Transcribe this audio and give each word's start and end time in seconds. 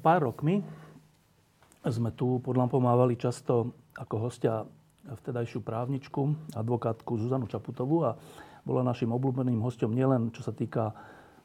Pár 0.00 0.26
rokmi 0.26 0.64
sme 1.84 2.12
tu 2.12 2.40
pod 2.40 2.56
lampou 2.56 2.80
mávali 2.80 3.16
často 3.16 3.72
ako 3.96 4.16
hostia 4.28 4.64
vtedajšiu 5.04 5.64
právničku, 5.64 6.52
advokátku 6.56 7.16
Zuzanu 7.16 7.48
Čaputovú 7.48 8.04
a 8.04 8.16
bola 8.64 8.84
našim 8.84 9.08
obľúbeným 9.12 9.60
hostom 9.64 9.92
nielen 9.92 10.28
čo 10.32 10.44
sa 10.44 10.52
týka 10.52 10.92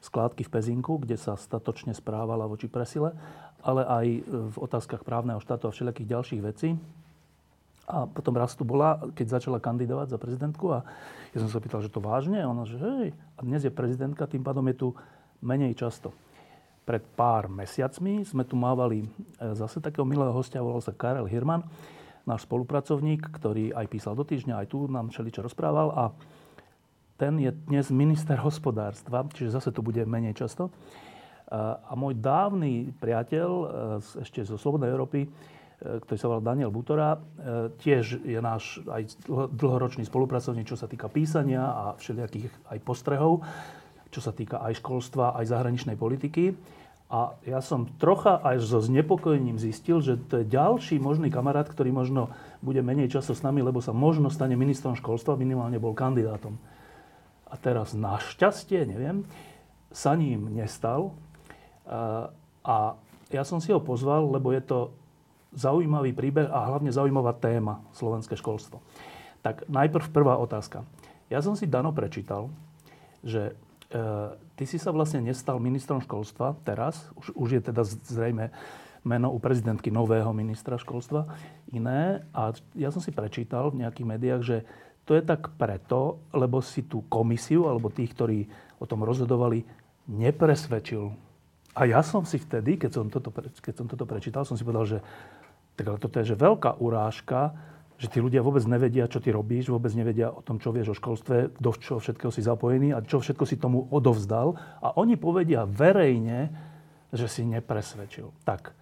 skládky 0.04 0.44
v 0.44 0.52
Pezinku, 0.52 1.00
kde 1.00 1.16
sa 1.16 1.34
statočne 1.40 1.96
správala 1.96 2.44
voči 2.44 2.68
presile, 2.68 3.16
ale 3.64 3.82
aj 3.82 4.06
v 4.28 4.56
otázkach 4.60 5.02
právneho 5.02 5.40
štátu 5.40 5.66
a 5.66 5.74
všelijakých 5.74 6.12
ďalších 6.12 6.42
vecí. 6.44 6.76
A 7.86 8.04
potom 8.04 8.34
raz 8.34 8.58
tu 8.58 8.66
bola, 8.66 8.98
keď 9.14 9.38
začala 9.38 9.62
kandidovať 9.62 10.10
za 10.14 10.18
prezidentku 10.18 10.74
a 10.74 10.82
ja 11.32 11.38
som 11.38 11.50
sa 11.50 11.62
pýtal, 11.62 11.80
že 11.86 11.90
to 11.90 12.02
vážne? 12.02 12.42
A 12.42 12.50
ona, 12.50 12.66
že 12.66 12.76
hej, 12.76 13.14
a 13.38 13.40
dnes 13.46 13.62
je 13.62 13.70
prezidentka, 13.70 14.26
tým 14.26 14.42
pádom 14.42 14.66
je 14.68 14.76
tu 14.76 14.88
menej 15.38 15.78
často. 15.78 16.10
Pred 16.86 17.02
pár 17.18 17.50
mesiacmi 17.50 18.22
sme 18.22 18.46
tu 18.46 18.54
mávali 18.54 19.02
e, 19.02 19.06
zase 19.58 19.82
takého 19.82 20.06
milého 20.06 20.30
hostia, 20.30 20.62
volal 20.62 20.78
sa 20.78 20.94
Karel 20.94 21.26
Hirman, 21.26 21.66
náš 22.22 22.46
spolupracovník, 22.46 23.26
ktorý 23.26 23.74
aj 23.74 23.90
písal 23.90 24.14
do 24.14 24.22
týždňa, 24.22 24.62
aj 24.62 24.70
tu 24.70 24.86
nám 24.86 25.10
všeličo 25.10 25.50
rozprával 25.50 25.90
a 25.90 26.04
ten 27.18 27.42
je 27.42 27.50
dnes 27.50 27.90
minister 27.90 28.38
hospodárstva, 28.38 29.26
čiže 29.34 29.58
zase 29.58 29.74
tu 29.74 29.82
bude 29.82 29.98
menej 30.06 30.38
často. 30.38 30.70
E, 30.70 30.72
a 31.58 31.90
môj 31.98 32.22
dávny 32.22 32.94
priateľ 33.02 33.50
e, 33.50 33.66
ešte 34.22 34.46
zo 34.46 34.54
Slobodnej 34.54 34.86
Európy, 34.86 35.26
ktorý 35.76 36.16
sa 36.16 36.32
volal 36.32 36.40
Daniel 36.40 36.72
Butora, 36.72 37.20
tiež 37.84 38.24
je 38.24 38.40
náš 38.40 38.80
aj 38.88 39.28
dlhoročný 39.28 40.08
spolupracovník, 40.08 40.72
čo 40.72 40.72
sa 40.72 40.88
týka 40.88 41.12
písania 41.12 41.68
a 41.68 41.84
všelijakých 42.00 42.48
aj 42.72 42.78
postrehov, 42.80 43.44
čo 44.16 44.24
sa 44.24 44.32
týka 44.32 44.64
aj 44.64 44.80
školstva, 44.80 45.36
aj 45.36 45.52
zahraničnej 45.52 46.00
politiky. 46.00 46.56
A 47.06 47.38
ja 47.46 47.62
som 47.62 47.86
trocha 48.02 48.42
aj 48.42 48.66
so 48.66 48.82
znepokojením 48.82 49.62
zistil, 49.62 50.02
že 50.02 50.18
to 50.18 50.42
je 50.42 50.50
ďalší 50.50 50.98
možný 50.98 51.30
kamarát, 51.30 51.70
ktorý 51.70 51.94
možno 51.94 52.34
bude 52.58 52.82
menej 52.82 53.14
času 53.14 53.30
s 53.30 53.46
nami, 53.46 53.62
lebo 53.62 53.78
sa 53.78 53.94
možno 53.94 54.26
stane 54.26 54.58
ministrom 54.58 54.98
školstva, 54.98 55.38
minimálne 55.38 55.78
bol 55.78 55.94
kandidátom. 55.94 56.58
A 57.46 57.54
teraz 57.54 57.94
našťastie, 57.94 58.90
neviem, 58.90 59.22
sa 59.94 60.18
ním 60.18 60.50
nestal. 60.50 61.14
A 62.66 62.98
ja 63.30 63.42
som 63.46 63.62
si 63.62 63.70
ho 63.70 63.78
pozval, 63.78 64.26
lebo 64.26 64.50
je 64.50 64.66
to 64.66 64.78
zaujímavý 65.54 66.10
príbeh 66.10 66.50
a 66.50 66.74
hlavne 66.74 66.90
zaujímavá 66.90 67.38
téma 67.38 67.86
slovenské 67.94 68.34
školstvo. 68.34 68.82
Tak 69.46 69.70
najprv 69.70 70.10
prvá 70.10 70.34
otázka. 70.42 70.82
Ja 71.30 71.38
som 71.38 71.54
si 71.54 71.70
dano 71.70 71.94
prečítal, 71.94 72.50
že 73.22 73.54
ty 74.56 74.64
si 74.66 74.78
sa 74.82 74.90
vlastne 74.90 75.22
nestal 75.22 75.62
ministrom 75.62 76.02
školstva 76.02 76.58
teraz, 76.66 77.06
už, 77.14 77.32
už 77.38 77.48
je 77.58 77.62
teda 77.70 77.82
zrejme 77.84 78.50
meno 79.06 79.30
u 79.30 79.38
prezidentky 79.38 79.94
nového 79.94 80.34
ministra 80.34 80.74
školstva 80.74 81.30
iné. 81.70 82.26
A 82.34 82.50
ja 82.74 82.90
som 82.90 82.98
si 82.98 83.14
prečítal 83.14 83.70
v 83.70 83.86
nejakých 83.86 84.06
médiách, 84.10 84.42
že 84.42 84.56
to 85.06 85.14
je 85.14 85.22
tak 85.22 85.54
preto, 85.54 86.18
lebo 86.34 86.58
si 86.58 86.82
tú 86.82 87.06
komisiu 87.06 87.70
alebo 87.70 87.94
tých, 87.94 88.10
ktorí 88.10 88.50
o 88.82 88.84
tom 88.90 89.06
rozhodovali, 89.06 89.62
nepresvedčil. 90.10 91.14
A 91.78 91.86
ja 91.86 92.02
som 92.02 92.26
si 92.26 92.42
vtedy, 92.42 92.74
keď 92.74 92.90
som 92.90 93.06
toto, 93.06 93.30
keď 93.62 93.74
som 93.78 93.86
toto 93.86 94.02
prečítal, 94.02 94.42
som 94.42 94.58
si 94.58 94.66
povedal, 94.66 94.98
že 94.98 94.98
tak 95.76 95.86
ale 95.92 96.00
toto 96.00 96.16
je 96.18 96.32
že 96.32 96.40
veľká 96.40 96.80
urážka 96.82 97.52
že 97.96 98.12
tí 98.12 98.20
ľudia 98.20 98.44
vôbec 98.44 98.60
nevedia, 98.68 99.08
čo 99.08 99.24
ty 99.24 99.32
robíš, 99.32 99.72
vôbec 99.72 99.88
nevedia 99.96 100.28
o 100.28 100.44
tom, 100.44 100.60
čo 100.60 100.68
vieš 100.68 100.92
o 100.92 100.98
školstve, 100.98 101.56
do 101.56 101.70
čo 101.72 101.96
všetkého 101.96 102.28
si 102.28 102.44
zapojený 102.44 102.92
a 102.92 103.00
čo 103.00 103.24
všetko 103.24 103.44
si 103.48 103.56
tomu 103.56 103.88
odovzdal. 103.88 104.52
A 104.84 104.92
oni 105.00 105.16
povedia 105.16 105.64
verejne, 105.64 106.52
že 107.08 107.24
si 107.24 107.48
nepresvedčil. 107.48 108.28
Tak, 108.44 108.76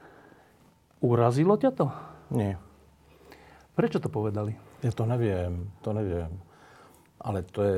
urazilo 0.99 1.55
ťa 1.55 1.71
to? 1.71 1.87
Nie. 2.35 2.59
Prečo 3.79 4.03
to 4.03 4.11
povedali? 4.11 4.55
Ja 4.83 4.91
to 4.91 5.07
neviem, 5.07 5.71
to 5.87 5.95
neviem. 5.95 6.31
Ale 7.23 7.47
to 7.47 7.61
je 7.63 7.77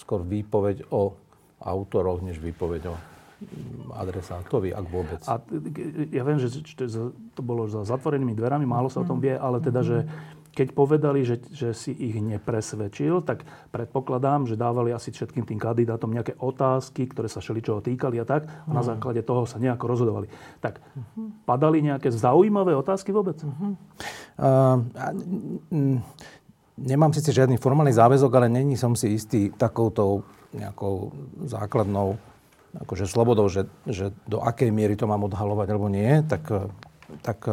skôr 0.00 0.24
výpoveď 0.24 0.88
o 0.88 1.12
autoroch, 1.60 2.24
než 2.24 2.40
výpoveď 2.40 2.82
o 2.90 2.94
adresátovi, 3.92 4.70
ak 4.72 4.86
vôbec. 4.88 5.20
A 5.26 5.42
ja 6.10 6.22
viem, 6.22 6.38
že 6.38 6.62
to 7.34 7.42
bolo 7.42 7.66
za 7.66 7.82
zatvorenými 7.82 8.32
dverami, 8.38 8.64
málo 8.64 8.86
sa 8.86 9.02
o 9.02 9.08
tom 9.08 9.18
vie, 9.18 9.34
ale 9.34 9.58
teda, 9.58 9.82
že 9.82 10.06
keď 10.52 10.76
povedali, 10.76 11.24
že, 11.24 11.40
že 11.48 11.72
si 11.72 11.96
ich 11.96 12.20
nepresvedčil, 12.20 13.24
tak 13.24 13.48
predpokladám, 13.72 14.44
že 14.44 14.60
dávali 14.60 14.92
asi 14.92 15.08
všetkým 15.08 15.48
tým 15.48 15.56
kandidátom 15.56 16.12
nejaké 16.12 16.36
otázky, 16.36 17.08
ktoré 17.08 17.26
sa 17.32 17.40
šeličoho 17.40 17.80
týkali 17.80 18.20
a 18.20 18.28
tak. 18.28 18.44
A 18.68 18.70
na 18.70 18.84
mhm. 18.84 18.88
základe 18.92 19.20
toho 19.24 19.48
sa 19.48 19.56
nejako 19.56 19.84
rozhodovali. 19.88 20.28
Tak 20.60 20.84
padali 21.48 21.80
nejaké 21.80 22.12
zaujímavé 22.12 22.76
otázky 22.76 23.10
vôbec? 23.16 23.40
Uh-huh. 23.40 23.74
Uh, 24.36 24.84
nemám 26.76 27.16
síce 27.16 27.32
žiadny 27.32 27.56
formálny 27.56 27.96
záväzok, 27.96 28.32
ale 28.36 28.48
není 28.52 28.76
som 28.76 28.92
si 28.92 29.16
istý 29.16 29.48
takouto 29.56 30.24
nejakou 30.52 31.12
základnou 31.48 32.20
akože 32.72 33.04
slobodou, 33.04 33.48
že, 33.52 33.68
že 33.84 34.12
do 34.24 34.40
akej 34.40 34.72
miery 34.72 34.96
to 34.96 35.04
mám 35.04 35.24
odhalovať 35.28 35.66
alebo 35.68 35.92
nie, 35.92 36.24
tak, 36.24 36.72
tak 37.20 37.44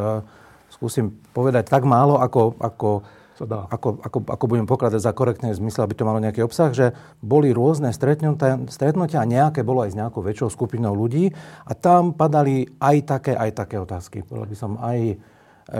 skúsim 0.80 1.12
povedať 1.36 1.68
tak 1.68 1.84
málo, 1.84 2.16
ako, 2.16 2.56
ako, 2.56 3.04
ako, 3.44 3.88
ako, 4.00 4.18
ako 4.32 4.44
budem 4.48 4.64
pokladať 4.64 4.96
za 4.96 5.12
korektné 5.12 5.52
v 5.52 5.60
zmysle, 5.60 5.84
aby 5.84 5.92
to 5.92 6.08
malo 6.08 6.24
nejaký 6.24 6.40
obsah, 6.40 6.72
že 6.72 6.96
boli 7.20 7.52
rôzne 7.52 7.92
stretnutia, 7.92 8.56
stretnutia 8.72 9.20
a 9.20 9.28
nejaké 9.28 9.60
bolo 9.60 9.84
aj 9.84 9.92
s 9.92 9.98
nejakou 10.00 10.24
väčšou 10.24 10.48
skupinou 10.48 10.96
ľudí 10.96 11.36
a 11.68 11.76
tam 11.76 12.16
padali 12.16 12.64
aj 12.80 12.96
také, 13.04 13.36
aj 13.36 13.50
také 13.60 13.76
otázky. 13.76 14.24
Povedal 14.24 14.48
by 14.48 14.56
som 14.56 14.80
aj 14.80 14.98
e, 15.04 15.16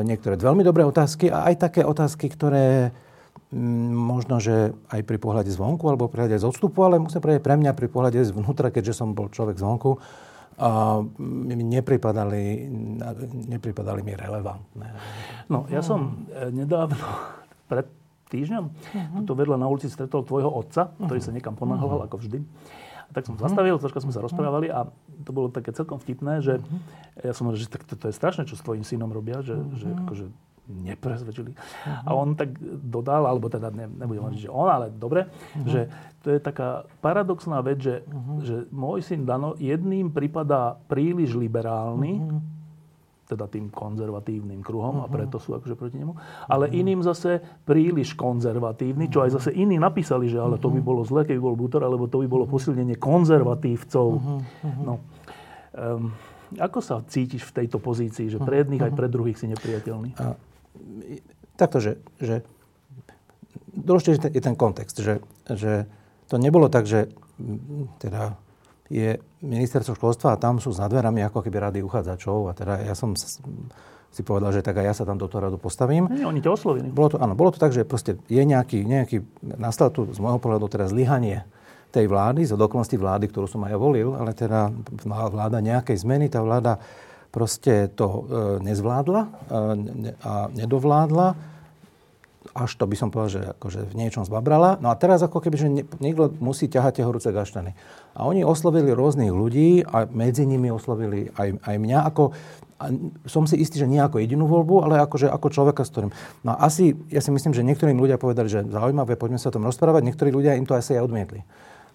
niektoré 0.04 0.36
veľmi 0.36 0.60
dobré 0.60 0.84
otázky 0.84 1.32
a 1.32 1.48
aj 1.48 1.64
také 1.64 1.80
otázky, 1.80 2.28
ktoré 2.28 2.92
mm, 3.56 3.88
možno, 3.96 4.36
že 4.36 4.76
aj 4.92 5.00
pri 5.00 5.16
pohľade 5.16 5.48
zvonku 5.48 5.88
alebo 5.88 6.12
pri 6.12 6.28
pohľade 6.28 6.36
z 6.36 6.44
odstupu, 6.44 6.84
ale 6.84 7.00
musím 7.00 7.24
povedať 7.24 7.40
pre 7.40 7.56
mňa 7.56 7.72
pri 7.72 7.88
pohľade 7.88 8.20
zvnútra, 8.20 8.68
keďže 8.68 9.00
som 9.00 9.16
bol 9.16 9.32
človek 9.32 9.56
zvonku, 9.56 9.96
a 10.60 11.00
nepripadali, 11.56 12.68
nepripadali 13.48 14.00
mi 14.04 14.12
relevantné. 14.12 14.88
No, 15.48 15.64
ja 15.72 15.80
som 15.80 16.28
e, 16.28 16.52
nedávno, 16.52 17.00
pred 17.72 17.88
týždňom, 18.28 18.64
uh-huh. 18.68 19.24
tu 19.24 19.32
vedľa 19.32 19.56
na 19.56 19.66
ulici 19.66 19.88
stretol 19.88 20.22
tvojho 20.22 20.52
otca, 20.52 20.92
ktorý 21.00 21.18
uh-huh. 21.18 21.32
sa 21.32 21.34
niekam 21.34 21.56
ponáhľal, 21.56 22.04
uh-huh. 22.04 22.08
ako 22.12 22.16
vždy. 22.20 22.38
A 23.08 23.10
tak 23.10 23.24
som 23.26 23.34
uh-huh. 23.34 23.48
zastavil, 23.48 23.80
troška 23.80 24.04
sme 24.04 24.12
sa 24.12 24.20
rozprávali 24.20 24.68
a 24.70 24.86
to 25.24 25.30
bolo 25.32 25.48
také 25.48 25.72
celkom 25.72 25.96
vtipné, 25.96 26.44
že 26.44 26.60
uh-huh. 26.60 27.24
ja 27.24 27.32
som 27.32 27.48
hovoril, 27.48 27.64
že 27.64 27.72
tak 27.72 27.88
to, 27.88 27.96
to 27.96 28.12
je 28.12 28.14
strašné, 28.14 28.44
čo 28.44 28.54
s 28.54 28.62
tvojim 28.62 28.84
synom 28.84 29.10
robia, 29.10 29.40
že, 29.40 29.56
uh-huh. 29.56 29.80
že 29.80 29.88
akože 30.06 30.24
nepresvedčili. 30.70 31.52
Uh-huh. 31.52 32.06
A 32.06 32.10
on 32.14 32.38
tak 32.38 32.54
dodal, 32.62 33.26
alebo 33.26 33.50
teda 33.50 33.74
ne, 33.74 33.90
nebudem 33.90 34.22
hovoriť, 34.22 34.40
že 34.46 34.50
on, 34.50 34.68
ale 34.70 34.86
dobre, 34.94 35.26
uh-huh. 35.26 35.66
že 35.66 35.80
to 36.22 36.30
je 36.30 36.38
taká 36.38 36.86
paradoxná 37.02 37.58
vec, 37.64 37.82
že, 37.82 38.06
uh-huh. 38.06 38.38
že 38.44 38.56
môj 38.70 39.02
syn 39.02 39.26
Dano 39.26 39.58
jedným 39.58 40.14
prípada 40.14 40.78
príliš 40.86 41.34
liberálny, 41.34 42.12
uh-huh. 42.20 42.40
teda 43.30 43.48
tým 43.48 43.72
konzervatívnym 43.72 44.60
kruhom 44.60 45.00
uh-huh. 45.00 45.10
a 45.10 45.12
preto 45.12 45.40
sú 45.40 45.56
akože 45.56 45.74
proti 45.74 45.96
nemu, 45.98 46.14
ale 46.46 46.68
uh-huh. 46.68 46.80
iným 46.80 47.00
zase 47.02 47.42
príliš 47.64 48.14
konzervatívny, 48.14 49.08
čo 49.08 49.24
aj 49.24 49.40
zase 49.40 49.50
iní 49.56 49.80
napísali, 49.80 50.28
že 50.28 50.38
ale 50.38 50.60
to 50.60 50.68
by 50.70 50.80
bolo 50.84 51.02
zle, 51.02 51.24
keby 51.24 51.40
bol 51.40 51.56
Butor, 51.56 51.82
alebo 51.82 52.06
to 52.06 52.20
by 52.20 52.28
bolo 52.28 52.44
posilnenie 52.44 53.00
konzervatívcov. 53.00 54.08
Uh-huh. 54.18 54.40
No. 54.84 54.94
Um, 55.70 56.12
ako 56.58 56.82
sa 56.82 56.98
cítiš 57.06 57.46
v 57.46 57.62
tejto 57.62 57.78
pozícii, 57.78 58.26
že 58.26 58.42
pre 58.42 58.66
jedných 58.66 58.82
uh-huh. 58.82 58.92
aj 58.92 58.98
pre 58.98 59.06
druhých 59.06 59.38
si 59.38 59.46
nepriateľný? 59.46 60.18
Uh, 60.18 60.34
takto, 61.56 61.78
že, 61.82 62.00
že 62.20 62.42
dôležitý 63.74 64.32
je 64.32 64.42
ten 64.42 64.56
kontext, 64.56 64.96
že, 65.00 65.20
že 65.48 65.86
to 66.30 66.38
nebolo 66.38 66.70
tak, 66.70 66.86
že 66.86 67.10
teda 67.98 68.38
je 68.90 69.22
ministerstvo 69.40 69.94
školstva 69.94 70.34
a 70.34 70.40
tam 70.40 70.58
sú 70.58 70.74
s 70.74 70.82
dverami 70.82 71.22
ako 71.22 71.46
keby 71.46 71.70
rady 71.70 71.78
uchádzačov 71.86 72.50
a 72.50 72.52
teda 72.52 72.82
ja 72.82 72.94
som 72.98 73.14
si 74.10 74.26
povedal, 74.26 74.50
že 74.50 74.66
tak 74.66 74.82
aj 74.82 74.86
ja 74.90 74.94
sa 74.94 75.04
tam 75.06 75.14
do 75.14 75.30
toho 75.30 75.46
radu 75.46 75.58
postavím. 75.62 76.10
Nie, 76.10 76.26
oni 76.26 76.42
ťa 76.42 76.50
oslovili. 76.50 76.90
Bolo 76.90 77.14
to, 77.14 77.16
áno, 77.22 77.38
bolo 77.38 77.54
to 77.54 77.62
tak, 77.62 77.70
že 77.70 77.86
proste 77.86 78.18
je 78.26 78.42
nejaký, 78.42 78.82
nejaký 78.82 79.22
nastal 79.54 79.94
tu 79.94 80.10
z 80.10 80.18
môjho 80.18 80.42
pohľadu 80.42 80.66
teraz 80.66 80.90
zlyhanie 80.90 81.46
tej 81.94 82.10
vlády, 82.10 82.42
z 82.46 82.54
okolností 82.54 82.98
vlády, 82.98 83.30
ktorú 83.30 83.46
som 83.46 83.62
aj 83.66 83.74
ja 83.74 83.78
volil, 83.78 84.14
ale 84.18 84.34
teda 84.34 84.74
vláda 85.06 85.62
nejakej 85.62 86.02
zmeny, 86.02 86.26
tá 86.26 86.42
vláda 86.42 86.82
proste 87.30 87.88
to 87.94 88.06
e, 88.06 88.20
nezvládla 88.62 89.22
e, 89.22 89.30
a 90.22 90.32
nedovládla 90.50 91.28
až 92.56 92.72
to 92.74 92.88
by 92.88 92.96
som 92.98 93.12
povedal, 93.12 93.30
že 93.30 93.42
akože 93.56 93.80
v 93.92 93.94
niečom 93.94 94.26
zbabrala. 94.26 94.80
No 94.82 94.90
a 94.90 94.98
teraz 94.98 95.22
ako 95.22 95.38
keby, 95.38 95.56
že 95.60 95.68
niekto 96.02 96.34
musí 96.42 96.66
ťahať 96.66 97.00
tie 97.00 97.06
horúce 97.06 97.28
gaštany. 97.30 97.76
A 98.16 98.26
oni 98.26 98.42
oslovili 98.42 98.90
rôznych 98.90 99.30
ľudí 99.30 99.86
a 99.86 100.08
medzi 100.10 100.48
nimi 100.48 100.72
oslovili 100.72 101.30
aj, 101.36 101.62
aj 101.62 101.76
mňa 101.78 101.98
ako, 102.10 102.34
a 102.80 102.84
som 103.28 103.44
si 103.44 103.60
istý, 103.60 103.76
že 103.76 103.84
nie 103.84 104.00
ako 104.00 104.24
jedinú 104.24 104.48
voľbu, 104.48 104.88
ale 104.88 105.04
akože, 105.04 105.28
ako 105.28 105.46
človeka, 105.52 105.84
s 105.84 105.92
ktorým... 105.92 106.10
No 106.40 106.56
asi, 106.56 106.96
ja 107.12 107.20
si 107.20 107.28
myslím, 107.28 107.52
že 107.52 107.60
niektorým 107.60 108.00
ľudia 108.00 108.16
povedali, 108.16 108.48
že 108.48 108.64
zaujímavé, 108.64 109.20
poďme 109.20 109.36
sa 109.36 109.52
o 109.52 109.54
tom 109.54 109.68
rozprávať, 109.68 110.08
niektorí 110.08 110.32
ľudia 110.32 110.56
im 110.56 110.64
to 110.64 110.72
asi 110.72 110.96
aj 110.96 111.04
odmietli. 111.04 111.44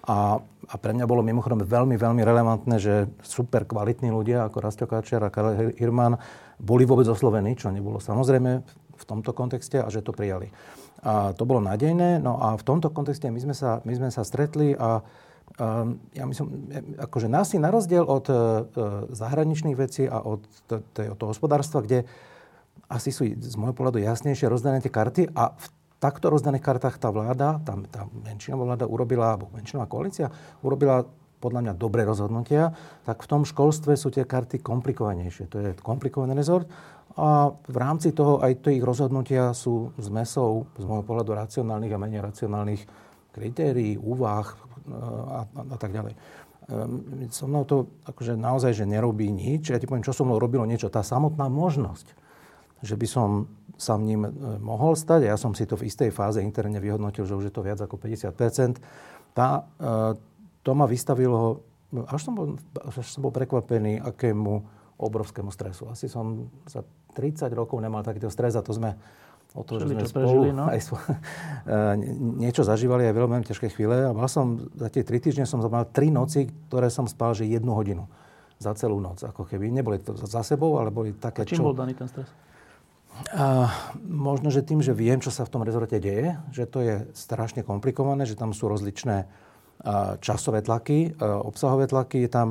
A, 0.05 0.37
a 0.41 0.75
pre 0.77 0.93
mňa 0.93 1.09
bolo 1.09 1.25
mimochodom 1.25 1.65
veľmi, 1.65 1.97
veľmi 1.97 2.21
relevantné, 2.21 2.75
že 2.77 3.09
super 3.25 3.65
kvalitní 3.65 4.13
ľudia 4.13 4.45
ako 4.45 4.57
Rastio 4.61 4.85
Kačer 4.85 5.21
a 5.25 5.33
Karel 5.33 5.73
Hirman 5.81 6.17
boli 6.61 6.85
vôbec 6.85 7.09
oslovení, 7.09 7.57
čo 7.57 7.73
nebolo 7.73 7.97
samozrejme 7.97 8.51
v 8.95 9.03
tomto 9.03 9.33
kontexte 9.33 9.81
a 9.81 9.89
že 9.89 10.05
to 10.05 10.13
prijali. 10.13 10.53
A 11.05 11.33
to 11.33 11.45
bolo 11.45 11.61
nádejné. 11.61 12.21
No 12.21 12.37
a 12.37 12.53
v 12.57 12.63
tomto 12.65 12.93
kontexte 12.93 13.29
my 13.29 13.41
sme 13.41 13.55
sa, 13.57 13.81
my 13.81 13.93
sme 13.97 14.09
sa 14.13 14.21
stretli 14.21 14.77
a 14.77 15.01
Um, 15.55 16.03
ja 16.11 16.25
myslím, 16.25 16.67
akože 16.99 17.29
nás 17.29 17.53
si 17.53 17.61
na 17.61 17.71
rozdiel 17.71 18.03
od 18.03 18.27
uh, 18.27 18.65
zahraničných 19.13 19.77
vecí 19.77 20.03
a 20.03 20.19
od, 20.19 20.43
t- 20.67 20.83
t- 20.91 21.07
od 21.07 21.15
toho 21.15 21.31
hospodárstva, 21.31 21.79
kde 21.85 22.03
asi 22.91 23.13
sú 23.13 23.29
z 23.29 23.55
môjho 23.55 23.77
pohľadu 23.77 24.01
jasnejšie 24.03 24.51
rozdané 24.51 24.83
tie 24.83 24.91
karty 24.91 25.31
a 25.31 25.55
v 25.55 25.65
takto 25.99 26.29
rozdaných 26.29 26.63
kartách 26.63 26.99
tá 26.99 27.09
vláda, 27.09 27.59
tá, 27.63 27.73
tá 27.89 28.01
menšinová 28.11 28.75
vláda 28.75 28.85
urobila, 28.85 29.35
alebo 29.35 29.51
menšinová 29.55 29.87
koalícia 29.87 30.29
urobila 30.61 31.07
podľa 31.39 31.61
mňa 31.61 31.73
dobré 31.77 32.01
rozhodnutia, 32.07 32.73
tak 33.05 33.21
v 33.21 33.29
tom 33.29 33.41
školstve 33.45 33.93
sú 33.93 34.09
tie 34.09 34.25
karty 34.25 34.63
komplikovanejšie. 34.65 35.45
To 35.51 35.57
je 35.61 35.69
komplikovaný 35.77 36.33
rezort 36.33 36.65
a 37.15 37.47
v 37.53 37.77
rámci 37.77 38.11
toho 38.11 38.43
aj 38.43 38.65
to 38.65 38.73
ich 38.73 38.83
rozhodnutia 38.83 39.55
sú 39.55 39.95
zmesou 39.95 40.67
z 40.75 40.83
môjho 40.83 41.05
pohľadu 41.07 41.31
racionálnych 41.31 41.93
a 41.95 42.01
menej 42.01 42.21
racionálnych 42.27 42.81
kritérií, 43.31 43.95
úvah, 43.99 44.47
a, 44.91 45.43
a, 45.47 45.61
a 45.63 45.77
tak 45.79 45.91
ďalej. 45.95 46.15
Um, 46.65 47.29
so 47.29 47.45
mnou 47.45 47.61
to 47.61 47.87
akože 48.09 48.33
naozaj, 48.33 48.73
že 48.73 48.89
nerobí 48.89 49.29
nič. 49.29 49.69
Ja 49.69 49.77
ti 49.77 49.85
poviem, 49.85 50.01
čo 50.01 50.17
so 50.17 50.25
mnou 50.25 50.41
robilo 50.41 50.65
niečo. 50.65 50.89
Tá 50.89 51.05
samotná 51.05 51.45
možnosť, 51.45 52.17
že 52.85 52.95
by 52.95 53.07
som 53.09 53.49
sa 53.75 53.97
ním 53.97 54.29
e, 54.29 54.31
mohol 54.61 54.93
stať, 54.95 55.27
a 55.27 55.35
ja 55.35 55.37
som 55.37 55.51
si 55.57 55.65
to 55.65 55.75
v 55.75 55.89
istej 55.89 56.13
fáze 56.13 56.39
interne 56.39 56.79
vyhodnotil, 56.79 57.25
že 57.25 57.35
už 57.35 57.49
je 57.49 57.53
to 57.53 57.65
viac 57.65 57.81
ako 57.81 57.97
50 57.97 58.31
tá, 59.35 59.67
e, 59.81 59.91
to 60.63 60.71
ma 60.71 60.87
vystavilo, 60.87 61.65
až 62.07 62.21
som, 62.31 62.33
bol, 62.37 62.47
až 62.87 63.03
som 63.03 63.25
bol 63.25 63.33
prekvapený, 63.35 63.99
akému 63.99 64.53
obrovskému 64.95 65.51
stresu. 65.51 65.91
Asi 65.91 66.07
som 66.07 66.47
za 66.63 66.87
30 67.19 67.51
rokov 67.51 67.83
nemal 67.83 67.99
takýto 67.99 68.31
stres 68.31 68.55
a 68.55 68.63
to 68.63 68.71
sme 68.71 68.95
o 69.55 69.63
to, 69.63 69.79
že 69.79 69.91
sme 69.91 70.07
spolu 70.07 70.23
prežili, 70.23 70.49
no? 70.51 70.67
aj 70.73 70.79
spolu, 70.83 71.03
niečo 72.39 72.63
zažívali 72.63 73.07
aj 73.07 73.15
veľmi 73.15 73.43
ťažké 73.43 73.71
chvíle. 73.75 74.07
A 74.07 74.11
mal 74.11 74.27
som, 74.27 74.71
za 74.75 74.87
tie 74.91 75.03
tri 75.03 75.19
týždne 75.19 75.47
som 75.47 75.63
mal 75.63 75.87
tri 75.87 76.11
noci, 76.11 76.47
ktoré 76.67 76.87
som 76.91 77.07
spal, 77.07 77.35
že 77.35 77.47
jednu 77.47 77.75
hodinu 77.75 78.07
za 78.59 78.71
celú 78.75 79.03
noc. 79.03 79.23
Ako 79.23 79.43
keby 79.47 79.67
neboli 79.71 79.99
to 79.99 80.15
za 80.15 80.43
sebou, 80.43 80.79
ale 80.79 80.91
boli 80.91 81.11
také, 81.15 81.43
A 81.43 81.47
čím 81.47 81.59
čo... 81.59 81.67
bol 81.67 81.75
daný 81.75 81.95
ten 81.95 82.07
stres? 82.07 82.27
A 83.35 83.71
možno, 84.03 84.51
že 84.51 84.65
tým, 84.65 84.83
že 84.83 84.91
viem, 84.91 85.23
čo 85.23 85.31
sa 85.31 85.47
v 85.47 85.51
tom 85.51 85.63
rezorte 85.63 85.99
deje, 85.99 86.35
že 86.51 86.67
to 86.67 86.79
je 86.83 86.95
strašne 87.15 87.63
komplikované, 87.63 88.27
že 88.27 88.35
tam 88.35 88.51
sú 88.51 88.67
rozličné 88.67 89.27
časové 90.23 90.63
tlaky, 90.63 91.19
obsahové 91.21 91.87
tlaky, 91.87 92.25
je 92.25 92.31
tam 92.31 92.47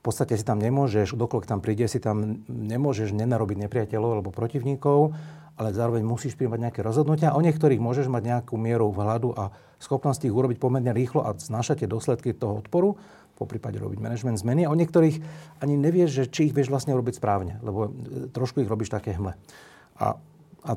podstate 0.00 0.32
si 0.32 0.44
tam 0.48 0.56
nemôžeš, 0.56 1.12
dokoľvek 1.12 1.44
tam 1.44 1.60
príde, 1.60 1.84
si 1.84 2.00
tam 2.00 2.40
nemôžeš 2.48 3.12
nenarobiť 3.12 3.68
nepriateľov 3.68 4.10
alebo 4.16 4.32
protivníkov 4.32 5.12
ale 5.60 5.76
zároveň 5.76 6.00
musíš 6.00 6.40
príjmať 6.40 6.56
nejaké 6.56 6.80
rozhodnutia. 6.80 7.36
O 7.36 7.44
niektorých 7.44 7.76
môžeš 7.76 8.08
mať 8.08 8.22
nejakú 8.32 8.56
mieru 8.56 8.88
vhľadu 8.96 9.36
a 9.36 9.52
schopnosti 9.76 10.24
ich 10.24 10.32
urobiť 10.32 10.56
pomerne 10.56 10.88
rýchlo 10.96 11.20
a 11.20 11.36
znášať 11.36 11.84
tie 11.84 11.88
dôsledky 11.92 12.32
toho 12.32 12.64
odporu, 12.64 12.96
po 13.36 13.44
prípade 13.44 13.76
robiť 13.76 14.00
management 14.00 14.40
zmeny. 14.40 14.64
A 14.64 14.72
o 14.72 14.76
niektorých 14.76 15.20
ani 15.60 15.76
nevieš, 15.76 16.10
že 16.16 16.24
či 16.32 16.40
ich 16.48 16.56
vieš 16.56 16.72
vlastne 16.72 16.96
robiť 16.96 17.20
správne, 17.20 17.60
lebo 17.60 17.88
e, 17.88 18.32
trošku 18.32 18.64
ich 18.64 18.68
robíš 18.72 18.88
také 18.88 19.12
hmle. 19.16 19.36
A, 20.00 20.16
a, 20.64 20.72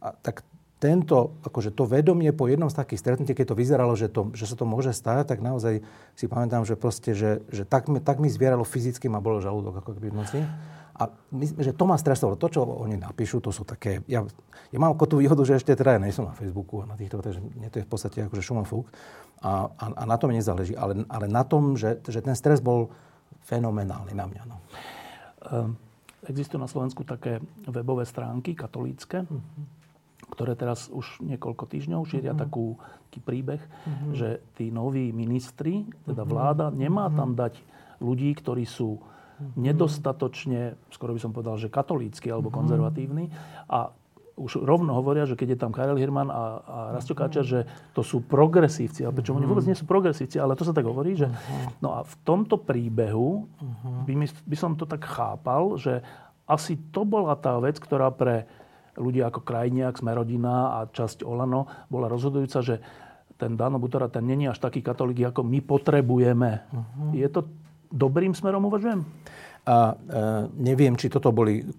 a 0.00 0.08
tak 0.22 0.46
tento, 0.80 1.36
akože 1.44 1.76
to 1.76 1.84
vedomie 1.84 2.32
po 2.32 2.48
jednom 2.48 2.72
z 2.72 2.80
takých 2.80 3.04
stretnutí, 3.04 3.36
keď 3.36 3.52
to 3.52 3.58
vyzeralo, 3.58 3.92
že, 3.92 4.08
to, 4.08 4.32
že 4.32 4.48
sa 4.48 4.56
to 4.56 4.64
môže 4.64 4.96
stať, 4.96 5.28
tak 5.28 5.44
naozaj 5.44 5.84
si 6.16 6.24
pamätám, 6.24 6.64
že 6.64 6.80
proste, 6.80 7.12
že, 7.12 7.44
že 7.52 7.68
tak, 7.68 7.92
mi, 7.92 8.00
tak 8.00 8.16
mi 8.16 8.32
zvieralo 8.32 8.64
fyzicky, 8.64 9.12
ma 9.12 9.20
bolo 9.20 9.44
žalúdok 9.44 9.84
ako 9.84 10.00
keby 10.00 10.08
v 10.08 10.16
noci. 10.16 10.40
A 11.00 11.08
myslím, 11.32 11.64
že 11.64 11.72
to 11.72 11.84
ma 11.88 11.96
stresovalo. 11.96 12.36
To, 12.36 12.48
čo 12.48 12.60
oni 12.64 12.96
napíšu, 12.96 13.40
to 13.40 13.52
sú 13.52 13.64
také... 13.64 14.04
Ja, 14.04 14.20
ja 14.68 14.78
mám 14.80 14.92
ako 14.96 15.16
tú 15.16 15.16
výhodu, 15.20 15.40
že 15.48 15.56
ešte 15.56 15.72
teda 15.72 15.96
ja 15.96 16.00
nejsem 16.00 16.28
na 16.28 16.36
Facebooku 16.36 16.84
a 16.84 16.88
na 16.88 16.96
týchto, 16.96 17.24
takže 17.24 17.40
mne 17.40 17.72
to 17.72 17.80
je 17.80 17.84
v 17.84 17.90
podstate 17.90 18.18
akože 18.28 18.44
šum 18.44 18.60
a 18.60 18.68
fúk. 18.68 18.88
A, 19.40 19.72
a, 19.72 19.84
a 19.96 20.02
na 20.04 20.16
tom 20.20 20.28
nezáleží. 20.28 20.76
Ale, 20.76 21.08
ale 21.08 21.24
na 21.28 21.40
tom, 21.44 21.76
že, 21.80 22.04
že 22.04 22.20
ten 22.20 22.36
stres 22.36 22.60
bol 22.60 22.92
fenomenálny 23.48 24.12
na 24.12 24.24
mňa. 24.28 24.42
No. 24.44 24.56
Um, 25.48 25.68
existujú 26.26 26.60
na 26.60 26.68
Slovensku 26.68 27.04
také 27.06 27.40
webové 27.68 28.04
stránky 28.04 28.52
katolícke, 28.52 29.24
uh-huh 29.24 29.78
ktoré 30.30 30.54
teraz 30.54 30.86
už 30.94 31.18
niekoľko 31.26 31.66
týždňov 31.66 32.06
šíria 32.06 32.32
uh-huh. 32.32 32.44
takú, 32.46 32.66
taký 33.10 33.20
príbeh, 33.20 33.58
uh-huh. 33.58 34.14
že 34.14 34.28
tí 34.54 34.70
noví 34.70 35.10
ministri, 35.10 35.82
teda 36.06 36.22
vláda, 36.22 36.70
nemá 36.70 37.10
tam 37.10 37.34
dať 37.34 37.58
ľudí, 37.98 38.30
ktorí 38.38 38.62
sú 38.62 39.02
nedostatočne, 39.56 40.76
skoro 40.92 41.16
by 41.16 41.20
som 41.20 41.32
povedal, 41.32 41.56
že 41.56 41.72
katolícky 41.72 42.28
alebo 42.28 42.52
mhm. 42.52 42.56
konzervatívny. 42.60 43.24
A 43.72 43.92
už 44.40 44.64
rovno 44.64 44.96
hovoria, 44.96 45.28
že 45.28 45.36
keď 45.36 45.48
je 45.52 45.58
tam 45.60 45.72
Karel 45.76 46.00
Hirman 46.00 46.32
a, 46.32 46.42
a 46.64 46.78
Rastio 46.96 47.12
Káčer, 47.12 47.44
že 47.44 47.60
to 47.92 48.00
sú 48.00 48.24
progresívci. 48.24 49.04
A 49.04 49.12
prečo 49.12 49.36
oni 49.36 49.44
vôbec 49.44 49.68
nie 49.68 49.76
sú 49.76 49.84
progresívci, 49.84 50.40
ale 50.40 50.56
to 50.56 50.64
sa 50.64 50.72
tak 50.72 50.88
hovorí, 50.88 51.12
že... 51.12 51.28
Mhm. 51.28 51.84
No 51.84 51.92
a 51.92 52.00
v 52.00 52.14
tomto 52.24 52.56
príbehu 52.56 53.44
mhm. 53.60 54.08
by, 54.08 54.12
my, 54.16 54.26
by 54.26 54.56
som 54.56 54.72
to 54.80 54.88
tak 54.88 55.04
chápal, 55.04 55.76
že 55.76 56.00
asi 56.48 56.80
to 56.90 57.04
bola 57.04 57.36
tá 57.36 57.60
vec, 57.60 57.76
ktorá 57.78 58.08
pre 58.10 58.48
ľudia 58.98 59.30
ako 59.30 59.46
Krajniak, 59.46 60.02
Smerodina 60.02 60.82
a 60.82 60.90
časť 60.90 61.22
Olano 61.22 61.70
bola 61.86 62.10
rozhodujúca, 62.10 62.58
že 62.58 62.82
ten 63.38 63.56
Dano 63.56 63.80
Butora, 63.80 64.12
ten 64.12 64.26
není 64.26 64.44
až 64.50 64.60
taký 64.60 64.84
katolík, 64.84 65.32
ako 65.32 65.40
my 65.40 65.64
potrebujeme. 65.64 66.60
Uh-huh. 66.68 67.16
Je 67.16 67.24
to 67.32 67.48
dobrým 67.88 68.36
smerom 68.36 68.68
uvažujem? 68.68 69.00
A 69.68 69.92
e, 69.92 69.94
neviem, 70.56 70.96
či 70.96 71.12
toto 71.12 71.28
boli 71.36 71.60
e, 71.60 71.64
e, 71.64 71.74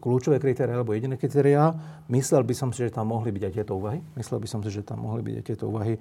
kľúčové 0.00 0.40
kritéria 0.40 0.80
alebo 0.80 0.96
jediné 0.96 1.20
kritéria. 1.20 1.76
Myslel 2.08 2.40
by 2.40 2.54
som 2.56 2.72
si, 2.72 2.88
že 2.88 2.94
tam 2.96 3.12
mohli 3.12 3.28
byť 3.36 3.42
aj 3.44 3.52
tieto 3.52 3.76
úvahy. 3.76 4.00
Myslel 4.16 4.40
by 4.40 4.48
som 4.48 4.60
si, 4.64 4.72
že 4.72 4.80
tam 4.80 5.04
mohli 5.04 5.20
byť 5.20 5.34
aj 5.36 5.44
tieto 5.44 5.68
úvahy. 5.68 6.00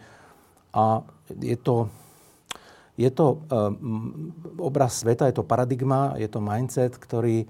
A 0.74 1.04
je 1.30 1.58
to, 1.60 1.92
je 2.98 3.12
to 3.14 3.46
obraz 4.58 5.06
sveta, 5.06 5.30
je 5.30 5.38
to 5.38 5.46
paradigma, 5.46 6.18
je 6.18 6.26
to 6.26 6.42
mindset, 6.42 6.98
ktorý 6.98 7.46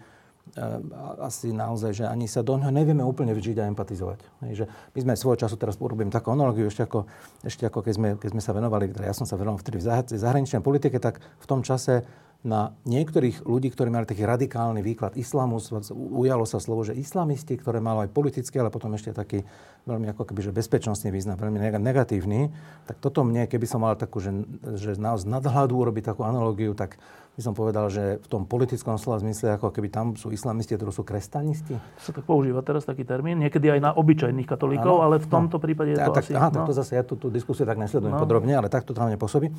asi 1.24 1.56
naozaj, 1.56 2.04
že 2.04 2.06
ani 2.06 2.28
sa 2.28 2.44
do 2.44 2.60
ňoho 2.60 2.68
nevieme 2.68 3.00
úplne 3.00 3.32
vžiť 3.32 3.64
a 3.64 3.70
empatizovať. 3.72 4.20
Že 4.52 4.68
my 4.68 5.00
sme 5.00 5.14
svojho 5.16 5.40
času, 5.40 5.56
teraz 5.56 5.80
urobím 5.80 6.12
takú 6.12 6.36
analogiu, 6.36 6.68
ešte 6.68 6.84
ako, 6.84 7.08
ešte 7.48 7.64
ako 7.64 7.80
keď, 7.80 7.94
sme, 7.96 8.10
keď 8.20 8.30
sme 8.36 8.44
sa 8.44 8.52
venovali, 8.52 8.92
teda 8.92 9.08
ja 9.08 9.16
som 9.16 9.24
sa 9.24 9.40
venoval 9.40 9.64
vtedy 9.64 9.80
v 9.80 9.88
zahraničnej 10.20 10.60
politike, 10.60 11.00
tak 11.00 11.24
v 11.24 11.46
tom 11.48 11.64
čase 11.64 12.04
na 12.44 12.76
niektorých 12.84 13.48
ľudí, 13.48 13.72
ktorí 13.72 13.88
mali 13.88 14.04
taký 14.04 14.28
radikálny 14.28 14.84
výklad 14.84 15.16
islamu, 15.16 15.64
ujalo 15.96 16.44
sa 16.44 16.60
slovo, 16.60 16.84
že 16.84 16.92
islamisti, 16.92 17.56
ktoré 17.56 17.80
malo 17.80 18.04
aj 18.04 18.12
politický, 18.12 18.60
ale 18.60 18.68
potom 18.68 18.92
ešte 19.00 19.16
taký 19.16 19.48
veľmi 19.88 20.12
ako 20.12 20.28
keby, 20.28 20.52
že 20.52 20.52
bezpečnostný 20.52 21.08
význam, 21.08 21.40
veľmi 21.40 21.80
negatívny, 21.80 22.52
tak 22.84 23.00
toto 23.00 23.24
mne, 23.24 23.48
keby 23.48 23.64
som 23.64 23.88
mal 23.88 23.96
takú, 23.96 24.20
že, 24.20 24.36
že 24.76 25.00
naozaj 25.00 25.32
nadhľadu 25.32 25.72
urobiť 25.72 26.04
takú 26.12 26.28
analogiu, 26.28 26.76
tak 26.76 27.00
by 27.34 27.42
som 27.42 27.58
povedal, 27.58 27.90
že 27.90 28.22
v 28.22 28.28
tom 28.30 28.46
politickom 28.46 29.02
slova 29.02 29.18
zmysle, 29.18 29.58
ako 29.58 29.74
keby 29.74 29.90
tam 29.90 30.14
sú 30.14 30.30
islamisti, 30.30 30.78
ktorí 30.78 30.94
sú 30.94 31.02
kresťanisti. 31.02 31.74
To 31.74 32.02
sa 32.02 32.14
tak 32.14 32.30
používa 32.30 32.62
teraz 32.62 32.86
taký 32.86 33.02
termín, 33.10 33.42
niekedy 33.42 33.74
aj 33.74 33.80
na 33.82 33.92
obyčajných 33.98 34.46
katolíkov, 34.46 35.02
ano, 35.02 35.06
ale 35.10 35.16
v 35.18 35.26
no. 35.26 35.34
tomto 35.34 35.58
no. 35.58 35.64
prípade 35.66 35.98
je 35.98 36.02
to 36.02 36.14
tak, 36.14 36.30
asi... 36.30 36.32
Aha, 36.38 36.54
no. 36.54 36.56
tak 36.62 36.70
to 36.70 36.74
zase, 36.78 36.94
ja 36.94 37.02
tú, 37.02 37.18
tú 37.18 37.34
diskusiu 37.34 37.66
tak 37.66 37.82
nesledujem 37.82 38.14
no. 38.14 38.22
podrobne, 38.22 38.54
ale 38.54 38.70
takto 38.70 38.94
tam 38.94 39.10
nepôsobí. 39.10 39.50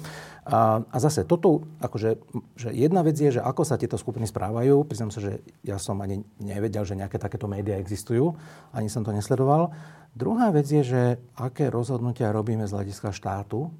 A, 0.46 0.86
a 0.86 0.96
zase 1.02 1.26
toto, 1.26 1.66
akože, 1.82 2.14
že 2.54 2.70
jedna 2.70 3.02
vec 3.02 3.18
je, 3.18 3.34
že 3.34 3.42
ako 3.42 3.66
sa 3.66 3.74
tieto 3.74 3.98
skupiny 3.98 4.30
správajú. 4.30 4.86
Priznám 4.86 5.10
sa, 5.10 5.18
že 5.18 5.42
ja 5.66 5.74
som 5.82 5.98
ani 5.98 6.22
nevedel, 6.38 6.86
že 6.86 6.94
nejaké 6.94 7.18
takéto 7.18 7.50
médiá 7.50 7.74
existujú, 7.82 8.38
ani 8.70 8.86
som 8.86 9.02
to 9.02 9.10
nesledoval. 9.10 9.74
Druhá 10.14 10.54
vec 10.54 10.70
je, 10.70 10.86
že 10.86 11.02
aké 11.34 11.74
rozhodnutia 11.74 12.30
robíme 12.30 12.70
z 12.70 12.74
hľadiska 12.78 13.10
štátu, 13.10 13.74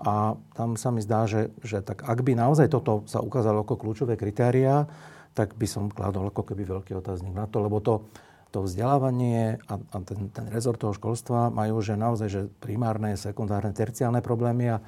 a 0.00 0.34
tam 0.56 0.74
sa 0.80 0.88
mi 0.88 1.04
zdá, 1.04 1.28
že, 1.28 1.52
že 1.60 1.84
tak 1.84 2.02
ak 2.04 2.24
by 2.24 2.32
naozaj 2.32 2.72
toto 2.72 3.04
sa 3.04 3.20
ukázalo 3.20 3.62
ako 3.62 3.76
kľúčové 3.76 4.16
kritéria, 4.16 4.88
tak 5.36 5.54
by 5.54 5.66
som 5.68 5.92
kladol 5.92 6.32
ako 6.32 6.42
keby 6.42 6.66
veľký 6.66 6.96
otáznik 6.98 7.36
na 7.36 7.46
to, 7.46 7.62
lebo 7.62 7.78
to, 7.78 8.08
to 8.50 8.64
vzdelávanie 8.64 9.62
a, 9.68 9.74
a 9.78 9.96
ten, 10.02 10.32
ten 10.32 10.46
rezort 10.50 10.80
toho 10.80 10.96
školstva 10.96 11.52
majú 11.54 11.78
že 11.84 11.94
naozaj 11.94 12.28
že 12.28 12.42
primárne, 12.58 13.14
sekundárne, 13.14 13.70
terciálne 13.76 14.24
problémy 14.24 14.66
a 14.74 14.78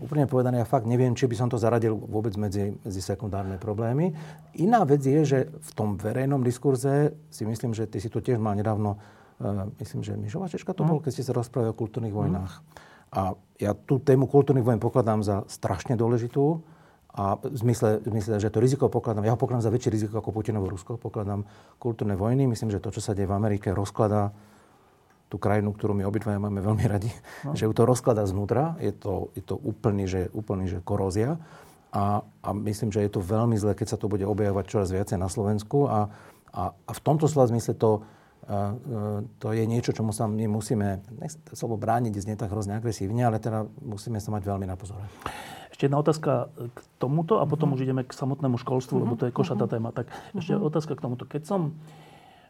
Úplne 0.00 0.24
povedané, 0.24 0.64
ja 0.64 0.66
fakt 0.68 0.88
neviem, 0.88 1.12
či 1.12 1.28
by 1.28 1.36
som 1.36 1.48
to 1.52 1.60
zaradil 1.60 1.92
vôbec 1.92 2.32
medzi, 2.40 2.72
medzi 2.80 3.04
sekundárne 3.04 3.60
problémy. 3.60 4.16
Iná 4.56 4.80
vec 4.88 5.04
je, 5.04 5.20
že 5.28 5.38
v 5.52 5.70
tom 5.76 6.00
verejnom 6.00 6.40
diskurze 6.40 7.12
si 7.28 7.44
myslím, 7.44 7.76
že 7.76 7.84
ty 7.84 8.00
si 8.00 8.08
to 8.08 8.24
tiež 8.24 8.40
mal 8.40 8.56
nedávno, 8.56 8.96
uh, 8.96 9.68
myslím, 9.76 10.00
že 10.00 10.16
Mišová 10.16 10.48
Češka 10.48 10.72
to 10.72 10.88
mm. 10.88 10.88
bol, 10.88 10.98
keď 11.04 11.20
ste 11.20 11.26
sa 11.28 11.36
rozprávali 11.36 11.76
o 11.76 11.76
kultúrnych 11.76 12.16
vojnách. 12.16 12.64
Mm. 12.64 12.89
A 13.10 13.34
ja 13.60 13.74
tú 13.74 13.98
tému 14.00 14.30
kultúrnych 14.30 14.64
vojen 14.64 14.80
pokladám 14.80 15.20
za 15.20 15.42
strašne 15.50 15.98
dôležitú. 15.98 16.62
A 17.10 17.34
v 17.42 17.58
zmysle, 17.58 17.98
v 18.06 18.14
zmysle, 18.14 18.38
že 18.38 18.54
to 18.54 18.62
riziko 18.62 18.86
pokladám, 18.86 19.26
ja 19.26 19.34
ho 19.34 19.40
pokladám 19.40 19.66
za 19.66 19.74
väčšie 19.74 19.90
riziko 19.90 20.22
ako 20.22 20.30
Putinovo 20.30 20.70
Rusko, 20.70 20.94
pokladám 20.94 21.42
kultúrne 21.82 22.14
vojny. 22.14 22.46
Myslím, 22.46 22.70
že 22.70 22.78
to, 22.78 22.94
čo 22.94 23.02
sa 23.02 23.18
deje 23.18 23.26
v 23.26 23.34
Amerike, 23.34 23.74
rozkladá 23.74 24.30
tú 25.26 25.38
krajinu, 25.38 25.74
ktorú 25.74 25.94
my 25.94 26.06
obidvaja 26.06 26.42
máme 26.42 26.62
veľmi 26.62 26.84
radi, 26.86 27.10
no. 27.46 27.54
že 27.54 27.66
ju 27.66 27.72
to 27.74 27.86
rozklada 27.86 28.26
znútra. 28.26 28.78
Je 28.82 28.94
to, 28.94 29.34
je 29.34 29.42
to 29.42 29.58
úplný, 29.58 30.06
že, 30.06 30.30
úplný, 30.34 30.70
že 30.70 30.78
korózia. 30.82 31.38
A, 31.90 32.22
a 32.22 32.48
myslím, 32.54 32.94
že 32.94 33.02
je 33.02 33.10
to 33.10 33.22
veľmi 33.22 33.58
zlé, 33.58 33.74
keď 33.74 33.94
sa 33.94 33.98
to 33.98 34.06
bude 34.06 34.22
objavovať 34.22 34.64
čoraz 34.70 34.94
viacej 34.94 35.18
na 35.18 35.26
Slovensku. 35.26 35.90
A, 35.90 36.10
a, 36.50 36.62
a 36.74 36.92
v 36.94 37.00
tomto 37.02 37.26
slova 37.26 37.50
zmysle 37.50 37.74
to, 37.74 38.06
to 39.38 39.46
je 39.52 39.64
niečo, 39.68 39.94
čomu 39.94 40.10
sa 40.10 40.26
my 40.26 40.46
musíme, 40.50 41.04
nech 41.22 41.34
slovo 41.54 41.78
brániť, 41.78 42.14
znie 42.18 42.34
tak 42.34 42.50
hrozne 42.50 42.80
agresívne, 42.80 43.22
ale 43.22 43.38
teda 43.38 43.68
musíme 43.84 44.18
sa 44.18 44.34
mať 44.34 44.42
veľmi 44.42 44.66
na 44.66 44.74
pozore. 44.74 45.06
Ešte 45.70 45.86
jedna 45.86 46.02
otázka 46.02 46.50
k 46.58 46.78
tomuto 46.98 47.38
a 47.38 47.46
potom 47.46 47.70
uh-huh. 47.70 47.80
už 47.80 47.86
ideme 47.86 48.02
k 48.02 48.12
samotnému 48.12 48.58
školstvu, 48.60 49.00
uh-huh. 49.00 49.04
lebo 49.06 49.14
to 49.16 49.30
je 49.30 49.32
košatá 49.32 49.64
uh-huh. 49.64 49.74
téma. 49.78 49.94
Tak 49.94 50.10
ešte 50.36 50.52
uh-huh. 50.52 50.68
otázka 50.68 50.92
k 50.98 51.00
tomuto. 51.00 51.24
Keď 51.24 51.42
som 51.46 51.78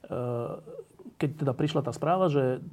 uh, 0.08 0.58
keď 1.20 1.44
teda 1.44 1.52
prišla 1.52 1.84
tá 1.84 1.92
správa, 1.92 2.32
že, 2.32 2.64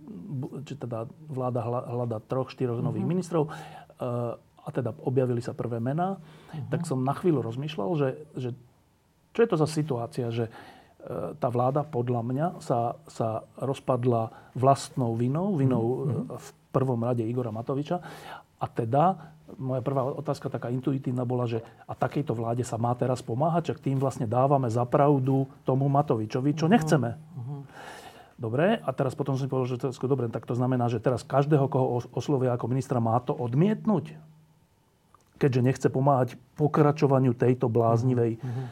že 0.64 0.80
teda 0.80 1.12
vláda 1.28 1.62
hľada 1.68 2.24
troch, 2.24 2.48
štyroch 2.48 2.80
nových 2.80 3.04
uh-huh. 3.04 3.12
ministrov 3.12 3.44
uh, 3.52 4.40
a 4.40 4.70
teda 4.72 4.96
objavili 5.04 5.44
sa 5.44 5.52
prvé 5.52 5.84
mená, 5.84 6.16
uh-huh. 6.16 6.72
tak 6.72 6.88
som 6.88 7.04
na 7.04 7.12
chvíľu 7.12 7.44
rozmýšľal, 7.44 7.90
že, 8.00 8.10
že 8.40 8.50
čo 9.36 9.40
je 9.44 9.50
to 9.52 9.58
za 9.60 9.68
situácia, 9.68 10.32
že 10.32 10.48
tá 11.40 11.48
vláda 11.48 11.88
podľa 11.88 12.22
mňa 12.24 12.48
sa, 12.60 13.00
sa 13.08 13.48
rozpadla 13.56 14.52
vlastnou 14.60 15.16
vinou, 15.16 15.56
vinou 15.56 15.84
uh-huh. 15.84 16.36
v 16.36 16.48
prvom 16.76 17.00
rade 17.00 17.24
Igora 17.24 17.54
Matoviča 17.56 18.04
a 18.58 18.66
teda 18.68 19.36
moja 19.56 19.80
prvá 19.80 20.04
otázka 20.12 20.52
taká 20.52 20.68
intuitívna 20.68 21.24
bola, 21.24 21.48
že 21.48 21.64
a 21.88 21.96
takejto 21.96 22.36
vláde 22.36 22.68
sa 22.68 22.76
má 22.76 22.92
teraz 23.00 23.24
pomáhať, 23.24 23.72
čak 23.72 23.80
tým 23.80 23.96
vlastne 23.96 24.28
dávame 24.28 24.68
zapravdu 24.68 25.48
tomu 25.64 25.88
Matovičovi, 25.88 26.52
čo 26.52 26.68
nechceme. 26.68 27.16
Uh-huh. 27.16 27.64
Dobre, 28.38 28.78
a 28.84 28.90
teraz 28.92 29.16
potom 29.16 29.40
som 29.40 29.48
si 29.48 29.50
povedal, 29.50 29.80
že 29.80 29.82
to 29.82 30.06
dobre, 30.06 30.28
tak 30.28 30.44
to 30.44 30.54
znamená, 30.54 30.92
že 30.92 31.00
teraz 31.00 31.24
každého, 31.24 31.72
koho 31.72 32.04
oslovia 32.12 32.54
ako 32.54 32.70
ministra, 32.70 33.00
má 33.00 33.18
to 33.24 33.32
odmietnúť? 33.34 34.14
Keďže 35.38 35.62
nechce 35.62 35.88
pomáhať 35.94 36.34
pokračovaniu 36.58 37.38
tejto 37.38 37.70
bláznivej 37.70 38.42
mm-hmm. 38.42 38.66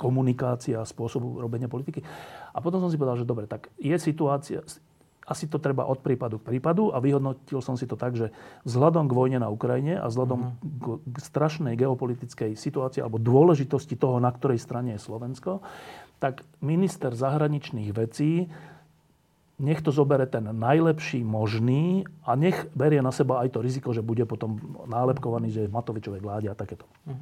komunikácie 0.00 0.72
a 0.74 0.88
spôsobu 0.88 1.38
robenia 1.38 1.68
politiky. 1.68 2.00
A 2.50 2.58
potom 2.64 2.80
som 2.80 2.88
si 2.88 2.96
povedal, 2.96 3.20
že 3.20 3.28
dobre, 3.28 3.44
tak 3.44 3.68
je 3.76 3.94
situácia, 4.00 4.64
asi 5.30 5.46
to 5.46 5.62
treba 5.62 5.86
od 5.86 6.02
prípadu 6.02 6.42
k 6.42 6.56
prípadu 6.56 6.90
a 6.90 6.98
vyhodnotil 6.98 7.62
som 7.62 7.78
si 7.78 7.86
to 7.86 7.94
tak, 7.94 8.18
že 8.18 8.34
vzhľadom 8.66 9.06
k 9.06 9.14
vojne 9.14 9.38
na 9.38 9.46
Ukrajine 9.46 9.94
a 10.02 10.10
vzhľadom 10.10 10.40
mm-hmm. 10.42 11.06
k 11.06 11.16
strašnej 11.22 11.74
geopolitickej 11.78 12.58
situácii 12.58 12.98
alebo 12.98 13.22
dôležitosti 13.22 13.94
toho, 13.94 14.18
na 14.18 14.34
ktorej 14.34 14.58
strane 14.58 14.98
je 14.98 15.04
Slovensko, 15.06 15.62
tak 16.18 16.42
minister 16.58 17.14
zahraničných 17.14 17.94
vecí 17.94 18.50
nech 19.60 19.84
to 19.84 19.92
zobere 19.92 20.24
ten 20.24 20.48
najlepší 20.56 21.20
možný 21.20 22.08
a 22.24 22.32
nech 22.32 22.56
berie 22.72 23.04
na 23.04 23.12
seba 23.12 23.44
aj 23.44 23.52
to 23.52 23.60
riziko, 23.60 23.92
že 23.92 24.00
bude 24.00 24.24
potom 24.24 24.56
nálepkovaný, 24.88 25.52
že 25.52 25.60
je 25.64 25.70
v 25.70 25.76
Matovičovej 25.76 26.24
vláde 26.24 26.48
a 26.48 26.56
takéto. 26.56 26.88
Uh-huh. 27.04 27.20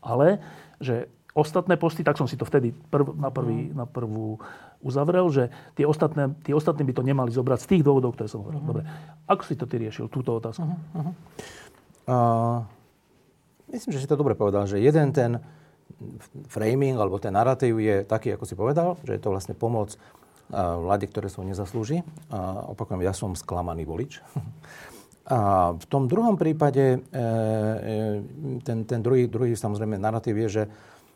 Ale, 0.00 0.40
že 0.80 1.12
ostatné 1.36 1.76
posty, 1.76 2.00
tak 2.00 2.16
som 2.16 2.24
si 2.24 2.40
to 2.40 2.48
vtedy 2.48 2.72
prv, 2.72 3.12
na, 3.12 3.28
prvý, 3.28 3.68
uh-huh. 3.68 3.84
na 3.84 3.86
prvú 3.86 4.40
uzavrel, 4.80 5.28
že 5.28 5.52
tie 5.76 5.84
ostatné, 5.84 6.32
tie 6.40 6.56
ostatní 6.56 6.88
by 6.88 6.92
to 6.96 7.04
nemali 7.04 7.28
zobrať 7.28 7.60
z 7.60 7.70
tých 7.76 7.82
dôvodov, 7.84 8.16
ktoré 8.16 8.28
som 8.32 8.40
hovoril. 8.40 8.64
Uh-huh. 8.64 8.70
Dobre. 8.72 8.82
Ako 9.28 9.42
si 9.44 9.54
to 9.60 9.68
ty 9.68 9.76
riešil, 9.76 10.08
túto 10.08 10.32
otázku? 10.40 10.64
Uh-huh. 10.64 11.12
Uh, 12.08 12.58
myslím, 13.68 13.92
že 13.92 14.00
si 14.00 14.08
to 14.08 14.16
dobre 14.16 14.32
povedal, 14.32 14.64
že 14.64 14.80
jeden 14.80 15.12
ten 15.12 15.44
framing 16.48 16.96
alebo 16.96 17.20
ten 17.20 17.36
narratív 17.36 17.80
je 17.80 18.04
taký, 18.08 18.32
ako 18.32 18.44
si 18.48 18.56
povedal, 18.56 18.96
že 19.04 19.16
je 19.16 19.20
to 19.20 19.32
vlastne 19.32 19.52
pomoc 19.52 19.96
vláde, 20.54 21.10
ktoré 21.10 21.26
sa 21.26 21.42
nezaslúži. 21.42 22.06
A 22.30 22.70
opakujem, 22.70 23.02
ja 23.02 23.12
som 23.12 23.34
sklamaný 23.34 23.84
volič. 23.84 24.18
A 25.24 25.72
v 25.72 25.84
tom 25.88 26.04
druhom 26.04 26.36
prípade, 26.36 26.84
e, 26.84 26.98
e, 27.00 27.24
ten, 28.60 28.84
ten 28.84 29.00
druhý, 29.00 29.24
druhý 29.24 29.56
samozrejme 29.56 29.96
narratív 29.96 30.36
je, 30.44 30.48
že 30.60 30.62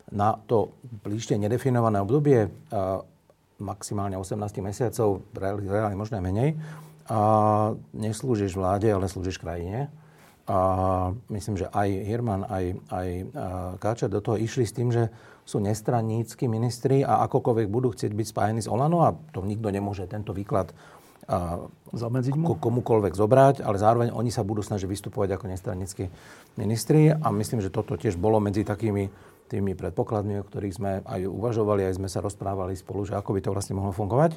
na 0.09 0.33
to 0.49 0.73
blížšie 1.05 1.37
nedefinované 1.37 2.01
obdobie, 2.01 2.49
maximálne 3.61 4.17
18 4.17 4.41
mesiacov, 4.65 5.21
reálne 5.37 6.01
možno 6.01 6.25
menej, 6.25 6.57
a 7.09 7.21
neslúžiš 7.97 8.53
vláde, 8.53 8.93
ale 8.93 9.09
slúžiš 9.09 9.41
krajine. 9.41 9.89
A 10.49 10.59
myslím, 11.29 11.61
že 11.61 11.69
aj 11.69 11.89
Hirman, 12.09 12.49
aj, 12.49 12.65
aj 12.89 13.09
Káčer 13.85 14.09
do 14.09 14.25
toho 14.25 14.41
išli 14.41 14.65
s 14.65 14.73
tým, 14.73 14.89
že 14.89 15.13
sú 15.45 15.61
nestranícky 15.61 16.49
ministri 16.49 17.05
a 17.05 17.25
akokoľvek 17.29 17.69
budú 17.69 17.93
chcieť 17.93 18.13
byť 18.13 18.27
spájení 18.33 18.61
s 18.65 18.69
Olano 18.69 19.05
a 19.05 19.13
to 19.33 19.45
nikto 19.45 19.69
nemôže 19.69 20.09
tento 20.09 20.33
výklad 20.33 20.73
zamedziť 21.93 22.35
mu? 22.41 22.57
komukoľvek 22.57 23.13
zobrať, 23.13 23.57
ale 23.61 23.77
zároveň 23.77 24.09
oni 24.17 24.33
sa 24.33 24.41
budú 24.41 24.65
snažiť 24.65 24.89
vystupovať 24.89 25.37
ako 25.37 25.53
nestranickí 25.53 26.09
ministri 26.57 27.13
a 27.13 27.29
myslím, 27.29 27.61
že 27.61 27.69
toto 27.69 28.01
tiež 28.01 28.17
bolo 28.17 28.41
medzi 28.41 28.65
takými 28.65 29.13
tými 29.49 29.73
predpokladmi, 29.73 30.39
o 30.41 30.47
ktorých 30.47 30.77
sme 30.77 30.91
aj 31.03 31.25
uvažovali, 31.25 31.89
aj 31.89 31.97
sme 31.97 32.09
sa 32.13 32.21
rozprávali 32.21 32.77
spolu, 32.77 33.09
že 33.09 33.17
ako 33.17 33.33
by 33.33 33.41
to 33.41 33.51
vlastne 33.57 33.75
mohlo 33.75 33.97
fungovať. 33.97 34.37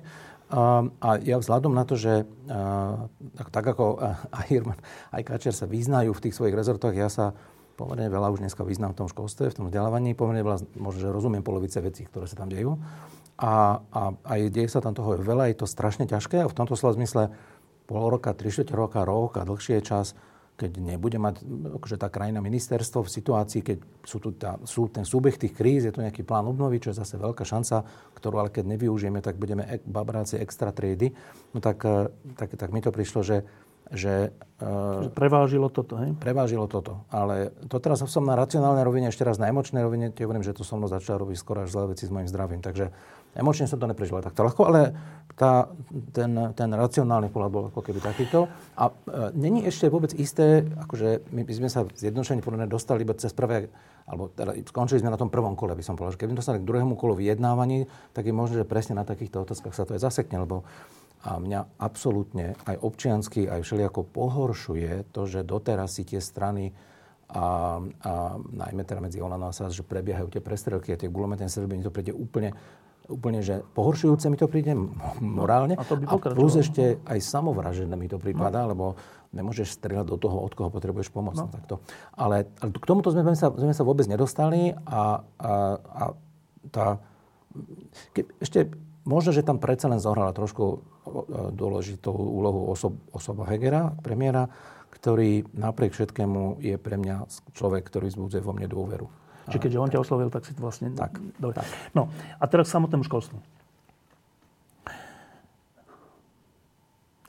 A, 0.52 0.88
a 0.88 1.10
ja 1.20 1.40
vzhľadom 1.40 1.76
na 1.76 1.84
to, 1.84 2.00
že 2.00 2.28
tak, 3.52 3.66
ako 3.68 4.00
aj 4.32 4.46
Hirman, 4.48 4.80
aj 5.12 5.24
Kačer 5.28 5.56
sa 5.56 5.68
vyznajú 5.68 6.12
v 6.16 6.24
tých 6.28 6.36
svojich 6.36 6.56
rezortoch, 6.56 6.96
ja 6.96 7.12
sa 7.12 7.36
pomerne 7.76 8.12
veľa 8.12 8.30
už 8.36 8.44
dneska 8.44 8.62
význam 8.62 8.94
v 8.94 9.04
tom 9.04 9.08
školstve, 9.10 9.52
v 9.52 9.58
tom 9.58 9.66
vzdelávaní, 9.68 10.14
pomerne 10.14 10.44
veľa, 10.46 10.64
možno, 10.78 11.00
že 11.02 11.10
rozumiem 11.10 11.42
polovice 11.42 11.82
vecí, 11.82 12.06
ktoré 12.06 12.30
sa 12.30 12.38
tam 12.38 12.52
dejú. 12.52 12.78
A, 13.42 13.82
a 13.90 14.02
aj 14.38 14.54
deje 14.54 14.70
sa 14.70 14.86
tam 14.86 14.94
toho 14.94 15.18
veľa, 15.18 15.50
je 15.50 15.64
to 15.64 15.68
strašne 15.68 16.06
ťažké 16.06 16.46
a 16.46 16.52
v 16.52 16.58
tomto 16.58 16.78
slova 16.78 16.94
zmysle 16.94 17.34
pol 17.90 18.08
roka, 18.12 18.38
tri 18.38 18.54
roka, 18.70 19.02
rok 19.02 19.42
a 19.42 19.48
dlhšie 19.48 19.82
čas, 19.82 20.14
keď 20.56 20.72
nebude 20.78 21.18
mať 21.18 21.42
akože 21.82 21.98
tá 21.98 22.08
krajina 22.14 22.38
ministerstvo 22.38 23.02
v 23.02 23.10
situácii, 23.10 23.62
keď 23.66 23.78
sú 24.06 24.18
tu 24.22 24.30
tá, 24.38 24.62
sú 24.62 24.86
ten 24.94 25.02
súbeh 25.02 25.34
tých 25.34 25.58
kríz, 25.58 25.90
je 25.90 25.94
tu 25.94 26.06
nejaký 26.06 26.22
plán 26.22 26.46
obnovy, 26.46 26.78
čo 26.78 26.94
je 26.94 27.02
zase 27.02 27.18
veľká 27.18 27.42
šanca, 27.42 27.82
ktorú 28.14 28.38
ale 28.38 28.54
keď 28.54 28.70
nevyužijeme, 28.78 29.26
tak 29.26 29.42
budeme 29.42 29.66
ek, 29.66 29.82
babráci 29.90 30.38
extra 30.38 30.70
triedy. 30.70 31.18
No 31.58 31.60
tak, 31.66 31.82
eh, 31.84 32.14
tak, 32.38 32.54
tak 32.54 32.70
mi 32.70 32.82
to 32.84 32.94
prišlo, 32.94 33.26
že 33.26 33.38
že, 33.92 34.32
že 35.04 35.12
prevážilo 35.12 35.68
toto, 35.68 36.00
hej? 36.00 36.16
Prevážilo 36.16 36.64
toto. 36.72 37.04
Ale 37.12 37.52
to 37.68 37.76
teraz 37.84 38.00
som 38.00 38.24
na 38.24 38.40
racionálnej 38.40 38.88
rovine, 38.88 39.12
ešte 39.12 39.28
raz 39.28 39.36
na 39.36 39.52
emočnej 39.52 39.84
rovine, 39.84 40.16
tie 40.16 40.24
hovorím, 40.24 40.48
že 40.48 40.56
to 40.56 40.64
som 40.64 40.80
mnou 40.80 40.88
začal 40.88 41.20
robiť 41.20 41.36
skoro 41.36 41.68
až 41.68 41.76
zlé 41.76 41.92
veci 41.92 42.08
s 42.08 42.14
mojim 42.14 42.32
zdravím. 42.32 42.64
Takže 42.64 42.88
emočne 43.36 43.68
som 43.68 43.80
to 43.80 43.88
neprežil 43.88 44.20
takto 44.20 44.44
ľahko, 44.44 44.62
ale 44.68 44.96
tá, 45.40 45.72
ten, 46.12 46.36
ten 46.54 46.70
racionálny 46.70 47.32
pohľad 47.32 47.52
bol 47.52 47.64
ako 47.72 47.82
keby 47.82 48.04
takýto. 48.04 48.52
A 48.76 48.92
e, 48.92 48.94
není 49.34 49.64
ešte 49.64 49.88
vôbec 49.88 50.12
isté, 50.16 50.68
akože 50.86 51.32
my 51.32 51.42
by 51.48 51.54
sme 51.56 51.70
sa 51.72 51.88
zjednodušene 51.88 52.44
podľa 52.44 52.68
dostali 52.68 53.08
iba 53.08 53.16
cez 53.16 53.32
prvé, 53.32 53.72
alebo 54.06 54.30
teda 54.36 54.54
skončili 54.68 55.00
sme 55.02 55.14
na 55.14 55.20
tom 55.20 55.32
prvom 55.32 55.56
kole, 55.56 55.72
by 55.74 55.84
som 55.86 55.96
povedal, 55.96 56.20
keby 56.20 56.36
dostali 56.36 56.60
k 56.60 56.68
druhému 56.68 57.00
kolu 57.00 57.16
vyjednávaní, 57.18 57.88
tak 58.12 58.28
je 58.28 58.36
možné, 58.36 58.62
že 58.62 58.68
presne 58.68 59.00
na 59.00 59.08
takýchto 59.08 59.48
otázkach 59.48 59.74
sa 59.74 59.88
to 59.88 59.96
aj 59.96 60.04
zasekne, 60.04 60.44
lebo 60.44 60.68
a 61.22 61.38
mňa 61.38 61.78
absolútne 61.78 62.58
aj 62.66 62.82
občiansky, 62.82 63.46
aj 63.46 63.62
všelijako 63.62 64.10
pohoršuje 64.10 65.14
to, 65.14 65.30
že 65.30 65.46
doteraz 65.46 65.94
si 65.94 66.02
tie 66.02 66.18
strany 66.18 66.74
a, 67.32 67.78
a 67.80 68.12
najmä 68.42 68.82
teda 68.84 69.00
medzi 69.00 69.22
Olano 69.22 69.48
a 69.48 69.56
SAS, 69.56 69.78
že 69.78 69.86
prebiehajú 69.86 70.28
tie 70.34 70.44
prestrelky 70.44 70.92
a 70.92 71.00
tie 71.00 71.14
gulometné 71.14 71.48
strelby, 71.48 71.80
to 71.86 71.94
príde 71.94 72.12
úplne, 72.12 72.58
úplne, 73.12 73.44
že 73.44 73.62
pohoršujúce 73.76 74.32
mi 74.32 74.40
to 74.40 74.48
príde 74.48 74.72
morálne. 75.20 75.76
A, 75.76 75.84
to 75.84 76.00
by 76.00 76.08
a 76.08 76.16
plus 76.32 76.56
ešte 76.56 77.04
aj 77.04 77.20
samovražené 77.20 77.94
mi 78.00 78.08
to 78.08 78.16
prípada, 78.16 78.64
no. 78.64 78.68
lebo 78.72 78.86
nemôžeš 79.36 79.76
strieľať 79.80 80.08
do 80.08 80.18
toho, 80.18 80.40
od 80.40 80.52
koho 80.56 80.72
potrebuješ 80.72 81.12
pomoc. 81.12 81.36
No. 81.36 81.52
Takto. 81.52 81.84
Ale, 82.16 82.48
ale 82.64 82.70
k 82.72 82.88
tomuto 82.88 83.12
sme 83.12 83.28
sa, 83.36 83.52
sme 83.52 83.76
sa 83.76 83.84
vôbec 83.84 84.08
nedostali 84.08 84.72
a, 84.88 85.20
a, 85.40 85.52
a 85.78 86.04
tá... 86.72 87.04
Ke, 88.16 88.24
ešte 88.40 88.72
Možno, 89.02 89.34
že 89.34 89.42
tam 89.42 89.58
predsa 89.58 89.90
len 89.90 89.98
zohrala 89.98 90.30
trošku 90.30 90.86
dôležitú 91.58 92.14
úlohu 92.14 92.70
osob, 92.70 93.02
osoba 93.10 93.50
Hegera, 93.50 93.98
premiéra, 93.98 94.46
ktorý 94.94 95.50
napriek 95.58 95.98
všetkému 95.98 96.62
je 96.62 96.78
pre 96.78 97.02
mňa 97.02 97.26
človek, 97.58 97.90
ktorý 97.90 98.14
zbudzuje 98.14 98.46
vo 98.46 98.54
mne 98.54 98.70
dôveru. 98.70 99.10
Čiže 99.50 99.62
keďže 99.62 99.82
on 99.82 99.90
ťa 99.90 100.02
oslovil, 100.04 100.30
tak 100.30 100.46
si 100.46 100.54
to 100.54 100.62
vlastne... 100.62 100.94
Tak. 100.94 101.18
Dobre. 101.42 101.58
tak. 101.58 101.68
No 101.98 102.14
a 102.38 102.44
teraz 102.46 102.70
k 102.70 102.76
samotnému 102.78 103.08
školstvu. 103.08 103.38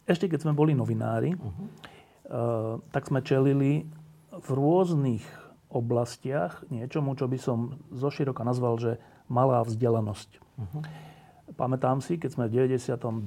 Ešte 0.05 0.27
keď 0.27 0.45
sme 0.45 0.53
boli 0.53 0.75
novinári, 0.75 1.33
uh-huh. 1.39 1.49
uh, 1.49 2.75
tak 2.91 3.07
sme 3.09 3.23
čelili 3.23 3.87
v 4.35 4.49
rôznych 4.51 5.25
oblastiach 5.73 6.67
niečomu, 6.69 7.17
čo 7.17 7.31
by 7.31 7.39
som 7.41 7.81
zoširoka 7.95 8.45
nazval, 8.45 8.77
že 8.77 9.01
malá 9.31 9.65
vzdelanosť. 9.65 10.31
Uh-huh. 10.37 10.83
Pamätám 11.57 12.05
si, 12.05 12.17
keď 12.17 12.31
sme 12.33 12.45
v 12.49 12.69
92. 12.69 13.25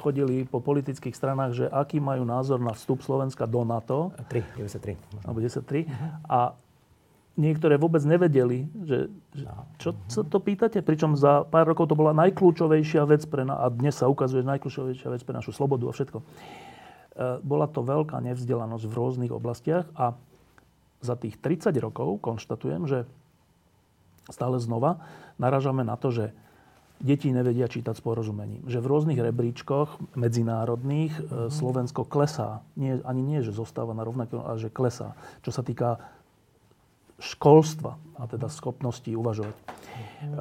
chodili 0.00 0.44
po 0.48 0.60
politických 0.60 1.16
stranách, 1.16 1.52
že 1.56 1.64
aký 1.68 2.00
majú 2.00 2.24
názor 2.24 2.60
na 2.60 2.72
vstup 2.72 3.04
Slovenska 3.04 3.44
do 3.44 3.64
NATO. 3.64 4.12
3, 4.28 4.60
93. 4.60 4.96
Alebo 5.24 5.38
93. 5.40 5.84
Uh-huh. 5.84 6.08
A 6.28 6.38
niektoré 7.38 7.78
vôbec 7.78 8.02
nevedeli, 8.02 8.66
že, 8.82 9.06
že 9.30 9.46
čo 9.78 9.94
sa 10.10 10.26
to 10.26 10.42
pýtate, 10.42 10.82
pričom 10.82 11.14
za 11.14 11.46
pár 11.46 11.70
rokov 11.70 11.86
to 11.86 11.94
bola 11.94 12.10
najkľúčovejšia 12.18 13.06
vec 13.06 13.22
pre 13.30 13.46
nás, 13.46 13.56
a 13.62 13.70
dnes 13.70 13.94
sa 13.94 14.10
ukazuje 14.10 14.42
najkľúčovejšia 14.42 15.08
vec 15.14 15.22
pre 15.22 15.38
našu 15.38 15.54
slobodu 15.54 15.86
a 15.86 15.94
všetko. 15.94 16.18
E, 16.18 16.24
bola 17.46 17.70
to 17.70 17.86
veľká 17.86 18.18
nevzdelanosť 18.18 18.84
v 18.90 18.96
rôznych 18.98 19.32
oblastiach 19.32 19.86
a 19.94 20.18
za 20.98 21.14
tých 21.14 21.38
30 21.38 21.70
rokov 21.78 22.18
konštatujem, 22.18 22.90
že 22.90 23.06
stále 24.26 24.58
znova 24.58 24.98
naražame 25.38 25.86
na 25.86 25.94
to, 25.94 26.10
že 26.10 26.34
deti 26.98 27.30
nevedia 27.30 27.70
čítať 27.70 27.94
s 27.94 28.02
porozumením. 28.02 28.66
Že 28.66 28.82
v 28.82 28.90
rôznych 28.90 29.20
rebríčkoch 29.22 30.18
medzinárodných 30.18 31.14
mm. 31.14 31.54
Slovensko 31.54 32.02
klesá. 32.02 32.66
Nie, 32.74 32.98
ani 33.06 33.22
nie, 33.22 33.40
že 33.46 33.54
zostáva 33.54 33.94
na 33.94 34.02
rovnaké, 34.02 34.34
ale 34.34 34.58
že 34.58 34.74
klesá. 34.74 35.14
Čo 35.46 35.54
sa 35.54 35.62
týka 35.62 36.02
školstva 37.18 37.98
a 38.18 38.22
teda 38.30 38.46
schopnosti 38.46 39.10
uvažovať. 39.10 39.56
Mhm. 39.58 40.34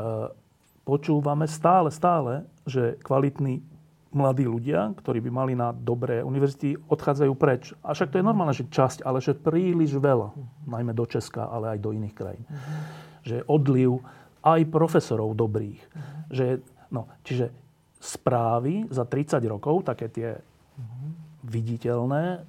Počúvame 0.88 1.52
stále, 1.52 1.92
stále, 1.92 2.48
že 2.64 2.96
kvalitní 3.04 3.60
mladí 4.16 4.48
ľudia, 4.48 4.96
ktorí 4.96 5.20
by 5.20 5.32
mali 5.36 5.54
na 5.54 5.76
dobré 5.76 6.24
univerzity, 6.24 6.80
odchádzajú 6.88 7.34
preč. 7.36 7.76
A 7.84 7.92
však 7.92 8.16
to 8.16 8.24
je 8.24 8.26
normálne, 8.26 8.56
že 8.56 8.72
časť, 8.72 9.04
ale 9.04 9.20
že 9.20 9.36
príliš 9.36 10.00
veľa, 10.00 10.32
najmä 10.64 10.96
do 10.96 11.04
Česka, 11.04 11.52
ale 11.52 11.76
aj 11.76 11.84
do 11.84 11.92
iných 11.92 12.16
krajín. 12.16 12.48
Že 13.28 13.44
odliv 13.52 14.00
aj 14.40 14.64
profesorov 14.72 15.36
dobrých. 15.36 15.82
Že, 16.32 16.64
no, 16.88 17.12
čiže 17.28 17.52
správy 18.00 18.88
za 18.88 19.04
30 19.04 19.44
rokov, 19.44 19.84
také 19.84 20.08
tie 20.08 20.40
viditeľné, 21.44 22.48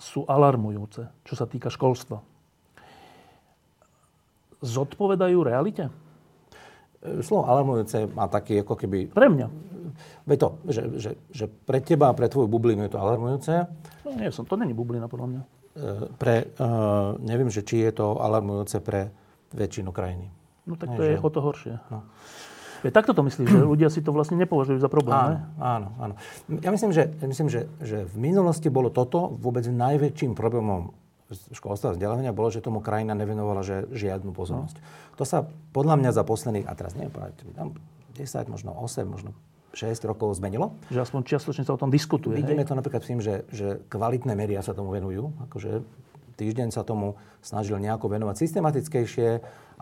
sú 0.00 0.24
alarmujúce, 0.24 1.04
čo 1.22 1.34
sa 1.36 1.44
týka 1.44 1.68
školstva 1.68 2.33
zodpovedajú 4.64 5.38
realite? 5.44 5.92
E, 7.04 7.20
slovo 7.20 7.44
alarmujúce 7.44 8.08
má 8.16 8.24
taký 8.32 8.64
ako 8.64 8.74
keby... 8.80 9.12
Pre 9.12 9.28
mňa. 9.28 9.46
Veď 10.24 10.38
to, 10.40 10.48
že, 10.72 10.82
že, 10.96 11.10
že 11.30 11.44
pre 11.46 11.78
teba 11.84 12.10
a 12.10 12.16
pre 12.16 12.26
tvoju 12.26 12.48
bublinu 12.48 12.88
je 12.88 12.92
to 12.96 12.98
alarmujúce. 12.98 13.68
No 14.02 14.08
nie 14.16 14.32
som, 14.32 14.48
to 14.48 14.56
není 14.56 14.72
bublina 14.72 15.06
podľa 15.06 15.26
mňa. 15.28 15.42
E, 15.44 15.48
pre, 16.16 16.48
uh, 16.56 17.14
neviem, 17.20 17.52
že 17.52 17.62
či 17.62 17.84
je 17.84 17.92
to 17.92 18.16
alarmujúce 18.16 18.80
pre 18.80 19.12
väčšinu 19.52 19.92
krajiny. 19.92 20.32
No 20.64 20.80
tak 20.80 20.96
to 20.96 21.04
je 21.04 21.14
že... 21.14 21.22
o 21.22 21.28
to 21.28 21.40
horšie. 21.44 21.76
No. 21.92 22.08
Je, 22.84 22.92
takto 22.92 23.16
to 23.16 23.24
myslíš, 23.24 23.48
že 23.48 23.60
ľudia 23.64 23.88
si 23.88 24.04
to 24.04 24.12
vlastne 24.12 24.36
nepovažujú 24.36 24.76
za 24.76 24.92
problém, 24.92 25.16
áno, 25.16 25.32
ne? 25.32 25.38
Áno, 25.56 25.88
áno. 25.96 26.14
Ja 26.60 26.68
myslím, 26.68 26.92
že, 26.92 27.16
ja 27.16 27.26
myslím 27.28 27.48
že, 27.48 27.64
že 27.80 28.04
v 28.04 28.16
minulosti 28.20 28.68
bolo 28.68 28.92
toto 28.92 29.32
vôbec 29.40 29.64
najväčším 29.64 30.36
problémom 30.36 30.92
školstva 31.52 31.92
a 31.92 31.94
vzdelávania 31.94 32.34
bolo, 32.34 32.48
že 32.50 32.64
tomu 32.64 32.80
krajina 32.80 33.12
nevenovala 33.12 33.62
že 33.62 33.84
žiadnu 33.92 34.32
pozornosť. 34.34 34.76
No. 34.78 35.16
To 35.20 35.24
sa 35.26 35.46
podľa 35.74 36.00
mňa 36.00 36.10
za 36.14 36.22
posledných, 36.26 36.66
a 36.66 36.72
teraz 36.74 36.96
neviem 36.98 37.12
povedať, 37.12 37.44
10, 38.14 38.52
možno 38.52 38.70
8, 38.78 39.04
možno 39.04 39.34
6 39.74 39.90
rokov 40.06 40.38
zmenilo. 40.38 40.78
Že 40.88 41.02
aspoň 41.02 41.20
čiastočne 41.26 41.66
sa 41.66 41.74
o 41.74 41.80
tom 41.80 41.90
diskutuje. 41.90 42.38
Vidíme 42.38 42.62
hej? 42.62 42.70
to 42.70 42.78
napríklad 42.78 43.02
v 43.02 43.08
tým, 43.10 43.20
že, 43.20 43.42
že 43.50 43.82
kvalitné 43.90 44.32
médiá 44.38 44.62
sa 44.62 44.72
tomu 44.72 44.94
venujú. 44.94 45.34
Akože 45.50 45.82
týždeň 46.36 46.74
sa 46.74 46.86
tomu 46.86 47.18
snažil 47.40 47.78
nejako 47.78 48.10
venovať 48.10 48.36
systematickejšie 48.38 49.28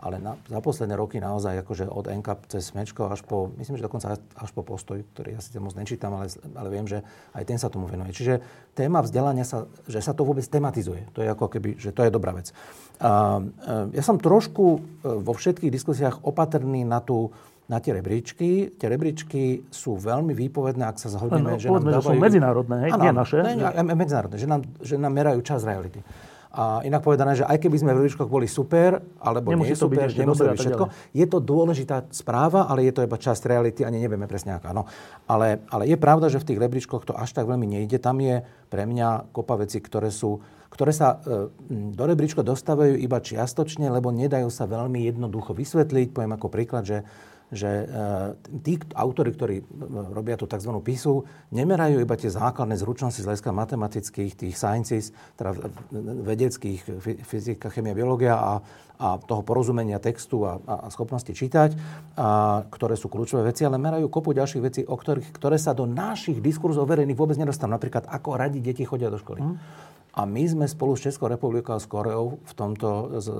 ale 0.03 0.19
na, 0.19 0.35
za 0.51 0.59
posledné 0.59 0.99
roky 0.99 1.23
naozaj 1.23 1.63
akože 1.63 1.87
od 1.87 2.11
NKAP 2.11 2.51
cez 2.51 2.75
Smečko 2.75 3.07
až 3.07 3.23
po, 3.23 3.47
myslím, 3.55 3.79
že 3.79 3.87
dokonca 3.87 4.19
až 4.19 4.51
po 4.51 4.59
postoj, 4.59 4.99
ktorý 5.15 5.39
ja 5.39 5.39
si 5.39 5.55
moc 5.63 5.71
nečítam, 5.79 6.11
ale, 6.19 6.27
ale 6.59 6.67
viem, 6.67 6.83
že 6.83 7.07
aj 7.31 7.43
ten 7.47 7.55
sa 7.55 7.71
tomu 7.71 7.87
venuje. 7.87 8.11
Čiže 8.11 8.43
téma 8.75 8.99
vzdelania 8.99 9.47
sa, 9.47 9.71
že 9.87 10.03
sa 10.03 10.11
to 10.11 10.27
vôbec 10.27 10.43
tematizuje. 10.43 11.07
To 11.15 11.23
je 11.23 11.31
ako 11.31 11.47
keby, 11.47 11.79
že 11.79 11.95
to 11.95 12.03
je 12.03 12.11
dobrá 12.11 12.35
vec. 12.35 12.51
A, 12.99 13.39
e, 13.39 13.95
ja 13.95 14.03
som 14.03 14.19
trošku 14.19 14.65
e, 14.75 14.79
vo 15.23 15.31
všetkých 15.31 15.71
diskusiách 15.71 16.19
opatrný 16.27 16.83
na 16.83 16.99
tú, 16.99 17.31
na 17.71 17.79
tie 17.79 17.95
rebríčky. 17.95 18.75
Tie 18.75 18.87
rebríčky 18.91 19.71
sú 19.71 19.95
veľmi 19.95 20.35
výpovedné, 20.35 20.83
ak 20.83 20.99
sa 20.99 21.07
zhodneme, 21.15 21.55
no, 21.55 21.61
že 21.63 21.71
nám 21.71 22.03
dávajú... 22.03 22.19
sú 22.19 22.19
medzinárodné, 22.19 22.75
hej? 22.83 22.91
Ano, 22.91 23.03
nie 23.07 23.13
naše. 23.15 23.37
Ne, 23.39 23.55
ne, 23.55 23.95
medzinárodné, 23.95 24.35
že 24.35 24.47
nám, 24.51 24.67
že 24.83 24.99
nám 24.99 25.15
merajú 25.15 25.39
čas 25.47 25.63
reality. 25.63 26.03
A 26.53 26.85
inak 26.85 27.01
povedané, 27.01 27.33
že 27.33 27.49
aj 27.49 27.57
keby 27.57 27.81
sme 27.81 27.91
v 27.97 28.05
ruličkoch 28.05 28.29
boli 28.29 28.45
super, 28.45 29.01
alebo 29.17 29.49
nemusí 29.49 29.73
nie 29.73 29.79
to 29.81 29.89
super, 29.89 30.05
byť 30.05 30.21
nemusí 30.21 30.43
byť 30.45 30.59
všetko, 30.61 30.85
je 31.09 31.25
to 31.25 31.37
dôležitá 31.41 31.97
správa, 32.13 32.69
ale 32.69 32.85
je 32.85 32.93
to 32.93 33.01
iba 33.01 33.17
časť 33.17 33.49
reality, 33.49 33.81
ani 33.81 33.97
nevieme 33.97 34.29
presne 34.29 34.61
aká. 34.61 34.69
No. 34.69 34.85
Ale, 35.25 35.65
ale 35.73 35.89
je 35.89 35.97
pravda, 35.97 36.29
že 36.29 36.37
v 36.37 36.53
tých 36.53 36.61
rebríčkoch 36.61 37.09
to 37.09 37.17
až 37.17 37.33
tak 37.33 37.49
veľmi 37.49 37.65
nejde. 37.65 37.97
Tam 37.97 38.21
je 38.21 38.45
pre 38.69 38.85
mňa 38.85 39.33
kopa 39.33 39.65
veci, 39.65 39.81
ktoré 39.81 40.13
sú 40.13 40.45
ktoré 40.73 40.89
sa 40.89 41.21
e, 41.21 41.53
do 41.69 42.03
rebríčka 42.09 42.41
dostávajú 42.41 42.97
iba 42.97 43.21
čiastočne, 43.21 43.93
lebo 43.93 44.09
nedajú 44.09 44.49
sa 44.49 44.65
veľmi 44.65 45.05
jednoducho 45.05 45.53
vysvetliť. 45.53 46.09
Poviem 46.09 46.33
ako 46.33 46.49
príklad, 46.49 46.81
že 46.81 47.05
že 47.53 47.69
e, 47.69 47.87
tí 48.65 48.81
autory, 48.97 49.29
ktorí 49.31 49.55
e, 49.61 49.65
robia 50.09 50.33
tú 50.33 50.49
tzv. 50.49 50.73
PISu, 50.81 51.21
nemerajú 51.53 52.01
iba 52.01 52.17
tie 52.17 52.33
základné 52.33 52.75
zručnosti 52.81 53.21
z 53.21 53.27
hľadiska 53.29 53.53
matematických, 53.53 54.33
tých 54.33 54.55
sciences, 54.57 55.13
teda 55.37 55.53
vedeckých, 56.25 56.81
fyzika, 57.23 57.69
chemia, 57.69 57.93
biológia 57.93 58.35
a, 58.35 58.51
a 59.03 59.19
toho 59.19 59.43
porozumenia 59.43 59.99
textu 59.99 60.47
a, 60.47 60.63
a 60.63 60.87
schopnosti 60.87 61.35
čítať, 61.35 61.75
a, 62.15 62.63
ktoré 62.71 62.95
sú 62.95 63.11
kľúčové 63.11 63.51
veci, 63.51 63.67
ale 63.67 63.75
merajú 63.75 64.07
kopu 64.07 64.31
ďalších 64.31 64.63
vecí, 64.63 64.81
o 64.87 64.95
ktorých, 64.95 65.35
ktoré 65.35 65.59
sa 65.59 65.75
do 65.75 65.83
našich 65.83 66.39
diskurzov 66.39 66.87
verejných 66.87 67.19
vôbec 67.19 67.35
nedostanú. 67.35 67.75
Napríklad, 67.75 68.07
ako 68.07 68.39
radi 68.39 68.63
deti 68.63 68.87
chodia 68.87 69.11
do 69.11 69.19
školy. 69.19 69.43
Mm. 69.43 69.91
A 70.13 70.29
my 70.29 70.45
sme 70.45 70.65
spolu 70.69 70.93
s 70.93 71.09
Českou 71.09 71.25
republikou 71.25 71.73
a 71.73 71.81
s 71.81 71.89
Koreou 71.89 72.37
v 72.37 72.53
tomto... 72.53 73.17
Z, 73.17 73.33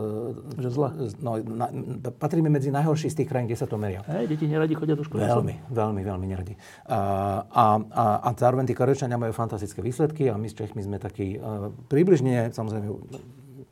že 0.57 0.73
zle. 0.73 0.89
No, 1.21 1.37
na, 1.37 1.69
patríme 2.17 2.49
medzi 2.49 2.73
najhorší 2.73 3.13
z 3.13 3.21
tých 3.21 3.29
krajín, 3.29 3.45
kde 3.45 3.61
sa 3.61 3.69
to 3.69 3.77
meria. 3.77 4.01
Hej, 4.09 4.33
deti 4.33 4.49
neradi 4.49 4.73
chodia 4.73 4.97
do 4.97 5.05
školy. 5.05 5.21
Veľmi, 5.21 5.69
veľmi, 5.69 6.01
veľmi 6.01 6.25
neradi. 6.25 6.57
A, 6.89 6.97
a, 7.45 7.65
a, 7.77 8.05
a 8.25 8.29
zároveň 8.33 8.65
tí 8.65 8.73
Korečania 8.73 9.21
majú 9.21 9.37
fantastické 9.37 9.85
výsledky 9.85 10.33
a 10.33 10.35
my 10.35 10.49
s 10.49 10.57
Čechmi 10.57 10.81
sme 10.81 10.97
takí 10.97 11.37
uh, 11.37 11.69
približne, 11.93 12.49
samozrejme 12.49 12.89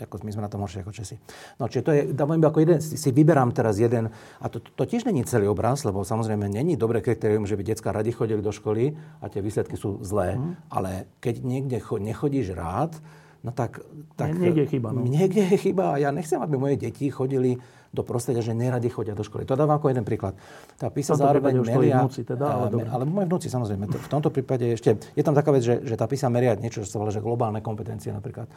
ako 0.05 0.25
my 0.25 0.31
sme 0.33 0.43
na 0.43 0.51
tom 0.51 0.61
horšie 0.65 0.81
ako 0.81 0.91
Česi. 0.93 1.15
No, 1.61 1.69
čiže 1.69 1.83
to 1.85 1.91
je, 1.93 2.01
dávam 2.11 2.41
ako 2.41 2.59
jeden, 2.61 2.77
si 2.81 3.09
vyberám 3.13 3.53
teraz 3.53 3.77
jeden, 3.77 4.09
a 4.13 4.45
to, 4.49 4.61
to 4.61 4.83
tiež 4.85 5.05
není 5.05 5.21
celý 5.23 5.47
obraz, 5.47 5.85
lebo 5.85 6.01
samozrejme 6.01 6.49
není 6.49 6.73
dobré 6.75 6.99
kritérium, 6.99 7.45
že 7.45 7.55
by 7.55 7.63
detská 7.63 7.93
radi 7.93 8.11
chodili 8.11 8.41
do 8.41 8.51
školy 8.51 8.97
a 9.21 9.29
tie 9.29 9.39
výsledky 9.39 9.77
sú 9.77 10.01
zlé, 10.01 10.35
mm. 10.35 10.73
ale 10.73 11.07
keď 11.21 11.35
niekde 11.45 11.77
cho, 11.79 12.01
nechodíš 12.01 12.53
rád, 12.57 12.97
no 13.41 13.49
tak... 13.53 13.81
tak 14.17 14.37
niekde 14.37 14.69
je 14.69 14.77
chyba. 14.77 14.93
No. 14.93 15.01
Niekde 15.01 15.41
je 15.53 15.57
chyba 15.57 15.93
a 15.93 16.01
ja 16.01 16.09
nechcem, 16.13 16.37
aby 16.37 16.57
moje 16.57 16.77
deti 16.77 17.09
chodili 17.09 17.57
do 17.91 18.07
prostredia, 18.07 18.39
že 18.39 18.55
neradi 18.55 18.87
chodia 18.87 19.11
do 19.11 19.19
školy. 19.19 19.43
To 19.43 19.59
dávam 19.59 19.75
ako 19.75 19.91
jeden 19.91 20.07
príklad. 20.07 20.39
Tá 20.79 20.87
písa 20.87 21.11
zároveň 21.19 21.59
meria... 21.59 21.99
Vnúci 22.07 22.23
teda, 22.23 22.47
ale, 22.47 22.87
ale 22.87 23.03
moje 23.03 23.27
vnúci, 23.27 23.47
samozrejme. 23.51 23.83
V 23.91 24.07
tomto 24.07 24.31
prípade 24.31 24.79
ešte... 24.79 24.95
Je 25.11 25.19
tam 25.19 25.35
taká 25.35 25.51
vec, 25.51 25.67
že, 25.67 25.83
že 25.83 25.99
tá 25.99 26.07
písa 26.07 26.31
meria 26.31 26.55
niečo, 26.55 26.87
čo 26.87 26.87
sa 26.87 27.03
volá, 27.03 27.11
že 27.11 27.19
globálne 27.19 27.59
kompetencie 27.59 28.15
napríklad. 28.15 28.47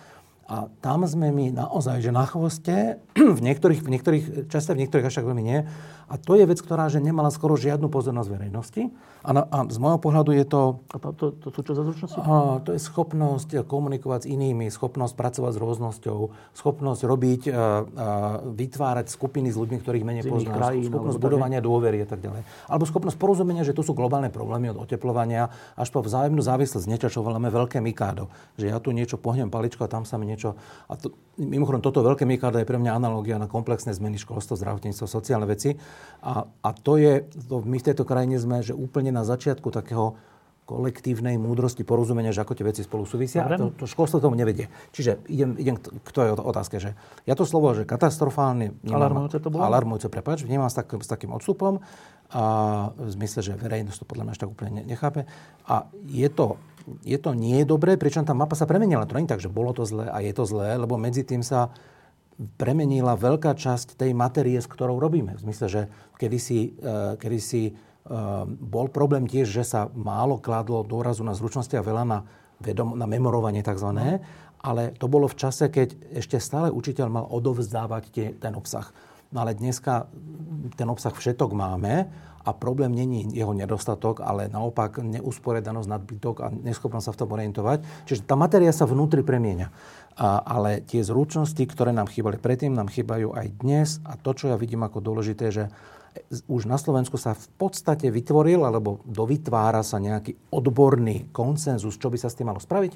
A 0.44 0.68
tam 0.85 1.09
sme 1.09 1.33
my 1.33 1.57
naozaj, 1.57 2.04
že 2.04 2.12
na 2.12 2.28
chvoste, 2.28 3.00
v 3.16 3.40
niektorých, 3.40 3.80
v 3.80 3.90
niektorých 3.96 4.24
častiach, 4.52 4.76
v 4.76 4.85
niektorých 4.85 5.09
až 5.09 5.20
tak 5.22 5.28
veľmi 5.28 5.40
nie. 5.40 5.64
A 6.04 6.14
to 6.20 6.37
je 6.37 6.44
vec, 6.44 6.61
ktorá 6.61 6.92
že 6.92 7.00
nemala 7.00 7.33
skoro 7.33 7.57
žiadnu 7.57 7.88
pozornosť 7.88 8.28
verejnosti. 8.28 8.92
A, 9.24 9.30
na, 9.33 9.48
a 9.48 9.64
z 9.64 9.80
môjho 9.80 9.96
pohľadu 9.96 10.37
je 10.37 10.44
to... 10.44 10.85
A 10.92 11.00
to, 11.00 11.33
to, 11.33 11.48
to 11.48 11.61
čo 11.64 11.72
za 11.72 11.80
zručnosti? 11.80 12.20
A, 12.20 12.61
to 12.61 12.76
je 12.76 12.80
schopnosť 12.80 13.64
komunikovať 13.64 14.28
s 14.28 14.37
inými, 14.37 14.68
schopnosť 14.68 15.16
pracovať 15.16 15.52
s 15.57 15.59
rôznosťou, 15.64 16.18
schopnosť 16.52 17.00
robiť, 17.09 17.42
a, 17.48 17.48
a, 17.48 17.62
vytvárať 18.44 19.09
skupiny 19.09 19.48
s 19.48 19.57
ľuďmi, 19.57 19.80
ktorých 19.80 20.04
menej 20.04 20.28
pozná, 20.28 20.61
schopnosť 20.76 21.16
budovania 21.16 21.64
dôvery 21.64 22.04
a 22.04 22.09
tak 22.09 22.20
ďalej. 22.20 22.44
Alebo 22.68 22.85
schopnosť 22.85 23.16
porozumenia, 23.16 23.64
že 23.64 23.72
to 23.72 23.80
sú 23.80 23.96
globálne 23.96 24.28
problémy 24.28 24.76
od 24.76 24.85
oteplovania 24.85 25.48
až 25.72 25.88
po 25.88 26.04
vzájomnú 26.04 26.44
závislosť 26.44 26.85
niečo, 26.85 27.09
čo 27.09 27.24
voláme 27.24 27.48
veľké 27.48 27.80
mikádo. 27.80 28.28
Že 28.61 28.76
ja 28.76 28.78
tu 28.78 28.92
niečo 28.92 29.16
pohnem 29.16 29.48
paličko 29.48 29.88
a 29.88 29.88
tam 29.88 30.04
sa 30.04 30.20
mi 30.20 30.34
niečo... 30.35 30.59
A 30.90 30.99
to, 30.99 31.14
mimochodom, 31.38 31.79
toto 31.79 32.03
veľké 32.03 32.27
mikádo 32.27 32.59
je 32.59 32.66
pre 32.66 32.83
mňa 32.83 32.99
analogia 32.99 33.38
na 33.38 33.47
komplexné 33.47 33.94
zmeny 33.94 34.18
školstvo, 34.18 34.59
zdravotníctvo, 34.59 35.07
sociálne 35.07 35.47
veci. 35.47 35.79
A, 36.27 36.42
a 36.42 36.68
to 36.75 36.99
je, 36.99 37.23
to 37.47 37.62
my 37.62 37.79
v 37.79 37.87
tejto 37.87 38.03
krajine 38.03 38.35
sme, 38.42 38.66
že 38.66 38.75
úplne 38.75 39.14
na 39.14 39.23
začiatku 39.23 39.70
takého 39.70 40.18
kolektívnej 40.64 41.37
múdrosti, 41.37 41.85
porozumenia, 41.85 42.33
že 42.33 42.40
ako 42.40 42.57
tie 42.57 42.64
veci 42.64 42.81
spolu 42.81 43.05
súvisia. 43.05 43.44
A 43.44 43.53
to, 43.53 43.68
to 43.77 43.85
školstvo 43.85 44.16
tomu 44.16 44.33
nevedie. 44.33 44.73
Čiže 44.97 45.20
idem, 45.29 45.61
idem 45.61 45.77
k, 45.77 45.92
k 45.92 46.09
tej 46.09 46.40
otázke, 46.40 46.81
že 46.81 46.97
ja 47.29 47.37
to 47.37 47.44
slovo, 47.44 47.77
že 47.77 47.85
katastrofálne... 47.85 48.73
Vnímam, 48.81 48.97
alarmujúce 48.97 49.44
to 49.44 49.53
bolo? 49.53 49.61
Alarmujúce, 49.61 50.09
prepáč, 50.09 50.49
vnímam 50.49 50.73
s, 50.73 50.81
tak, 50.81 50.88
s 50.97 51.05
takým 51.05 51.37
odstupom. 51.37 51.85
A 52.35 52.44
v 52.99 53.11
zmysle, 53.14 53.40
že 53.47 53.55
verejnosť 53.55 54.03
to 54.03 54.11
podľa 54.11 54.25
mňa 54.27 54.33
až 54.35 54.40
tak 54.42 54.51
úplne 54.51 54.83
nechápe. 54.83 55.23
A 55.70 55.87
je 56.11 56.27
to, 56.27 56.59
je 57.07 57.14
to 57.14 57.31
nie 57.31 57.62
dobré, 57.62 57.94
pričom 57.94 58.27
tá 58.27 58.35
mapa 58.35 58.59
sa 58.59 58.66
premenila. 58.66 59.07
To 59.07 59.14
nie 59.14 59.25
je 59.25 59.33
tak, 59.38 59.44
že 59.44 59.55
bolo 59.55 59.70
to 59.70 59.87
zlé 59.87 60.11
a 60.11 60.18
je 60.18 60.35
to 60.35 60.42
zlé, 60.42 60.75
lebo 60.75 60.99
medzi 60.99 61.23
tým 61.23 61.47
sa 61.47 61.70
premenila 62.59 63.14
veľká 63.14 63.55
časť 63.55 63.94
tej 63.94 64.11
materie, 64.18 64.59
s 64.59 64.66
ktorou 64.66 64.99
robíme. 64.99 65.38
V 65.38 65.47
zmysle, 65.47 65.66
že 65.70 65.83
kedysi, 66.18 66.75
e, 66.75 67.14
kedysi 67.23 67.70
e, 67.70 67.73
bol 68.51 68.90
problém 68.90 69.31
tiež, 69.31 69.47
že 69.47 69.62
sa 69.62 69.87
málo 69.94 70.42
kladlo 70.42 70.83
dôrazu 70.83 71.23
na 71.23 71.38
zručnosti 71.38 71.79
a 71.79 71.87
veľa 71.87 72.03
na, 72.03 72.18
vedom, 72.59 72.99
na 72.99 73.07
memorovanie 73.07 73.62
tzv. 73.62 73.94
No. 73.94 74.18
Ale 74.64 74.97
to 74.99 75.07
bolo 75.07 75.31
v 75.31 75.38
čase, 75.38 75.70
keď 75.70 75.94
ešte 76.18 76.42
stále 76.42 76.75
učiteľ 76.75 77.07
mal 77.07 77.25
odovzdávať 77.31 78.03
tie, 78.11 78.27
ten 78.35 78.59
obsah. 78.59 78.90
No 79.35 79.42
ale 79.42 79.59
dneska 79.59 80.07
ten 80.79 80.87
obsah 80.87 81.11
všetok 81.11 81.51
máme 81.53 82.07
a 82.44 82.51
problém 82.53 82.92
není 82.92 83.27
jeho 83.35 83.51
nedostatok, 83.51 84.23
ale 84.23 84.47
naopak 84.47 85.03
neusporedanosť, 85.03 85.88
nadbytok 85.90 86.37
a 86.44 86.53
neschopnosť 86.53 87.05
sa 87.11 87.12
v 87.12 87.18
tom 87.18 87.33
orientovať. 87.35 87.79
Čiže 88.07 88.29
tá 88.29 88.38
matéria 88.38 88.70
sa 88.70 88.87
vnútri 88.87 89.27
premieňa. 89.27 89.68
A, 90.14 90.38
ale 90.44 90.85
tie 90.87 91.03
zručnosti, 91.03 91.61
ktoré 91.66 91.90
nám 91.90 92.07
chýbali 92.07 92.38
predtým, 92.38 92.77
nám 92.77 92.92
chýbajú 92.92 93.35
aj 93.35 93.47
dnes. 93.59 93.88
A 94.07 94.14
to, 94.14 94.37
čo 94.37 94.53
ja 94.53 94.57
vidím 94.61 94.87
ako 94.87 95.03
dôležité, 95.03 95.51
že 95.51 95.64
už 96.47 96.70
na 96.70 96.79
Slovensku 96.79 97.18
sa 97.18 97.35
v 97.35 97.49
podstate 97.59 98.07
vytvoril, 98.12 98.62
alebo 98.62 99.03
dovytvára 99.03 99.83
sa 99.83 99.99
nejaký 99.99 100.55
odborný 100.55 101.35
konsenzus, 101.35 101.99
čo 101.99 102.07
by 102.07 102.20
sa 102.20 102.31
s 102.31 102.38
tým 102.38 102.53
malo 102.53 102.62
spraviť. 102.62 102.92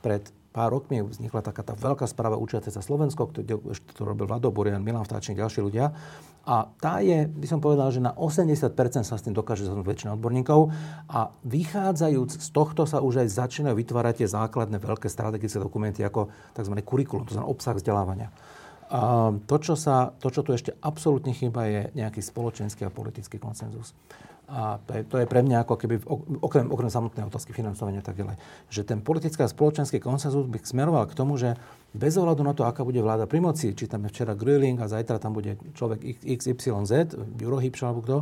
Pred 0.00 0.43
pár 0.54 0.70
rokmi 0.70 1.02
vznikla 1.02 1.42
taká 1.42 1.66
tá 1.66 1.74
veľká 1.74 2.06
správa 2.06 2.38
učiace 2.38 2.70
sa 2.70 2.78
Slovensko, 2.78 3.26
ktorú 3.26 3.74
to 3.74 4.02
robil 4.06 4.30
Vlado 4.30 4.54
Burian, 4.54 4.86
Milan 4.86 5.02
Vtáčnik, 5.02 5.42
ďalší 5.42 5.66
ľudia. 5.66 5.90
A 6.46 6.70
tá 6.78 7.02
je, 7.02 7.26
by 7.26 7.46
som 7.50 7.58
povedal, 7.58 7.90
že 7.90 7.98
na 7.98 8.14
80% 8.14 8.70
sa 9.02 9.18
s 9.18 9.24
tým 9.26 9.34
dokáže 9.34 9.66
zhodnúť 9.66 9.82
väčšina 9.82 10.14
odborníkov. 10.14 10.70
A 11.10 11.34
vychádzajúc 11.42 12.38
z 12.38 12.48
tohto 12.54 12.86
sa 12.86 13.02
už 13.02 13.26
aj 13.26 13.34
začínajú 13.34 13.74
vytvárať 13.74 14.22
tie 14.22 14.28
základné 14.30 14.78
veľké 14.78 15.10
strategické 15.10 15.58
dokumenty 15.58 16.06
ako 16.06 16.30
tzv. 16.54 16.74
kurikulum, 16.86 17.26
to 17.26 17.34
znamená 17.34 17.50
obsah 17.50 17.74
vzdelávania. 17.74 18.30
A 18.94 19.34
to, 19.50 19.56
čo, 19.58 19.74
sa, 19.74 20.14
to, 20.22 20.30
čo 20.30 20.46
tu 20.46 20.54
ešte 20.54 20.70
absolútne 20.78 21.34
chýba, 21.34 21.66
je 21.66 21.90
nejaký 21.98 22.22
spoločenský 22.22 22.86
a 22.86 22.94
politický 22.94 23.42
konsenzus. 23.42 23.90
A 24.44 24.78
to 24.86 24.90
je, 24.94 25.02
to 25.08 25.16
je 25.18 25.26
pre 25.26 25.40
mňa 25.40 25.66
ako 25.66 25.74
keby, 25.80 26.04
okrem, 26.38 26.68
okrem 26.68 26.92
samotnej 26.92 27.26
otázky 27.26 27.56
financovania 27.56 28.04
a 28.04 28.06
tak 28.06 28.20
ďalej, 28.20 28.36
že 28.68 28.84
ten 28.84 29.00
politický 29.00 29.40
a 29.42 29.50
spoločenský 29.50 29.98
konsenzus 29.98 30.46
by 30.46 30.60
smeroval 30.62 31.08
k 31.08 31.16
tomu, 31.16 31.34
že 31.40 31.56
bez 31.96 32.14
ohľadu 32.20 32.44
na 32.44 32.52
to, 32.52 32.68
aká 32.68 32.84
bude 32.84 33.00
vláda 33.00 33.24
pri 33.24 33.40
moci, 33.40 33.72
či 33.72 33.88
tam 33.88 34.04
je 34.06 34.12
včera 34.12 34.36
Grilling 34.36 34.78
a 34.78 34.86
zajtra 34.86 35.16
tam 35.16 35.32
bude 35.32 35.56
človek 35.74 36.04
XYZ, 36.22 37.16
Eurohypš 37.40 37.80
alebo 37.82 38.04
kto, 38.04 38.18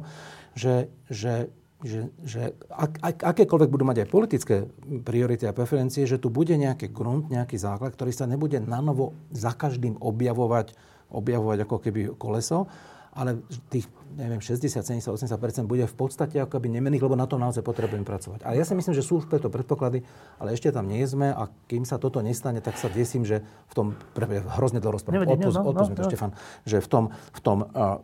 že, 0.54 0.88
že, 1.11 1.50
že, 1.83 2.14
že 2.23 2.42
ak, 2.71 2.92
ak, 3.03 3.16
akékoľvek 3.35 3.71
budú 3.71 3.85
mať 3.85 4.07
aj 4.07 4.09
politické 4.09 4.57
priority 5.03 5.51
a 5.51 5.57
preferencie, 5.57 6.07
že 6.07 6.23
tu 6.23 6.31
bude 6.31 6.55
nejaký 6.55 6.88
grunt, 6.88 7.27
nejaký 7.29 7.59
základ, 7.59 7.92
ktorý 7.99 8.14
sa 8.14 8.31
nebude 8.31 8.62
nanovo 8.62 9.18
za 9.35 9.51
každým 9.51 9.99
objavovať, 9.99 10.79
objavovať 11.11 11.59
ako 11.66 11.77
keby 11.83 12.01
koleso, 12.14 12.71
ale 13.12 13.45
tých, 13.68 13.85
neviem, 14.16 14.40
60, 14.40 14.73
70, 14.73 15.05
80% 15.05 15.68
bude 15.68 15.85
v 15.85 15.97
podstate 15.99 16.40
ako 16.40 16.57
keby 16.57 16.73
nemených, 16.81 17.05
lebo 17.05 17.12
na 17.12 17.29
to 17.29 17.37
naozaj 17.37 17.61
potrebujeme 17.61 18.09
pracovať. 18.09 18.40
Ale 18.40 18.57
ja 18.57 18.64
si 18.64 18.73
myslím, 18.73 18.97
že 18.97 19.05
sú 19.05 19.21
už 19.21 19.29
preto 19.29 19.53
predpoklady, 19.53 20.01
ale 20.40 20.57
ešte 20.57 20.73
tam 20.73 20.88
nie 20.88 21.05
sme 21.05 21.29
a 21.29 21.53
kým 21.68 21.85
sa 21.85 22.01
toto 22.01 22.25
nestane, 22.25 22.64
tak 22.64 22.81
sa 22.81 22.88
desím, 22.88 23.29
že 23.29 23.45
v 23.68 23.73
tom, 23.77 23.87
pre, 24.16 24.40
hrozne 24.57 24.81
dlho 24.81 24.97
rozprávam, 24.97 25.29
odpust, 25.29 25.61
no, 25.61 25.77
no, 25.77 25.85
no. 25.92 26.09
Štefan, 26.09 26.33
že 26.64 26.81
v 26.81 26.88
tom, 26.88 27.05
v 27.12 27.40
tom 27.45 27.59
uh, 27.68 28.01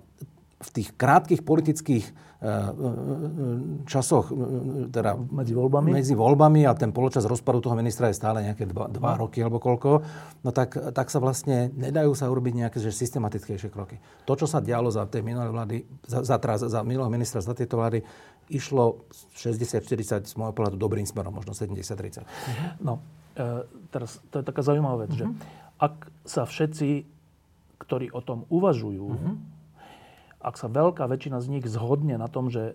v 0.59 0.71
tých 0.75 0.91
krátkých 0.99 1.47
politických 1.47 2.03
eh, 2.03 2.15
eh, 2.43 2.73
časoch, 3.87 4.35
eh, 4.35 4.91
teda 4.91 5.15
medzi 5.15 5.55
voľbami? 5.55 5.95
medzi 5.95 6.19
voľbami 6.19 6.67
a 6.67 6.75
ten 6.75 6.91
poločas 6.91 7.23
rozpadu 7.31 7.63
toho 7.63 7.79
ministra 7.79 8.11
je 8.11 8.19
stále 8.19 8.43
nejaké 8.43 8.67
dva, 8.67 8.91
dva 8.91 9.15
no. 9.15 9.27
roky 9.27 9.39
alebo 9.39 9.63
koľko, 9.63 10.03
no 10.43 10.51
tak, 10.51 10.75
tak 10.75 11.15
sa 11.15 11.23
vlastne 11.23 11.71
nedajú 11.79 12.11
sa 12.19 12.27
urobiť 12.27 12.67
nejaké 12.67 12.83
že 12.83 12.91
systematickejšie 12.91 13.71
kroky. 13.71 14.03
To, 14.27 14.35
čo 14.35 14.51
sa 14.51 14.59
dialo 14.59 14.91
za 14.91 15.07
tej 15.07 15.23
minulé 15.23 15.47
vlády, 15.47 15.87
za, 16.03 16.27
za, 16.27 16.43
za, 16.43 16.67
za 16.67 16.81
minulého 16.83 17.11
ministra, 17.11 17.39
za 17.39 17.55
tieto 17.55 17.79
vlády, 17.79 18.03
išlo 18.51 19.07
60-40 19.39 20.27
z 20.27 20.35
môjho 20.35 20.57
pohľadu 20.57 20.75
dobrým 20.75 21.07
smerom, 21.07 21.39
možno 21.39 21.55
70-30. 21.55 22.25
Uh-huh. 22.25 22.27
No, 22.81 23.05
e, 23.37 23.63
teraz 23.93 24.19
to 24.33 24.41
je 24.41 24.45
taká 24.49 24.65
zaujímavá 24.65 25.05
vec, 25.05 25.13
uh-huh. 25.13 25.37
že 25.37 25.77
ak 25.77 26.09
sa 26.25 26.49
všetci, 26.49 27.05
ktorí 27.77 28.09
o 28.11 28.25
tom 28.25 28.49
uvažujú, 28.49 29.07
uh-huh 29.07 29.58
ak 30.49 30.57
sa 30.57 30.73
veľká 30.73 31.05
väčšina 31.05 31.45
z 31.45 31.47
nich 31.53 31.65
zhodne 31.69 32.17
na 32.17 32.33
tom, 32.33 32.49
že 32.49 32.73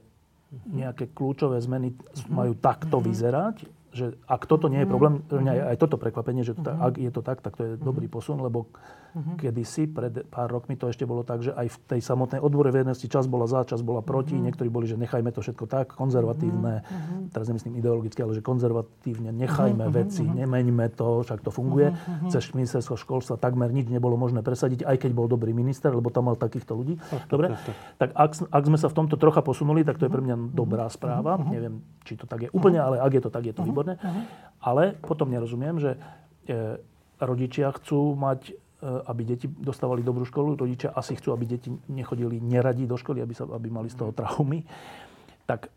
nejaké 0.69 1.09
kľúčové 1.09 1.57
zmeny 1.57 1.97
majú 2.29 2.53
takto 2.53 3.01
mhm. 3.01 3.05
vyzerať, 3.09 3.55
že 3.93 4.17
ak 4.25 4.45
toto 4.49 4.69
nie 4.69 4.85
je 4.85 4.89
problém, 4.89 5.21
aj 5.33 5.77
toto 5.77 6.01
prekvapenie, 6.01 6.41
že 6.45 6.57
ak 6.57 6.97
je 6.97 7.11
to 7.13 7.21
tak, 7.21 7.45
tak 7.45 7.53
to 7.57 7.61
je 7.65 7.71
dobrý 7.77 8.09
posun, 8.09 8.41
lebo 8.41 8.69
Uh-huh. 9.13 9.37
Kedysi, 9.37 9.85
pred 9.85 10.25
pár 10.25 10.49
rokmi 10.49 10.73
to 10.73 10.89
ešte 10.89 11.05
bolo 11.05 11.21
tak, 11.21 11.45
že 11.45 11.53
aj 11.53 11.69
v 11.69 11.77
tej 11.85 12.01
samotnej 12.01 12.41
odbore 12.41 12.73
verejnosti 12.73 13.05
čas 13.05 13.29
bola 13.29 13.45
za, 13.45 13.61
čas 13.61 13.85
bola 13.85 14.01
proti. 14.01 14.33
Uh-huh. 14.33 14.49
Niektorí 14.49 14.73
boli, 14.73 14.89
že 14.89 14.97
nechajme 14.97 15.29
to 15.29 15.45
všetko 15.45 15.69
tak, 15.69 15.93
konzervatívne, 15.93 16.81
uh-huh. 16.81 17.29
teraz 17.29 17.45
nemyslím 17.45 17.77
ideologicky, 17.77 18.25
ale 18.25 18.33
že 18.33 18.41
konzervatívne 18.41 19.29
nechajme 19.29 19.85
uh-huh. 19.85 19.97
veci, 20.01 20.25
uh-huh. 20.25 20.41
nemeňme 20.41 20.89
to, 20.97 21.21
však 21.21 21.45
to 21.45 21.53
funguje. 21.53 21.93
Uh-huh. 21.93 22.33
Cez 22.33 22.49
ministerstvo 22.57 22.97
školstva 22.97 23.37
takmer 23.37 23.69
nič 23.69 23.85
nebolo 23.93 24.17
možné 24.17 24.41
presadiť, 24.41 24.81
aj 24.81 24.97
keď 25.05 25.11
bol 25.13 25.29
dobrý 25.29 25.53
minister, 25.53 25.93
lebo 25.93 26.09
tam 26.09 26.33
mal 26.33 26.35
takýchto 26.35 26.73
ľudí. 26.73 26.97
Tak, 26.97 27.29
Dobre? 27.29 27.53
Tak, 27.53 27.61
tak. 27.61 27.75
tak 28.01 28.09
ak, 28.17 28.31
ak 28.49 28.63
sme 28.65 28.77
sa 28.81 28.89
v 28.89 28.95
tomto 28.97 29.15
trocha 29.21 29.45
posunuli, 29.45 29.85
tak 29.85 30.01
to 30.01 30.09
je 30.09 30.11
pre 30.11 30.25
mňa 30.25 30.57
dobrá 30.57 30.89
správa. 30.89 31.37
Uh-huh. 31.37 31.53
Neviem, 31.53 31.85
či 32.01 32.17
to 32.17 32.25
tak 32.25 32.45
je 32.45 32.49
úplne, 32.49 32.81
ale 32.81 32.97
ak 32.97 33.13
je 33.13 33.21
to 33.21 33.29
tak, 33.29 33.45
je 33.45 33.53
to 33.53 33.61
výborné. 33.61 34.01
Ale 34.57 34.97
potom 34.97 35.29
nerozumiem, 35.29 35.75
že 35.77 35.99
e, 36.47 36.79
rodičia 37.19 37.71
chcú 37.75 38.15
mať 38.15 38.62
aby 38.83 39.35
deti 39.35 39.47
dostávali 39.47 40.03
dobrú 40.03 40.27
školu. 40.27 40.59
Rodičia 40.59 40.91
asi 40.91 41.15
chcú, 41.15 41.31
aby 41.31 41.45
deti 41.47 41.71
nechodili 41.87 42.43
neradi 42.43 42.83
do 42.83 42.99
školy, 42.99 43.23
aby, 43.23 43.33
sa, 43.33 43.47
aby 43.47 43.71
mali 43.71 43.87
z 43.87 43.95
toho 43.95 44.11
traumy. 44.11 44.67
Tak 45.47 45.71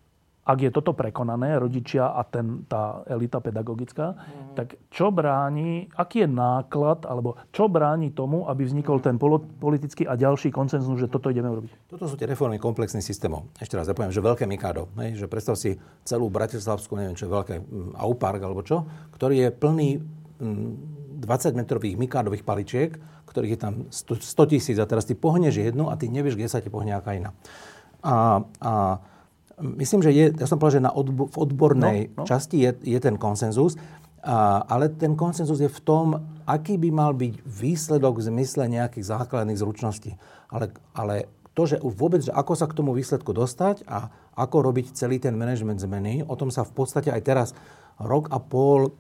ak 0.47 0.59
je 0.62 0.71
toto 0.71 0.95
prekonané, 0.95 1.59
rodičia 1.59 2.14
a 2.14 2.23
ten, 2.23 2.62
tá 2.71 3.03
elita 3.11 3.42
pedagogická, 3.42 4.14
mm. 4.14 4.55
tak 4.55 4.79
čo 4.95 5.11
bráni, 5.11 5.90
aký 5.99 6.23
je 6.23 6.31
náklad, 6.31 7.03
alebo 7.03 7.35
čo 7.51 7.66
bráni 7.66 8.14
tomu, 8.14 8.47
aby 8.47 8.62
vznikol 8.62 9.03
ten 9.03 9.19
politický 9.59 10.07
a 10.07 10.14
ďalší 10.14 10.55
koncenzus, 10.55 11.03
že 11.03 11.11
toto 11.11 11.35
ideme 11.35 11.51
robiť? 11.51 11.90
Toto 11.90 12.07
sú 12.07 12.14
tie 12.14 12.31
reformy 12.31 12.62
komplexných 12.62 13.03
systémov. 13.03 13.51
Ešte 13.59 13.75
raz, 13.75 13.90
ja 13.90 13.99
poviem, 13.99 14.14
že 14.14 14.23
veľké 14.23 14.47
Mikado, 14.47 14.87
hej, 15.03 15.19
že 15.19 15.27
predstav 15.27 15.59
si 15.59 15.75
celú 16.07 16.31
Bratislavskú, 16.31 16.95
neviem 16.95 17.19
čo, 17.19 17.27
veľké 17.27 17.59
um, 17.59 17.90
Aupark 17.99 18.38
alebo 18.38 18.62
čo, 18.62 18.87
ktorý 19.19 19.42
je 19.42 19.49
plný 19.51 19.99
um, 20.38 20.79
20-metrových 21.16 21.96
mikádových 21.96 22.44
paličiek, 22.44 22.90
ktorých 23.26 23.52
je 23.57 23.61
tam 23.61 23.74
100 23.90 24.52
tisíc 24.52 24.76
a 24.76 24.88
teraz 24.88 25.09
ty 25.09 25.16
pohneš 25.16 25.59
jednu 25.61 25.88
a 25.88 25.96
ty 25.96 26.09
nevieš, 26.12 26.37
kde 26.37 26.48
sa 26.48 26.62
ti 26.62 26.70
pohne 26.70 26.94
aká 26.94 27.16
iná. 27.16 27.35
A, 28.05 28.44
a 28.61 28.72
myslím, 29.61 30.05
že 30.05 30.11
je, 30.12 30.24
ja 30.37 30.46
som 30.46 30.61
povedal, 30.61 30.81
že 30.81 30.88
na 30.88 30.92
odbo, 30.92 31.26
v 31.29 31.37
odbornej 31.37 31.98
no, 32.12 32.22
no. 32.22 32.26
časti 32.29 32.62
je, 32.62 32.70
je 32.85 32.98
ten 33.00 33.16
konsenzus, 33.16 33.81
a, 34.26 34.62
ale 34.66 34.92
ten 34.92 35.16
konsenzus 35.18 35.62
je 35.62 35.70
v 35.70 35.81
tom, 35.83 36.07
aký 36.44 36.79
by 36.79 36.90
mal 36.92 37.12
byť 37.16 37.42
výsledok 37.46 38.20
v 38.20 38.26
zmysle 38.31 38.68
nejakých 38.70 39.05
základných 39.07 39.59
zručností. 39.59 40.14
Ale, 40.50 40.70
ale 40.94 41.31
to, 41.57 41.64
že 41.64 41.81
vôbec, 41.81 42.20
že 42.20 42.37
ako 42.37 42.52
sa 42.52 42.68
k 42.68 42.76
tomu 42.76 42.92
výsledku 42.92 43.33
dostať 43.33 43.88
a 43.88 44.12
ako 44.37 44.68
robiť 44.68 44.92
celý 44.92 45.16
ten 45.16 45.33
management 45.33 45.81
zmeny, 45.81 46.20
o 46.20 46.37
tom 46.37 46.52
sa 46.52 46.68
v 46.68 46.72
podstate 46.76 47.09
aj 47.09 47.22
teraz 47.24 47.48
rok 47.97 48.29
a 48.29 48.37
pol 48.37 48.89
e, 48.89 48.91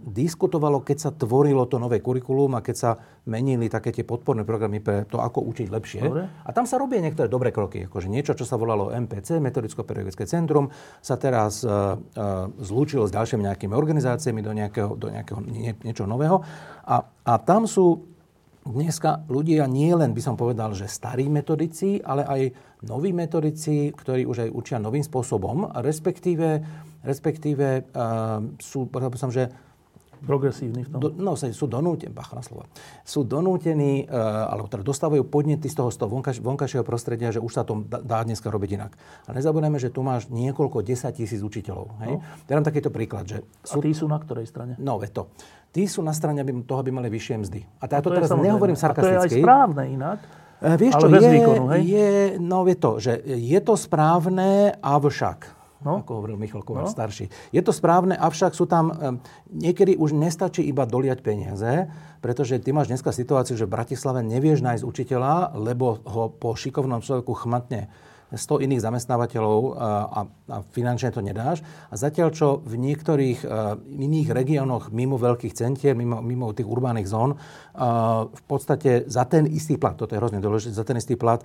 diskutovalo, 0.00 0.80
keď 0.80 0.96
sa 0.96 1.10
tvorilo 1.12 1.68
to 1.68 1.76
nové 1.76 2.00
kurikulum 2.00 2.56
a 2.56 2.64
keď 2.64 2.76
sa 2.76 2.90
menili 3.28 3.68
také 3.68 3.92
tie 3.92 4.00
podporné 4.00 4.48
programy 4.48 4.80
pre 4.80 5.04
to, 5.04 5.20
ako 5.20 5.44
učiť 5.44 5.68
lepšie. 5.68 6.00
Dobre. 6.00 6.24
A 6.24 6.50
tam 6.56 6.64
sa 6.64 6.80
robia 6.80 7.04
niektoré 7.04 7.28
dobré 7.28 7.52
kroky. 7.52 7.84
Akože 7.84 8.08
niečo, 8.08 8.32
čo 8.32 8.48
sa 8.48 8.56
volalo 8.56 8.88
MPC, 8.96 9.44
Metodicko-pedagogické 9.44 10.24
centrum, 10.24 10.72
sa 11.04 11.20
teraz 11.20 11.60
e, 11.60 11.68
e, 11.68 11.72
zlúčilo 12.64 13.04
s 13.04 13.12
ďalšími 13.12 13.44
nejakými 13.44 13.76
organizáciami 13.76 14.40
do 14.40 14.56
nejakého, 14.56 14.96
do 14.96 15.12
nejakého 15.12 15.40
nie, 15.44 15.76
niečo 15.84 16.08
nového. 16.08 16.40
A, 16.88 17.04
a 17.04 17.32
tam 17.44 17.68
sú 17.68 18.08
dneska 18.64 19.24
ľudia 19.28 19.68
nie 19.68 19.92
len, 19.92 20.16
by 20.16 20.22
som 20.24 20.36
povedal, 20.36 20.72
že 20.72 20.88
starí 20.88 21.28
metodici, 21.28 22.00
ale 22.00 22.24
aj 22.24 22.40
noví 22.88 23.12
metodici, 23.12 23.92
ktorí 23.92 24.24
už 24.24 24.48
aj 24.48 24.50
učia 24.52 24.78
novým 24.80 25.04
spôsobom, 25.04 25.72
respektíve, 25.80 26.64
respektíve 27.02 27.90
uh, 27.90 28.44
sú, 28.60 28.86
povedal 28.88 29.12
som, 29.16 29.32
že 29.32 29.48
progresívni 30.20 30.84
v 30.84 30.88
tom? 30.92 31.00
Do, 31.00 31.08
no, 31.16 31.32
sú 31.32 31.64
donútení, 31.64 32.12
bacha 32.12 32.36
na 32.36 32.44
slovo, 32.44 32.68
sú 33.02 33.24
donútení, 33.24 34.04
uh, 34.04 34.52
alebo 34.52 34.68
teda 34.68 34.84
dostávajú 34.84 35.24
podnety 35.24 35.66
z 35.72 35.80
toho, 35.80 35.88
z 35.88 35.96
toho 35.96 36.12
vonkaž, 36.12 36.44
vonkajšieho 36.44 36.84
prostredia, 36.84 37.32
že 37.32 37.40
už 37.40 37.52
sa 37.52 37.64
to 37.64 37.80
dá 37.88 38.20
dneska 38.20 38.52
robiť 38.52 38.70
inak. 38.76 38.92
A 39.26 39.32
nezabudneme, 39.32 39.80
že 39.80 39.88
tu 39.88 40.04
máš 40.04 40.28
niekoľko 40.28 40.84
desať 40.84 41.24
tisíc 41.24 41.40
učiteľov. 41.40 41.96
Hej? 42.04 42.14
No. 42.20 42.24
Dám 42.44 42.64
takýto 42.64 42.92
príklad. 42.92 43.24
Že 43.24 43.48
sú, 43.64 43.80
A 43.80 43.84
tí 43.84 43.92
sú 43.96 44.04
na 44.06 44.20
ktorej 44.20 44.44
strane? 44.44 44.76
No, 44.76 45.00
ve 45.00 45.08
to. 45.08 45.32
Tí 45.70 45.86
sú 45.86 46.02
na 46.02 46.10
strane 46.10 46.42
toho, 46.66 46.78
aby 46.82 46.90
mali 46.90 47.06
vyššie 47.08 47.34
mzdy. 47.46 47.60
A, 47.78 47.86
to, 47.86 47.94
ja 47.94 48.02
to 48.02 48.10
teraz 48.10 48.28
samozrejme. 48.28 48.46
nehovorím 48.50 48.76
sarkasticky. 48.76 49.16
A 49.16 49.22
to 49.22 49.26
je 49.30 49.38
aj 49.38 49.44
správne 49.46 49.84
inak. 49.86 50.18
E, 50.60 50.74
vieš 50.76 50.94
Ale 50.98 51.00
čo, 51.00 51.08
bez 51.08 51.22
je, 51.22 51.30
výkonu, 51.30 51.64
hej? 51.72 51.80
Je, 51.86 52.10
no 52.42 52.58
je 52.66 52.76
to, 52.76 52.92
že 52.98 53.12
je 53.24 53.60
to 53.62 53.74
správne, 53.78 54.74
avšak. 54.82 55.59
No. 55.80 56.04
Ako 56.04 56.20
hovoril 56.20 56.36
Michal 56.36 56.60
Kováč 56.60 56.92
No. 56.92 56.96
starší. 56.96 57.32
Je 57.56 57.62
to 57.64 57.72
správne, 57.72 58.12
avšak 58.12 58.52
sú 58.52 58.68
tam, 58.68 58.92
niekedy 59.48 59.96
už 59.96 60.12
nestačí 60.12 60.60
iba 60.60 60.84
doliať 60.84 61.24
peniaze, 61.24 61.88
pretože 62.20 62.60
ty 62.60 62.68
máš 62.76 62.92
dneska 62.92 63.16
situáciu, 63.16 63.56
že 63.56 63.64
v 63.64 63.74
Bratislave 63.80 64.20
nevieš 64.20 64.60
nájsť 64.60 64.84
učiteľa, 64.84 65.56
lebo 65.56 66.04
ho 66.04 66.28
po 66.28 66.52
šikovnom 66.52 67.00
človeku 67.00 67.32
chmatne 67.32 67.88
100 68.30 68.62
iných 68.62 68.78
zamestnávateľov 68.78 69.58
a, 69.74 69.90
a, 70.06 70.20
finančne 70.70 71.10
to 71.10 71.18
nedáš. 71.18 71.66
A 71.90 71.98
zatiaľ, 71.98 72.30
čo 72.30 72.62
v 72.62 72.78
niektorých 72.78 73.42
iných 73.90 74.28
regiónoch 74.30 74.94
mimo 74.94 75.18
veľkých 75.18 75.50
centier, 75.50 75.98
mimo, 75.98 76.22
mimo 76.22 76.54
tých 76.54 76.70
urbánnych 76.70 77.10
zón, 77.10 77.34
v 78.30 78.42
podstate 78.50 79.06
za 79.06 79.22
ten 79.24 79.46
istý 79.46 79.78
plat, 79.78 79.94
toto 79.94 80.12
je 80.14 80.18
hrozne 80.18 80.42
dôležité, 80.42 80.74
za 80.74 80.82
ten 80.82 80.98
istý 80.98 81.14
plat 81.14 81.40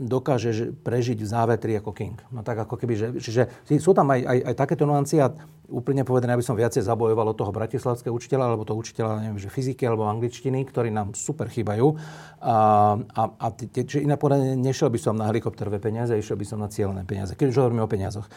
dokážeš 0.00 0.80
prežiť 0.82 1.18
v 1.20 1.28
závetri 1.28 1.72
ako 1.78 1.92
king. 1.92 2.16
No 2.32 2.40
tak 2.40 2.64
ako 2.64 2.80
keby, 2.80 2.94
že, 2.96 3.08
čiže 3.20 3.42
sú 3.76 3.92
tam 3.92 4.10
aj, 4.10 4.24
aj, 4.24 4.38
aj 4.50 4.54
takéto 4.56 4.88
nuancie 4.88 5.20
a 5.20 5.30
úplne 5.68 6.04
povedané, 6.04 6.36
aby 6.36 6.44
som 6.44 6.56
viacej 6.56 6.84
zabojoval 6.84 7.32
od 7.32 7.38
toho 7.38 7.52
bratislavského 7.52 8.12
učiteľa, 8.12 8.52
alebo 8.52 8.68
toho 8.68 8.80
učiteľa, 8.80 9.24
neviem, 9.24 9.40
že 9.40 9.52
fyziky 9.52 9.88
alebo 9.88 10.04
angličtiny, 10.08 10.64
ktorí 10.68 10.92
nám 10.92 11.16
super 11.16 11.48
chýbajú. 11.48 11.96
A, 12.44 12.56
a, 13.00 13.22
a 13.32 13.46
čiže 13.56 14.04
inak 14.04 14.20
povedané, 14.20 14.56
nešiel 14.60 14.92
by 14.92 15.00
som 15.00 15.16
na 15.16 15.28
helikopterové 15.32 15.80
peniaze, 15.80 16.12
išiel 16.12 16.36
by 16.36 16.46
som 16.48 16.58
na 16.60 16.68
cieľné 16.68 17.08
peniaze, 17.08 17.32
keď 17.32 17.52
hovoríme 17.56 17.80
o 17.80 17.88
peniazoch. 17.88 18.28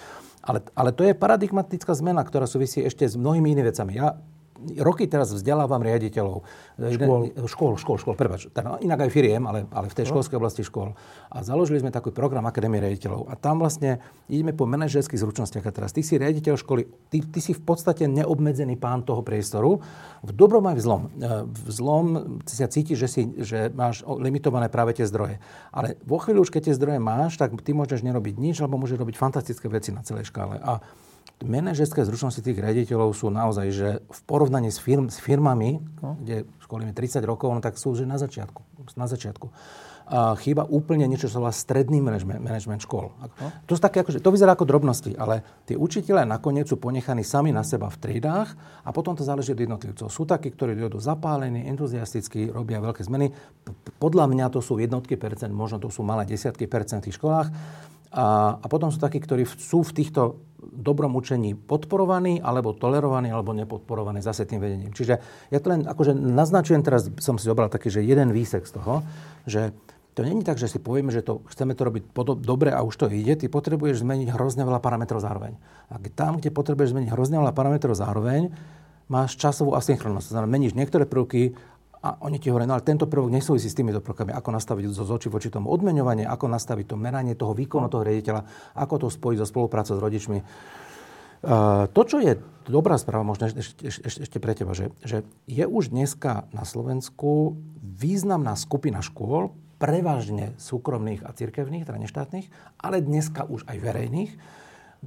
Ale, 0.48 0.64
ale 0.80 0.96
to 0.96 1.04
je 1.04 1.12
paradigmatická 1.12 1.92
zmena, 1.92 2.24
ktorá 2.24 2.48
súvisí 2.48 2.80
ešte 2.80 3.04
s 3.04 3.20
mnohými 3.20 3.52
inými 3.52 3.68
vecami. 3.68 3.92
Ja 4.00 4.16
roky 4.82 5.06
teraz 5.08 5.32
vzdelávam 5.32 5.80
riaditeľov. 5.82 6.44
Škôl. 6.78 7.22
Škôl, 7.46 7.74
škôl, 7.78 7.98
škôl, 7.98 8.16
prepáč. 8.18 8.50
Inak 8.82 9.08
aj 9.08 9.12
firiem, 9.14 9.46
ale, 9.46 9.66
ale 9.72 9.90
v 9.90 9.96
tej 9.98 10.10
školskej 10.10 10.38
oblasti 10.38 10.62
škôl. 10.62 10.94
A 11.32 11.42
založili 11.42 11.82
sme 11.82 11.94
taký 11.94 12.14
program 12.14 12.46
Akadémie 12.46 12.82
riaditeľov. 12.82 13.30
A 13.30 13.38
tam 13.38 13.62
vlastne 13.62 14.02
ideme 14.28 14.54
po 14.54 14.70
manažerských 14.70 15.20
zručnostiach. 15.20 15.66
A 15.66 15.72
teraz 15.72 15.94
ty 15.94 16.02
si 16.02 16.18
riaditeľ 16.18 16.60
školy, 16.60 16.86
ty, 17.10 17.22
ty 17.24 17.40
si 17.42 17.56
v 17.56 17.62
podstate 17.64 18.06
neobmedzený 18.10 18.78
pán 18.78 19.06
toho 19.06 19.26
priestoru, 19.26 19.82
v 20.26 20.32
dobrom 20.34 20.66
aj 20.68 20.76
v 20.78 20.82
zlom. 20.82 21.02
E, 21.08 21.46
V 21.48 21.70
zlom 21.72 22.06
si 22.46 22.56
sa 22.58 22.68
cítiš, 22.70 22.98
že, 23.06 23.10
si, 23.10 23.22
že 23.42 23.60
máš 23.72 24.02
limitované 24.06 24.68
práve 24.68 24.98
tie 24.98 25.06
zdroje. 25.06 25.40
Ale 25.72 25.96
vo 26.04 26.18
chvíli 26.18 26.42
už, 26.42 26.50
keď 26.50 26.72
tie 26.72 26.78
zdroje 26.78 27.00
máš, 27.00 27.38
tak 27.38 27.54
ty 27.62 27.72
môžeš 27.74 28.02
nerobiť 28.04 28.36
nič, 28.38 28.60
alebo 28.62 28.82
môžeš 28.82 28.98
robiť 28.98 29.16
fantastické 29.16 29.70
veci 29.70 29.94
na 29.94 30.02
celej 30.02 30.30
škále. 30.30 30.58
A 30.62 30.82
manažerské 31.46 32.02
zručnosti 32.02 32.42
tých 32.42 32.58
riaditeľov 32.58 33.14
sú 33.14 33.30
naozaj, 33.30 33.68
že 33.70 33.90
v 34.02 34.20
porovnaní 34.26 34.74
s, 34.74 34.82
firm, 34.82 35.14
s 35.14 35.22
firmami, 35.22 35.78
no. 36.02 36.18
kde 36.18 36.50
školíme 36.66 36.94
30 36.96 37.22
rokov, 37.22 37.54
no 37.54 37.62
tak 37.62 37.78
sú 37.78 37.94
že 37.94 38.10
na 38.10 38.18
začiatku. 38.18 38.90
Na 38.98 39.06
začiatku. 39.06 39.54
A 40.08 40.40
chýba 40.40 40.64
úplne 40.64 41.04
niečo, 41.04 41.28
čo 41.28 41.36
sa 41.36 41.44
volá 41.44 41.52
stredný 41.52 42.00
management, 42.00 42.40
management 42.40 42.80
škôl. 42.88 43.12
No. 43.20 43.28
To, 43.68 43.76
sú 43.76 43.82
také, 43.84 44.08
akože, 44.08 44.24
to 44.24 44.32
vyzerá 44.32 44.56
ako 44.56 44.64
drobnosti, 44.64 45.12
ale 45.20 45.44
tí 45.68 45.76
učiteľe 45.76 46.24
nakoniec 46.24 46.64
sú 46.72 46.80
ponechaní 46.80 47.28
sami 47.28 47.52
na 47.52 47.60
seba 47.68 47.92
v 47.92 48.00
triedách 48.00 48.56
a 48.88 48.90
potom 48.96 49.20
to 49.20 49.28
záleží 49.28 49.52
od 49.52 49.60
jednotlivcov. 49.60 50.08
Sú 50.08 50.24
takí, 50.24 50.56
ktorí 50.56 50.80
idú 50.80 51.04
zapálení, 51.04 51.68
entuziasticky, 51.68 52.56
robia 52.56 52.80
veľké 52.80 53.04
zmeny. 53.04 53.36
Podľa 54.00 54.32
mňa 54.32 54.48
to 54.48 54.64
sú 54.64 54.80
jednotky 54.80 55.20
percent, 55.20 55.52
možno 55.52 55.84
to 55.84 55.92
sú 55.92 56.08
malé 56.08 56.24
desiatky 56.24 56.72
percent 56.72 57.04
v 57.04 57.12
tých 57.12 57.20
školách. 57.20 57.52
A, 58.12 58.58
a 58.60 58.66
potom 58.72 58.92
sú 58.92 59.00
takí, 59.02 59.20
ktorí 59.20 59.44
sú 59.46 59.84
v 59.84 59.96
týchto 60.04 60.42
dobrom 60.58 61.14
učení 61.18 61.54
podporovaní, 61.58 62.42
alebo 62.42 62.74
tolerovaní, 62.74 63.34
alebo 63.34 63.54
nepodporovaní 63.54 64.22
zase 64.22 64.46
tým 64.46 64.62
vedením. 64.62 64.94
Čiže 64.94 65.20
ja 65.50 65.60
to 65.60 65.74
len 65.74 65.86
akože 65.86 66.14
naznačujem, 66.14 66.82
teraz 66.86 67.10
som 67.22 67.38
si 67.38 67.46
zobral 67.46 67.70
taký, 67.70 67.90
že 67.90 68.06
jeden 68.06 68.34
výsek 68.34 68.66
z 68.66 68.78
toho, 68.78 69.06
že 69.46 69.74
to 70.18 70.26
není 70.26 70.42
tak, 70.42 70.58
že 70.58 70.66
si 70.66 70.82
povieme, 70.82 71.14
že 71.14 71.22
to, 71.22 71.46
chceme 71.46 71.78
to 71.78 71.86
robiť 71.86 72.10
podob, 72.10 72.42
dobre 72.42 72.74
a 72.74 72.82
už 72.82 73.06
to 73.06 73.06
ide. 73.14 73.38
Ty 73.38 73.54
potrebuješ 73.54 74.02
zmeniť 74.02 74.34
hrozne 74.34 74.66
veľa 74.66 74.82
parametrov 74.82 75.22
zároveň. 75.22 75.54
A 75.94 76.02
tam, 76.10 76.42
kde 76.42 76.50
potrebuješ 76.50 76.98
zmeniť 76.98 77.14
hrozne 77.14 77.38
veľa 77.38 77.54
parametrov 77.54 77.94
zároveň, 77.94 78.50
máš 79.14 79.38
časovú 79.38 79.78
asynchronnosť. 79.78 80.26
To 80.26 80.34
znamená, 80.34 80.50
meníš 80.50 80.74
niektoré 80.74 81.06
prvky 81.06 81.54
a 81.98 82.22
oni 82.24 82.38
ti 82.38 82.54
hovoria, 82.54 82.70
no 82.70 82.78
ale 82.78 82.86
tento 82.86 83.10
prvok 83.10 83.34
nesúvisí 83.34 83.68
s 83.68 83.78
týmito 83.78 84.06
prvkami. 84.06 84.30
Ako 84.34 84.54
nastaviť 84.54 84.94
zo 84.94 85.04
zoči 85.04 85.34
voči 85.34 85.50
tomu 85.50 85.74
odmeňovanie, 85.74 86.30
ako 86.30 86.46
nastaviť 86.46 86.94
to 86.94 86.96
meranie 86.96 87.34
toho 87.34 87.58
výkonu 87.58 87.90
toho 87.90 88.06
riaditeľa, 88.06 88.74
ako 88.78 88.96
to 89.02 89.08
spojiť 89.10 89.38
so 89.42 89.48
spoluprácou 89.50 89.98
s 89.98 90.04
rodičmi. 90.06 90.40
To, 91.94 92.02
čo 92.02 92.18
je 92.18 92.38
dobrá 92.66 92.98
správa, 92.98 93.22
možno 93.22 93.50
ešte, 93.50 93.90
ešte, 93.94 94.26
ešte 94.26 94.38
pre 94.42 94.58
teba, 94.58 94.74
že, 94.74 94.90
že 95.06 95.22
je 95.46 95.66
už 95.66 95.94
dneska 95.94 96.50
na 96.50 96.66
Slovensku 96.66 97.58
významná 97.82 98.58
skupina 98.58 99.06
škôl, 99.06 99.54
prevažne 99.78 100.58
súkromných 100.58 101.22
a 101.22 101.34
cirkevných, 101.38 101.86
teda 101.86 102.02
neštátnych, 102.02 102.50
ale 102.82 103.06
dneska 103.06 103.46
už 103.46 103.70
aj 103.70 103.78
verejných, 103.78 104.32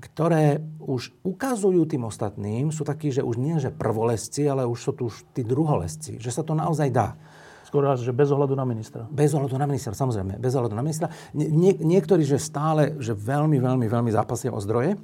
ktoré 0.00 0.64
už 0.80 1.12
ukazujú 1.22 1.84
tým 1.84 2.08
ostatným, 2.08 2.72
sú 2.72 2.82
takí, 2.82 3.12
že 3.12 3.20
už 3.20 3.36
nie 3.36 3.60
že 3.60 3.68
prvolesci, 3.68 4.48
ale 4.48 4.64
už 4.64 4.78
sú 4.80 4.92
tu 4.96 5.02
už 5.12 5.28
tí 5.36 5.44
druholesci, 5.44 6.16
že 6.16 6.32
sa 6.32 6.40
to 6.40 6.56
naozaj 6.56 6.88
dá. 6.88 7.20
Skôr 7.68 7.86
raz, 7.86 8.02
že 8.02 8.10
bez 8.10 8.26
ohľadu 8.34 8.58
na 8.58 8.66
ministra. 8.66 9.06
Bez 9.06 9.30
ohľadu 9.30 9.54
na 9.54 9.68
ministra, 9.70 9.94
samozrejme. 9.94 10.42
Bez 10.42 10.58
ohľadu 10.58 10.74
na 10.74 10.82
ministra. 10.82 11.06
Nie, 11.30 11.78
niektorí, 11.78 12.26
že 12.26 12.42
stále, 12.42 12.98
že 12.98 13.14
veľmi, 13.14 13.62
veľmi, 13.62 13.86
veľmi 13.86 14.10
zápasia 14.10 14.50
o 14.50 14.58
zdroje, 14.58 14.98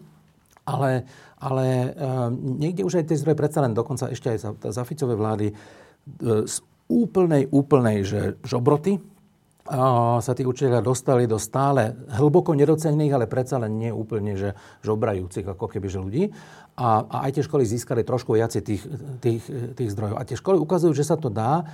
ale, 0.67 1.07
ale 1.39 1.95
uh, 1.95 2.27
niekde 2.35 2.83
už 2.83 2.99
aj 2.99 3.07
tie 3.07 3.21
zdroje 3.23 3.39
predsa 3.39 3.63
len 3.63 3.71
dokonca 3.71 4.11
ešte 4.11 4.35
aj 4.35 4.39
za, 4.43 4.51
za 4.75 4.83
Ficové 4.83 5.15
vlády 5.15 5.55
uh, 5.55 6.43
z 6.43 6.59
úplnej, 6.91 7.47
úplnej, 7.55 8.03
že 8.03 8.21
žobroty, 8.43 8.99
sa 10.23 10.33
tí 10.33 10.47
učiteľia 10.47 10.83
dostali 10.83 11.27
do 11.27 11.37
stále 11.37 11.99
hlboko 12.15 12.55
nedocenených, 12.55 13.13
ale 13.19 13.27
predsa 13.27 13.59
len 13.59 13.75
nie 13.77 13.91
úplne 13.91 14.39
že 14.39 14.55
žobrajúcich 14.87 15.47
ako 15.47 15.67
keby 15.67 15.87
že 15.91 15.99
ľudí. 15.99 16.25
A, 16.77 17.03
a 17.09 17.17
aj 17.27 17.41
tie 17.41 17.47
školy 17.47 17.65
získali 17.65 18.05
trošku 18.05 18.37
viacej 18.37 18.63
tých, 18.63 18.83
tých, 19.19 19.43
tých 19.75 19.91
zdrojov. 19.91 20.21
A 20.21 20.29
tie 20.29 20.37
školy 20.37 20.61
ukazujú, 20.61 20.93
že 20.93 21.09
sa 21.09 21.17
to 21.17 21.33
dá. 21.33 21.65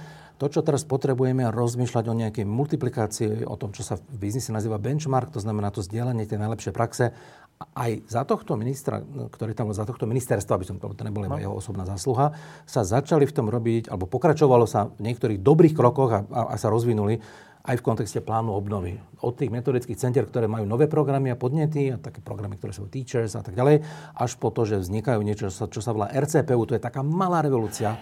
To, 0.41 0.51
čo 0.51 0.63
teraz 0.63 0.83
potrebujeme, 0.83 1.47
je 1.47 1.55
rozmýšľať 1.55 2.05
o 2.11 2.19
nejakej 2.19 2.47
multiplikácii, 2.49 3.47
o 3.47 3.55
tom, 3.55 3.71
čo 3.71 3.87
sa 3.87 3.95
v 3.95 4.17
biznise 4.19 4.51
nazýva 4.51 4.75
benchmark, 4.75 5.31
to 5.31 5.39
znamená 5.39 5.71
to 5.71 5.87
zdieľanie 5.87 6.27
tej 6.27 6.43
najlepšie 6.43 6.75
praxe. 6.75 7.15
Aj 7.63 7.93
za 8.11 8.27
tohto 8.27 8.59
ministra, 8.59 8.99
ktorý 9.07 9.55
tam 9.55 9.71
bol 9.71 9.77
za 9.79 9.87
tohto 9.87 10.03
ministerstva, 10.03 10.59
aby 10.59 10.67
som 10.67 10.83
to, 10.83 10.91
to 10.99 11.07
nebola 11.07 11.31
iba 11.31 11.39
jeho 11.39 11.55
osobná 11.55 11.87
zásluha, 11.87 12.35
sa 12.67 12.83
začali 12.83 13.23
v 13.23 13.37
tom 13.39 13.47
robiť, 13.47 13.87
alebo 13.87 14.11
pokračovalo 14.11 14.67
sa 14.67 14.91
v 14.91 15.15
niektorých 15.15 15.39
dobrých 15.39 15.79
krokoch 15.79 16.11
a, 16.11 16.21
a, 16.27 16.41
a 16.51 16.55
sa 16.59 16.75
rozvinuli 16.75 17.23
aj 17.63 17.79
v 17.79 17.87
kontexte 17.87 18.19
plánu 18.19 18.51
obnovy. 18.51 18.99
Od 19.23 19.39
tých 19.39 19.55
metodických 19.55 19.99
centier, 19.99 20.27
ktoré 20.27 20.51
majú 20.51 20.67
nové 20.67 20.91
programy 20.91 21.31
a 21.31 21.39
podnety, 21.39 21.95
a 21.95 21.97
také 21.99 22.19
programy, 22.19 22.59
ktoré 22.59 22.75
sú 22.75 22.91
teachers 22.91 23.39
a 23.39 23.43
tak 23.47 23.55
ďalej, 23.55 23.87
až 24.19 24.33
po 24.39 24.51
to, 24.51 24.67
že 24.67 24.83
vznikajú 24.83 25.23
niečo, 25.23 25.47
čo 25.47 25.55
sa, 25.55 25.65
čo 25.71 25.79
sa 25.79 25.95
volá 25.95 26.11
RCPU, 26.11 26.67
to 26.67 26.75
je 26.75 26.83
taká 26.83 27.07
malá 27.07 27.39
revolúcia, 27.39 27.95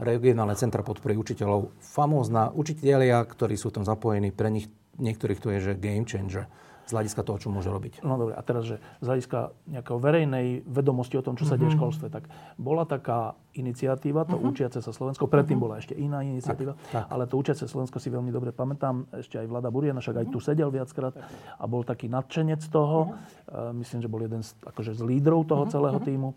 regionálne 0.00 0.56
centra 0.56 0.80
podpory 0.80 1.14
učiteľov. 1.20 1.76
Famózna 1.84 2.50
učiteľia, 2.56 3.20
ktorí 3.28 3.54
sú 3.60 3.68
tam 3.68 3.84
zapojení, 3.84 4.32
pre 4.32 4.48
nich 4.48 4.72
niektorých 4.96 5.40
to 5.40 5.48
je 5.52 5.58
že 5.60 5.72
game 5.76 6.08
changer 6.08 6.48
z 6.92 7.00
hľadiska 7.00 7.24
toho, 7.24 7.40
čo 7.40 7.48
môže 7.48 7.72
robiť. 7.72 8.04
No 8.04 8.20
dobre, 8.20 8.36
a 8.36 8.42
teraz, 8.44 8.68
že 8.68 8.76
z 9.00 9.06
hľadiska 9.08 9.56
nejakého 9.64 9.96
verejnej 9.96 10.60
vedomosti 10.68 11.16
o 11.16 11.24
tom, 11.24 11.40
čo 11.40 11.48
sa 11.48 11.56
deje 11.56 11.72
v 11.72 11.80
školstve, 11.80 12.12
tak 12.12 12.28
bola 12.60 12.84
taká 12.84 13.32
iniciatíva, 13.56 14.28
to 14.28 14.36
uh-huh. 14.36 14.52
Učiace 14.52 14.84
sa 14.84 14.92
Slovensko, 14.92 15.24
predtým 15.24 15.56
uh-huh. 15.56 15.72
bola 15.72 15.80
ešte 15.80 15.96
iná 15.96 16.20
iniciatíva, 16.20 16.76
tak, 16.76 16.92
tak. 16.92 17.04
ale 17.08 17.24
to 17.24 17.40
Učiace 17.40 17.64
Slovensko 17.64 17.96
si 17.96 18.12
veľmi 18.12 18.28
dobre 18.28 18.52
pamätám, 18.52 19.08
ešte 19.16 19.40
aj 19.40 19.48
Vlada 19.48 19.72
Buriana, 19.72 20.04
však 20.04 20.20
aj 20.20 20.26
tu 20.28 20.38
sedel 20.44 20.68
viackrát 20.68 21.16
a 21.56 21.64
bol 21.64 21.80
taký 21.80 22.12
nadšenec 22.12 22.60
toho, 22.68 23.16
uh-huh. 23.16 23.72
myslím, 23.72 24.04
že 24.04 24.12
bol 24.12 24.20
jeden 24.20 24.44
z, 24.44 24.52
akože 24.68 24.92
z 24.92 25.00
lídrov 25.00 25.48
toho 25.48 25.64
uh-huh. 25.64 25.72
celého 25.72 25.96
týmu 26.04 26.36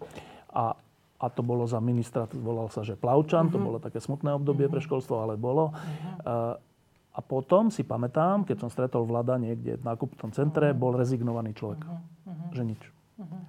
a 0.55 0.79
a 1.15 1.31
to 1.31 1.39
bolo 1.47 1.63
za 1.63 1.79
ministra, 1.79 2.27
volal 2.27 2.67
sa, 2.67 2.83
že 2.83 2.99
Plavčan, 2.99 3.47
uh-huh. 3.47 3.55
to 3.55 3.57
bolo 3.63 3.77
také 3.79 4.03
smutné 4.03 4.35
obdobie 4.35 4.67
uh-huh. 4.67 4.75
pre 4.75 4.83
školstvo, 4.83 5.23
ale 5.23 5.39
bolo. 5.39 5.71
Uh-huh. 5.71 6.59
A 7.15 7.23
potom 7.23 7.71
si 7.71 7.87
pamätám, 7.87 8.43
keď 8.43 8.67
som 8.67 8.69
stretol 8.69 9.07
vlada 9.07 9.39
niekde 9.39 9.79
v 9.79 9.83
nákupnom 9.87 10.35
centre, 10.35 10.71
uh-huh. 10.71 10.79
bol 10.79 10.91
rezignovaný 10.99 11.55
človek. 11.55 11.87
Uh-huh. 11.87 12.51
Že 12.51 12.63
nič. 12.75 12.81
Uh-huh. 13.15 13.39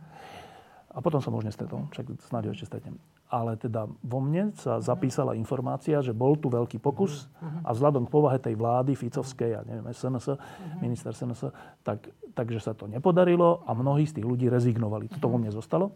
A 0.96 1.04
potom 1.04 1.20
som 1.20 1.34
už 1.34 1.44
nestretol, 1.44 1.84
však 1.92 2.08
snáď 2.30 2.48
ho 2.48 2.52
ešte 2.56 2.72
stretnem. 2.72 2.96
Ale 3.26 3.58
teda 3.58 3.90
vo 4.06 4.22
mne 4.22 4.54
sa 4.54 4.78
zapísala 4.78 5.34
informácia, 5.34 5.98
že 5.98 6.14
bol 6.14 6.38
tu 6.38 6.46
veľký 6.46 6.78
pokus 6.78 7.26
uh-huh. 7.26 7.66
a 7.66 7.74
vzhľadom 7.74 8.06
k 8.06 8.14
povahe 8.14 8.38
tej 8.38 8.54
vlády 8.54 8.94
Ficovskej, 8.94 9.50
ja 9.58 9.60
neviem, 9.66 9.90
SNS, 9.90 10.38
uh-huh. 10.38 10.78
minister 10.78 11.10
SNS, 11.10 11.50
tak, 11.82 12.06
takže 12.38 12.62
sa 12.62 12.72
to 12.72 12.86
nepodarilo 12.86 13.66
a 13.66 13.74
mnohí 13.74 14.06
z 14.06 14.22
tých 14.22 14.26
ľudí 14.30 14.46
rezignovali. 14.46 15.10
Toto 15.10 15.26
vo 15.26 15.42
mne 15.42 15.50
zostalo. 15.50 15.90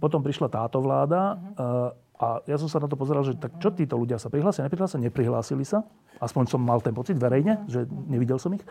Potom 0.00 0.24
prišla 0.24 0.48
táto 0.48 0.80
vláda 0.80 1.36
uh-huh. 1.36 2.03
A 2.24 2.40
ja 2.48 2.56
som 2.56 2.72
sa 2.72 2.80
na 2.80 2.88
to 2.88 2.96
pozeral, 2.96 3.20
že 3.20 3.36
tak 3.36 3.60
čo 3.60 3.68
títo 3.68 4.00
ľudia 4.00 4.16
sa 4.16 4.32
prihlásia, 4.32 4.64
neprihlásili, 4.64 5.12
neprihlásili 5.12 5.64
sa, 5.68 5.84
aspoň 6.24 6.48
som 6.48 6.64
mal 6.64 6.80
ten 6.80 6.96
pocit 6.96 7.20
verejne, 7.20 7.68
že 7.68 7.84
nevidel 8.08 8.40
som 8.40 8.48
ich, 8.56 8.64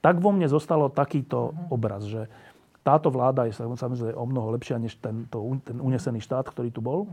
tak 0.00 0.24
vo 0.24 0.32
mne 0.32 0.48
zostalo 0.48 0.88
takýto 0.88 1.52
obraz, 1.68 2.08
že 2.08 2.32
táto 2.80 3.12
vláda 3.12 3.44
je 3.44 3.52
samozrejme 3.52 4.16
o 4.16 4.24
mnoho 4.24 4.56
lepšia 4.56 4.80
než 4.80 4.96
ten, 4.96 5.28
to, 5.28 5.60
ten 5.60 5.76
unesený 5.76 6.24
štát, 6.24 6.48
ktorý 6.48 6.72
tu 6.72 6.80
bol. 6.80 7.12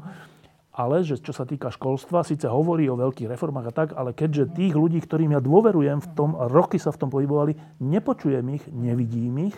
ale 0.76 1.08
že 1.08 1.16
čo 1.16 1.32
sa 1.32 1.48
týka 1.48 1.72
školstva, 1.72 2.28
síce 2.28 2.52
hovorí 2.52 2.92
o 2.92 3.00
veľkých 3.00 3.32
reformách 3.32 3.72
a 3.72 3.74
tak, 3.74 3.90
ale 3.96 4.12
keďže 4.12 4.60
tých 4.60 4.76
ľudí, 4.76 5.00
ktorým 5.00 5.32
ja 5.32 5.40
dôverujem 5.40 6.04
v 6.04 6.08
tom, 6.12 6.36
roky 6.52 6.76
sa 6.76 6.92
v 6.92 7.00
tom 7.00 7.10
pohybovali, 7.12 7.56
nepočujem 7.80 8.44
ich, 8.60 8.64
nevidím 8.76 9.52
ich, 9.52 9.58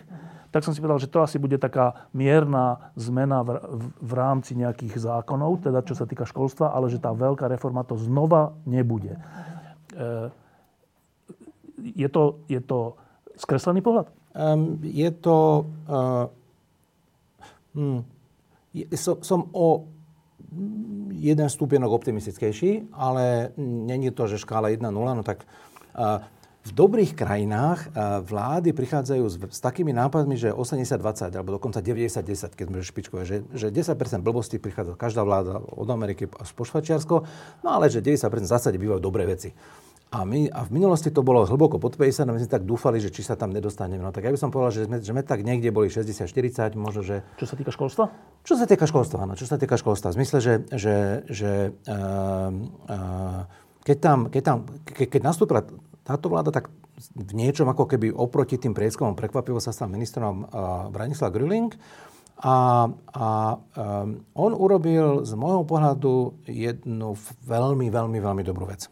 tak 0.51 0.63
som 0.63 0.71
si 0.71 0.79
povedal, 0.79 1.03
že 1.03 1.11
to 1.11 1.19
asi 1.19 1.37
bude 1.37 1.59
taká 1.59 2.07
mierna 2.15 2.91
zmena 2.95 3.43
v, 3.43 3.59
v, 3.59 3.83
v 3.99 4.11
rámci 4.15 4.55
nejakých 4.55 4.95
zákonov, 4.97 5.67
teda 5.67 5.83
čo 5.83 5.93
sa 5.93 6.07
týka 6.07 6.23
školstva, 6.23 6.71
ale 6.71 6.87
že 6.87 7.03
tá 7.03 7.11
veľká 7.11 7.51
reforma 7.51 7.83
to 7.83 7.99
znova 7.99 8.55
nebude. 8.63 9.19
E, 9.93 10.31
je, 11.93 12.07
to, 12.07 12.41
je 12.47 12.61
to 12.63 12.95
skreslený 13.35 13.83
pohľad? 13.83 14.07
Um, 14.37 14.79
je 14.81 15.09
to... 15.11 15.65
Uh, 15.89 16.25
hm, 17.73 18.01
je, 18.73 18.85
so, 18.97 19.17
som 19.25 19.49
o 19.53 19.89
jeden 21.11 21.49
stupienok 21.49 21.91
optimistickejší, 21.91 22.93
ale 22.93 23.51
není 23.57 24.11
to, 24.11 24.27
že 24.29 24.41
škála 24.41 24.69
1-0, 24.69 24.93
no 24.93 25.23
tak 25.25 25.43
v 26.67 26.71
dobrých 26.75 27.15
krajinách 27.15 27.95
vlády 28.27 28.75
prichádzajú 28.75 29.23
s, 29.31 29.35
s 29.55 29.59
takými 29.63 29.95
nápadmi, 29.95 30.35
že 30.35 30.51
80-20 30.51 31.31
alebo 31.31 31.55
dokonca 31.55 31.79
90-10, 31.79 32.59
keď 32.59 32.65
sme 32.67 32.77
špičkové, 32.83 33.21
že, 33.23 33.47
že 33.55 33.71
10% 33.71 33.95
blbosti 34.19 34.59
prichádza 34.59 34.99
každá 34.99 35.23
vláda 35.23 35.63
od 35.63 35.87
Ameriky 35.87 36.27
až 36.27 36.51
po 36.51 36.67
Švačiarsko, 36.67 37.23
no 37.63 37.69
ale 37.71 37.87
že 37.87 38.03
90% 38.03 38.27
v 38.27 38.49
zásade 38.51 38.75
bývajú 38.75 38.99
dobré 38.99 39.23
veci. 39.23 39.55
A, 40.07 40.23
my, 40.23 40.47
a 40.47 40.63
v 40.63 40.71
minulosti 40.71 41.11
to 41.11 41.19
bolo 41.19 41.43
hlboko 41.43 41.83
pod 41.83 41.99
50, 41.99 42.23
a 42.23 42.31
my 42.31 42.39
sme 42.39 42.47
tak 42.47 42.63
dúfali, 42.63 43.03
že 43.03 43.11
či 43.11 43.27
sa 43.27 43.35
tam 43.35 43.51
nedostaneme. 43.51 43.99
No 43.99 44.15
tak 44.15 44.23
ja 44.23 44.31
by 44.31 44.39
som 44.39 44.55
povedal, 44.55 44.71
že 44.71 44.81
sme, 44.87 45.03
že 45.03 45.11
sme 45.11 45.19
tak 45.19 45.43
niekde 45.43 45.67
boli 45.67 45.91
60-40, 45.91 46.79
možno, 46.79 47.03
že... 47.03 47.27
Čo 47.35 47.43
sa 47.43 47.59
týka 47.59 47.75
školstva? 47.75 48.07
Čo 48.47 48.55
sa 48.55 48.63
týka 48.63 48.87
školstva, 48.87 49.27
áno. 49.27 49.35
Čo 49.35 49.51
sa 49.51 49.59
týka 49.59 49.75
školstva. 49.75 50.15
V 50.15 50.23
zmysle, 50.23 50.39
že, 50.39 50.53
že, 50.71 50.95
že 51.27 51.51
uh, 51.91 52.55
uh, 52.87 53.41
keď, 53.83 53.97
tam, 53.99 54.17
keď, 54.31 54.41
tam, 54.47 54.57
ke, 54.87 55.11
keď 55.11 55.21
nastúpila 55.27 55.67
táto 56.07 56.31
vláda, 56.31 56.55
tak 56.55 56.71
v 57.11 57.31
niečom 57.35 57.67
ako 57.67 57.83
keby 57.83 58.15
oproti 58.15 58.55
tým 58.55 58.71
prieskumom 58.71 59.19
prekvapivo 59.19 59.59
sa 59.59 59.75
stal 59.75 59.91
ministrom 59.91 60.47
uh, 60.47 60.87
Branislav 60.87 61.35
Grilling. 61.35 61.75
A, 62.37 62.85
a 63.17 63.27
um, 63.57 64.21
on 64.37 64.51
urobil 64.53 65.25
z 65.25 65.33
môjho 65.33 65.65
pohľadu 65.65 66.45
jednu 66.45 67.17
veľmi, 67.43 67.89
veľmi, 67.89 68.19
veľmi 68.21 68.43
dobrú 68.45 68.69
vec. 68.69 68.87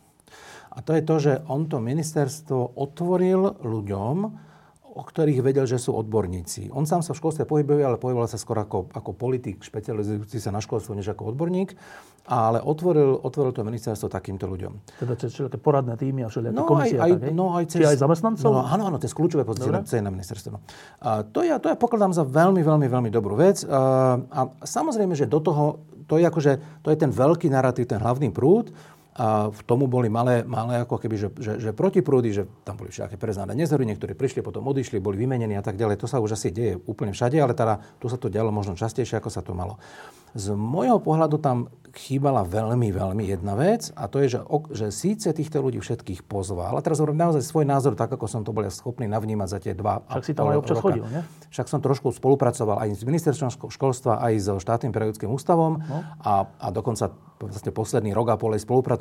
A 0.76 0.84
to 0.84 0.92
je 0.98 1.06
to, 1.06 1.16
že 1.22 1.34
on 1.48 1.72
to 1.72 1.80
ministerstvo 1.80 2.76
otvoril 2.76 3.62
ľuďom, 3.64 4.16
o 4.96 5.04
ktorých 5.04 5.44
vedel, 5.46 5.68
že 5.68 5.78
sú 5.78 5.94
odborníci. 5.94 6.72
On 6.72 6.88
sám 6.88 7.04
sa 7.06 7.14
v 7.14 7.20
školstve 7.22 7.46
pohybuje, 7.46 7.84
ale 7.84 8.02
pohyboval 8.02 8.32
sa 8.32 8.40
skôr 8.40 8.60
ako, 8.60 8.92
ako 8.92 9.12
politik, 9.14 9.62
špecializujúci 9.62 10.40
sa 10.40 10.56
na 10.56 10.64
školstvo, 10.64 10.96
než 10.98 11.12
ako 11.12 11.36
odborník. 11.36 11.78
Ale 12.26 12.58
otvoril, 12.58 13.22
otvoril 13.22 13.54
to 13.54 13.62
ministerstvo 13.62 14.10
takýmto 14.10 14.50
ľuďom. 14.50 14.98
Teda 14.98 15.14
cez 15.14 15.30
všetké 15.38 15.62
poradné 15.62 15.94
týmy 15.94 16.26
a 16.26 16.28
všelijaké 16.34 16.58
no, 16.58 16.66
komisie. 16.66 16.98
Aj, 16.98 17.14
aj, 17.14 17.30
no, 17.30 17.54
aj 17.54 17.66
cez, 17.70 17.86
Či 17.86 17.86
aj 17.86 18.02
zamestnancov? 18.02 18.50
No, 18.50 18.66
áno, 18.66 18.84
áno, 18.90 18.98
to 18.98 19.06
je 19.06 19.14
kľúčové 19.14 19.46
pozície 19.46 19.70
na, 19.70 19.86
na 19.86 20.10
ministerstvo. 20.10 20.50
No. 20.58 20.60
A 21.06 21.22
to, 21.22 21.46
ja, 21.46 21.62
to 21.62 21.70
ja 21.70 21.78
pokladám 21.78 22.18
za 22.18 22.26
veľmi, 22.26 22.66
veľmi, 22.66 22.88
veľmi 22.90 23.10
dobrú 23.14 23.38
vec. 23.38 23.62
A, 23.70 24.18
a 24.26 24.42
samozrejme, 24.66 25.14
že 25.14 25.30
do 25.30 25.38
toho, 25.38 25.86
to 26.10 26.18
je 26.18 26.26
akože, 26.26 26.82
to 26.82 26.90
je 26.90 26.98
ten 26.98 27.14
veľký 27.14 27.46
narratív, 27.54 27.86
ten 27.86 28.02
hlavný 28.02 28.34
prúd, 28.34 28.74
a 29.16 29.48
v 29.48 29.62
tomu 29.64 29.88
boli 29.88 30.12
malé, 30.12 30.44
malé 30.44 30.84
ako 30.84 31.00
keby, 31.00 31.16
že, 31.16 31.30
že, 31.40 31.54
že 31.56 31.72
protiprúdy, 31.72 32.36
že 32.36 32.44
tam 32.68 32.76
boli 32.76 32.92
všaké 32.92 33.16
preznáne 33.16 33.56
nezhory, 33.56 33.88
niektorí 33.88 34.12
prišli, 34.12 34.44
potom 34.44 34.68
odišli, 34.68 35.00
boli 35.00 35.16
vymenení 35.16 35.56
a 35.56 35.64
tak 35.64 35.80
ďalej. 35.80 36.04
To 36.04 36.08
sa 36.12 36.20
už 36.20 36.36
asi 36.36 36.52
deje 36.52 36.76
úplne 36.84 37.16
všade, 37.16 37.40
ale 37.40 37.56
teda 37.56 37.80
tu 38.04 38.12
sa 38.12 38.20
to 38.20 38.28
dialo 38.28 38.52
možno 38.52 38.76
častejšie, 38.76 39.24
ako 39.24 39.32
sa 39.32 39.40
to 39.40 39.56
malo. 39.56 39.80
Z 40.36 40.52
môjho 40.52 41.00
pohľadu 41.00 41.40
tam 41.40 41.72
chýbala 41.96 42.44
veľmi, 42.44 42.92
veľmi 42.92 43.24
jedna 43.24 43.56
vec 43.56 43.88
a 43.96 44.12
to 44.12 44.20
je, 44.20 44.36
že, 44.36 44.40
že 44.76 44.86
síce 44.92 45.32
týchto 45.32 45.64
ľudí 45.64 45.80
všetkých 45.80 46.28
pozval, 46.28 46.76
a 46.76 46.84
teraz 46.84 47.00
hovorím 47.00 47.24
naozaj 47.24 47.40
svoj 47.40 47.64
názor, 47.64 47.96
tak 47.96 48.12
ako 48.12 48.28
som 48.28 48.44
to 48.44 48.52
bol 48.52 48.68
schopný 48.68 49.08
navnímať 49.08 49.48
za 49.48 49.60
tie 49.64 49.72
dva 49.72 50.04
Však 50.12 50.28
si 50.28 50.36
tam 50.36 50.52
aj 50.52 50.60
občas 50.60 50.76
roka. 50.84 50.92
chodil, 50.92 51.08
nie? 51.08 51.24
Však 51.56 51.72
som 51.72 51.80
trošku 51.80 52.12
spolupracoval 52.12 52.84
aj 52.84 53.00
s 53.00 53.08
ministerstvom 53.08 53.72
školstva, 53.72 54.20
aj 54.20 54.34
so 54.44 54.54
štátnym 54.60 54.92
pedagogickým 54.92 55.32
ústavom 55.32 55.80
no. 55.80 56.04
a, 56.20 56.52
a 56.60 56.68
dokonca 56.68 57.16
vlastne 57.40 57.72
posledný 57.72 58.12
rok 58.12 58.32
a 58.32 58.36
pol 58.36 58.52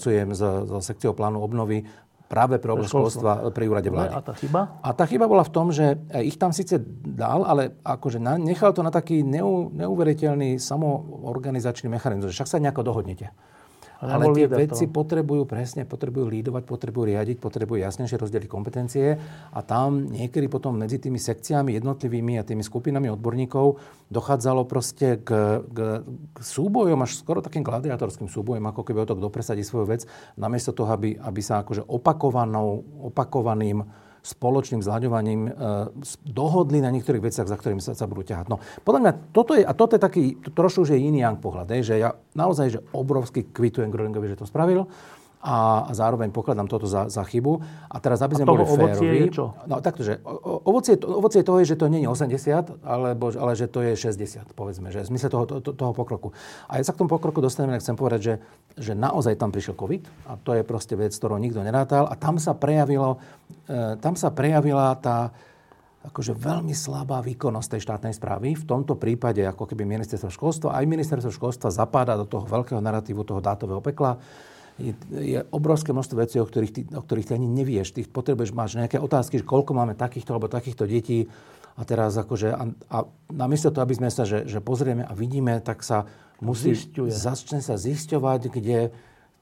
spolupracujem 0.05 0.29
s, 0.37 0.43
so 0.69 0.79
sekciou 0.85 1.13
plánu 1.17 1.41
obnovy 1.41 1.85
práve 2.25 2.57
pre 2.59 2.73
oblasť 2.73 2.91
školstva 2.91 3.33
pri 3.53 3.65
úrade 3.69 3.89
vlády. 3.93 4.17
A 4.17 4.21
tá 4.25 4.35
chyba? 4.35 4.61
A 4.81 4.91
tá 4.97 5.05
chyba 5.07 5.29
bola 5.29 5.45
v 5.45 5.53
tom, 5.55 5.71
že 5.71 5.97
ich 6.25 6.37
tam 6.41 6.51
síce 6.51 6.81
dal, 7.05 7.45
ale 7.45 7.79
akože 7.85 8.19
nechal 8.41 8.73
to 8.73 8.83
na 8.83 8.91
taký 8.91 9.23
neu, 9.23 9.71
neuveriteľný 9.71 10.57
samoorganizačný 10.59 11.93
mechanizmus, 11.93 12.33
že 12.33 12.37
však 12.43 12.51
sa 12.51 12.59
nejako 12.59 12.83
dohodnete. 12.91 13.31
Ale 14.03 14.35
tie 14.35 14.47
toho. 14.51 14.91
potrebujú 14.91 15.43
presne, 15.47 15.87
potrebujú 15.87 16.27
lídovať, 16.27 16.63
potrebujú 16.67 17.05
riadiť, 17.15 17.37
potrebujú 17.39 17.79
jasnejšie 17.83 18.19
rozdeliť 18.19 18.49
kompetencie 18.51 19.17
a 19.55 19.61
tam 19.63 20.11
niekedy 20.11 20.51
potom 20.51 20.77
medzi 20.77 20.99
tými 20.99 21.17
sekciami 21.17 21.79
jednotlivými 21.79 22.37
a 22.39 22.47
tými 22.47 22.67
skupinami 22.67 23.09
odborníkov 23.15 23.79
dochádzalo 24.11 24.67
proste 24.67 25.23
k, 25.23 25.63
k, 25.65 25.79
k 26.07 26.39
súbojom, 26.39 27.01
až 27.01 27.17
skoro 27.17 27.41
takým 27.41 27.63
gladiátorským 27.65 28.29
súbojom, 28.29 28.65
ako 28.69 28.83
keby 28.83 29.05
o 29.05 29.09
to, 29.09 29.17
kto 29.17 29.29
presadí 29.33 29.63
svoju 29.65 29.87
vec, 29.89 30.03
namiesto 30.37 30.75
toho, 30.75 30.91
aby, 30.93 31.17
aby 31.17 31.41
sa 31.41 31.63
akože 31.65 31.87
opakovanou, 31.87 32.83
opakovaným 33.11 34.04
spoločným 34.25 34.81
zľaďovaním 34.81 35.41
e, 35.47 35.51
dohodli 36.25 36.81
na 36.81 36.89
niektorých 36.89 37.21
veciach, 37.21 37.45
za 37.45 37.61
ktorými 37.61 37.85
sa, 37.85 37.93
sa 37.93 38.09
budú 38.09 38.25
ťahať. 38.25 38.49
No, 38.49 38.57
podľa 38.81 39.01
mňa 39.05 39.13
toto 39.37 39.53
je, 39.53 39.63
a 39.63 39.73
toto 39.77 39.95
je 39.95 40.01
taký, 40.01 40.25
trošku 40.57 40.89
už 40.89 40.97
je 40.97 41.05
iný 41.05 41.21
pohľad, 41.37 41.69
je, 41.77 41.93
že 41.93 41.95
ja 42.01 42.17
naozaj, 42.33 42.67
že 42.73 42.81
obrovsky 42.97 43.45
kvitujem 43.45 43.93
Groningovi, 43.93 44.33
že 44.33 44.41
to 44.41 44.49
spravil 44.49 44.89
a, 45.45 45.93
zároveň 45.93 46.33
pokladám 46.33 46.65
toto 46.65 46.89
za, 46.89 47.13
za 47.13 47.21
chybu. 47.21 47.61
A 47.93 48.01
teraz, 48.01 48.25
aby 48.25 48.41
sme 48.41 48.49
boli 48.49 48.65
férovi... 48.65 49.29
je 49.29 49.37
čo? 49.37 49.53
No 49.69 49.85
takto, 49.85 50.01
že 50.01 50.25
ovocie, 50.65 50.97
ovocie 51.05 51.45
toho 51.45 51.61
je, 51.61 51.77
že 51.77 51.77
to 51.77 51.93
nie 51.93 52.01
je 52.01 52.09
80, 52.09 52.81
alebo, 52.81 53.29
ale 53.37 53.53
že 53.53 53.69
to 53.69 53.85
je 53.85 53.93
60, 53.93 54.57
povedzme, 54.57 54.89
že 54.89 55.05
v 55.05 55.09
zmysle 55.13 55.29
toho, 55.29 55.45
to, 55.45 55.77
toho 55.77 55.93
pokroku. 55.93 56.33
A 56.65 56.81
ja 56.81 56.83
sa 56.89 56.97
k 56.97 57.05
tomu 57.05 57.13
pokroku 57.13 57.45
dostanem, 57.45 57.77
chcem 57.77 57.93
povedať, 57.93 58.21
že, 58.25 58.35
že 58.81 58.93
naozaj 58.97 59.37
tam 59.37 59.53
prišiel 59.53 59.77
COVID 59.77 60.33
a 60.33 60.41
to 60.41 60.57
je 60.57 60.65
proste 60.65 60.97
vec, 60.97 61.13
ktorou 61.13 61.37
nikto 61.37 61.61
nerátal 61.61 62.09
a 62.09 62.17
tam 62.17 62.41
sa 62.41 62.57
prejavilo, 62.57 63.21
e, 63.69 64.01
tam 64.01 64.17
sa 64.17 64.33
prejavila 64.33 64.97
tá 64.97 65.29
akože 66.05 66.37
veľmi 66.37 66.73
slabá 66.77 67.21
výkonnosť 67.25 67.77
tej 67.77 67.85
štátnej 67.85 68.15
správy. 68.17 68.57
V 68.57 68.69
tomto 68.69 68.97
prípade, 68.97 69.41
ako 69.45 69.65
keby 69.65 69.89
ministerstvo 69.89 70.29
školstva, 70.33 70.77
aj 70.77 70.85
ministerstvo 70.85 71.33
školstva 71.33 71.73
zapáda 71.73 72.17
do 72.17 72.29
toho 72.29 72.45
veľkého 72.45 72.81
narratívu 72.81 73.25
toho 73.25 73.41
dátového 73.41 73.81
pekla 73.81 74.21
je, 74.79 74.93
je 75.11 75.39
obrovské 75.55 75.95
množstvo 75.95 76.17
vecí, 76.19 76.37
o 76.43 76.47
ktorých, 76.47 76.73
ty, 76.75 76.81
o 76.91 77.03
ktorých 77.03 77.31
ty 77.31 77.33
ani 77.39 77.47
nevieš. 77.47 77.95
Ty 77.95 78.01
potrebuješ, 78.11 78.51
máš 78.51 78.75
nejaké 78.75 78.99
otázky, 78.99 79.39
že 79.39 79.47
koľko 79.47 79.71
máme 79.75 79.95
takýchto 79.95 80.35
alebo 80.35 80.51
takýchto 80.51 80.91
detí 80.91 81.31
a 81.75 81.83
teraz 81.87 82.15
akože, 82.19 82.55
a, 82.55 82.63
a 82.91 82.97
namiesto 83.31 83.71
toho, 83.71 83.83
aby 83.87 83.99
sme 83.99 84.11
sa, 84.11 84.27
že, 84.27 84.47
že 84.47 84.63
pozrieme 84.63 85.07
a 85.07 85.13
vidíme, 85.15 85.59
tak 85.63 85.83
sa 85.83 86.07
musí, 86.43 86.75
začne 87.11 87.63
sa 87.63 87.79
zisťovať, 87.79 88.41
kde, 88.51 88.95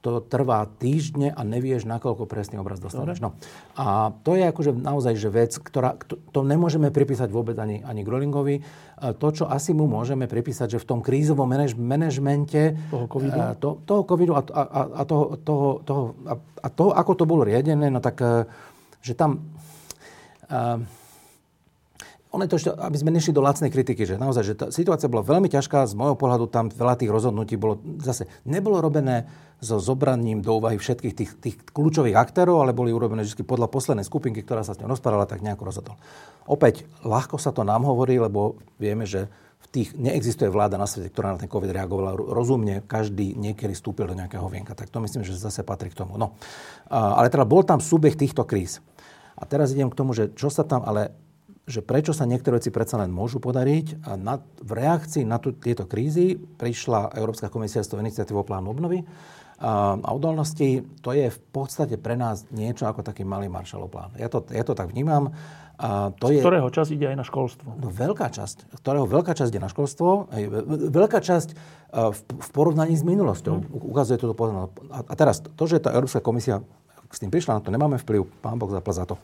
to 0.02 0.18
trvá 0.18 0.66
týždne 0.66 1.30
a 1.30 1.40
nevieš, 1.46 1.86
nakoľko 1.86 2.26
presný 2.26 2.58
obraz 2.58 2.82
dostaneš. 2.82 3.22
No. 3.22 3.38
A 3.78 4.10
to 4.26 4.34
je 4.34 4.50
akože 4.50 4.74
naozaj 4.74 5.14
že 5.14 5.30
vec, 5.30 5.54
ktorá, 5.54 5.94
to, 5.94 6.18
to 6.34 6.42
nemôžeme 6.42 6.90
pripísať 6.90 7.30
vôbec 7.30 7.54
ani, 7.62 7.86
ani 7.86 8.02
Grolingovi. 8.02 8.58
E, 8.58 8.62
to, 9.14 9.28
čo 9.30 9.44
asi 9.46 9.70
mu 9.70 9.86
môžeme 9.86 10.26
pripísať, 10.26 10.74
že 10.74 10.82
v 10.82 10.88
tom 10.90 11.00
krízovom 11.06 11.46
manaž, 11.46 11.78
manažmente 11.78 12.74
toho 12.90 13.06
covidu, 13.06 13.38
e, 13.38 13.54
to, 13.62 13.78
toho 13.86 14.02
covidu 14.02 14.34
a, 14.34 14.42
a, 14.42 14.62
a, 14.90 15.02
toho, 15.06 15.38
toho, 15.38 15.68
toho, 15.86 16.02
a, 16.26 16.34
a 16.34 16.68
toho, 16.68 16.90
ako 16.98 17.12
to 17.14 17.24
bolo 17.24 17.46
riadené, 17.46 17.86
no 17.86 18.02
tak, 18.02 18.18
e, 18.18 18.44
že 18.98 19.14
tam... 19.14 19.38
Uh, 20.52 20.84
ono 22.32 22.48
je 22.48 22.50
to 22.50 22.58
ešte, 22.64 22.70
aby 22.72 22.96
sme 22.96 23.12
nešli 23.12 23.36
do 23.36 23.44
lacnej 23.44 23.68
kritiky, 23.68 24.08
že 24.08 24.16
naozaj, 24.16 24.42
že 24.42 24.54
tá 24.56 24.66
situácia 24.72 25.04
bola 25.12 25.20
veľmi 25.20 25.52
ťažká, 25.52 25.84
z 25.84 25.92
môjho 25.92 26.16
pohľadu 26.16 26.48
tam 26.48 26.72
veľa 26.72 26.96
tých 26.96 27.12
rozhodnutí 27.12 27.60
bolo, 27.60 27.76
zase 28.00 28.24
nebolo 28.48 28.80
robené 28.80 29.28
so 29.60 29.76
zobraním 29.76 30.40
do 30.40 30.56
úvahy 30.56 30.80
všetkých 30.80 31.14
tých, 31.14 31.30
tých 31.38 31.56
kľúčových 31.76 32.16
aktérov, 32.16 32.64
ale 32.64 32.72
boli 32.72 32.88
urobené 32.88 33.28
vždy 33.28 33.44
podľa 33.44 33.68
poslednej 33.68 34.08
skupinky, 34.08 34.40
ktorá 34.40 34.64
sa 34.64 34.72
s 34.72 34.80
ňou 34.80 34.96
rozprávala, 34.96 35.28
tak 35.28 35.44
nejako 35.44 35.68
rozhodol. 35.68 35.94
Opäť, 36.48 36.88
ľahko 37.04 37.36
sa 37.36 37.52
to 37.52 37.68
nám 37.68 37.84
hovorí, 37.84 38.16
lebo 38.16 38.56
vieme, 38.80 39.04
že 39.04 39.28
v 39.62 39.66
tých 39.70 39.88
neexistuje 39.94 40.50
vláda 40.50 40.80
na 40.80 40.88
svete, 40.88 41.12
ktorá 41.12 41.36
na 41.36 41.38
ten 41.38 41.52
COVID 41.52 41.70
reagovala 41.70 42.16
rozumne, 42.16 42.82
každý 42.82 43.38
niekedy 43.38 43.76
vstúpil 43.76 44.10
do 44.10 44.18
nejakého 44.18 44.42
vienka. 44.50 44.74
Tak 44.74 44.90
to 44.90 44.98
myslím, 45.04 45.22
že 45.22 45.38
zase 45.38 45.62
patrí 45.62 45.92
k 45.92 46.00
tomu. 46.02 46.18
No. 46.18 46.34
Ale 46.90 47.30
teda 47.30 47.46
bol 47.46 47.62
tam 47.62 47.78
súbeh 47.78 48.18
týchto 48.18 48.42
kríz. 48.42 48.82
A 49.38 49.46
teraz 49.46 49.70
idem 49.70 49.86
k 49.86 49.94
tomu, 49.94 50.12
že 50.18 50.34
čo 50.34 50.50
sa 50.50 50.66
tam, 50.66 50.82
ale 50.82 51.14
že 51.62 51.80
prečo 51.80 52.10
sa 52.10 52.26
niektoré 52.26 52.58
veci 52.58 52.74
predsa 52.74 52.98
len 52.98 53.14
môžu 53.14 53.38
podariť. 53.38 54.06
A 54.08 54.18
na, 54.18 54.42
v 54.42 54.72
reakcii 54.74 55.22
na 55.22 55.38
tu, 55.38 55.54
tieto 55.54 55.86
krízy 55.86 56.34
prišla 56.36 57.14
Európska 57.14 57.46
komisia 57.46 57.86
s 57.86 57.90
tou 57.90 58.02
iniciatívou 58.02 58.42
plánu 58.42 58.74
obnovy 58.74 59.06
a 59.62 60.10
odolnosti, 60.10 60.82
to 61.06 61.14
je 61.14 61.30
v 61.30 61.40
podstate 61.54 61.94
pre 61.94 62.18
nás 62.18 62.50
niečo 62.50 62.90
ako 62.90 63.06
taký 63.06 63.22
malý 63.22 63.46
Marshallov 63.46 63.94
plán. 63.94 64.10
Ja 64.18 64.26
to, 64.26 64.42
ja 64.50 64.66
to 64.66 64.74
tak 64.74 64.90
vnímam. 64.90 65.30
A 65.78 66.10
to 66.18 66.34
z 66.34 66.38
je, 66.38 66.40
ktorého 66.42 66.66
časť 66.66 66.90
ide 66.94 67.06
aj 67.14 67.16
na 67.22 67.26
školstvo? 67.26 67.78
No, 67.78 67.86
veľká 67.90 68.26
časť. 68.26 68.74
Ktorého 68.82 69.06
veľká 69.06 69.38
časť 69.38 69.50
ide 69.54 69.62
na 69.62 69.70
školstvo. 69.70 70.30
Veľká 70.90 71.22
časť 71.22 71.48
e, 71.50 71.56
v, 72.10 72.18
v 72.18 72.48
porovnaní 72.50 72.98
s 72.98 73.06
minulosťou. 73.06 73.54
Hmm. 73.54 73.86
Ukazuje 73.86 74.18
to. 74.18 74.34
A, 74.34 74.98
a 75.06 75.14
teraz, 75.14 75.42
to, 75.42 75.64
že 75.66 75.82
tá 75.82 75.94
Európska 75.94 76.22
komisia 76.22 76.62
s 77.10 77.18
tým 77.22 77.30
prišla, 77.30 77.58
na 77.58 77.62
to 77.62 77.70
nemáme 77.70 77.98
vplyv. 78.02 78.26
Pán 78.42 78.58
Boh 78.58 78.70
zapl 78.70 78.94
za 78.94 79.06
to. 79.06 79.18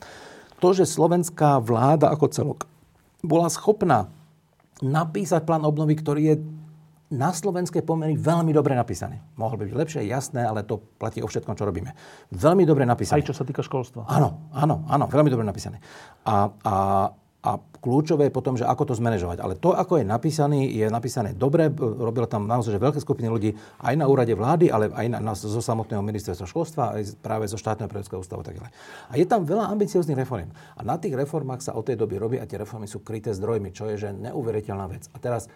To, 0.59 0.69
že 0.75 0.83
slovenská 0.87 1.63
vláda 1.63 2.11
ako 2.11 2.25
celok 2.31 2.59
bola 3.23 3.47
schopná 3.51 4.11
napísať 4.79 5.43
plán 5.43 5.67
obnovy, 5.67 5.95
ktorý 5.95 6.21
je 6.23 6.35
na 7.09 7.33
slovenské 7.33 7.81
pomery 7.81 8.13
veľmi 8.13 8.53
dobre 8.53 8.77
napísaný. 8.77 9.17
Mohol 9.33 9.57
by 9.57 9.63
byť 9.65 9.75
lepšie, 9.81 10.01
jasné, 10.05 10.45
ale 10.45 10.61
to 10.61 10.77
platí 11.01 11.25
o 11.25 11.27
všetkom, 11.27 11.57
čo 11.57 11.65
robíme. 11.65 11.97
Veľmi 12.29 12.69
dobre 12.69 12.85
napísané. 12.85 13.25
Aj 13.25 13.25
čo 13.25 13.33
sa 13.33 13.41
týka 13.41 13.65
školstva. 13.65 14.05
Áno, 14.05 14.45
áno, 14.53 14.85
áno, 14.85 15.09
veľmi 15.09 15.33
dobre 15.33 15.41
napísané. 15.41 15.81
A, 16.21 16.53
a, 16.61 16.75
a 17.39 17.55
kľúčové 17.55 18.27
je 18.27 18.35
potom, 18.35 18.59
že 18.59 18.67
ako 18.67 18.91
to 18.91 18.99
zmanéžovať. 18.99 19.39
Ale 19.39 19.55
to, 19.55 19.71
ako 19.71 20.03
je 20.03 20.05
napísaný, 20.05 20.75
je 20.75 20.91
napísané 20.91 21.31
dobre. 21.31 21.71
Robilo 21.79 22.27
tam 22.27 22.43
naozaj 22.43 22.75
že 22.75 22.83
veľké 22.83 22.99
skupiny 22.99 23.31
ľudí 23.31 23.55
aj 23.79 23.95
na 23.95 24.11
úrade 24.11 24.35
vlády, 24.35 24.67
ale 24.67 24.91
aj 24.91 25.07
na, 25.07 25.19
na, 25.23 25.33
zo 25.39 25.63
samotného 25.63 26.03
ministerstva 26.03 26.43
školstva, 26.43 26.99
aj 26.99 27.15
práve 27.23 27.47
zo 27.47 27.55
štátneho 27.55 27.87
prevedského 27.87 28.19
ústavu 28.19 28.43
a 28.43 28.45
tak 28.51 28.59
ďalej. 28.59 28.71
A 29.07 29.13
je 29.15 29.23
tam 29.23 29.47
veľa 29.47 29.71
ambicióznych 29.71 30.19
reform. 30.19 30.51
A 30.75 30.83
na 30.83 30.99
tých 30.99 31.15
reformách 31.15 31.63
sa 31.63 31.71
od 31.79 31.87
tej 31.87 31.95
doby 31.95 32.19
robí 32.19 32.35
a 32.35 32.43
tie 32.43 32.59
reformy 32.59 32.91
sú 32.91 32.99
kryté 32.99 33.31
zdrojmi, 33.31 33.71
čo 33.71 33.87
je 33.87 33.95
že 33.95 34.09
neuveriteľná 34.11 34.91
vec. 34.91 35.07
A 35.15 35.23
teraz 35.23 35.47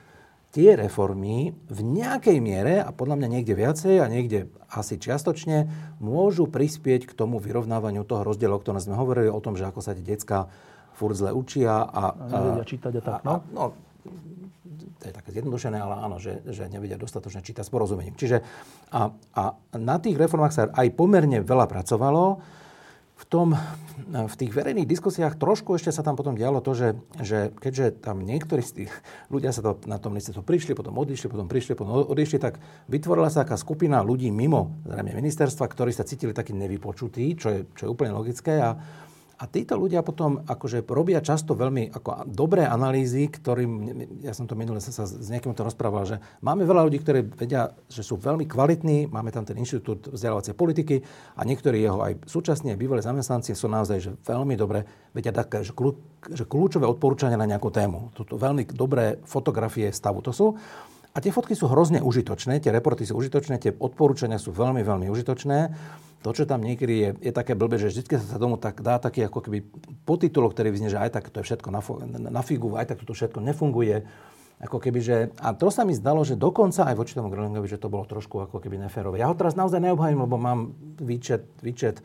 tie 0.56 0.80
reformy 0.80 1.52
v 1.68 1.80
nejakej 1.84 2.38
miere, 2.40 2.80
a 2.80 2.96
podľa 2.96 3.20
mňa 3.20 3.28
niekde 3.28 3.60
viacej 3.60 4.00
a 4.00 4.08
niekde 4.08 4.48
asi 4.72 4.96
čiastočne, 4.96 5.68
môžu 6.00 6.48
prispieť 6.48 7.12
k 7.12 7.18
tomu 7.18 7.44
vyrovnávaniu 7.44 8.08
toho 8.08 8.24
rozdielu, 8.24 8.56
o 8.56 8.62
ktorom 8.64 8.80
sme 8.80 8.96
hovorili, 8.96 9.28
o 9.28 9.44
tom, 9.44 9.60
že 9.60 9.68
ako 9.68 9.84
sa 9.84 9.98
tie 9.98 10.06
decka 10.06 10.48
furt 10.94 11.18
zle 11.18 11.34
učia. 11.34 11.84
A, 11.84 12.14
a 12.14 12.26
nevedia 12.30 12.66
čítať 12.66 12.94
a 12.98 13.02
tak, 13.02 13.20
no? 13.26 13.34
A, 13.34 13.52
no 13.54 13.66
to 15.04 15.12
je 15.12 15.20
také 15.20 15.36
zjednodušené, 15.36 15.84
ale 15.84 16.00
áno, 16.00 16.16
že, 16.16 16.40
že 16.48 16.72
nevedia 16.72 16.96
dostatočne 16.96 17.44
čítať 17.44 17.68
s 17.68 17.74
porozumením. 17.76 18.16
Čiže 18.16 18.40
a, 18.96 19.12
a 19.36 19.44
na 19.76 20.00
tých 20.00 20.16
reformách 20.16 20.56
sa 20.56 20.64
aj 20.72 20.96
pomerne 20.96 21.44
veľa 21.44 21.68
pracovalo 21.68 22.40
v, 23.14 23.24
tom, 23.28 23.52
v 24.08 24.36
tých 24.40 24.56
verejných 24.56 24.88
diskusiách 24.88 25.36
trošku 25.36 25.76
ešte 25.76 25.92
sa 25.92 26.08
tam 26.08 26.16
potom 26.16 26.40
dialo 26.40 26.64
to, 26.64 26.72
že, 26.72 26.90
že 27.20 27.52
keďže 27.52 28.00
tam 28.00 28.24
niektorí 28.24 28.64
z 28.64 28.84
tých 28.84 28.92
ľudia 29.28 29.52
sa 29.52 29.60
to, 29.60 29.76
na 29.92 30.00
tom 30.00 30.16
ministerstvo 30.16 30.44
prišli, 30.44 30.72
potom 30.72 30.96
odišli, 30.96 31.28
potom 31.28 31.52
prišli, 31.52 31.76
potom 31.76 32.08
odišli, 32.08 32.40
tak 32.40 32.64
vytvorila 32.88 33.28
sa 33.28 33.44
taká 33.44 33.60
skupina 33.60 34.00
ľudí 34.00 34.32
mimo 34.32 34.80
zrejme 34.88 35.14
ministerstva, 35.20 35.68
ktorí 35.68 35.92
sa 35.92 36.08
cítili 36.08 36.32
takí 36.32 36.56
nevypočutí, 36.56 37.36
čo 37.36 37.48
je, 37.52 37.60
čo 37.76 37.82
je 37.86 37.90
úplne 37.92 38.16
logické 38.16 38.60
a, 38.60 38.80
a 39.34 39.50
títo 39.50 39.74
ľudia 39.74 40.06
potom 40.06 40.46
akože 40.46 40.86
robia 40.86 41.18
často 41.18 41.58
veľmi 41.58 41.90
ako 41.90 42.30
dobré 42.30 42.70
analýzy, 42.70 43.26
ktorým, 43.28 43.72
ja 44.22 44.32
som 44.32 44.46
to 44.46 44.54
minule 44.54 44.78
sa, 44.78 44.94
sa 44.94 45.10
s 45.10 45.28
niekým 45.28 45.58
to 45.58 45.66
rozprával, 45.66 46.06
že 46.06 46.22
máme 46.46 46.64
veľa 46.64 46.86
ľudí, 46.86 47.02
ktorí 47.02 47.20
vedia, 47.34 47.74
že 47.90 48.06
sú 48.06 48.22
veľmi 48.22 48.46
kvalitní, 48.46 49.10
máme 49.10 49.34
tam 49.34 49.42
ten 49.42 49.58
inštitút 49.58 50.14
vzdelávacej 50.14 50.54
politiky 50.54 51.02
a 51.34 51.42
niektorí 51.50 51.82
jeho 51.82 52.00
aj 52.06 52.30
súčasní, 52.30 52.72
aj 52.72 52.80
bývalí 52.80 53.02
zamestnanci 53.02 53.58
sú 53.58 53.66
naozaj 53.66 53.98
že 54.00 54.12
veľmi 54.22 54.54
dobre 54.54 54.86
vedia 55.18 55.34
také, 55.34 55.66
že, 55.66 55.74
kľú, 55.74 55.98
že 56.30 56.46
kľúčové 56.46 56.86
odporúčania 56.86 57.36
na 57.36 57.50
nejakú 57.50 57.74
tému. 57.74 58.14
Toto 58.14 58.38
veľmi 58.38 58.70
dobré 58.70 59.18
fotografie 59.26 59.90
stavu 59.90 60.22
to 60.22 60.30
sú. 60.30 60.54
A 61.14 61.22
tie 61.22 61.30
fotky 61.30 61.54
sú 61.54 61.70
hrozne 61.70 62.02
užitočné, 62.02 62.58
tie 62.58 62.74
reporty 62.74 63.06
sú 63.06 63.14
užitočné, 63.14 63.62
tie 63.62 63.70
odporúčania 63.78 64.42
sú 64.42 64.50
veľmi, 64.50 64.82
veľmi 64.82 65.08
užitočné 65.14 65.58
to, 66.24 66.32
čo 66.32 66.48
tam 66.48 66.64
niekedy 66.64 66.94
je, 66.96 67.10
je 67.30 67.32
také 67.36 67.54
blbé, 67.54 67.76
že 67.76 67.92
vždy 67.92 68.16
sa 68.16 68.40
tomu 68.40 68.56
tak 68.56 68.80
dá 68.80 68.96
taký 68.96 69.28
ako 69.28 69.44
keby 69.44 69.60
podtitulok, 70.08 70.56
ktorý 70.56 70.72
vyznie, 70.72 70.90
že 70.90 70.98
aj 70.98 71.20
tak 71.20 71.28
to 71.28 71.44
je 71.44 71.48
všetko 71.52 71.70
na, 71.70 71.84
na 72.32 72.42
figu, 72.42 72.80
aj 72.80 72.96
tak 72.96 73.04
to 73.04 73.12
všetko 73.12 73.44
nefunguje. 73.44 74.08
Ako 74.64 74.80
keby, 74.80 75.00
že, 75.04 75.18
a 75.44 75.52
to 75.52 75.68
sa 75.68 75.84
mi 75.84 75.92
zdalo, 75.92 76.24
že 76.24 76.40
dokonca 76.40 76.88
aj 76.88 76.96
voči 76.96 77.20
tomu 77.20 77.28
Gröningovi, 77.28 77.68
že 77.68 77.76
to 77.76 77.92
bolo 77.92 78.08
trošku 78.08 78.48
ako 78.48 78.64
keby 78.64 78.80
neférové. 78.80 79.20
Ja 79.20 79.28
ho 79.28 79.36
teraz 79.36 79.60
naozaj 79.60 79.84
neobhajím, 79.84 80.24
lebo 80.24 80.40
mám 80.40 80.72
výčet, 81.04 81.44
výčet 81.60 82.00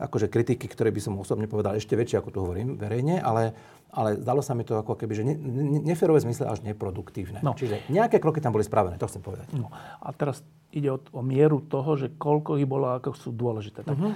akože 0.00 0.32
kritiky, 0.32 0.64
ktoré 0.64 0.88
by 0.88 1.00
som 1.04 1.20
osobne 1.20 1.44
povedal 1.44 1.76
ešte 1.76 1.92
väčšie, 1.92 2.24
ako 2.24 2.30
tu 2.32 2.38
hovorím 2.40 2.80
verejne, 2.80 3.20
ale, 3.20 3.52
ale 3.92 4.16
zdalo 4.16 4.40
sa 4.40 4.56
mi 4.56 4.64
to 4.64 4.80
ako 4.80 4.96
keby, 4.96 5.12
že 5.12 5.24
ne, 5.28 5.36
ne, 5.36 5.80
neférové 5.84 6.24
zmysle 6.24 6.48
až 6.48 6.64
neproduktívne. 6.64 7.44
No. 7.44 7.52
Čiže 7.52 7.84
nejaké 7.92 8.16
kroky 8.16 8.40
tam 8.40 8.56
boli 8.56 8.64
spravené, 8.64 8.96
to 8.96 9.04
chcem 9.04 9.20
povedať. 9.20 9.52
No. 9.52 9.68
A 10.00 10.08
teraz 10.16 10.40
ide 10.72 10.88
o, 10.88 10.98
o 11.12 11.20
mieru 11.20 11.60
toho, 11.60 12.00
že 12.00 12.16
koľko 12.16 12.56
ich 12.56 12.64
bolo 12.64 12.88
a 12.88 12.96
ako 12.96 13.12
sú 13.12 13.30
dôležité. 13.36 13.84
Tak, 13.84 13.96
uh-huh. 14.00 14.12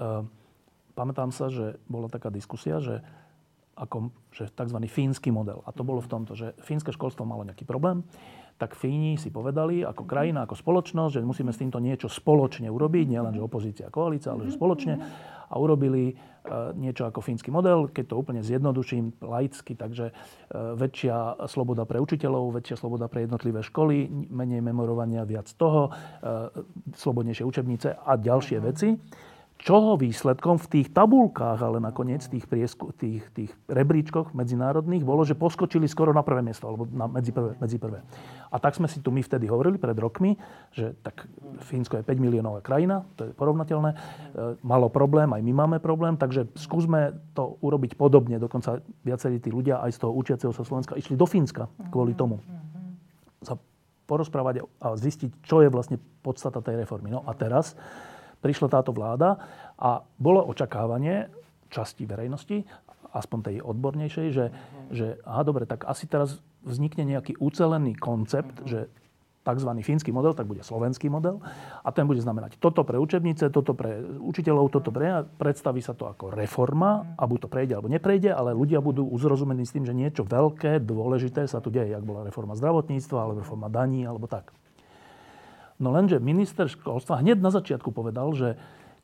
uh, 0.00 0.22
pamätám 0.96 1.28
sa, 1.30 1.52
že 1.52 1.76
bola 1.84 2.08
taká 2.08 2.32
diskusia, 2.32 2.80
že 2.80 3.04
ako 3.76 4.08
že 4.32 4.48
tzv. 4.48 4.78
fínsky 4.88 5.28
model. 5.28 5.60
A 5.68 5.70
to 5.70 5.84
bolo 5.84 6.00
v 6.00 6.08
tomto, 6.08 6.32
že 6.32 6.56
fínske 6.64 6.96
školstvo 6.96 7.28
malo 7.28 7.44
nejaký 7.44 7.68
problém, 7.68 8.08
tak 8.56 8.72
Fíni 8.72 9.20
si 9.20 9.28
povedali 9.28 9.84
ako 9.84 10.08
krajina, 10.08 10.48
ako 10.48 10.56
spoločnosť, 10.56 11.20
že 11.20 11.28
musíme 11.28 11.52
s 11.52 11.60
týmto 11.60 11.76
niečo 11.76 12.08
spoločne 12.08 12.72
urobiť, 12.72 13.04
nielen 13.12 13.36
že 13.36 13.44
opozícia 13.44 13.84
a 13.88 13.92
koalícia, 13.92 14.32
ale 14.32 14.48
že 14.48 14.56
spoločne. 14.56 14.96
A 15.46 15.54
urobili 15.62 16.16
uh, 16.16 16.74
niečo 16.74 17.06
ako 17.06 17.22
fínsky 17.22 17.54
model, 17.54 17.86
keď 17.86 18.10
to 18.10 18.18
úplne 18.18 18.42
zjednoduším 18.42 19.22
laicky, 19.22 19.78
takže 19.78 20.10
uh, 20.10 20.74
väčšia 20.74 21.46
sloboda 21.46 21.86
pre 21.86 22.02
učiteľov, 22.02 22.56
väčšia 22.58 22.76
sloboda 22.80 23.06
pre 23.06 23.28
jednotlivé 23.28 23.62
školy, 23.62 24.10
menej 24.10 24.64
memorovania, 24.64 25.22
viac 25.22 25.46
toho, 25.54 25.92
uh, 25.92 26.50
slobodnejšie 26.98 27.46
učebnice 27.46 27.94
a 27.94 28.12
ďalšie 28.18 28.58
veci 28.58 28.98
čoho 29.56 29.96
výsledkom 29.96 30.60
v 30.60 30.66
tých 30.68 30.88
tabulkách, 30.92 31.58
ale 31.64 31.80
nakoniec 31.80 32.22
tých, 32.28 32.44
priesku, 32.44 32.92
tých, 32.92 33.24
tých 33.32 33.50
rebríčkoch 33.66 34.36
medzinárodných 34.36 35.02
bolo, 35.02 35.24
že 35.24 35.32
poskočili 35.32 35.88
skoro 35.88 36.12
na 36.12 36.20
prvé 36.20 36.44
miesto, 36.44 36.68
alebo 36.68 36.84
na 36.92 37.08
medzi 37.08 37.32
prvé, 37.32 37.56
medzi 37.56 37.80
prvé. 37.80 38.04
A 38.52 38.56
tak 38.60 38.76
sme 38.76 38.86
si 38.86 39.00
tu 39.00 39.08
my 39.08 39.24
vtedy 39.24 39.48
hovorili 39.48 39.80
pred 39.80 39.96
rokmi, 39.96 40.36
že 40.76 40.92
tak 41.00 41.24
Fínsko 41.66 42.00
je 42.00 42.04
5 42.04 42.20
miliónová 42.20 42.60
krajina, 42.60 43.08
to 43.16 43.28
je 43.28 43.32
porovnateľné, 43.32 43.90
e, 43.92 43.96
malo 44.60 44.92
problém, 44.92 45.32
aj 45.32 45.42
my 45.42 45.52
máme 45.56 45.78
problém, 45.80 46.20
takže 46.20 46.52
skúsme 46.54 47.16
to 47.32 47.56
urobiť 47.64 47.96
podobne. 47.96 48.36
Dokonca 48.36 48.84
viacerí 49.02 49.40
tí 49.40 49.48
ľudia 49.48 49.80
aj 49.80 49.96
z 49.96 49.98
toho 50.04 50.12
učiaceho 50.12 50.52
sa 50.52 50.68
Slovenska 50.68 51.00
išli 51.00 51.16
do 51.16 51.24
Fínska 51.24 51.66
kvôli 51.88 52.12
tomu. 52.12 52.44
Sa 53.40 53.56
porozprávať 54.06 54.62
a 54.78 54.94
zistiť, 54.94 55.42
čo 55.42 55.66
je 55.66 55.68
vlastne 55.68 55.98
podstata 56.22 56.62
tej 56.62 56.86
reformy. 56.86 57.10
No 57.10 57.26
a 57.26 57.34
teraz 57.34 57.74
prišla 58.40 58.68
táto 58.72 58.90
vláda 58.94 59.40
a 59.76 60.04
bolo 60.16 60.44
očakávanie 60.46 61.28
časti 61.68 62.06
verejnosti, 62.06 62.64
aspoň 63.12 63.38
tej 63.42 63.56
odbornejšej, 63.64 64.26
že, 64.32 64.46
že 64.92 65.06
aha, 65.24 65.42
dobre, 65.42 65.64
tak 65.64 65.88
asi 65.88 66.04
teraz 66.04 66.38
vznikne 66.66 67.06
nejaký 67.06 67.38
ucelený 67.40 67.96
koncept, 67.96 68.66
že 68.68 68.90
tzv. 69.46 69.70
fínsky 69.86 70.10
model, 70.10 70.34
tak 70.34 70.50
bude 70.50 70.66
slovenský 70.66 71.06
model 71.06 71.38
a 71.86 71.88
ten 71.94 72.02
bude 72.02 72.18
znamenať 72.18 72.58
toto 72.58 72.82
pre 72.82 72.98
učebnice, 72.98 73.54
toto 73.54 73.78
pre 73.78 74.02
učiteľov, 74.02 74.74
toto 74.74 74.90
pre... 74.90 75.22
Predstaví 75.38 75.78
sa 75.78 75.94
to 75.94 76.10
ako 76.10 76.34
reforma 76.34 77.14
a 77.14 77.22
buď 77.30 77.46
to 77.46 77.48
prejde 77.48 77.72
alebo 77.78 77.86
neprejde, 77.86 78.34
ale 78.34 78.58
ľudia 78.58 78.82
budú 78.82 79.06
uzrozumení 79.06 79.62
s 79.62 79.70
tým, 79.70 79.86
že 79.86 79.94
niečo 79.94 80.26
veľké, 80.26 80.82
dôležité 80.82 81.46
sa 81.46 81.62
tu 81.62 81.70
deje, 81.70 81.94
jak 81.94 82.02
bola 82.02 82.26
reforma 82.26 82.58
zdravotníctva 82.58 83.18
alebo 83.22 83.46
reforma 83.46 83.70
daní 83.70 84.02
alebo 84.02 84.26
tak. 84.26 84.50
No 85.76 85.92
lenže 85.92 86.16
minister 86.22 86.68
školstva 86.68 87.20
hneď 87.20 87.40
na 87.40 87.52
začiatku 87.52 87.92
povedal, 87.92 88.32
že 88.32 88.56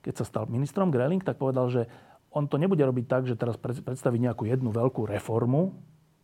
keď 0.03 0.15
sa 0.19 0.25
stal 0.25 0.45
ministrom 0.49 0.91
Greling, 0.91 1.23
tak 1.23 1.39
povedal, 1.39 1.69
že 1.69 1.87
on 2.33 2.49
to 2.49 2.57
nebude 2.57 2.81
robiť 2.81 3.05
tak, 3.07 3.23
že 3.29 3.37
teraz 3.37 3.61
predstaví 3.61 4.17
nejakú 4.17 4.49
jednu 4.49 4.73
veľkú 4.73 5.05
reformu 5.05 5.77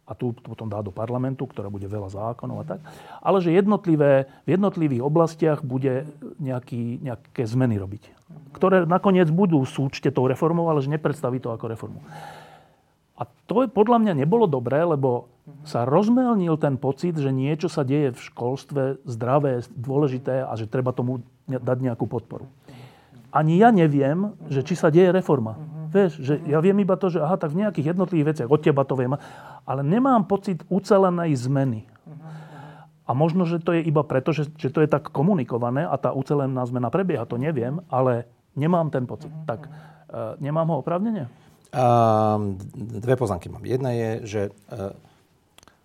a 0.08 0.16
tu 0.16 0.32
potom 0.32 0.72
dá 0.72 0.80
do 0.80 0.88
parlamentu, 0.88 1.44
ktorá 1.44 1.68
bude 1.68 1.84
veľa 1.84 2.08
zákonov 2.08 2.64
a 2.64 2.68
tak, 2.74 2.80
ale 3.20 3.44
že 3.44 3.52
jednotlivé, 3.52 4.24
v 4.48 4.56
jednotlivých 4.56 5.04
oblastiach 5.04 5.60
bude 5.60 6.08
nejaký, 6.40 7.04
nejaké 7.04 7.44
zmeny 7.44 7.76
robiť, 7.76 8.08
ktoré 8.56 8.88
nakoniec 8.88 9.28
budú 9.28 9.60
súčte 9.68 10.08
tou 10.08 10.24
reformou, 10.24 10.72
ale 10.72 10.80
že 10.80 10.88
nepredstaví 10.88 11.44
to 11.44 11.52
ako 11.52 11.68
reformu. 11.68 12.00
A 13.20 13.28
to 13.44 13.68
podľa 13.68 14.00
mňa 14.00 14.12
nebolo 14.24 14.48
dobré, 14.48 14.80
lebo 14.80 15.28
sa 15.68 15.84
rozmelnil 15.84 16.56
ten 16.56 16.80
pocit, 16.80 17.18
že 17.18 17.28
niečo 17.28 17.68
sa 17.68 17.84
deje 17.84 18.16
v 18.16 18.20
školstve 18.32 18.82
zdravé, 19.04 19.60
dôležité 19.76 20.44
a 20.44 20.52
že 20.56 20.64
treba 20.64 20.96
tomu 20.96 21.20
dať 21.48 21.78
nejakú 21.80 22.08
podporu. 22.08 22.48
Ani 23.28 23.60
ja 23.60 23.68
neviem, 23.68 24.32
že 24.48 24.64
či 24.64 24.72
sa 24.72 24.88
deje 24.88 25.12
reforma. 25.12 25.60
Vieš, 25.88 26.20
že 26.20 26.34
ja 26.48 26.60
viem 26.60 26.76
iba 26.80 26.96
to, 26.96 27.12
že 27.12 27.20
aha, 27.20 27.36
tak 27.40 27.52
v 27.52 27.64
nejakých 27.64 27.96
jednotlivých 27.96 28.28
veciach, 28.32 28.48
od 28.48 28.60
teba 28.60 28.84
to 28.84 28.96
viem, 28.96 29.16
ale 29.64 29.80
nemám 29.84 30.24
pocit 30.24 30.64
ucelenej 30.68 31.36
zmeny. 31.36 31.88
A 33.08 33.16
možno, 33.16 33.48
že 33.48 33.56
to 33.56 33.72
je 33.72 33.80
iba 33.80 34.04
preto, 34.04 34.36
že, 34.36 34.52
že 34.60 34.68
to 34.68 34.84
je 34.84 34.88
tak 34.88 35.08
komunikované 35.08 35.88
a 35.88 35.96
tá 35.96 36.12
ucelená 36.12 36.60
zmena 36.68 36.92
prebieha, 36.92 37.24
to 37.24 37.40
neviem, 37.40 37.80
ale 37.88 38.28
nemám 38.52 38.92
ten 38.92 39.08
pocit. 39.08 39.32
Tak 39.48 39.64
uh, 39.64 40.36
nemám 40.44 40.68
ho 40.68 40.84
opravnenie? 40.84 41.24
Um, 41.72 42.60
dve 42.76 43.16
poznámky 43.16 43.48
mám. 43.48 43.64
Jedna 43.64 43.96
je, 43.96 44.10
že 44.28 44.42
uh, 44.48 44.92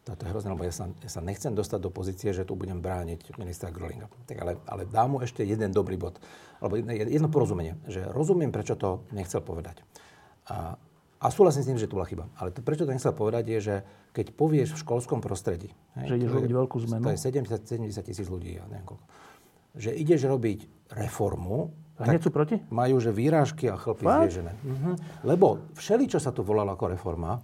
toto 0.03 0.27
je 0.27 0.29
hrozné, 0.35 0.51
lebo 0.51 0.67
ja 0.67 0.75
sa, 0.75 0.91
ja 0.99 1.07
sa 1.07 1.23
nechcem 1.23 1.55
dostať 1.55 1.79
do 1.79 1.87
pozície, 1.87 2.35
že 2.35 2.43
tu 2.43 2.59
budem 2.59 2.83
brániť 2.83 3.39
ministra 3.39 3.71
Grölinga. 3.71 4.11
Tak 4.27 4.35
ale, 4.35 4.59
ale 4.67 4.83
dám 4.83 5.15
mu 5.15 5.17
ešte 5.23 5.47
jeden 5.47 5.71
dobrý 5.71 5.95
bod. 5.95 6.19
Alebo 6.59 6.75
jedno 6.83 7.31
porozumenie, 7.31 7.79
že 7.87 8.03
rozumiem, 8.11 8.51
prečo 8.51 8.75
to 8.75 9.07
nechcel 9.15 9.39
povedať. 9.39 9.79
A, 10.51 10.75
a 11.23 11.25
súhlasím 11.31 11.63
s 11.63 11.69
tým, 11.71 11.79
že 11.79 11.87
to 11.87 11.95
bola 11.95 12.07
chyba. 12.07 12.27
Ale 12.35 12.51
to, 12.51 12.59
prečo 12.59 12.83
to 12.83 12.91
nechcel 12.91 13.15
povedať, 13.15 13.47
je, 13.47 13.59
že 13.63 13.75
keď 14.11 14.35
povieš 14.35 14.75
v 14.75 14.81
školskom 14.83 15.23
prostredí... 15.23 15.71
Že 15.95 16.19
ideš 16.19 16.31
robiť 16.35 16.51
veľkú 16.51 16.77
zmenu. 16.91 17.03
To 17.07 17.15
je 17.15 17.23
70, 17.23 17.63
70 17.63 18.03
tisíc 18.03 18.27
ľudí, 18.27 18.59
ja 18.59 18.67
neviem 18.67 18.83
koľko. 18.83 19.05
Že 19.79 19.91
ideš 20.03 20.21
robiť 20.27 20.59
reformu, 20.99 21.71
a 21.93 22.09
hneď 22.09 22.25
sú 22.25 22.31
proti? 22.33 22.57
Majú, 22.73 22.97
že 22.97 23.13
výrážky 23.13 23.69
a 23.69 23.77
chlpy 23.77 24.01
zježené. 24.01 24.57
Uh-huh. 24.65 24.97
Lebo 25.21 25.61
všeli, 25.77 26.09
čo 26.09 26.17
sa 26.17 26.33
tu 26.33 26.41
volalo 26.41 26.73
ako 26.73 26.89
reforma, 26.89 27.37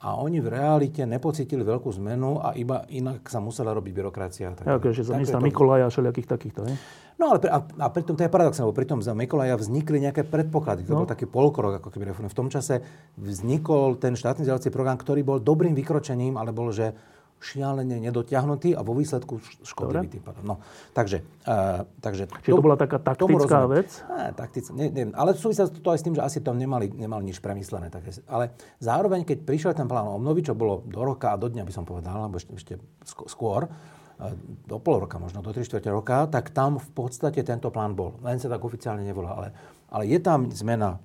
a 0.00 0.16
oni 0.16 0.40
v 0.40 0.48
realite 0.48 1.04
nepocítili 1.04 1.60
veľkú 1.60 1.92
zmenu 2.00 2.40
a 2.40 2.56
iba 2.56 2.88
inak 2.88 3.28
sa 3.28 3.36
musela 3.36 3.76
robiť 3.76 3.92
byrokracia. 3.92 4.48
Tak, 4.56 4.80
ja, 4.80 4.92
že 4.96 5.04
za 5.04 5.20
miesta 5.20 5.36
to... 5.36 5.44
Mikolaja 5.44 5.86
a 5.86 5.92
všelijakých 5.92 6.28
takýchto, 6.28 6.64
he? 6.64 6.74
No 7.20 7.36
ale 7.36 7.44
a, 7.52 7.60
a 7.60 7.86
pritom 7.92 8.16
to 8.16 8.24
je 8.24 8.32
paradoxné, 8.32 8.64
lebo 8.64 8.72
pritom 8.72 9.04
za 9.04 9.12
Mikolaja 9.12 9.60
vznikli 9.60 10.00
nejaké 10.00 10.24
predpoklady. 10.24 10.88
To 10.88 10.96
no. 10.96 11.04
bol 11.04 11.08
taký 11.12 11.28
polkrok, 11.28 11.76
ako 11.76 11.92
keby 11.92 12.16
reformy. 12.16 12.32
V 12.32 12.38
tom 12.40 12.48
čase 12.48 12.80
vznikol 13.20 14.00
ten 14.00 14.16
štátny 14.16 14.48
vzdelávací 14.48 14.72
program, 14.72 14.96
ktorý 14.96 15.20
bol 15.20 15.36
dobrým 15.36 15.76
vykročením, 15.76 16.40
ale 16.40 16.56
bol, 16.56 16.72
že 16.72 16.96
šialene 17.40 17.96
nedotiahnutý 18.04 18.76
a 18.76 18.84
vo 18.84 18.92
výsledku 18.92 19.40
škodlivý 19.64 20.12
tým 20.12 20.22
pádom. 20.22 20.44
No, 20.44 20.56
takže, 20.92 21.24
uh, 21.48 21.88
takže 21.98 22.28
Čiže 22.28 22.52
to, 22.52 22.60
to 22.60 22.66
bola 22.68 22.76
taká 22.76 23.00
taktická 23.00 23.64
vec? 23.64 23.88
Ne, 24.12 24.28
taktic, 24.36 24.64
ne, 24.76 24.86
ne, 24.92 25.02
ale 25.16 25.32
súvisia 25.32 25.64
to 25.64 25.88
aj 25.88 25.98
s 25.98 26.04
tým, 26.04 26.12
že 26.12 26.20
asi 26.20 26.38
tam 26.44 26.60
nemali, 26.60 26.92
nemali 26.92 27.24
nič 27.24 27.40
premyslené. 27.40 27.88
Také. 27.88 28.12
Ale 28.28 28.52
zároveň, 28.76 29.24
keď 29.24 29.48
prišiel 29.48 29.72
ten 29.72 29.88
plán 29.88 30.04
obnovy, 30.04 30.44
čo 30.44 30.52
bolo 30.52 30.84
do 30.84 31.00
roka 31.00 31.32
a 31.32 31.40
do 31.40 31.48
dňa, 31.48 31.64
by 31.64 31.72
som 31.72 31.88
povedal, 31.88 32.12
alebo 32.12 32.36
ešte, 32.36 32.52
ešte 32.52 32.74
skôr, 33.24 33.64
e, 33.64 33.68
do 34.68 34.76
pol 34.76 35.00
roka, 35.00 35.16
možno 35.16 35.40
do 35.40 35.48
3 35.48 35.64
čtvrte 35.64 35.88
roka, 35.88 36.28
tak 36.28 36.52
tam 36.52 36.76
v 36.76 36.90
podstate 36.92 37.40
tento 37.40 37.72
plán 37.72 37.96
bol. 37.96 38.20
Len 38.20 38.36
sa 38.36 38.52
tak 38.52 38.60
oficiálne 38.60 39.00
nevolá, 39.00 39.32
ale, 39.32 39.48
ale 39.88 40.04
je 40.12 40.20
tam 40.20 40.52
zmena 40.52 41.00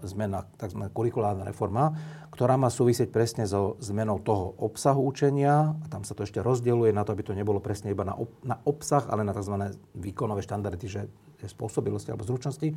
zmena, 0.00 0.48
tzv. 0.56 0.80
kurikulárna 0.96 1.44
reforma, 1.44 1.92
ktorá 2.32 2.56
má 2.56 2.72
súvisieť 2.72 3.12
presne 3.12 3.44
so 3.44 3.76
zmenou 3.84 4.20
toho 4.20 4.56
obsahu 4.56 5.04
učenia. 5.04 5.76
A 5.76 5.86
tam 5.92 6.08
sa 6.08 6.16
to 6.16 6.24
ešte 6.24 6.40
rozdieluje 6.40 6.92
na 6.92 7.04
to, 7.04 7.12
aby 7.12 7.20
to 7.20 7.36
nebolo 7.36 7.60
presne 7.60 7.92
iba 7.92 8.04
na, 8.04 8.16
ob, 8.16 8.32
na 8.40 8.56
obsah, 8.64 9.04
ale 9.12 9.28
na 9.28 9.36
tzv. 9.36 9.76
výkonové 9.92 10.40
štandardy, 10.40 10.86
že 10.88 11.02
je 11.36 11.48
spôsobilosti 11.52 12.08
alebo 12.08 12.24
zručnosti. 12.24 12.72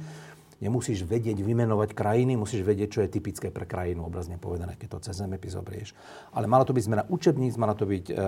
Nemusíš 0.60 1.08
vedieť 1.08 1.40
vymenovať 1.40 1.96
krajiny, 1.96 2.36
musíš 2.36 2.68
vedieť, 2.68 2.90
čo 2.92 3.00
je 3.08 3.14
typické 3.16 3.48
pre 3.48 3.64
krajinu, 3.64 4.04
obrazne 4.04 4.36
povedané, 4.36 4.76
keď 4.76 5.00
to 5.00 5.04
cez 5.08 5.24
zemepis 5.24 5.56
obrieš. 5.56 5.96
Ale 6.36 6.52
mala 6.52 6.68
to 6.68 6.76
byť 6.76 6.84
zmena 6.84 7.04
učebníc, 7.08 7.56
mala 7.56 7.80
to 7.80 7.88
byť 7.88 8.06
e, 8.12 8.14
e, 8.14 8.20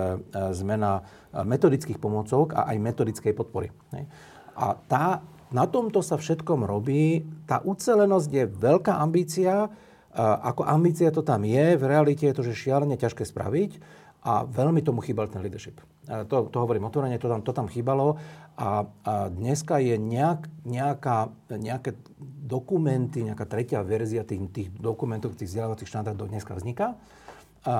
zmena 0.56 1.04
metodických 1.36 2.00
pomôcok 2.00 2.56
a 2.56 2.72
aj 2.72 2.76
metodickej 2.80 3.36
podpory. 3.36 3.68
A 4.56 4.72
tá 4.88 5.20
na 5.52 5.68
tomto 5.68 6.00
sa 6.00 6.16
všetkom 6.16 6.64
robí. 6.64 7.22
Tá 7.44 7.60
ucelenosť 7.60 8.28
je 8.32 8.44
veľká 8.48 8.98
ambícia. 8.98 9.68
Ako 10.16 10.68
ambícia 10.68 11.08
to 11.08 11.24
tam 11.24 11.44
je, 11.44 11.76
v 11.76 11.84
realite 11.88 12.28
je 12.28 12.36
to, 12.36 12.44
že 12.44 12.56
šialene 12.56 13.00
ťažké 13.00 13.24
spraviť 13.24 13.80
a 14.22 14.46
veľmi 14.46 14.84
tomu 14.84 15.00
chýbal 15.00 15.26
ten 15.32 15.42
leadership. 15.42 15.80
To, 16.06 16.46
to 16.46 16.56
hovorím 16.58 16.86
otvorene, 16.86 17.18
to 17.18 17.30
tam, 17.30 17.40
to 17.42 17.52
tam 17.54 17.66
chýbalo 17.66 18.20
a, 18.54 18.84
a 18.84 19.32
dneska 19.32 19.80
je 19.82 19.96
nejak, 19.98 20.46
nejaká, 20.66 21.32
nejaké 21.50 21.96
dokumenty, 22.44 23.24
nejaká 23.24 23.46
tretia 23.48 23.80
verzia 23.82 24.22
tých, 24.22 24.42
tých 24.52 24.68
dokumentov, 24.76 25.34
tých 25.34 25.50
vzdelávacích 25.50 25.88
štandardov 25.90 26.28
dneska 26.30 26.54
vzniká. 26.54 26.94
A, 27.62 27.72
a 27.72 27.74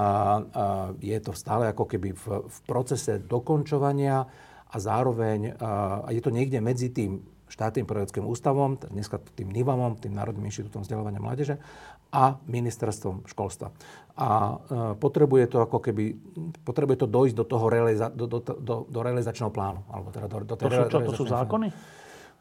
je 1.02 1.18
to 1.20 1.34
stále 1.34 1.68
ako 1.68 1.84
keby 1.84 2.14
v, 2.14 2.46
v 2.48 2.58
procese 2.66 3.22
dokončovania 3.22 4.26
a 4.72 4.76
zároveň 4.80 5.52
a 5.60 6.08
je 6.08 6.22
to 6.24 6.32
niekde 6.32 6.56
medzi 6.64 6.88
tým 6.88 7.20
štátnym 7.53 7.84
pedagogickým 7.84 8.24
ústavom, 8.24 8.80
dneska 8.80 9.20
tým 9.36 9.53
NIVAMom, 9.53 10.00
tým 10.00 10.16
Národným 10.16 10.48
inštitútom 10.48 10.80
vzdelávania 10.80 11.20
mládeže 11.20 11.61
a 12.09 12.40
ministerstvom 12.48 13.28
školstva. 13.28 13.76
A 14.16 14.28
e, 14.28 14.55
potrebuje 14.96 15.53
to 15.53 15.59
ako 15.61 15.84
keby, 15.84 16.16
potrebuje 16.64 17.05
to 17.05 17.07
dojsť 17.09 17.36
do 17.36 17.44
toho 17.44 17.68
realiza, 17.68 18.09
do, 18.09 18.24
do, 18.24 18.40
do, 18.40 18.88
do 18.88 19.00
realizačného 19.05 19.53
plánu. 19.53 19.84
Alebo 19.92 20.09
teda 20.09 20.26
do, 20.32 20.36
do 20.48 20.55
to, 20.57 20.64
sú, 20.68 20.82
čo, 20.88 20.98
to 21.05 21.12
sú 21.12 21.24
zákony? 21.28 21.68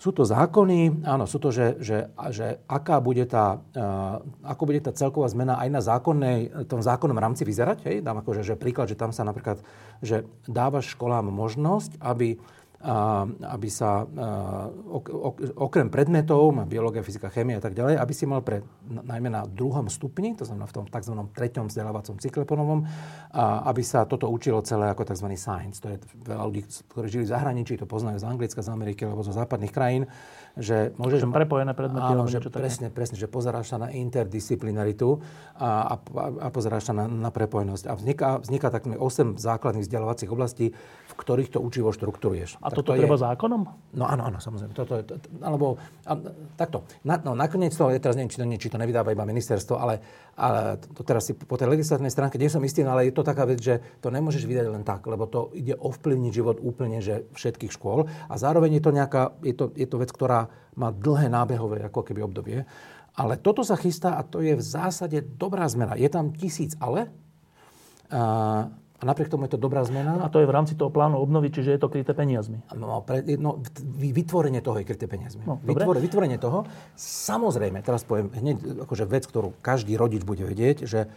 Sú 0.01 0.09
to 0.09 0.25
zákony, 0.25 1.05
áno, 1.05 1.29
sú 1.29 1.37
to, 1.37 1.53
že, 1.53 1.77
že, 1.77 2.09
že 2.33 2.57
aká 2.65 2.97
bude 2.97 3.21
tá, 3.29 3.61
uh, 3.77 4.17
ako 4.41 4.63
bude 4.65 4.81
tá 4.81 4.89
celková 4.97 5.29
zmena 5.29 5.61
aj 5.61 5.69
na 5.69 5.77
zákonnej, 5.77 6.65
tom 6.65 6.81
zákonnom 6.81 7.21
rámci 7.21 7.45
vyzerať. 7.45 7.85
Hej? 7.85 7.95
Dám 8.01 8.25
akože, 8.25 8.41
že 8.41 8.57
príklad, 8.57 8.89
že 8.89 8.97
tam 8.97 9.13
sa 9.13 9.21
napríklad, 9.21 9.61
že 10.01 10.25
dávaš 10.49 10.97
školám 10.97 11.29
možnosť, 11.29 12.01
aby 12.01 12.41
aby 12.81 13.69
sa 13.69 14.05
okrem 15.57 15.87
predmetov, 15.93 16.53
biológia, 16.65 17.05
fyzika, 17.05 17.29
chémia 17.29 17.61
a 17.61 17.63
tak 17.63 17.77
ďalej, 17.77 18.01
aby 18.01 18.13
si 18.13 18.25
mal 18.25 18.41
pre, 18.41 18.65
najmä 18.89 19.29
na 19.29 19.45
druhom 19.45 19.85
stupni, 19.87 20.33
to 20.33 20.45
znamená 20.45 20.65
v 20.65 20.75
tom 20.81 20.85
tzv. 20.89 21.13
treťom 21.33 21.69
vzdelávacom 21.69 22.17
cykle 22.17 22.43
ponovom, 22.43 22.89
aby 23.69 23.81
sa 23.85 24.09
toto 24.09 24.27
učilo 24.27 24.65
celé 24.65 24.89
ako 24.89 25.05
tzv. 25.05 25.27
science. 25.37 25.77
To 25.85 25.93
je 25.93 25.97
veľa 26.25 26.43
ľudí, 26.49 26.61
ktorí 26.89 27.07
žili 27.07 27.23
v 27.29 27.31
zahraničí, 27.31 27.77
to 27.77 27.85
poznajú 27.85 28.17
z 28.17 28.25
Anglicka, 28.25 28.65
z 28.65 28.69
Ameriky 28.73 29.05
alebo 29.05 29.21
zo 29.21 29.33
západných 29.33 29.73
krajín, 29.73 30.09
že 30.57 30.91
môžeš... 30.99 31.23
Že 31.23 31.31
prepojené 31.31 31.71
predmety. 31.77 32.11
Áno, 32.11 32.27
že 32.27 32.43
presne, 32.51 32.91
presne, 32.91 33.15
že 33.15 33.29
pozeráš 33.29 33.71
sa 33.71 33.77
na 33.79 33.93
interdisciplinaritu 33.93 35.23
a, 35.55 35.95
a, 35.95 36.27
a 36.43 36.47
pozeráš 36.51 36.91
sa 36.91 36.93
na, 36.97 37.07
na 37.07 37.31
prepojenosť. 37.31 37.85
A 37.87 37.93
vzniká, 37.95 38.29
vzniká 38.43 38.67
takými 38.67 38.99
8 38.99 39.39
základných 39.39 39.85
vzdelávacích 39.87 40.29
oblastí, 40.31 40.75
v 41.07 41.13
ktorých 41.15 41.55
to 41.55 41.59
učivo 41.63 41.95
štruktúruješ. 41.95 42.59
A 42.59 42.70
toto 42.75 42.95
to 42.95 42.99
treba 42.99 43.17
je... 43.19 43.23
zákonom? 43.27 43.61
No 43.99 44.05
áno, 44.07 44.23
áno, 44.31 44.39
samozrejme. 44.39 44.71
Toto 44.71 44.93
je, 44.99 45.03
to, 45.03 45.13
alebo, 45.43 45.75
a, 46.07 46.13
takto. 46.55 46.87
Na, 47.03 47.19
no, 47.19 47.35
nakoniec 47.35 47.75
to, 47.75 47.91
ja 47.91 47.99
teraz 47.99 48.15
neviem, 48.15 48.31
či 48.31 48.39
to, 48.39 48.45
či 48.47 48.71
to 48.71 48.79
nevydáva 48.79 49.11
iba 49.11 49.27
ministerstvo, 49.27 49.75
ale, 49.75 49.99
ale 50.39 50.79
to 50.95 51.03
teraz 51.03 51.27
si 51.27 51.35
po 51.35 51.59
tej 51.59 51.69
legislatívnej 51.71 52.11
stránke, 52.11 52.39
nie 52.39 52.47
som 52.47 52.63
istý, 52.63 52.87
no, 52.87 52.95
ale 52.95 53.11
je 53.11 53.15
to 53.15 53.27
taká 53.27 53.43
vec, 53.43 53.59
že 53.59 53.79
to 53.99 54.07
nemôžeš 54.09 54.47
vydať 54.47 54.67
len 54.71 54.83
tak, 54.87 55.03
lebo 55.05 55.27
to 55.27 55.51
ide 55.53 55.75
ovplyvniť 55.75 56.31
život 56.31 56.57
úplne 56.61 57.03
že 57.03 57.27
všetkých 57.33 57.71
škôl 57.73 58.07
a 58.29 58.33
zároveň 58.35 58.77
je 58.77 58.83
to 58.83 58.91
nejaká, 58.91 59.23
je 59.41 59.55
to, 59.55 59.73
je 59.73 59.87
to 59.87 59.97
vec, 59.97 60.11
ktorá 60.13 60.47
má 60.77 60.89
dlhé 60.93 61.27
nábehové 61.27 61.83
ako 61.87 62.05
keby 62.05 62.23
obdobie. 62.23 62.63
Ale 63.11 63.35
toto 63.35 63.59
sa 63.67 63.75
chystá 63.75 64.15
a 64.15 64.23
to 64.23 64.39
je 64.39 64.55
v 64.55 64.63
zásade 64.63 65.19
dobrá 65.35 65.67
zmena. 65.67 65.99
Je 65.99 66.07
tam 66.07 66.31
tisíc 66.31 66.79
ale, 66.79 67.11
a, 68.07 68.71
a 69.01 69.03
napriek 69.03 69.33
tomu 69.33 69.49
je 69.49 69.57
to 69.57 69.59
dobrá 69.59 69.81
zmena. 69.81 70.21
A 70.21 70.29
to 70.29 70.37
je 70.37 70.45
v 70.45 70.53
rámci 70.53 70.77
toho 70.77 70.93
plánu 70.93 71.17
obnovy, 71.17 71.49
čiže 71.49 71.73
je 71.73 71.79
to 71.81 71.89
kryté 71.89 72.13
peniazmi. 72.13 72.61
No, 72.77 73.01
pre, 73.01 73.25
no 73.33 73.57
vytvorenie 73.97 74.61
toho 74.61 74.77
je 74.77 74.85
kryté 74.85 75.09
peniazmi. 75.09 75.41
No, 75.41 75.57
Vytvor, 75.57 75.97
vytvorenie 75.97 76.37
toho. 76.37 76.69
Samozrejme, 77.01 77.81
teraz 77.81 78.05
poviem 78.05 78.29
hneď 78.29 78.85
akože 78.85 79.09
vec, 79.09 79.25
ktorú 79.25 79.57
každý 79.65 79.97
rodič 79.97 80.21
bude 80.21 80.45
vedieť, 80.45 80.85
že 80.85 81.09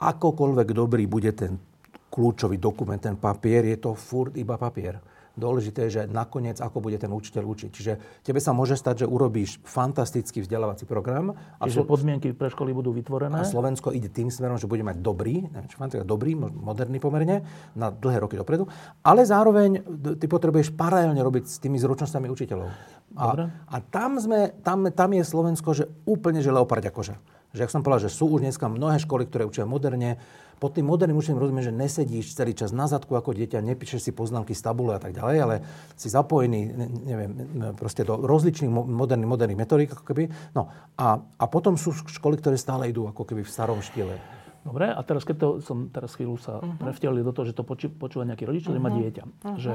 akokoľvek 0.00 0.68
dobrý 0.72 1.04
bude 1.04 1.36
ten 1.36 1.60
kľúčový 2.08 2.56
dokument, 2.56 2.96
ten 2.96 3.20
papier, 3.20 3.68
je 3.68 3.76
to 3.76 3.92
furt 3.92 4.32
iba 4.40 4.56
papier. 4.56 4.96
Dôležité 5.32 5.88
je, 5.88 5.90
že 5.96 6.02
nakoniec 6.12 6.60
ako 6.60 6.84
bude 6.84 7.00
ten 7.00 7.08
učiteľ 7.08 7.44
učiť. 7.48 7.70
Čiže 7.72 7.92
tebe 8.20 8.36
sa 8.36 8.52
môže 8.52 8.76
stať, 8.76 9.04
že 9.04 9.06
urobíš 9.08 9.64
fantastický 9.64 10.44
vzdelávací 10.44 10.84
program. 10.84 11.32
A 11.56 11.64
Čiže 11.64 11.84
Slo- 11.84 11.88
podmienky 11.88 12.36
pre 12.36 12.52
školy 12.52 12.76
budú 12.76 12.92
vytvorené. 12.92 13.40
A 13.40 13.48
Slovensko 13.48 13.96
ide 13.96 14.12
tým 14.12 14.28
smerom, 14.28 14.60
že 14.60 14.68
bude 14.68 14.84
mať 14.84 15.00
dobrý, 15.00 15.48
neviem, 15.48 16.04
dobrý, 16.04 16.36
moderný 16.36 17.00
pomerne, 17.00 17.48
na 17.72 17.88
dlhé 17.88 18.20
roky 18.20 18.36
dopredu. 18.36 18.68
Ale 19.00 19.24
zároveň 19.24 19.80
ty 20.20 20.28
potrebuješ 20.28 20.76
paralelne 20.76 21.24
robiť 21.24 21.44
s 21.48 21.56
tými 21.64 21.80
zručnosťami 21.80 22.28
učiteľov. 22.28 22.68
A, 23.16 23.48
a 23.48 23.76
tam, 23.80 24.20
sme, 24.20 24.56
tam, 24.64 24.88
tam 24.92 25.10
je 25.16 25.24
Slovensko, 25.24 25.72
že 25.72 25.84
úplne 26.08 26.40
že 26.40 26.52
leopardia 26.52 26.92
koža. 26.92 27.20
Že, 27.52 27.68
ak 27.68 27.72
som 27.72 27.84
povedal, 27.84 28.08
že 28.08 28.16
sú 28.16 28.32
už 28.32 28.40
dneska 28.40 28.64
mnohé 28.68 28.96
školy, 28.96 29.28
ktoré 29.28 29.44
učia 29.44 29.68
moderne, 29.68 30.16
pod 30.62 30.78
tým 30.78 30.86
moderným 30.86 31.18
učením 31.18 31.42
rozumiem, 31.42 31.66
že 31.66 31.74
nesedíš 31.74 32.38
celý 32.38 32.54
čas 32.54 32.70
na 32.70 32.86
zadku 32.86 33.18
ako 33.18 33.34
dieťa, 33.34 33.58
nepíšeš 33.58 33.98
si 33.98 34.12
poznámky 34.14 34.54
z 34.54 34.62
tabule 34.62 34.94
a 34.94 35.02
tak 35.02 35.10
ďalej, 35.10 35.36
ale 35.42 35.56
si 35.98 36.06
zapojený, 36.06 36.60
neviem, 37.02 37.32
proste 37.74 38.06
do 38.06 38.22
rozličných 38.22 38.70
moderných, 38.70 39.26
moderných 39.26 39.58
metodík, 39.58 39.98
ako 39.98 40.06
keby. 40.06 40.30
No 40.54 40.70
a, 40.94 41.18
a 41.18 41.44
potom 41.50 41.74
sú 41.74 41.90
školy, 41.90 42.38
ktoré 42.38 42.54
stále 42.54 42.94
idú 42.94 43.10
ako 43.10 43.26
keby 43.26 43.42
v 43.42 43.50
starom 43.50 43.82
štýle. 43.82 44.14
Dobre, 44.62 44.86
a 44.86 45.00
teraz 45.02 45.26
keď 45.26 45.36
to 45.42 45.48
som 45.58 45.90
teraz 45.90 46.14
chvíľu 46.14 46.38
sa 46.38 46.62
uh-huh. 46.62 46.78
prevtelil 46.78 47.26
do 47.26 47.34
toho, 47.34 47.50
že 47.50 47.58
to 47.58 47.66
počúva 47.66 48.22
nejaký 48.22 48.46
rodič, 48.46 48.62
ktorý 48.62 48.78
uh-huh. 48.78 48.94
má 48.94 49.00
dieťa. 49.02 49.22
Uh-huh. 49.26 49.58
Že 49.58 49.72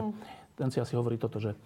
ten 0.55 0.71
si 0.71 0.79
asi 0.79 0.95
hovorí 0.95 1.19
toto, 1.19 1.43
že 1.43 1.59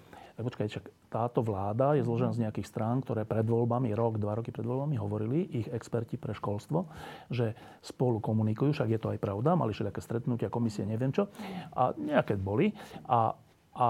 počkaj, 0.43 0.67
čak, 0.69 0.85
táto 1.11 1.45
vláda 1.45 1.93
je 1.97 2.05
zložená 2.05 2.31
z 2.33 2.41
nejakých 2.47 2.67
strán, 2.67 3.01
ktoré 3.01 3.25
pred 3.27 3.45
voľbami, 3.45 3.91
rok, 3.93 4.17
dva 4.21 4.37
roky 4.37 4.49
pred 4.49 4.65
voľbami 4.65 4.95
hovorili, 4.97 5.45
ich 5.51 5.67
experti 5.69 6.15
pre 6.17 6.33
školstvo, 6.33 6.87
že 7.29 7.53
spolu 7.81 8.21
komunikujú, 8.23 8.75
však 8.75 8.89
je 8.89 8.99
to 9.01 9.11
aj 9.13 9.19
pravda, 9.19 9.57
mali 9.57 9.75
všelijaké 9.75 10.01
stretnutia, 10.01 10.53
komisie, 10.53 10.87
neviem 10.87 11.11
čo, 11.11 11.29
a 11.75 11.91
nejaké 11.97 12.37
boli. 12.39 12.71
A, 13.09 13.35
a 13.75 13.89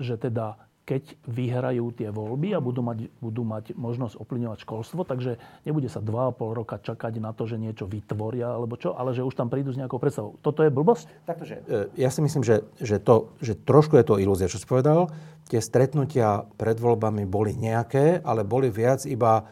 že 0.00 0.16
teda 0.16 0.56
keď 0.82 1.14
vyhrajú 1.30 1.94
tie 1.94 2.10
voľby 2.10 2.58
a 2.58 2.60
budú 2.60 2.82
mať, 2.82 3.06
budú 3.22 3.46
mať 3.46 3.78
možnosť 3.78 4.18
ovplyvňovať 4.18 4.58
školstvo, 4.66 5.06
takže 5.06 5.38
nebude 5.62 5.86
sa 5.86 6.02
2,5 6.02 6.58
roka 6.58 6.76
čakať 6.82 7.22
na 7.22 7.30
to, 7.30 7.46
že 7.46 7.54
niečo 7.54 7.86
vytvoria 7.86 8.50
alebo 8.58 8.74
čo, 8.74 8.98
ale 8.98 9.14
že 9.14 9.22
už 9.22 9.38
tam 9.38 9.46
prídu 9.46 9.70
s 9.70 9.78
nejakou 9.78 10.02
predstavou. 10.02 10.34
Toto 10.42 10.66
je 10.66 10.74
blbosť? 10.74 11.06
Takže, 11.22 11.54
ja 11.94 12.10
si 12.10 12.20
myslím, 12.26 12.42
že, 12.42 12.66
že, 12.82 12.98
to, 12.98 13.30
že 13.38 13.54
trošku 13.54 13.94
je 13.94 14.04
to 14.06 14.18
ilúzia, 14.18 14.50
čo 14.50 14.58
si 14.58 14.66
povedal. 14.66 15.06
Tie 15.46 15.62
stretnutia 15.62 16.42
pred 16.58 16.74
voľbami 16.74 17.30
boli 17.30 17.54
nejaké, 17.54 18.18
ale 18.26 18.42
boli 18.42 18.66
viac 18.66 19.06
iba 19.06 19.46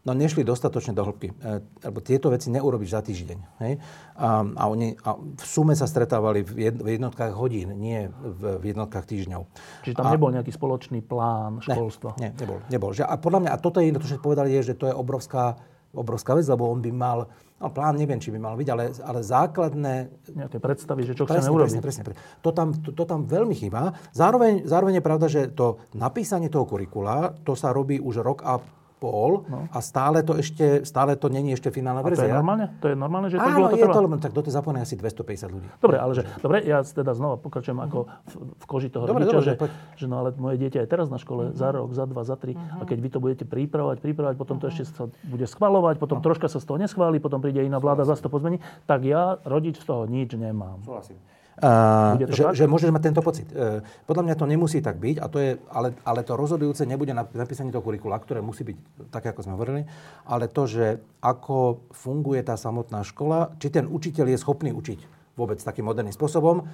no 0.00 0.16
nešli 0.16 0.40
dostatočne 0.40 0.96
do 0.96 1.04
hĺbky. 1.04 1.28
E, 1.28 1.60
lebo 1.84 1.98
tieto 2.00 2.32
veci 2.32 2.48
neurobiš 2.48 2.90
za 2.90 3.00
týždeň. 3.04 3.38
Hej? 3.60 3.72
A, 4.16 4.44
a 4.44 4.64
oni 4.68 4.96
a 5.04 5.16
v 5.16 5.44
sume 5.44 5.76
sa 5.76 5.84
stretávali 5.84 6.40
v, 6.40 6.72
jednotkách 6.80 7.36
hodín, 7.36 7.76
nie 7.76 8.08
v, 8.08 8.72
jednotkách 8.72 9.04
týždňov. 9.04 9.42
Čiže 9.84 9.96
tam 9.96 10.08
a, 10.08 10.12
nebol 10.16 10.32
nejaký 10.32 10.52
spoločný 10.56 11.04
plán 11.04 11.60
školstva? 11.60 12.16
Nie, 12.16 12.32
nie 12.32 12.40
nebol. 12.40 12.58
nebol. 12.72 12.90
Že, 12.96 13.04
a 13.04 13.14
podľa 13.20 13.40
mňa, 13.44 13.50
a 13.52 13.58
toto 13.60 13.78
je, 13.84 13.92
to, 13.92 14.08
čo 14.08 14.24
povedali, 14.24 14.56
je, 14.56 14.72
že 14.72 14.74
to 14.80 14.88
je 14.88 14.94
obrovská, 14.96 15.60
obrovská 15.92 16.32
vec, 16.32 16.48
lebo 16.48 16.72
on 16.72 16.80
by 16.80 16.90
mal, 16.96 17.28
no 17.60 17.68
plán 17.68 18.00
neviem, 18.00 18.16
či 18.16 18.32
by 18.32 18.40
mal 18.40 18.56
byť, 18.56 18.68
ale, 18.72 18.84
ale 19.04 19.20
základné... 19.20 19.94
Nejaké 20.32 20.64
predstavy, 20.64 21.04
že 21.04 21.12
čo 21.12 21.28
presne, 21.28 21.44
chceme 21.44 21.52
urobiť. 21.52 21.76
Presne, 21.84 22.02
presne. 22.08 22.24
To 22.40 22.56
tam, 22.56 22.72
to, 22.72 22.96
to 22.96 23.04
tam 23.04 23.28
veľmi 23.28 23.52
chýba. 23.52 23.92
Zároveň, 24.16 24.64
zároveň 24.64 25.02
je 25.02 25.04
pravda, 25.04 25.26
že 25.28 25.52
to 25.52 25.76
napísanie 25.92 26.48
toho 26.48 26.64
kurikula, 26.64 27.36
to 27.44 27.52
sa 27.52 27.74
robí 27.76 28.00
už 28.00 28.24
rok 28.24 28.40
a 28.48 28.79
pol 29.00 29.48
no. 29.48 29.64
a 29.72 29.80
stále 29.80 30.20
to 30.20 30.36
ešte, 30.36 30.84
stále 30.84 31.16
to 31.16 31.32
není 31.32 31.56
ešte 31.56 31.72
finálna 31.72 32.04
verzia. 32.04 32.28
To 32.28 32.28
je 32.28 32.36
normálne? 32.36 32.66
To 32.84 32.86
je 32.92 32.96
normálne, 33.00 33.28
že 33.32 33.36
to 33.40 33.48
Áno, 33.48 33.72
je 33.72 33.88
to, 33.88 34.00
tak 34.20 34.32
do 34.36 34.42
tej 34.44 34.52
zapojené 34.52 34.84
asi 34.84 34.94
250 35.00 35.48
ľudí. 35.48 35.68
Dobre, 35.80 35.96
ale 35.96 36.12
že, 36.12 36.22
dobre, 36.44 36.60
ja 36.68 36.84
teda 36.84 37.16
znova 37.16 37.40
pokračujem 37.40 37.80
ako 37.80 37.98
v, 38.06 38.34
v 38.60 38.64
koži 38.68 38.92
toho 38.92 39.08
dobre, 39.08 39.24
rodiča, 39.24 39.56
dobre, 39.56 39.72
že, 39.72 40.04
že, 40.04 40.06
no 40.06 40.20
ale 40.20 40.36
moje 40.36 40.60
dieťa 40.60 40.84
je 40.84 40.88
teraz 40.92 41.08
na 41.08 41.16
škole 41.16 41.50
uh-huh. 41.50 41.56
za 41.56 41.68
rok, 41.72 41.96
za 41.96 42.04
dva, 42.04 42.22
za 42.28 42.36
tri 42.36 42.52
uh-huh. 42.52 42.84
a 42.84 42.88
keď 42.88 42.98
vy 43.00 43.08
to 43.08 43.18
budete 43.24 43.44
pripravovať, 43.48 44.04
pripravovať, 44.04 44.36
potom 44.36 44.60
to 44.60 44.68
uh-huh. 44.68 44.84
ešte 44.84 44.92
sa 44.92 45.08
bude 45.08 45.46
schvalovať, 45.48 45.96
potom 45.96 46.20
uh-huh. 46.20 46.28
troška 46.28 46.52
sa 46.52 46.60
z 46.60 46.68
toho 46.68 46.76
neschváli, 46.76 47.16
potom 47.16 47.40
príde 47.40 47.64
iná 47.64 47.80
vláda, 47.80 48.04
zase 48.04 48.20
to 48.20 48.28
pozmení, 48.28 48.60
tak 48.84 49.08
ja 49.08 49.40
rodič 49.48 49.80
z 49.80 49.88
toho 49.88 50.04
nič 50.04 50.36
nemám. 50.36 50.84
Súhlasím. 50.84 51.16
Uh, 51.60 52.16
že, 52.32 52.56
že 52.56 52.64
môžeš 52.64 52.88
mať 52.88 53.12
tento 53.12 53.20
pocit. 53.20 53.44
Uh, 53.52 53.84
podľa 54.08 54.24
mňa 54.24 54.34
to 54.40 54.48
nemusí 54.48 54.80
tak 54.80 54.96
byť, 54.96 55.16
a 55.20 55.26
to 55.28 55.36
je, 55.36 55.50
ale, 55.68 55.92
ale 56.08 56.24
to 56.24 56.32
rozhodujúce 56.32 56.88
nebude 56.88 57.12
na 57.12 57.28
napísanie 57.28 57.68
toho 57.68 57.84
kurikula, 57.84 58.16
ktoré 58.16 58.40
musí 58.40 58.64
byť 58.64 58.76
také, 59.12 59.28
ako 59.28 59.44
sme 59.44 59.54
hovorili, 59.60 59.84
ale 60.24 60.48
to, 60.48 60.64
že 60.64 61.04
ako 61.20 61.84
funguje 61.92 62.40
tá 62.40 62.56
samotná 62.56 63.04
škola, 63.04 63.52
či 63.60 63.68
ten 63.68 63.84
učiteľ 63.84 64.32
je 64.32 64.38
schopný 64.40 64.72
učiť 64.72 65.20
vôbec 65.36 65.60
takým 65.60 65.84
moderným 65.84 66.16
spôsobom, 66.16 66.64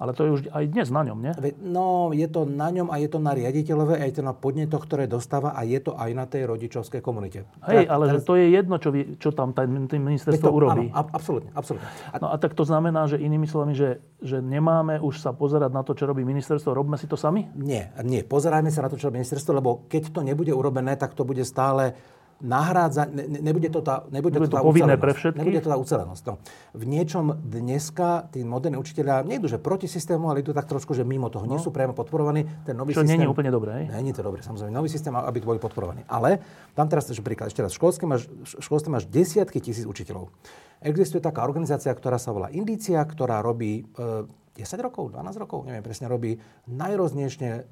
ale 0.00 0.16
to 0.16 0.24
je 0.24 0.30
už 0.32 0.42
aj 0.48 0.64
dnes 0.72 0.88
na 0.88 1.04
ňom, 1.04 1.18
nie? 1.20 1.32
No, 1.60 2.08
je 2.16 2.24
to 2.24 2.48
na 2.48 2.72
ňom 2.72 2.88
a 2.88 2.96
je 2.96 3.08
to 3.12 3.20
na 3.20 3.36
riaditeľove, 3.36 4.00
aj 4.00 4.16
to 4.16 4.22
na 4.24 4.32
podnetoch, 4.32 4.88
ktoré 4.88 5.04
dostáva 5.04 5.52
a 5.52 5.60
je 5.68 5.76
to 5.76 5.92
aj 5.92 6.10
na 6.16 6.24
tej 6.24 6.48
rodičovskej 6.48 7.04
komunite. 7.04 7.44
Hej, 7.68 7.84
ale 7.84 8.16
teraz... 8.16 8.24
to 8.24 8.40
je 8.40 8.48
jedno, 8.48 8.80
čo, 8.80 8.88
vy, 8.96 9.20
čo 9.20 9.36
tam 9.36 9.52
tým 9.52 10.00
ministerstvo 10.00 10.48
to, 10.48 10.56
urobí. 10.56 10.88
Áno, 10.88 11.12
absolútne, 11.12 11.52
absolútne. 11.52 11.84
A... 12.10 12.16
No 12.16 12.32
a 12.32 12.40
tak 12.40 12.56
to 12.56 12.64
znamená, 12.64 13.04
že 13.12 13.20
inými 13.20 13.44
slovami, 13.44 13.76
že, 13.76 14.00
že 14.24 14.40
nemáme 14.40 14.96
už 15.04 15.20
sa 15.20 15.36
pozerať 15.36 15.68
na 15.68 15.84
to, 15.84 15.92
čo 15.92 16.08
robí 16.08 16.24
ministerstvo, 16.24 16.72
robíme 16.72 16.96
si 16.96 17.04
to 17.04 17.20
sami? 17.20 17.52
Nie, 17.60 17.92
nie, 18.00 18.24
pozerajme 18.24 18.72
sa 18.72 18.80
na 18.80 18.88
to, 18.88 18.96
čo 18.96 19.12
robí 19.12 19.20
ministerstvo, 19.20 19.52
lebo 19.52 19.84
keď 19.84 20.16
to 20.16 20.24
nebude 20.24 20.56
urobené, 20.56 20.96
tak 20.96 21.12
to 21.12 21.28
bude 21.28 21.44
stále 21.44 21.92
nahrádza, 22.40 23.06
ne, 23.08 23.40
nebude 23.40 23.68
to 23.68 23.84
tá, 23.84 24.08
nebude, 24.08 24.40
nebude 24.40 24.50
to, 24.50 24.56
tá 24.56 24.64
povinné 24.64 24.96
pre 24.96 25.12
všetkých? 25.12 25.40
Nebude 25.40 25.60
to 25.60 25.68
tá 25.68 25.76
ucelenosť. 25.76 26.22
No. 26.26 26.34
V 26.72 26.84
niečom 26.88 27.36
dneska 27.40 28.32
tí 28.32 28.40
moderní 28.42 28.80
učiteľia 28.80 29.22
nejdu, 29.22 29.46
že 29.46 29.60
proti 29.60 29.86
systému, 29.86 30.32
ale 30.32 30.40
idú 30.40 30.56
tak 30.56 30.66
trošku, 30.66 30.96
že 30.96 31.04
mimo 31.04 31.28
toho. 31.28 31.44
No. 31.44 31.56
Nie 31.56 31.60
sú 31.60 31.68
priamo 31.70 31.92
podporovaní. 31.92 32.48
Ten 32.64 32.74
nový 32.74 32.96
Čo 32.96 33.04
systém, 33.04 33.20
nie 33.20 33.28
je 33.28 33.30
úplne 33.30 33.52
dobré. 33.52 33.86
Nie 33.86 34.10
je 34.10 34.18
to 34.18 34.24
dobré, 34.24 34.40
samozrejme. 34.40 34.72
Nový 34.72 34.88
systém, 34.88 35.12
aby 35.12 35.38
boli 35.44 35.60
podporovaní. 35.60 36.02
Ale 36.08 36.40
tam 36.72 36.88
teraz, 36.88 37.06
že 37.06 37.20
príklad, 37.20 37.52
ešte 37.52 37.60
raz, 37.60 37.76
v 37.76 37.78
školstve 37.78 38.04
máš, 38.08 38.26
školstve 38.58 38.90
máš 38.90 39.04
desiatky 39.06 39.60
tisíc 39.60 39.84
učiteľov. 39.84 40.32
Existuje 40.80 41.20
taká 41.20 41.44
organizácia, 41.44 41.92
ktorá 41.92 42.16
sa 42.16 42.32
volá 42.32 42.48
Indícia, 42.48 43.04
ktorá 43.04 43.44
robí 43.44 43.84
e, 43.84 44.24
10 44.58 44.82
rokov, 44.82 45.14
12 45.14 45.42
rokov, 45.42 45.62
neviem 45.62 45.80
presne, 45.80 46.10
robí 46.10 46.42
najroznejšie 46.66 47.50
e, 47.50 47.62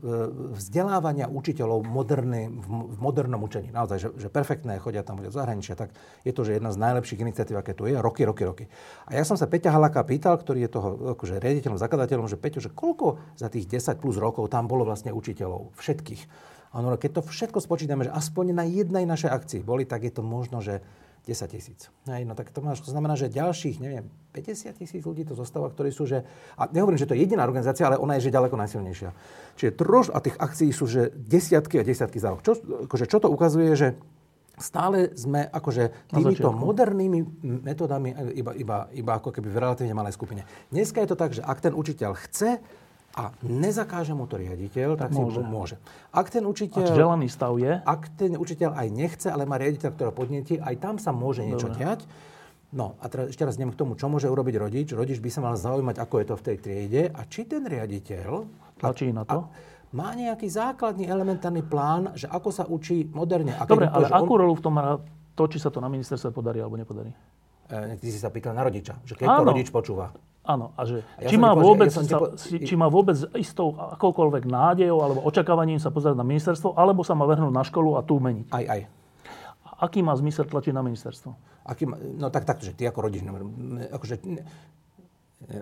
vzdelávania 0.54 1.26
učiteľov 1.26 1.82
moderný, 1.82 2.46
v 2.48 2.98
modernom 3.02 3.42
učení. 3.42 3.74
Naozaj, 3.74 3.98
že, 3.98 4.08
že 4.14 4.28
perfektné, 4.30 4.78
chodia 4.78 5.02
tam 5.02 5.18
ľudia 5.18 5.34
z 5.34 5.38
zahraničia, 5.42 5.74
tak 5.74 5.90
je 6.22 6.30
to, 6.30 6.46
že 6.46 6.56
jedna 6.56 6.70
z 6.70 6.78
najlepších 6.78 7.18
iniciatív, 7.18 7.58
aké 7.58 7.74
tu 7.74 7.90
je, 7.90 7.98
roky, 7.98 8.22
roky, 8.22 8.46
roky. 8.46 8.64
A 9.10 9.18
ja 9.18 9.26
som 9.26 9.34
sa 9.34 9.50
Peťa 9.50 9.74
Halaka 9.74 10.06
pýtal, 10.06 10.38
ktorý 10.38 10.64
je 10.64 10.70
toho 10.70 10.88
akože 11.18 11.42
riaditeľom, 11.42 11.82
zakladateľom, 11.82 12.30
že 12.30 12.38
Peťo, 12.38 12.62
že 12.62 12.70
koľko 12.70 13.18
za 13.34 13.50
tých 13.50 13.66
10 13.66 13.98
plus 13.98 14.14
rokov 14.14 14.46
tam 14.46 14.70
bolo 14.70 14.86
vlastne 14.86 15.10
učiteľov, 15.10 15.74
všetkých. 15.74 16.22
A 16.72 16.84
on 16.84 17.00
keď 17.00 17.20
to 17.20 17.22
všetko 17.24 17.58
spočítame, 17.64 18.04
že 18.04 18.12
aspoň 18.12 18.52
na 18.52 18.64
jednej 18.68 19.08
našej 19.08 19.32
akcii 19.32 19.60
boli, 19.64 19.88
tak 19.88 20.04
je 20.04 20.12
to 20.12 20.20
možno, 20.20 20.60
že 20.60 20.84
10 21.28 21.52
tisíc. 21.52 21.92
Hej, 22.08 22.24
no 22.24 22.32
tak 22.32 22.48
to, 22.48 22.64
máš, 22.64 22.80
to 22.80 22.88
znamená, 22.88 23.12
že 23.12 23.28
ďalších, 23.28 23.84
neviem, 23.84 24.08
50 24.32 24.80
tisíc 24.80 25.04
ľudí 25.04 25.28
to 25.28 25.36
zostáva, 25.36 25.68
ktorí 25.68 25.92
sú, 25.92 26.08
že... 26.08 26.24
A 26.56 26.64
nehovorím, 26.72 26.96
že 26.96 27.04
to 27.04 27.12
je 27.12 27.20
jediná 27.20 27.44
organizácia, 27.44 27.84
ale 27.84 28.00
ona 28.00 28.16
je 28.16 28.28
že 28.28 28.32
ďaleko 28.32 28.56
najsilnejšia. 28.56 29.12
Čiže 29.60 29.76
troš, 29.76 30.08
a 30.08 30.24
tých 30.24 30.40
akcií 30.40 30.72
sú, 30.72 30.88
že 30.88 31.12
desiatky 31.12 31.76
a 31.76 31.84
desiatky 31.84 32.16
za 32.16 32.32
rok. 32.32 32.40
Čo, 32.40 32.56
akože, 32.88 33.04
čo 33.04 33.20
to 33.20 33.28
ukazuje, 33.28 33.76
že 33.76 34.00
stále 34.56 35.12
sme 35.14 35.46
akože 35.46 36.10
týmito 36.10 36.50
modernými 36.50 37.20
metodami 37.62 38.10
iba, 38.34 38.52
iba, 38.56 38.76
iba 38.90 39.12
ako 39.20 39.30
keby 39.30 39.48
v 39.52 39.60
relatívne 39.60 39.94
malej 39.94 40.16
skupine. 40.16 40.42
Dneska 40.72 41.04
je 41.04 41.08
to 41.12 41.16
tak, 41.20 41.36
že 41.36 41.44
ak 41.44 41.60
ten 41.60 41.76
učiteľ 41.76 42.16
chce, 42.26 42.58
a 43.18 43.34
nezakáže 43.42 44.14
mu 44.14 44.30
to 44.30 44.38
riaditeľ, 44.38 44.94
tak, 44.94 45.10
tak 45.10 45.18
môže. 45.18 45.42
si 45.42 45.50
môže. 45.50 45.76
Ak 46.14 46.30
ten 46.30 46.46
učiteľ... 46.46 46.86
A 46.86 46.94
želaný 46.94 47.26
stav 47.26 47.58
je? 47.58 47.82
Ak 47.82 48.06
ten 48.14 48.38
učiteľ 48.38 48.78
aj 48.78 48.88
nechce, 48.94 49.26
ale 49.26 49.42
má 49.42 49.58
riaditeľ, 49.58 49.90
ktorého 49.90 50.14
podnetí, 50.14 50.62
aj 50.62 50.74
tam 50.78 50.94
sa 51.02 51.10
môže 51.10 51.42
niečo 51.42 51.66
Dobre. 51.66 51.82
diať. 51.82 52.00
No 52.70 52.94
a 53.02 53.10
teraz 53.10 53.34
ešte 53.34 53.42
raz 53.42 53.58
neviem 53.58 53.74
k 53.74 53.80
tomu, 53.80 53.98
čo 53.98 54.06
môže 54.06 54.30
urobiť 54.30 54.54
rodič. 54.62 54.88
Rodič 54.94 55.18
by 55.18 55.30
sa 55.34 55.40
mal 55.42 55.58
zaujímať, 55.58 55.98
ako 55.98 56.14
je 56.14 56.26
to 56.30 56.34
v 56.38 56.44
tej 56.46 56.56
triede 56.62 57.02
a 57.10 57.20
či 57.26 57.42
ten 57.42 57.66
riaditeľ... 57.66 58.28
Tlačí 58.78 59.10
na 59.10 59.26
to? 59.26 59.50
A, 59.50 59.76
má 59.88 60.12
nejaký 60.12 60.46
základný 60.52 61.08
elementárny 61.08 61.64
plán, 61.64 62.12
že 62.12 62.28
ako 62.28 62.48
sa 62.52 62.68
učí 62.68 63.08
moderne. 63.08 63.56
A 63.56 63.64
Dobre, 63.64 63.88
ale 63.88 64.06
akú 64.12 64.36
on... 64.36 64.40
rolu 64.46 64.54
v 64.54 64.62
tom 64.62 64.76
má 64.76 65.00
to, 65.32 65.44
či 65.48 65.58
sa 65.58 65.72
to 65.72 65.80
na 65.80 65.88
ministerstve 65.88 66.28
podarí 66.30 66.60
alebo 66.60 66.76
nepodarí? 66.76 67.08
E, 67.72 67.96
ty 67.96 68.12
si 68.12 68.20
sa 68.20 68.28
pýtal 68.28 68.52
na 68.52 68.62
rodiča, 68.68 69.00
že 69.08 69.16
keď 69.16 69.26
Áno. 69.26 69.38
to 69.42 69.44
rodič 69.48 69.68
počúva. 69.72 70.12
Áno, 70.46 70.72
a 70.78 70.82
že 70.88 71.04
ja 71.20 71.28
či, 71.28 71.36
má 71.36 71.52
vôbec, 71.52 71.92
ja 71.92 72.02
sa, 72.04 72.18
či 72.40 72.74
má 72.78 72.88
vôbec 72.88 73.20
istou 73.36 73.76
akoukoľvek 73.76 74.48
nádejou 74.48 74.98
alebo 75.04 75.20
očakávaním 75.28 75.76
sa 75.76 75.92
pozerať 75.92 76.16
na 76.16 76.24
ministerstvo, 76.24 76.72
alebo 76.72 77.04
sa 77.04 77.12
má 77.12 77.28
vrhnúť 77.28 77.52
na 77.52 77.64
školu 77.66 78.00
a 78.00 78.04
tu 78.06 78.16
meniť. 78.16 78.48
Aj, 78.56 78.64
aj. 78.64 78.80
A 79.60 79.68
aký 79.84 80.00
má 80.00 80.16
zmysel 80.16 80.48
tlačiť 80.48 80.72
na 80.72 80.80
ministerstvo? 80.80 81.30
Aký 81.68 81.84
má, 81.84 82.00
no 82.00 82.32
tak 82.32 82.48
takto, 82.48 82.64
že 82.64 82.72
ty 82.72 82.88
ako 82.88 82.98
rodič, 83.04 83.20
akože 83.92 84.14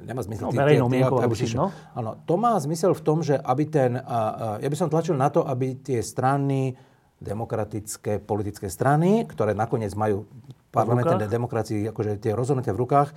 nemá 0.07 0.23
zmysel. 0.23 0.49
No, 0.49 0.55
verejnou 0.55 0.89
mienkou, 0.89 1.19
no? 1.59 1.69
Áno, 1.93 2.11
to 2.25 2.35
má 2.39 2.57
zmysel 2.63 2.97
v 2.97 3.03
tom, 3.03 3.21
že 3.21 3.37
aby 3.37 3.65
ten, 3.69 3.99
a, 3.99 4.03
a, 4.03 4.19
ja 4.63 4.69
by 4.71 4.77
som 4.79 4.89
tlačil 4.89 5.19
na 5.19 5.29
to, 5.29 5.45
aby 5.45 5.83
tie 5.83 6.01
strany, 6.01 6.79
demokratické 7.17 8.21
politické 8.21 8.69
strany, 8.69 9.25
ktoré 9.25 9.57
nakoniec 9.57 9.93
majú 9.97 10.29
parlamentnej 10.69 11.33
demokracii, 11.33 11.89
akože 11.89 12.21
tie 12.21 12.37
rozhodnutia 12.37 12.77
v 12.77 12.83
rukách, 12.85 13.09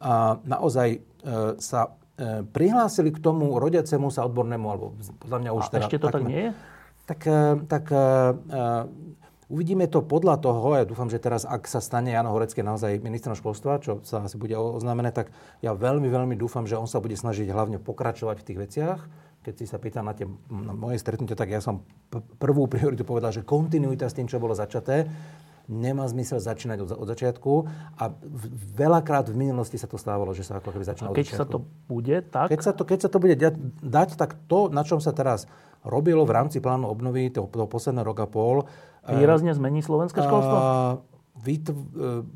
a 0.00 0.36
naozaj 0.44 0.88
e, 0.96 0.98
sa 1.56 1.96
e, 2.20 2.44
prihlásili 2.44 3.12
k 3.12 3.18
tomu 3.20 3.56
rodiacemu 3.56 4.12
sa 4.12 4.28
odbornému, 4.28 4.66
alebo 4.68 4.86
podľa 5.24 5.38
mňa 5.40 5.50
už 5.56 5.64
a 5.64 5.70
teda... 5.72 5.80
ešte 5.88 5.98
to 6.00 6.08
tak, 6.12 6.14
tak 6.20 6.22
nie 6.28 6.40
je? 6.40 6.50
Tak, 7.06 7.20
e, 7.24 7.40
tak 7.70 7.84
uvidíme 9.46 9.86
to 9.86 10.02
podľa 10.02 10.42
toho, 10.42 10.74
ja 10.74 10.84
dúfam, 10.84 11.06
že 11.06 11.22
teraz, 11.22 11.46
ak 11.46 11.70
sa 11.70 11.78
stane 11.78 12.10
Jano 12.10 12.34
Horecký 12.34 12.66
naozaj 12.66 12.98
ministrom 12.98 13.38
školstva, 13.38 13.78
čo 13.78 14.02
sa 14.02 14.26
asi 14.26 14.36
bude 14.36 14.58
oznámené, 14.58 15.14
tak 15.14 15.30
ja 15.62 15.72
veľmi, 15.72 16.10
veľmi 16.10 16.34
dúfam, 16.34 16.66
že 16.66 16.74
on 16.74 16.90
sa 16.90 16.98
bude 16.98 17.14
snažiť 17.14 17.46
hlavne 17.46 17.78
pokračovať 17.78 18.42
v 18.42 18.46
tých 18.46 18.58
veciach. 18.58 19.00
Keď 19.46 19.54
si 19.62 19.66
sa 19.70 19.78
pýtam 19.78 20.10
na 20.10 20.14
tie 20.18 20.26
na 20.50 20.74
moje 20.74 20.98
stretnutie, 20.98 21.38
tak 21.38 21.54
ja 21.54 21.62
som 21.62 21.86
prvú 22.42 22.66
prioritu 22.66 23.06
povedal, 23.06 23.30
že 23.30 23.46
kontinuita 23.46 24.10
s 24.10 24.18
tým, 24.18 24.26
čo 24.26 24.42
bolo 24.42 24.58
začaté 24.58 25.06
nemá 25.66 26.06
zmysel 26.06 26.38
začínať 26.38 26.78
od, 26.86 26.90
od 26.94 27.06
začiatku 27.10 27.52
a 27.98 28.04
veľakrát 28.78 29.26
v 29.30 29.36
minulosti 29.36 29.76
sa 29.78 29.90
to 29.90 29.98
stávalo, 29.98 30.30
že 30.30 30.46
sa 30.46 30.62
ako 30.62 30.70
keby 30.70 30.84
začínalo 30.86 31.12
od 31.12 31.18
začiatku. 31.18 31.34
Keď 31.34 31.42
sa 31.42 31.46
to 31.46 31.58
bude 31.90 32.18
tak? 32.30 32.48
Keď 32.50 32.60
sa 32.62 32.72
to, 32.72 32.82
keď 32.86 32.98
sa 33.02 33.08
to 33.10 33.18
bude 33.18 33.34
dať, 33.82 34.08
tak 34.14 34.38
to, 34.46 34.70
na 34.70 34.86
čom 34.86 35.02
sa 35.02 35.10
teraz 35.10 35.50
robilo 35.86 36.26
v 36.26 36.34
rámci 36.34 36.58
plánu 36.58 36.90
obnovy 36.90 37.30
toho, 37.30 37.46
toho 37.50 37.70
posledného 37.70 38.06
roka 38.06 38.26
pol... 38.26 38.66
Výrazne 39.06 39.54
zmení 39.54 39.86
slovenské 39.86 40.18
školstvo? 40.18 40.58
Vytv, 41.38 41.70
uh, 41.70 42.26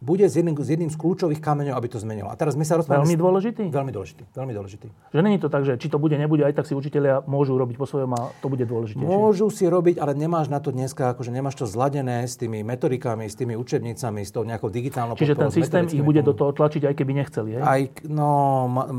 bude 0.00 0.24
s 0.24 0.32
jedným, 0.32 0.56
s 0.56 0.68
jedným 0.72 0.88
z 0.88 0.96
kľúčových 0.96 1.44
kameňov, 1.44 1.76
aby 1.76 1.88
to 1.92 2.00
zmenilo. 2.00 2.32
A 2.32 2.34
teraz 2.34 2.56
my 2.56 2.64
sa 2.64 2.80
rozprávame... 2.80 3.04
Veľmi 3.04 3.20
dôležitý? 3.20 3.64
Veľmi 3.68 3.92
dôležitý. 3.92 4.22
Veľmi 4.32 4.52
dôležitý. 4.56 4.88
Že 5.12 5.20
není 5.20 5.36
to 5.36 5.52
tak, 5.52 5.68
že 5.68 5.76
či 5.76 5.92
to 5.92 6.00
bude, 6.00 6.16
nebude, 6.16 6.40
aj 6.40 6.56
tak 6.56 6.64
si 6.64 6.72
učiteľia 6.72 7.28
môžu 7.28 7.60
robiť 7.60 7.76
po 7.76 7.84
svojom 7.84 8.16
a 8.16 8.32
to 8.40 8.48
bude 8.48 8.64
dôležitejšie. 8.64 9.04
Môžu 9.04 9.52
si 9.52 9.68
robiť, 9.68 10.00
ale 10.00 10.16
nemáš 10.16 10.48
na 10.48 10.56
to 10.56 10.72
dneska, 10.72 11.12
akože 11.12 11.28
nemáš 11.28 11.60
to 11.60 11.68
zladené 11.68 12.24
s 12.24 12.40
tými 12.40 12.64
metodikami, 12.64 13.28
s 13.28 13.36
tými 13.36 13.52
učebnicami, 13.60 14.24
s 14.24 14.32
tou 14.32 14.40
nejakou 14.48 14.72
digitálnou 14.72 15.20
Čiže 15.20 15.36
ten 15.36 15.52
systém 15.52 15.84
ich 15.84 16.00
bude 16.00 16.24
do 16.24 16.32
toho 16.32 16.56
tlačiť, 16.56 16.88
aj 16.88 16.94
keby 16.96 17.12
nechceli, 17.20 17.60
hej? 17.60 17.62
Aj, 17.62 17.82
no, 18.08 18.28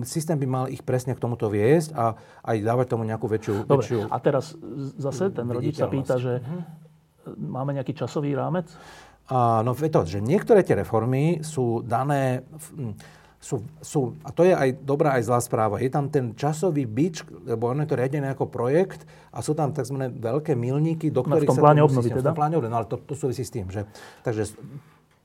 systém 0.05 0.37
by 0.37 0.45
mal 0.45 0.65
ich 0.69 0.85
presne 0.85 1.17
k 1.17 1.19
tomuto 1.19 1.49
viesť 1.49 1.97
a 1.97 2.13
aj 2.45 2.57
dávať 2.61 2.87
tomu 2.93 3.09
nejakú 3.09 3.25
väčšiu... 3.25 3.65
Dobre, 3.65 3.89
väčšiu 3.89 3.99
a 4.05 4.17
teraz 4.21 4.53
zase 5.01 5.33
ten 5.33 5.49
rodič 5.49 5.81
sa 5.81 5.89
pýta, 5.89 6.21
že 6.21 6.45
uh-huh. 6.45 7.33
máme 7.41 7.73
nejaký 7.73 7.97
časový 7.97 8.37
rámec? 8.37 8.69
A, 9.29 9.61
no 9.61 9.75
to, 9.75 10.01
že 10.07 10.19
niektoré 10.23 10.65
tie 10.65 10.79
reformy 10.79 11.45
sú 11.45 11.85
dané, 11.85 12.41
sú, 13.41 13.65
sú, 13.81 14.17
a 14.21 14.29
to 14.29 14.45
je 14.45 14.53
aj 14.53 14.85
dobrá, 14.85 15.17
aj 15.17 15.25
zlá 15.25 15.39
správa. 15.41 15.81
Je 15.81 15.89
tam 15.89 16.13
ten 16.13 16.37
časový 16.37 16.85
bič, 16.85 17.25
lebo 17.45 17.73
ono 17.73 17.83
je 17.85 17.89
to 17.89 17.99
riadené 17.99 18.33
ako 18.33 18.49
projekt 18.49 19.05
a 19.33 19.41
sú 19.41 19.57
tam 19.57 19.73
tzv. 19.73 19.97
veľké 20.13 20.53
milníky, 20.53 21.09
do 21.09 21.25
ktorých 21.25 21.47
no, 21.47 21.53
v 21.53 21.53
tom 21.57 21.63
pláne 21.63 21.81
obnovy 21.81 22.09
teda? 22.13 22.21
V 22.21 22.27
tom 22.33 22.37
pláne 22.37 22.55
obnovy, 22.57 22.71
no 22.71 22.77
ale 22.81 22.87
to, 22.89 22.97
to 23.01 23.13
súvisí 23.17 23.41
s 23.41 23.51
tým, 23.53 23.69
že... 23.73 23.89
Takže 24.21 24.53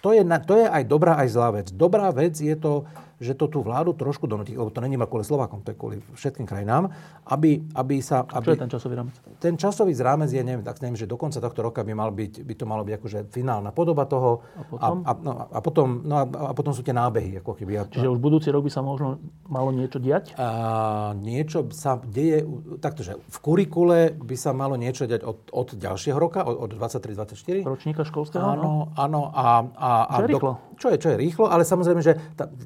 to 0.01 0.14
je, 0.14 0.22
to 0.22 0.55
je 0.55 0.66
aj 0.70 0.82
dobrá, 0.86 1.18
aj 1.18 1.28
zlá 1.32 1.49
vec. 1.51 1.68
Dobrá 1.74 2.09
vec 2.14 2.38
je 2.38 2.55
to, 2.55 2.86
že 3.17 3.33
to 3.33 3.49
tú 3.49 3.64
vládu 3.64 3.97
trošku 3.97 4.29
donúti, 4.29 4.53
lebo 4.53 4.69
to 4.69 4.85
není 4.85 5.01
kvôli 5.01 5.25
Slovákom, 5.25 5.64
to 5.64 5.73
je 5.73 5.77
kvôli 5.77 5.97
všetkým 6.12 6.45
krajinám, 6.45 6.93
aby, 7.33 7.64
aby 7.73 7.97
sa... 8.05 8.29
Aby, 8.29 8.45
Čo 8.45 8.53
je 8.53 8.61
ten 8.61 8.73
časový 8.73 8.95
rámec? 8.97 9.14
Ten 9.41 9.55
časový 9.57 9.93
rámec 9.97 10.29
je, 10.29 10.43
neviem, 10.45 10.61
tak 10.61 10.85
neviem, 10.85 11.01
že 11.01 11.09
do 11.09 11.17
konca 11.17 11.41
tohto 11.41 11.64
roka 11.64 11.81
by, 11.81 11.93
mal 11.97 12.12
byť, 12.12 12.45
by 12.45 12.55
to 12.55 12.64
malo 12.69 12.85
byť 12.85 12.95
akože 13.01 13.19
finálna 13.33 13.73
podoba 13.73 14.05
toho. 14.05 14.45
A 14.57 14.62
potom? 14.69 14.97
A, 15.01 15.11
a, 15.11 15.12
no, 15.17 15.33
a, 15.49 15.59
potom, 15.64 15.89
no 16.05 16.14
a, 16.21 16.25
a 16.25 16.53
potom 16.53 16.77
sú 16.77 16.85
tie 16.85 16.93
nábehy. 16.93 17.41
Ako 17.41 17.57
keby. 17.57 17.89
Čiže 17.89 18.09
už 18.12 18.21
budúci 18.21 18.53
rok 18.53 18.69
by 18.69 18.73
sa 18.73 18.85
možno 18.85 19.17
malo 19.49 19.73
niečo 19.73 19.97
diať? 19.97 20.37
A, 20.37 21.17
niečo 21.17 21.64
sa 21.73 21.97
deje, 21.97 22.45
takto, 22.85 23.01
že 23.01 23.17
v 23.17 23.39
kurikule 23.41 24.12
by 24.12 24.37
sa 24.37 24.53
malo 24.53 24.77
niečo 24.77 25.09
diať 25.09 25.25
od, 25.25 25.49
od 25.57 25.73
ďalšieho 25.73 26.21
roka, 26.21 26.45
od, 26.45 26.69
od 26.69 26.71
23-24. 26.77 27.64
Ročníka 27.64 28.05
školského? 28.05 28.45
Áno, 28.45 28.93
áno. 28.93 29.33
A, 29.33 29.64
a, 29.73 29.91
a 30.12 30.14
rýchlo? 30.29 30.61
Do, 30.61 30.76
čo 30.77 30.93
je, 30.93 30.97
čo 31.01 31.09
je 31.12 31.16
rýchlo, 31.16 31.49
ale 31.49 31.64
samozrejme, 31.64 32.01
že 32.05 32.16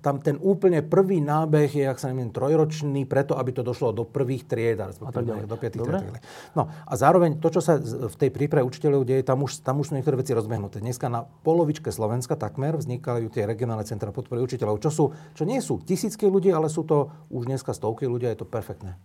tam 0.03 0.19
ten 0.19 0.37
úplne 0.43 0.83
prvý 0.83 1.23
nábeh 1.23 1.71
je, 1.71 1.87
ak 1.87 1.99
sa 2.03 2.11
neviem, 2.11 2.35
trojročný, 2.35 3.07
preto, 3.07 3.39
aby 3.39 3.55
to 3.55 3.63
došlo 3.63 3.95
do 3.95 4.03
prvých 4.03 4.51
tried, 4.51 4.79
ďalej. 4.79 5.47
do 5.47 5.57
piatých 5.57 5.83
tried. 5.87 6.19
No 6.59 6.67
a 6.67 6.93
zároveň 6.99 7.39
to, 7.39 7.49
čo 7.55 7.63
sa 7.63 7.79
v 7.81 8.17
tej 8.19 8.31
príprave 8.35 8.67
učiteľov 8.67 9.07
deje, 9.07 9.23
tam 9.23 9.47
už, 9.47 9.63
tam 9.63 9.79
už 9.79 9.91
sú 9.91 9.93
niektoré 9.95 10.19
veci 10.19 10.35
rozbehnuté. 10.35 10.83
Dneska 10.83 11.07
na 11.07 11.23
polovičke 11.47 11.95
Slovenska 11.95 12.35
takmer 12.35 12.75
vznikajú 12.75 13.31
tie 13.31 13.47
regionálne 13.47 13.87
centra 13.87 14.11
podpory 14.11 14.43
učiteľov, 14.43 14.83
čo, 14.83 14.91
sú, 14.91 15.05
čo 15.39 15.43
nie 15.47 15.63
sú 15.63 15.79
tisícky 15.79 16.27
ľudí, 16.27 16.51
ale 16.51 16.67
sú 16.67 16.83
to 16.83 17.15
už 17.31 17.47
dneska 17.47 17.71
stovky 17.71 18.11
ľudí 18.11 18.27
a 18.27 18.35
je 18.35 18.43
to 18.43 18.49
perfektné. 18.49 18.99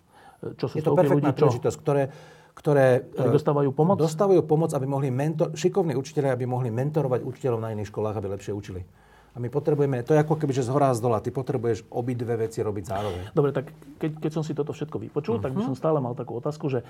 Čo 0.58 0.66
sú 0.68 0.76
je 0.78 0.84
to 0.84 0.98
perfektná 0.98 1.30
ľudí, 1.32 1.38
príležitosť, 1.38 1.78
ktoré, 1.80 2.04
ktoré 2.56 3.04
Ktorí 3.12 3.36
dostávajú 3.36 3.70
pomoc? 3.76 4.00
Dostávajú 4.00 4.42
pomoc, 4.48 4.72
aby 4.72 4.88
mohli 4.88 5.12
mentor, 5.12 5.52
šikovní 5.54 5.94
učiteľe, 5.94 6.32
aby 6.32 6.48
mohli 6.48 6.72
mentorovať 6.72 7.28
učiteľov 7.28 7.60
na 7.60 7.76
iných 7.76 7.92
školách, 7.92 8.16
aby 8.16 8.28
lepšie 8.32 8.56
učili. 8.56 8.82
A 9.36 9.38
my 9.44 9.52
potrebujeme, 9.52 10.00
to 10.08 10.16
je 10.16 10.24
ako 10.24 10.40
keby, 10.40 10.56
že 10.56 10.64
z 10.64 10.72
hora 10.72 10.96
z 10.96 11.04
dola, 11.04 11.20
ty 11.20 11.28
potrebuješ 11.28 11.92
obidve 11.92 12.40
veci 12.40 12.64
robiť 12.64 12.84
zároveň. 12.88 13.24
Dobre, 13.36 13.52
tak 13.52 13.76
keď, 14.00 14.24
keď 14.24 14.32
som 14.32 14.48
si 14.48 14.56
toto 14.56 14.72
všetko 14.72 14.96
vypočul, 14.96 15.38
uh-huh. 15.38 15.44
tak 15.44 15.52
by 15.52 15.68
mhm. 15.68 15.68
som 15.68 15.76
stále 15.76 16.00
mal 16.00 16.16
takú 16.16 16.40
otázku, 16.40 16.72
že 16.72 16.88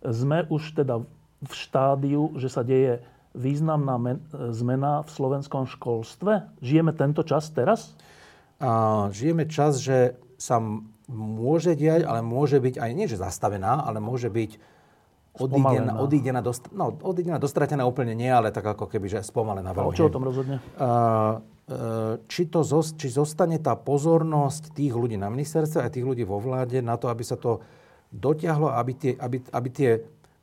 sme 0.00 0.48
už 0.48 0.72
teda 0.72 1.04
v 1.44 1.52
štádiu, 1.52 2.32
že 2.40 2.48
sa 2.48 2.64
deje 2.64 3.04
významná 3.36 4.00
men- 4.00 4.24
zmena 4.32 5.04
v 5.04 5.10
slovenskom 5.12 5.68
školstve? 5.68 6.56
Žijeme 6.64 6.96
tento 6.96 7.20
čas 7.20 7.52
teraz? 7.52 7.92
A, 8.64 9.12
žijeme 9.12 9.44
čas, 9.44 9.76
že 9.76 10.16
sa 10.40 10.56
môže 11.12 11.76
diať, 11.76 12.08
ale 12.08 12.24
môže 12.24 12.56
byť 12.64 12.80
aj 12.80 12.90
nie, 12.96 13.04
že 13.04 13.20
zastavená, 13.20 13.84
ale 13.84 14.00
môže 14.00 14.32
byť 14.32 14.56
odídená, 15.34 15.98
odídená, 15.98 16.40
dost, 16.40 16.70
no, 16.70 16.94
odídená 17.02 17.42
dostratená 17.42 17.82
úplne 17.82 18.14
nie, 18.14 18.30
ale 18.30 18.54
tak 18.54 18.64
ako 18.64 18.86
keby, 18.86 19.10
že 19.10 19.26
spomalená. 19.26 19.74
A 19.74 19.90
čo 19.90 20.06
o 20.06 20.14
tom 20.14 20.22
rozhodne? 20.22 20.62
Uh, 20.78 21.42
či, 22.28 22.46
to, 22.46 22.60
či 22.94 23.08
zostane 23.08 23.58
tá 23.58 23.74
pozornosť 23.74 24.76
tých 24.76 24.94
ľudí 24.94 25.16
na 25.18 25.32
ministerstve 25.32 25.80
a 25.82 25.88
tých 25.88 26.04
ľudí 26.04 26.22
vo 26.22 26.38
vláde 26.38 26.84
na 26.84 26.94
to, 27.00 27.08
aby 27.10 27.24
sa 27.24 27.34
to 27.40 27.64
dotiahlo, 28.14 28.70
aby 28.70 28.92
tie, 28.94 29.12
aby, 29.18 29.42
aby 29.50 29.68
tie 29.74 29.90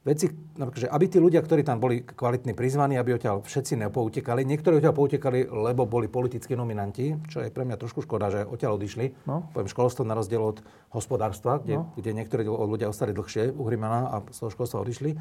veci, 0.02 0.34
že 0.74 0.90
aby 0.90 1.06
tí 1.06 1.22
ľudia, 1.22 1.46
ktorí 1.46 1.62
tam 1.62 1.78
boli 1.78 2.02
kvalitní 2.02 2.58
prizvaní, 2.58 2.98
aby 2.98 3.22
odtiaľ 3.22 3.46
všetci 3.46 3.78
nepoutekali. 3.86 4.42
Niektorí 4.42 4.82
odtiaľ 4.82 4.98
poutekali, 4.98 5.46
lebo 5.46 5.86
boli 5.86 6.10
politickí 6.10 6.58
nominanti, 6.58 7.14
čo 7.30 7.46
je 7.46 7.54
pre 7.54 7.66
mňa 7.70 7.78
trošku 7.78 8.02
škoda, 8.02 8.34
že 8.34 8.42
odtiaľ 8.50 8.82
odišli. 8.82 9.30
No. 9.30 9.46
Poviem 9.54 9.70
školstvo 9.70 10.02
na 10.02 10.18
rozdiel 10.18 10.42
od 10.42 10.66
hospodárstva, 10.90 11.62
kde, 11.62 11.86
no. 11.86 11.94
kde 11.94 12.18
niektorí 12.18 12.50
ľudia 12.50 12.90
ostali 12.90 13.14
dlhšie 13.14 13.54
u 13.54 13.62
Hrimana 13.70 14.10
a 14.10 14.16
z 14.34 14.38
toho 14.42 14.50
školstva 14.50 14.82
odišli 14.82 15.14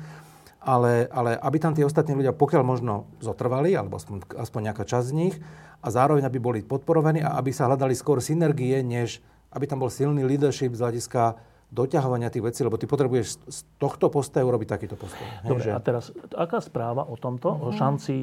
ale, 0.61 1.09
ale 1.09 1.41
aby 1.41 1.57
tam 1.57 1.72
tí 1.72 1.81
ostatní 1.81 2.12
ľudia 2.12 2.37
pokiaľ 2.37 2.61
možno 2.61 3.09
zotrvali, 3.24 3.72
alebo 3.72 3.97
aspoň, 3.97 4.37
aspoň 4.37 4.61
nejaká 4.70 4.85
časť 4.85 5.07
z 5.09 5.16
nich, 5.16 5.35
a 5.81 5.89
zároveň 5.89 6.28
aby 6.28 6.37
boli 6.37 6.61
podporovaní 6.61 7.24
a 7.24 7.41
aby 7.41 7.49
sa 7.57 7.64
hľadali 7.64 7.97
skôr 7.97 8.20
synergie, 8.20 8.85
než 8.85 9.24
aby 9.51 9.64
tam 9.64 9.81
bol 9.81 9.89
silný 9.89 10.22
leadership 10.22 10.76
z 10.76 10.85
hľadiska 10.85 11.41
doťahovania 11.70 12.34
tých 12.34 12.44
vecí, 12.44 12.60
lebo 12.66 12.76
ty 12.76 12.90
potrebuješ 12.90 13.26
z 13.46 13.58
tohto 13.78 14.10
postoja 14.10 14.42
urobiť 14.42 14.68
takýto 14.68 14.98
postoj. 14.98 15.22
Dobre, 15.46 15.70
že... 15.70 15.74
a 15.74 15.78
teraz, 15.78 16.10
aká 16.34 16.58
správa 16.58 17.06
o 17.06 17.14
tomto, 17.14 17.54
uh-huh. 17.54 17.66
o 17.66 17.70
mhm. 17.70 17.78
šanci 17.78 18.16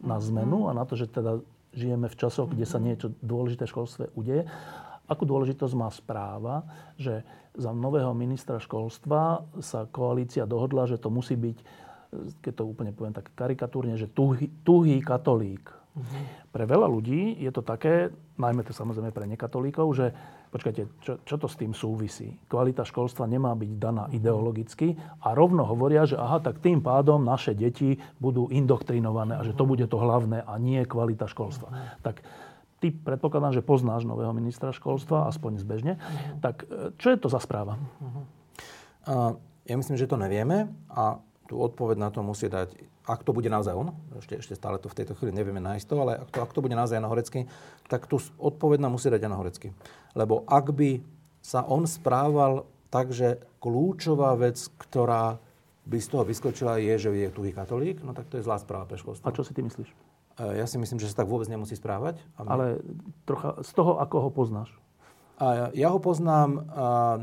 na 0.00 0.16
zmenu 0.22 0.70
a 0.70 0.72
na 0.72 0.88
to, 0.88 0.96
že 0.96 1.10
teda 1.10 1.42
žijeme 1.74 2.08
v 2.08 2.16
časoch, 2.16 2.48
kde 2.48 2.64
sa 2.64 2.80
niečo 2.80 3.12
dôležité 3.20 3.68
v 3.68 3.72
školstve 3.76 4.04
udeje. 4.16 4.48
Akú 5.08 5.24
dôležitosť 5.24 5.74
má 5.76 5.88
správa, 5.88 6.64
že 7.00 7.24
za 7.56 7.72
nového 7.72 8.12
ministra 8.12 8.60
školstva 8.60 9.42
sa 9.58 9.88
koalícia 9.88 10.44
dohodla, 10.44 10.86
že 10.86 11.00
to 11.00 11.08
musí 11.08 11.34
byť, 11.34 11.58
keď 12.44 12.52
to 12.54 12.64
úplne 12.68 12.92
poviem 12.92 13.16
tak 13.16 13.32
karikatúrne, 13.34 13.96
že 13.98 14.06
tuhý, 14.06 14.52
tuhý 14.62 15.00
katolík. 15.00 15.72
Pre 16.48 16.64
veľa 16.64 16.88
ľudí 16.88 17.36
je 17.44 17.52
to 17.52 17.60
také, 17.60 18.08
najmä 18.40 18.64
to 18.64 18.72
samozrejme 18.72 19.12
pre 19.12 19.28
nekatolíkov, 19.28 19.86
že 19.92 20.16
počkajte, 20.48 20.82
čo, 21.04 21.12
čo 21.20 21.36
to 21.36 21.44
s 21.44 21.60
tým 21.60 21.76
súvisí? 21.76 22.40
Kvalita 22.48 22.88
školstva 22.88 23.28
nemá 23.28 23.52
byť 23.52 23.70
daná 23.76 24.08
ideologicky 24.08 24.96
a 25.20 25.36
rovno 25.36 25.68
hovoria, 25.68 26.08
že 26.08 26.16
aha, 26.16 26.40
tak 26.40 26.64
tým 26.64 26.80
pádom 26.80 27.20
naše 27.20 27.52
deti 27.52 28.00
budú 28.16 28.48
indoktrinované 28.48 29.36
a 29.36 29.44
že 29.44 29.52
to 29.52 29.68
bude 29.68 29.84
to 29.84 30.00
hlavné 30.00 30.40
a 30.40 30.56
nie 30.56 30.80
kvalita 30.88 31.28
školstva. 31.28 32.00
Tak 32.00 32.24
ty 32.80 32.96
predpokladám, 32.96 33.52
že 33.52 33.60
poznáš 33.60 34.08
nového 34.08 34.32
ministra 34.32 34.72
školstva, 34.72 35.28
aspoň 35.28 35.60
zbežne. 35.60 36.00
Tak 36.40 36.64
čo 36.96 37.12
je 37.12 37.18
to 37.20 37.28
za 37.28 37.44
správa? 37.44 37.76
Ja 39.68 39.74
myslím, 39.76 40.00
že 40.00 40.08
to 40.08 40.16
nevieme 40.16 40.72
a 40.88 41.20
tú 41.44 41.60
odpoveď 41.60 41.96
na 42.00 42.08
to 42.08 42.24
musí 42.24 42.48
dať, 42.48 42.72
ak 43.08 43.24
to 43.24 43.32
bude 43.32 43.48
naozaj 43.48 43.72
on, 43.72 43.96
ešte, 44.20 44.36
ešte 44.36 44.54
stále 44.54 44.76
to 44.76 44.92
v 44.92 45.00
tejto 45.00 45.16
chvíli 45.16 45.32
nevieme 45.32 45.64
nájsť 45.64 45.86
to, 45.88 45.96
ale 45.96 46.12
ak 46.20 46.28
to, 46.28 46.38
ak 46.44 46.52
to 46.52 46.60
bude 46.60 46.76
naozaj 46.76 47.00
Jana 47.00 47.08
Horecký, 47.08 47.48
tak 47.88 48.04
tú 48.04 48.20
odpoveď 48.36 48.84
nám 48.84 49.00
musí 49.00 49.08
dať 49.08 49.24
Jana 49.24 49.40
Horecký. 49.40 49.72
Lebo 50.12 50.44
ak 50.44 50.76
by 50.76 51.00
sa 51.40 51.64
on 51.64 51.88
správal 51.88 52.68
tak, 52.92 53.16
že 53.16 53.40
kľúčová 53.64 54.36
vec, 54.36 54.60
ktorá 54.76 55.40
by 55.88 55.96
z 55.96 56.08
toho 56.12 56.24
vyskočila, 56.28 56.76
je, 56.76 56.94
že 57.00 57.08
je 57.08 57.32
tuhý 57.32 57.56
katolík, 57.56 58.04
no 58.04 58.12
tak 58.12 58.28
to 58.28 58.36
je 58.36 58.44
zlá 58.44 58.60
správa 58.60 58.84
pre 58.84 59.00
školstvo. 59.00 59.24
A 59.24 59.32
čo 59.32 59.40
si 59.40 59.56
ty 59.56 59.64
myslíš? 59.64 59.88
Ja 60.38 60.68
si 60.68 60.76
myslím, 60.76 61.00
že 61.00 61.08
sa 61.08 61.24
tak 61.24 61.32
vôbec 61.32 61.48
nemusí 61.48 61.74
správať. 61.74 62.20
Ale 62.36 62.78
trocha 63.24 63.58
z 63.64 63.72
toho, 63.72 63.96
ako 63.98 64.28
ho 64.28 64.30
poznáš? 64.30 64.70
A 65.38 65.70
ja 65.70 65.88
ho 65.94 66.02
poznám 66.02 66.50
a, 66.50 66.60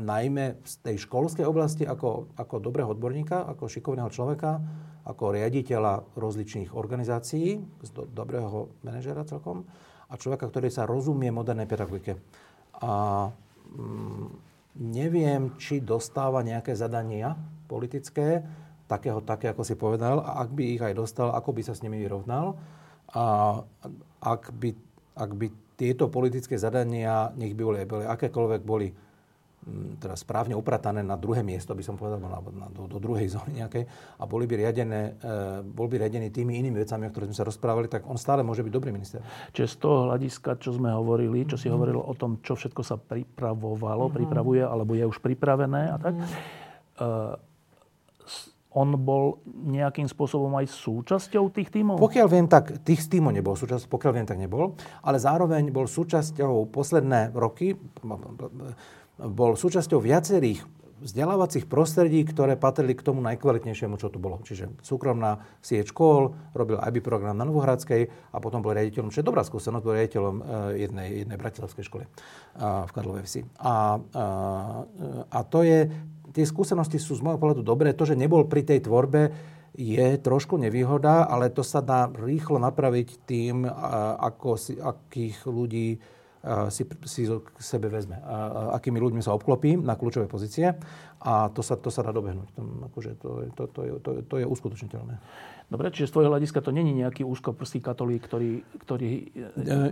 najmä 0.00 0.64
z 0.64 0.74
tej 0.80 0.96
školskej 1.04 1.44
oblasti 1.44 1.84
ako, 1.84 2.32
ako 2.32 2.64
dobrého 2.64 2.96
odborníka, 2.96 3.44
ako 3.44 3.68
šikovného 3.68 4.08
človeka, 4.08 4.56
ako 5.04 5.36
riaditeľa 5.36 6.16
rozličných 6.16 6.72
organizácií, 6.72 7.60
do, 7.92 8.08
dobrého 8.08 8.72
manažera 8.80 9.22
celkom 9.28 9.68
a 10.06 10.14
človeka, 10.16 10.48
ktorý 10.48 10.72
sa 10.72 10.88
rozumie 10.88 11.28
modernej 11.28 11.68
pedagogike. 11.68 12.16
A 12.80 13.26
mm, 13.74 14.26
neviem, 14.80 15.52
či 15.60 15.84
dostáva 15.84 16.40
nejaké 16.40 16.72
zadania 16.72 17.34
politické, 17.66 18.40
takého, 18.86 19.18
také, 19.20 19.50
ako 19.50 19.62
si 19.66 19.74
povedal, 19.74 20.22
a 20.22 20.46
ak 20.46 20.50
by 20.54 20.64
ich 20.78 20.82
aj 20.82 20.94
dostal, 20.94 21.34
ako 21.34 21.50
by 21.52 21.62
sa 21.66 21.74
s 21.74 21.82
nimi 21.82 21.98
vyrovnal. 21.98 22.54
A 23.14 23.58
ak 24.22 24.54
by, 24.54 24.70
ak 25.18 25.30
by 25.34 25.46
tieto 25.76 26.08
politické 26.08 26.56
zadania, 26.56 27.30
nech 27.36 27.52
by 27.52 27.62
boli, 27.62 27.78
boli 27.84 28.04
akékoľvek 28.08 28.60
boli 28.64 28.88
mm, 28.88 30.00
teda 30.00 30.16
správne 30.16 30.56
upratané 30.56 31.04
na 31.04 31.20
druhé 31.20 31.44
miesto, 31.44 31.76
by 31.76 31.84
som 31.84 32.00
povedal, 32.00 32.16
alebo 32.24 32.48
na, 32.48 32.66
do, 32.72 32.88
do 32.88 32.96
druhej 32.96 33.28
zóny 33.36 33.60
nejakej, 33.60 33.84
a 34.16 34.24
boli 34.24 34.48
by 34.48 34.64
riadené, 34.64 35.20
e, 35.20 35.60
bol 35.62 35.86
by 35.86 36.00
riadený 36.00 36.32
tými 36.32 36.56
inými 36.56 36.80
vecami, 36.80 37.06
o 37.06 37.12
ktorých 37.12 37.28
sme 37.30 37.40
sa 37.44 37.46
rozprávali, 37.46 37.86
tak 37.92 38.08
on 38.08 38.16
stále 38.16 38.40
môže 38.40 38.64
byť 38.64 38.72
dobrý 38.72 38.90
minister. 38.90 39.20
Čiže 39.52 39.68
z 39.68 39.76
toho 39.76 40.08
hľadiska, 40.08 40.56
čo 40.56 40.72
sme 40.72 40.88
hovorili, 40.96 41.44
čo 41.44 41.60
si 41.60 41.68
mm. 41.68 41.72
hovoril 41.76 42.00
o 42.00 42.14
tom, 42.16 42.40
čo 42.40 42.56
všetko 42.56 42.80
sa 42.80 42.96
pripravovalo, 42.96 44.08
mm. 44.08 44.12
pripravuje, 44.16 44.64
alebo 44.64 44.96
je 44.96 45.04
už 45.04 45.20
pripravené 45.20 45.92
a 45.92 45.96
tak, 46.00 46.16
mm. 46.16 46.24
e, 46.24 47.54
on 48.76 48.92
bol 49.00 49.40
nejakým 49.48 50.04
spôsobom 50.04 50.52
aj 50.60 50.68
súčasťou 50.68 51.48
tých 51.48 51.72
tímov? 51.72 51.96
Pokiaľ 51.96 52.26
viem, 52.28 52.44
tak 52.44 52.84
tých 52.84 53.08
tímov 53.08 53.32
nebol 53.32 53.56
súčasťou, 53.56 53.88
pokiaľ 53.88 54.12
viem, 54.12 54.28
tak 54.28 54.36
nebol, 54.36 54.76
ale 55.00 55.16
zároveň 55.16 55.72
bol 55.72 55.88
súčasťou 55.88 56.68
posledné 56.68 57.32
roky, 57.32 57.72
bol 59.16 59.56
súčasťou 59.56 59.96
viacerých 60.04 60.60
vzdelávacích 60.96 61.68
prostredí, 61.68 62.24
ktoré 62.24 62.56
patrili 62.56 62.96
k 62.96 63.04
tomu 63.04 63.20
najkvalitnejšiemu, 63.20 64.00
čo 64.00 64.08
tu 64.08 64.16
bolo. 64.16 64.40
Čiže 64.40 64.80
súkromná 64.80 65.44
sieť 65.60 65.92
škôl, 65.92 66.32
robil 66.56 66.80
IB 66.80 67.04
program 67.04 67.36
na 67.36 67.44
Novohradskej 67.44 68.32
a 68.32 68.36
potom 68.40 68.64
bol 68.64 68.72
riaditeľom, 68.72 69.12
čo 69.12 69.20
je 69.20 69.28
dobrá 69.28 69.44
skúsenosť, 69.44 69.84
bol 69.84 69.96
riaditeľom 69.96 70.36
eh, 70.40 70.44
jednej, 70.88 71.08
jednej 71.24 71.36
bratislavskej 71.36 71.84
školy 71.84 72.04
v 72.56 72.90
Karlovej 72.96 73.24
vsi. 73.28 73.40
A, 73.60 73.68
a, 73.68 73.74
a 75.28 75.40
to 75.44 75.60
je, 75.60 75.92
tie 76.36 76.44
skúsenosti 76.44 77.00
sú 77.00 77.16
z 77.16 77.24
môjho 77.24 77.40
pohľadu 77.40 77.64
dobré. 77.64 77.96
To, 77.96 78.04
že 78.04 78.12
nebol 78.12 78.44
pri 78.44 78.60
tej 78.60 78.84
tvorbe, 78.84 79.32
je 79.76 80.16
trošku 80.20 80.56
nevýhoda, 80.56 81.28
ale 81.28 81.52
to 81.52 81.60
sa 81.60 81.84
dá 81.84 82.08
rýchlo 82.08 82.56
napraviť 82.56 83.08
tým, 83.28 83.68
ako 84.20 84.56
si, 84.56 84.72
akých 84.80 85.36
ľudí 85.44 86.00
si, 86.72 86.82
si 87.04 87.22
k 87.28 87.58
sebe 87.60 87.92
vezme. 87.92 88.16
A, 88.24 88.72
akými 88.80 88.96
ľuďmi 88.96 89.20
sa 89.20 89.36
obklopí 89.36 89.76
na 89.76 89.98
kľúčové 89.98 90.30
pozície 90.30 90.72
a 91.20 91.52
to 91.52 91.60
sa, 91.60 91.76
to 91.76 91.92
sa 91.92 92.06
dá 92.06 92.14
dobehnúť. 92.14 92.48
To, 92.56 92.60
akože 92.88 93.10
to, 93.20 93.28
to, 93.52 93.62
to, 93.68 93.80
je, 93.84 93.90
to, 94.00 94.10
to 94.24 94.34
je 94.40 94.46
uskutočniteľné. 94.48 95.14
Dobre, 95.66 95.90
čiže 95.90 96.08
z 96.08 96.14
tvojho 96.14 96.30
hľadiska 96.32 96.62
to 96.62 96.70
není 96.70 96.94
nejaký 96.96 97.26
úzkoprstý 97.26 97.82
katolík, 97.82 98.24
ktorý, 98.24 98.62
ktorý 98.86 99.10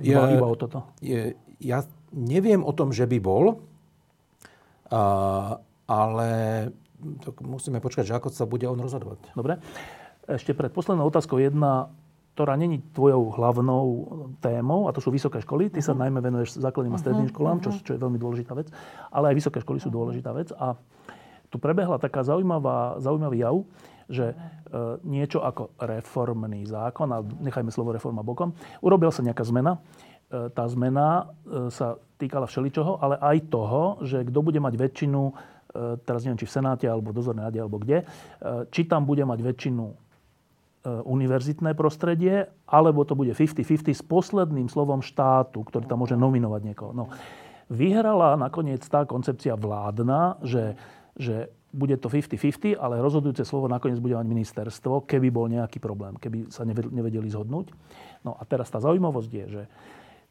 ja, 0.01 0.30
iba 0.30 0.47
o 0.47 0.57
toto? 0.57 0.86
Je, 1.03 1.34
ja 1.59 1.82
neviem 2.14 2.62
o 2.62 2.70
tom, 2.70 2.95
že 2.95 3.05
by 3.11 3.18
bol, 3.18 3.59
a, 4.88 5.59
ale 5.85 6.28
to 7.20 7.37
musíme 7.45 7.78
počkať, 7.80 8.05
že 8.09 8.16
ako 8.16 8.32
sa 8.32 8.49
bude 8.49 8.64
on 8.64 8.80
rozhodovať. 8.80 9.35
Dobre. 9.37 9.61
Ešte 10.24 10.57
pred 10.57 10.72
poslednou 10.72 11.05
otázkou 11.05 11.37
jedna 11.37 11.93
ktorá 12.35 12.59
není 12.59 12.82
tvojou 12.91 13.30
hlavnou 13.30 13.87
témou, 14.43 14.91
a 14.91 14.93
to 14.93 14.99
sú 14.99 15.14
vysoké 15.14 15.39
školy. 15.39 15.70
Ty 15.70 15.78
sa 15.78 15.95
uh-huh. 15.95 16.03
najmä 16.03 16.18
venuješ 16.18 16.59
základným 16.59 16.99
a 16.99 16.99
stredným 16.99 17.30
uh-huh. 17.30 17.39
školám, 17.39 17.62
čo, 17.62 17.70
čo 17.78 17.95
je 17.95 18.03
veľmi 18.03 18.18
dôležitá 18.18 18.59
vec. 18.59 18.74
Ale 19.14 19.30
aj 19.30 19.39
vysoké 19.39 19.62
školy 19.62 19.78
sú 19.78 19.95
dôležitá 19.95 20.35
vec. 20.35 20.51
A 20.59 20.74
tu 21.47 21.62
prebehla 21.62 22.03
taká 22.03 22.26
zaujímavá, 22.26 22.99
zaujímavý 22.99 23.47
jav, 23.47 23.62
že 24.11 24.35
e, 24.35 24.37
niečo 25.07 25.47
ako 25.47 25.78
reformný 25.78 26.66
zákon, 26.66 27.07
a 27.14 27.22
nechajme 27.22 27.70
slovo 27.70 27.95
reforma 27.95 28.26
bokom, 28.26 28.51
urobila 28.82 29.14
sa 29.14 29.22
nejaká 29.22 29.47
zmena. 29.47 29.78
E, 29.78 30.51
tá 30.51 30.66
zmena 30.66 31.30
e, 31.47 31.70
sa 31.70 32.03
týkala 32.18 32.51
všeličoho, 32.51 32.99
ale 32.99 33.14
aj 33.22 33.47
toho, 33.47 34.03
že 34.03 34.26
kto 34.26 34.43
bude 34.43 34.59
mať 34.59 34.74
väčšinu, 34.74 35.22
teraz 36.06 36.22
neviem, 36.22 36.38
či 36.38 36.46
v 36.46 36.54
Senáte, 36.54 36.86
alebo 36.86 37.10
dozornej 37.10 37.50
rade, 37.50 37.58
alebo 37.58 37.82
kde, 37.82 38.02
e, 38.02 38.04
či 38.70 38.86
tam 38.86 39.02
bude 39.02 39.26
mať 39.26 39.38
väčšinu 39.42 40.04
E, 40.84 41.00
univerzitné 41.00 41.72
prostredie, 41.72 42.44
alebo 42.68 43.08
to 43.08 43.16
bude 43.16 43.32
50-50 43.32 43.96
s 43.96 44.04
posledným 44.04 44.68
slovom 44.68 45.00
štátu, 45.00 45.64
ktorý 45.64 45.88
tam 45.88 46.04
môže 46.04 46.12
nominovať 46.12 46.60
niekoho. 46.60 46.92
No, 46.92 47.08
vyhrala 47.72 48.36
nakoniec 48.36 48.84
tá 48.84 49.08
koncepcia 49.08 49.56
vládna, 49.56 50.44
že, 50.44 50.76
že 51.16 51.48
bude 51.72 51.96
to 51.96 52.12
50-50, 52.12 52.76
ale 52.76 53.00
rozhodujúce 53.00 53.48
slovo 53.48 53.64
nakoniec 53.64 53.96
bude 53.96 54.12
mať 54.12 54.28
ministerstvo, 54.28 55.08
keby 55.08 55.32
bol 55.32 55.48
nejaký 55.48 55.80
problém, 55.80 56.20
keby 56.20 56.52
sa 56.52 56.68
nevedeli 56.68 57.32
zhodnúť. 57.32 57.72
No 58.20 58.36
a 58.36 58.44
teraz 58.44 58.68
tá 58.68 58.76
zaujímavosť 58.76 59.30
je, 59.32 59.44
že 59.48 59.62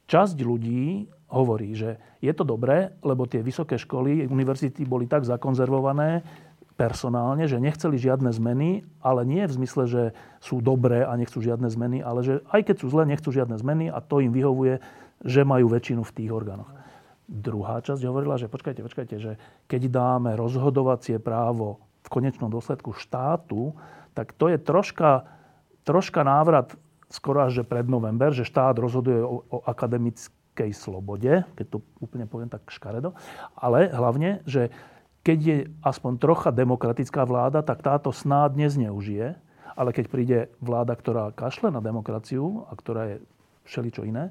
časť 0.08 0.38
ľudí 0.44 1.08
hovorí, 1.34 1.74
že 1.74 1.98
je 2.22 2.32
to 2.32 2.46
dobré, 2.46 2.94
lebo 3.02 3.26
tie 3.26 3.42
vysoké 3.42 3.82
školy, 3.82 4.30
univerzity 4.30 4.86
boli 4.86 5.10
tak 5.10 5.26
zakonzervované, 5.26 6.22
personálne, 6.74 7.46
že 7.46 7.62
nechceli 7.62 8.02
žiadne 8.02 8.34
zmeny, 8.34 8.82
ale 8.98 9.22
nie 9.24 9.46
v 9.46 9.56
zmysle, 9.62 9.84
že 9.86 10.04
sú 10.42 10.60
dobré 10.60 11.06
a 11.06 11.14
nechcú 11.14 11.38
žiadne 11.38 11.70
zmeny, 11.70 12.02
ale 12.02 12.26
že 12.26 12.34
aj 12.50 12.62
keď 12.66 12.76
sú 12.82 12.88
zlé, 12.90 13.04
nechcú 13.14 13.30
žiadne 13.30 13.56
zmeny 13.62 13.94
a 13.94 14.02
to 14.02 14.20
im 14.20 14.34
vyhovuje, 14.34 14.82
že 15.22 15.46
majú 15.46 15.70
väčšinu 15.70 16.02
v 16.02 16.16
tých 16.18 16.32
orgánoch. 16.34 16.70
Druhá 17.30 17.80
časť 17.80 18.04
hovorila, 18.04 18.36
že 18.36 18.52
počkajte, 18.52 18.84
počkajte, 18.84 19.16
že 19.22 19.32
keď 19.70 19.82
dáme 19.88 20.36
rozhodovacie 20.36 21.22
právo 21.22 21.80
v 22.04 22.08
konečnom 22.12 22.52
dôsledku 22.52 22.92
štátu, 22.92 23.72
tak 24.12 24.36
to 24.36 24.52
je 24.52 24.60
troška, 24.60 25.24
troška 25.88 26.22
návrat 26.26 26.76
skoro 27.14 27.46
až 27.46 27.62
že 27.62 27.64
pred 27.64 27.86
november, 27.86 28.34
že 28.34 28.42
štát 28.42 28.74
rozhoduje 28.82 29.22
o, 29.22 29.46
o 29.46 29.58
akademickej 29.70 30.74
slobode, 30.74 31.46
keď 31.54 31.66
to 31.70 31.78
úplne 32.02 32.26
poviem 32.26 32.50
tak 32.50 32.66
škaredo, 32.74 33.14
ale 33.54 33.94
hlavne, 33.94 34.42
že 34.50 34.74
keď 35.24 35.40
je 35.40 35.58
aspoň 35.86 36.20
trocha 36.20 36.50
demokratická 36.52 37.24
vláda, 37.24 37.64
tak 37.64 37.80
táto 37.80 38.12
snáď 38.12 38.68
nezneužije. 38.68 39.40
Ale 39.74 39.90
keď 39.90 40.06
príde 40.06 40.40
vláda, 40.62 40.94
ktorá 40.94 41.34
kašle 41.34 41.74
na 41.74 41.82
demokraciu 41.82 42.68
a 42.70 42.78
ktorá 42.78 43.16
je 43.16 43.18
všeličo 43.66 44.06
iné, 44.06 44.30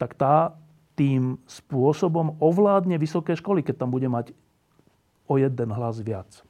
tak 0.00 0.16
tá 0.16 0.56
tým 0.96 1.36
spôsobom 1.44 2.38
ovládne 2.40 2.96
vysoké 2.96 3.36
školy, 3.36 3.60
keď 3.60 3.84
tam 3.84 3.90
bude 3.92 4.08
mať 4.08 4.32
o 5.28 5.36
jeden 5.36 5.68
hlas 5.74 6.00
viac. 6.00 6.40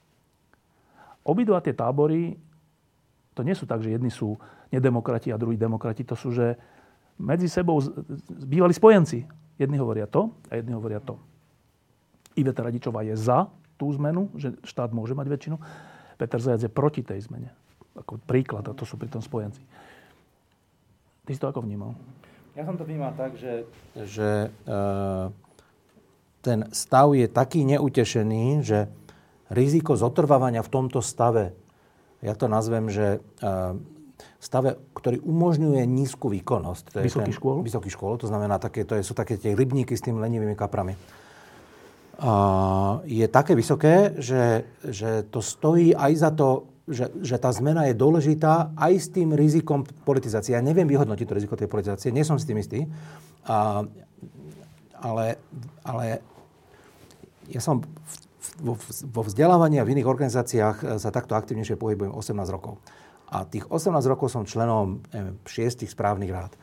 Obidva 1.27 1.59
tie 1.65 1.75
tábory, 1.75 2.39
to 3.35 3.43
nie 3.43 3.57
sú 3.59 3.67
tak, 3.67 3.83
že 3.83 3.91
jedni 3.91 4.13
sú 4.13 4.39
nedemokrati 4.69 5.33
a 5.33 5.41
druhí 5.41 5.57
demokrati, 5.57 6.05
to 6.05 6.17
sú, 6.17 6.33
že 6.33 6.57
medzi 7.19 7.51
sebou 7.51 7.83
bývali 8.29 8.73
spojenci. 8.73 9.27
Jedni 9.59 9.77
hovoria 9.83 10.07
to 10.07 10.31
a 10.49 10.61
jedni 10.61 10.77
hovoria 10.77 11.03
to. 11.03 11.19
Iveta 12.39 12.63
Radičová 12.63 13.03
je 13.03 13.19
za 13.19 13.51
tú 13.75 13.91
zmenu, 13.99 14.31
že 14.39 14.55
štát 14.63 14.95
môže 14.95 15.19
mať 15.19 15.27
väčšinu. 15.27 15.57
Peter 16.15 16.39
Zajac 16.39 16.63
je 16.63 16.71
proti 16.71 17.03
tej 17.03 17.27
zmene. 17.27 17.51
Ako 17.99 18.23
príklad, 18.23 18.67
a 18.71 18.75
to 18.75 18.87
sú 18.87 18.95
pri 18.95 19.11
tom 19.11 19.19
spojenci. 19.19 19.59
Ty 21.27 21.31
si 21.35 21.41
to 21.43 21.51
ako 21.51 21.67
vnímal? 21.67 21.99
Ja 22.55 22.63
som 22.63 22.79
to 22.79 22.87
vnímal 22.87 23.15
tak, 23.19 23.35
že, 23.35 23.67
že 23.95 24.51
uh, 24.67 25.31
ten 26.43 26.71
stav 26.71 27.11
je 27.15 27.27
taký 27.27 27.67
neutešený, 27.67 28.63
že 28.63 28.87
riziko 29.51 29.99
zotrvávania 29.99 30.63
v 30.63 30.71
tomto 30.71 31.03
stave, 31.03 31.55
ja 32.19 32.35
to 32.35 32.51
nazvem, 32.51 32.91
že 32.91 33.23
uh, 34.19 34.39
stave, 34.39 34.79
ktorý 34.95 35.23
umožňuje 35.23 35.83
nízku 35.87 36.31
výkonnosť. 36.31 36.85
To 36.95 36.97
je 37.03 37.05
vysoký 37.07 37.33
ten, 37.33 37.39
škôl? 37.39 37.57
Vysoký 37.63 37.91
škôl, 37.91 38.15
to 38.19 38.27
znamená, 38.31 38.59
také, 38.59 38.87
to 38.87 38.99
sú 39.03 39.15
také 39.15 39.39
tie 39.39 39.55
rybníky 39.55 39.95
s 39.95 40.03
tými 40.03 40.19
lenivými 40.23 40.59
kaprami 40.59 40.99
je 43.07 43.27
také 43.31 43.55
vysoké, 43.55 44.19
že, 44.19 44.67
že 44.83 45.23
to 45.31 45.39
stojí 45.39 45.95
aj 45.95 46.13
za 46.19 46.31
to, 46.35 46.67
že, 46.91 47.15
že 47.23 47.39
tá 47.39 47.55
zmena 47.55 47.87
je 47.87 47.95
dôležitá 47.95 48.75
aj 48.75 48.93
s 48.99 49.07
tým 49.15 49.39
rizikom 49.39 49.87
politizácie. 50.03 50.59
Ja 50.59 50.65
neviem 50.65 50.91
vyhodnotiť 50.91 51.27
to 51.31 51.37
riziko 51.39 51.55
tej 51.55 51.71
politizácie, 51.71 52.11
nie 52.11 52.27
som 52.27 52.35
s 52.35 52.43
tým 52.43 52.59
istý, 52.59 52.91
a, 53.47 53.87
ale, 54.99 55.39
ale 55.87 56.19
ja 57.47 57.63
som 57.63 57.87
vo, 58.59 58.75
vo 59.15 59.23
vzdelávaní 59.23 59.79
a 59.79 59.87
v 59.87 59.95
iných 59.95 60.11
organizáciách 60.11 60.99
sa 60.99 61.15
takto 61.15 61.39
aktivnejšie 61.39 61.79
pohybujem 61.79 62.11
18 62.11 62.35
rokov. 62.51 62.83
A 63.29 63.45
tých 63.45 63.69
18 63.69 63.93
rokov 64.09 64.33
som 64.33 64.49
členom 64.49 65.05
neviem, 65.13 65.37
šiestich 65.45 65.93
správnych 65.93 66.33
rád. 66.33 66.57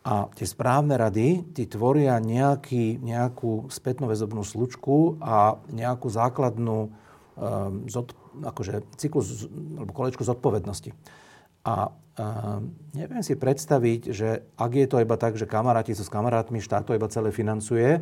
A 0.00 0.32
tie 0.32 0.48
správne 0.48 0.96
rady 0.96 1.52
ti 1.52 1.68
tvoria 1.68 2.16
nejaký, 2.16 3.00
nejakú 3.04 3.68
spätnú 3.68 4.08
väzobnú 4.08 4.40
slučku 4.40 5.20
a 5.20 5.60
nejakú 5.68 6.08
základnú 6.08 6.88
um, 6.88 7.84
zod, 7.84 8.16
akože 8.40 8.96
cyklus 8.96 9.44
alebo 9.76 9.92
kolečku 9.92 10.24
zodpovednosti. 10.24 10.96
A 11.68 11.92
um, 11.92 12.72
neviem 12.96 13.20
si 13.20 13.36
predstaviť, 13.36 14.00
že 14.08 14.28
ak 14.56 14.72
je 14.72 14.86
to 14.88 15.04
iba 15.04 15.20
tak, 15.20 15.36
že 15.36 15.44
kamaráti 15.44 15.92
sú 15.92 16.08
s 16.08 16.12
kamarátmi, 16.12 16.64
štát 16.64 16.88
to 16.88 16.96
iba 16.96 17.08
celé 17.12 17.28
financuje, 17.28 18.00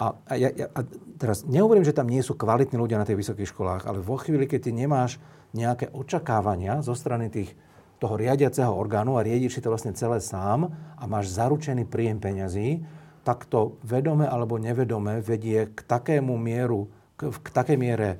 a, 0.00 0.16
a, 0.16 0.32
ja, 0.40 0.48
ja, 0.56 0.66
a 0.72 0.80
teraz 1.20 1.44
nehovorím, 1.44 1.84
že 1.84 1.92
tam 1.92 2.08
nie 2.08 2.24
sú 2.24 2.32
kvalitní 2.32 2.80
ľudia 2.80 2.96
na 2.96 3.04
tých 3.04 3.20
vysokých 3.20 3.52
školách, 3.52 3.84
ale 3.84 4.00
vo 4.00 4.16
chvíli, 4.16 4.48
keď 4.48 4.60
ty 4.64 4.72
nemáš 4.72 5.20
nejaké 5.52 5.92
očakávania 5.92 6.80
zo 6.80 6.96
strany 6.96 7.28
tých 7.28 7.52
toho 8.00 8.16
riadiaceho 8.16 8.72
orgánu 8.72 9.20
a 9.20 9.24
riadiš 9.26 9.60
si 9.60 9.62
to 9.62 9.68
vlastne 9.68 9.92
celé 9.92 10.24
sám 10.24 10.72
a 10.96 11.04
máš 11.04 11.36
zaručený 11.36 11.84
príjem 11.84 12.16
peňazí, 12.16 12.80
tak 13.28 13.44
to 13.44 13.76
vedome 13.84 14.24
alebo 14.24 14.56
nevedome 14.56 15.20
vedie 15.20 15.68
k 15.68 15.78
takému 15.84 16.32
mieru, 16.40 16.88
k, 17.20 17.28
k 17.28 17.48
takej 17.52 17.76
miere 17.76 18.16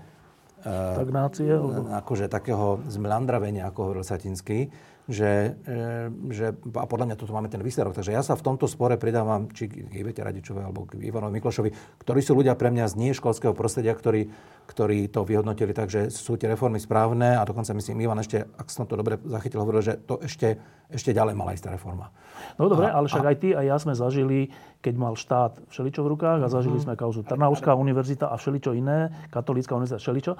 e, 0.60 0.68
Stagnácie? 0.68 1.48
Uh, 1.56 1.96
akože 1.96 2.28
takého 2.28 2.84
zmlandravenia, 2.92 3.72
ako 3.72 3.78
hovoril 3.88 4.04
Satinský, 4.04 4.68
že, 5.10 5.58
e, 5.66 6.30
že, 6.30 6.54
a 6.54 6.86
podľa 6.86 7.10
mňa 7.10 7.16
toto 7.18 7.34
máme 7.34 7.50
ten 7.50 7.58
výsledok. 7.58 7.98
Takže 7.98 8.14
ja 8.14 8.22
sa 8.22 8.38
v 8.38 8.46
tomto 8.46 8.70
spore 8.70 8.94
pridávam 8.94 9.50
či 9.50 9.66
k 9.66 9.90
Ivete 9.90 10.22
Radičovej 10.22 10.70
alebo 10.70 10.86
k 10.86 11.02
Ivanovi 11.02 11.42
Miklošovi, 11.42 11.98
ktorí 11.98 12.20
sú 12.22 12.38
ľudia 12.38 12.54
pre 12.54 12.70
mňa 12.70 12.86
z 12.86 12.94
nieškolského 12.94 13.50
prostredia, 13.50 13.90
ktorí, 13.90 14.30
ktorí 14.70 15.10
to 15.10 15.26
vyhodnotili 15.26 15.74
tak, 15.74 15.90
že 15.90 16.14
sú 16.14 16.38
tie 16.38 16.46
reformy 16.46 16.78
správne 16.78 17.34
a 17.34 17.42
dokonca 17.42 17.74
myslím, 17.74 18.06
Ivan 18.06 18.22
ešte, 18.22 18.46
ak 18.54 18.70
som 18.70 18.86
to 18.86 18.94
dobre 18.94 19.18
zachytil, 19.26 19.66
hovoril, 19.66 19.82
že 19.82 19.98
to 19.98 20.22
ešte, 20.22 20.62
ešte 20.86 21.10
ďalej 21.10 21.34
mala 21.34 21.58
ísť 21.58 21.66
tá 21.66 21.70
reforma. 21.74 22.14
No 22.54 22.70
dobre, 22.70 22.86
ale 22.86 23.10
však 23.10 23.26
a... 23.26 23.28
aj 23.34 23.36
ty 23.42 23.48
a 23.50 23.66
ja 23.66 23.76
sme 23.82 23.98
zažili, 23.98 24.54
keď 24.78 24.94
mal 24.94 25.18
štát 25.18 25.58
všeličo 25.74 26.06
v 26.06 26.10
rukách 26.14 26.40
a 26.46 26.48
zažili 26.48 26.78
mm. 26.78 26.84
sme 26.86 26.94
kauzu 26.94 27.26
Trnavská 27.26 27.74
univerzita 27.74 28.30
a 28.30 28.38
všeličo 28.38 28.78
iné, 28.78 29.10
katolícka 29.34 29.74
univerzita 29.74 29.98
všeličo, 29.98 30.32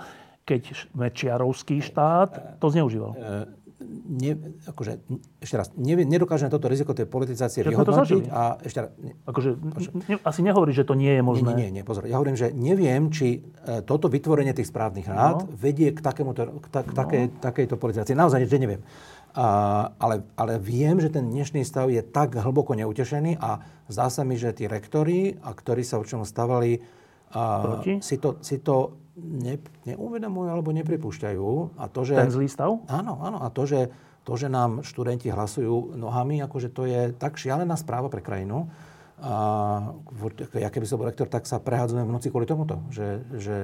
keď 0.50 0.62
Mečiarovský 0.96 1.78
štát 1.84 2.58
to 2.58 2.66
zneužíval. 2.72 3.12
E, 3.14 3.18
ne, 3.88 4.32
akože, 4.68 4.92
ešte 5.40 5.56
raz, 5.56 5.72
nevie, 5.74 6.04
nedokážeme 6.04 6.52
toto 6.52 6.68
riziko 6.68 6.92
tej 6.92 7.08
politizácie 7.08 7.64
Však 7.64 7.72
vyhodnotiť. 7.72 8.24
A 8.28 8.60
ešte 8.60 8.78
raz, 8.84 8.90
ne, 9.00 9.12
akože, 9.24 9.50
ne, 10.08 10.16
asi 10.20 10.40
nehovorí, 10.44 10.72
že 10.76 10.84
to 10.84 10.92
nie 10.92 11.16
je 11.16 11.22
možné. 11.24 11.56
Nie, 11.56 11.68
nie, 11.68 11.80
nie, 11.80 11.84
pozor. 11.84 12.04
Ja 12.04 12.20
hovorím, 12.20 12.36
že 12.36 12.52
neviem, 12.52 13.08
či 13.08 13.40
e, 13.40 13.80
toto 13.82 14.12
vytvorenie 14.12 14.52
tých 14.52 14.68
správnych 14.68 15.08
rád 15.08 15.48
no. 15.48 15.56
vedie 15.56 15.96
k, 15.96 16.00
takému, 16.04 16.36
k, 16.36 16.66
ta, 16.68 16.80
k 16.84 16.92
no. 16.92 16.96
takej, 16.96 17.24
takejto 17.40 17.76
politizácii. 17.80 18.12
Naozaj, 18.12 18.44
že 18.44 18.60
neviem. 18.60 18.84
A, 19.32 19.94
ale, 19.96 20.26
ale 20.34 20.58
viem, 20.58 20.98
že 20.98 21.08
ten 21.08 21.30
dnešný 21.30 21.62
stav 21.62 21.88
je 21.88 22.02
tak 22.02 22.34
hlboko 22.34 22.74
neutešený 22.74 23.38
a 23.38 23.62
zdá 23.86 24.10
sa 24.10 24.26
mi, 24.26 24.34
že 24.34 24.52
tí 24.52 24.66
rektori, 24.66 25.38
a 25.40 25.54
ktorí 25.54 25.86
sa 25.86 26.02
čom 26.02 26.26
stavali, 26.26 26.82
a, 27.30 27.78
si, 28.02 28.18
to, 28.18 28.42
si 28.42 28.58
to 28.58 28.99
ne, 29.16 29.58
neuvedomujú 29.86 30.48
alebo 30.50 30.70
nepripúšťajú. 30.70 31.46
A 31.78 31.84
to, 31.90 32.00
že, 32.06 32.14
Ten 32.16 32.32
zlý 32.32 32.46
stav? 32.46 32.78
Áno, 32.86 33.18
áno. 33.20 33.42
A 33.42 33.48
to, 33.50 33.66
že, 33.66 33.90
to, 34.22 34.32
že 34.36 34.46
nám 34.46 34.86
študenti 34.86 35.32
hlasujú 35.32 35.96
nohami, 35.96 36.38
akože 36.44 36.68
to 36.70 36.86
je 36.86 37.10
tak 37.16 37.40
šialená 37.40 37.74
správa 37.74 38.12
pre 38.12 38.22
krajinu. 38.22 38.70
A 39.20 39.92
ja 40.56 40.72
keby 40.72 40.88
som 40.88 40.96
bol 40.96 41.12
rektor, 41.12 41.28
tak 41.28 41.44
sa 41.44 41.60
prehádzujem 41.60 42.08
v 42.08 42.14
noci 42.14 42.32
kvôli 42.32 42.48
tomuto. 42.48 42.80
Že, 42.88 43.08
že, 43.36 43.56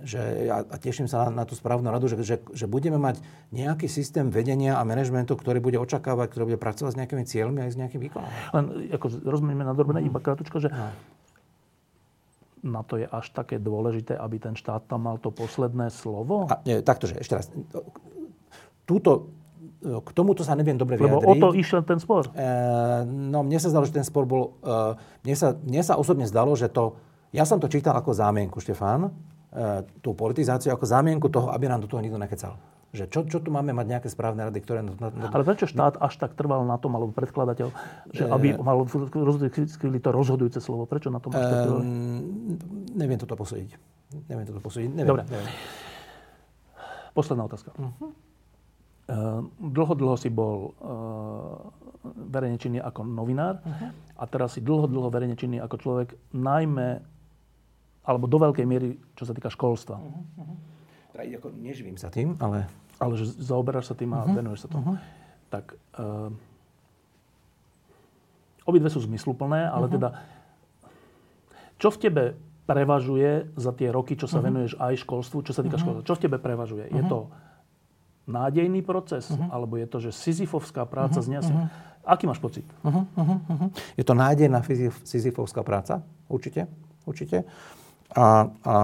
že 0.00 0.48
ja, 0.48 0.64
a 0.64 0.76
teším 0.80 1.04
sa 1.04 1.28
na, 1.28 1.42
na 1.42 1.44
tú 1.44 1.52
správnu 1.52 1.84
radu, 1.92 2.08
že, 2.08 2.16
že, 2.24 2.40
že 2.56 2.64
budeme 2.64 2.96
mať 2.96 3.20
nejaký 3.52 3.84
systém 3.84 4.32
vedenia 4.32 4.80
a 4.80 4.88
manažmentu, 4.88 5.36
ktorý 5.36 5.60
bude 5.60 5.76
očakávať, 5.76 6.32
ktorý 6.32 6.44
bude 6.54 6.60
pracovať 6.60 6.96
s 6.96 6.98
nejakými 7.04 7.24
cieľmi 7.28 7.68
aj 7.68 7.70
s 7.74 7.76
nejakým 7.76 8.00
výkonom. 8.00 8.30
Len 8.56 8.64
ako 8.96 9.06
rozumieme 9.28 9.60
na 9.60 9.76
drobné, 9.76 10.00
iba 10.08 10.24
krátko, 10.24 10.56
že 10.56 10.72
no 10.72 10.88
na 12.62 12.82
to 12.82 12.98
je 12.98 13.06
až 13.06 13.30
také 13.30 13.58
dôležité, 13.58 14.14
aby 14.18 14.42
ten 14.42 14.54
štát 14.54 14.86
tam 14.86 15.06
mal 15.06 15.16
to 15.18 15.30
posledné 15.30 15.90
slovo? 15.90 16.46
A, 16.50 16.60
nie, 16.64 16.82
taktože, 16.82 17.18
ešte 17.18 17.34
raz. 17.38 17.46
Túto, 18.88 19.32
k 19.78 20.10
tomuto 20.10 20.42
sa 20.42 20.58
neviem 20.58 20.74
dobre 20.74 20.98
vyjadriť. 20.98 21.22
Lebo 21.22 21.30
o 21.30 21.34
to 21.38 21.54
išiel 21.54 21.86
ten 21.86 22.02
spor. 22.02 22.30
E, 22.34 22.42
no, 23.06 23.46
mne 23.46 23.58
sa 23.62 23.70
zdalo, 23.70 23.86
že 23.86 23.94
ten 23.94 24.06
spor 24.06 24.26
bol... 24.26 24.58
E, 24.58 24.98
mne, 25.22 25.34
sa, 25.38 25.54
mne 25.54 25.82
sa 25.86 25.94
osobne 25.94 26.26
zdalo, 26.26 26.54
že 26.58 26.66
to... 26.66 26.98
Ja 27.30 27.44
som 27.46 27.62
to 27.62 27.70
čítal 27.70 27.94
ako 27.94 28.10
zámienku, 28.10 28.58
Štefán, 28.58 29.06
e, 29.06 29.10
tú 30.02 30.18
politizáciu 30.18 30.74
ako 30.74 30.82
zámienku 30.82 31.30
toho, 31.30 31.54
aby 31.54 31.70
nám 31.70 31.84
do 31.84 31.88
toho 31.90 32.02
nikto 32.02 32.18
nekecal. 32.18 32.58
Že 32.88 33.04
čo, 33.12 33.20
čo 33.28 33.38
tu 33.44 33.52
máme 33.52 33.76
mať 33.76 33.86
nejaké 33.86 34.08
správne 34.08 34.48
rady, 34.48 34.64
ktoré... 34.64 34.80
Na, 34.80 34.96
na, 34.96 35.28
Ale 35.28 35.44
prečo 35.44 35.68
štát 35.68 36.00
až 36.00 36.16
tak 36.16 36.32
trval 36.32 36.64
na 36.64 36.80
tom, 36.80 36.96
alebo 36.96 37.12
predkladateľ, 37.12 37.68
že 38.16 38.24
e... 38.24 38.32
aby 38.32 38.56
mal 38.56 38.80
to 40.00 40.08
rozhodujúce 40.08 40.56
slovo? 40.64 40.88
Prečo 40.88 41.12
na 41.12 41.20
tom 41.20 41.36
až 41.36 41.52
tak 41.52 41.60
trvali? 41.68 41.84
neviem 42.96 43.20
toto 43.20 43.36
posúdiť. 43.36 43.76
Neviem 44.32 44.44
toto 44.48 44.60
posúdiť. 44.64 44.88
Neviem, 44.88 45.10
Dobre. 45.12 45.22
Neviem. 45.28 45.52
Posledná 47.12 47.44
otázka. 47.44 47.76
Uh-huh. 47.76 48.08
dlho, 49.60 49.92
dlho 49.92 50.16
si 50.16 50.32
bol 50.32 50.72
uh, 50.80 51.68
verejne 52.32 52.56
činný 52.56 52.80
ako 52.80 53.04
novinár 53.04 53.60
uh-huh. 53.60 53.92
a 54.16 54.24
teraz 54.24 54.56
si 54.56 54.64
dlho, 54.64 54.88
dlho 54.88 55.12
verejne 55.12 55.36
činný 55.36 55.60
ako 55.60 55.76
človek, 55.76 56.16
najmä, 56.32 57.04
alebo 58.08 58.24
do 58.24 58.38
veľkej 58.40 58.64
miery, 58.64 58.96
čo 59.12 59.28
sa 59.28 59.36
týka 59.36 59.52
školstva. 59.52 60.00
Uh-huh 60.00 60.67
teda 61.18 61.34
ako 61.34 61.50
neživím 61.50 61.98
sa 61.98 62.14
tým, 62.14 62.38
ale... 62.38 62.70
Ale 63.02 63.14
že 63.18 63.26
zaoberáš 63.42 63.90
sa 63.90 63.98
tým 63.98 64.10
a 64.14 64.22
uh-huh. 64.22 64.38
venuješ 64.38 64.66
sa 64.66 64.68
tomu. 64.70 64.94
Uh-huh. 64.94 65.02
Tak 65.50 65.74
uh, 65.98 66.30
obidve 68.66 68.90
sú 68.90 69.02
zmysluplné, 69.02 69.66
ale 69.66 69.86
uh-huh. 69.86 69.94
teda 69.98 70.08
čo 71.78 71.94
v 71.94 71.98
tebe 71.98 72.24
prevažuje 72.66 73.54
za 73.54 73.70
tie 73.70 73.94
roky, 73.94 74.18
čo 74.18 74.26
sa 74.26 74.42
uh-huh. 74.42 74.50
venuješ 74.50 74.72
aj 74.82 74.94
školstvu, 75.06 75.38
čo 75.46 75.52
sa 75.54 75.62
týka 75.62 75.78
uh-huh. 75.78 76.02
školstva? 76.02 76.08
Čo 76.10 76.14
v 76.18 76.22
tebe 76.26 76.36
prevažuje? 76.42 76.90
Uh-huh. 76.90 76.98
Je 76.98 77.02
to 77.06 77.18
nádejný 78.26 78.82
proces, 78.82 79.30
uh-huh. 79.30 79.46
alebo 79.50 79.78
je 79.78 79.86
to, 79.86 79.98
že 80.02 80.10
sizifovská 80.10 80.86
práca 80.86 81.22
uh-huh. 81.22 81.26
z 81.26 81.50
Uh-huh. 81.54 81.70
Aký 82.02 82.26
máš 82.26 82.42
pocit? 82.42 82.66
Uh-huh. 82.82 83.06
Uh-huh. 83.14 83.68
Je 83.94 84.02
to 84.02 84.14
nádejná 84.18 84.58
sizifovská 85.06 85.62
práca, 85.62 86.02
určite. 86.26 86.66
určite. 87.06 87.46
A, 88.12 88.48
a 88.64 88.76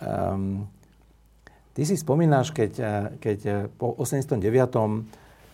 um, 0.00 0.64
Ty 1.76 1.84
si 1.84 1.92
spomínaš, 2.00 2.56
keď, 2.56 2.72
eh, 2.80 2.88
keď 3.20 3.38
eh, 3.44 3.54
po 3.68 3.92
89. 4.00 5.04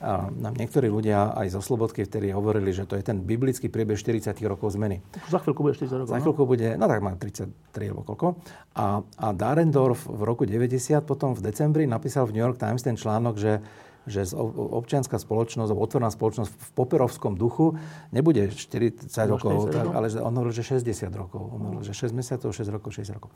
Eh, 0.03 0.31
nám 0.39 0.55
niektorí 0.55 0.91
ľudia 0.91 1.35
aj 1.35 1.59
zo 1.59 1.61
Slobodky 1.63 2.07
vtedy 2.07 2.31
hovorili, 2.31 2.71
že 2.71 2.87
to 2.87 2.99
je 2.99 3.07
ten 3.07 3.23
biblický 3.23 3.71
priebeh 3.71 3.99
40 3.99 4.35
rokov 4.47 4.75
zmeny. 4.75 5.03
Za 5.31 5.43
chvíľku 5.43 5.67
bude 5.67 5.75
40 5.75 6.03
rokov. 6.03 6.11
Za 6.11 6.19
no. 6.19 6.23
chvíľku 6.23 6.43
bude, 6.47 6.69
no 6.79 6.87
tak 6.87 7.03
má 7.03 7.15
33 7.19 7.91
alebo 7.91 8.03
koľko. 8.07 8.27
A, 8.75 9.03
a 9.03 9.27
Darendorf 9.31 10.07
v 10.07 10.23
roku 10.23 10.43
90 10.47 11.03
potom 11.07 11.35
v 11.35 11.43
decembri 11.43 11.87
napísal 11.87 12.27
v 12.31 12.39
New 12.39 12.43
York 12.43 12.59
Times 12.59 12.83
ten 12.87 12.95
článok, 12.95 13.35
že 13.39 13.55
že 14.03 14.27
občianská 14.35 15.15
spoločnosť, 15.15 15.71
alebo 15.71 15.87
otvorná 15.87 16.11
spoločnosť 16.11 16.51
v 16.51 16.71
poperovskom 16.75 17.39
duchu 17.39 17.79
nebude 18.11 18.51
40 18.51 19.07
no, 19.31 19.39
rokov, 19.39 19.71
40 19.71 19.79
tak, 19.79 19.87
ale 19.95 20.07
že 20.11 20.19
on 20.19 20.35
hovoril, 20.35 20.51
že 20.51 20.67
60 20.67 21.07
rokov. 21.15 21.39
On 21.39 21.61
hovoril, 21.71 21.87
že 21.87 21.95
6 21.95 22.11
mesiacov, 22.11 22.51
6 22.51 22.67
rokov, 22.75 22.91
60 22.99 23.15
rokov. 23.15 23.31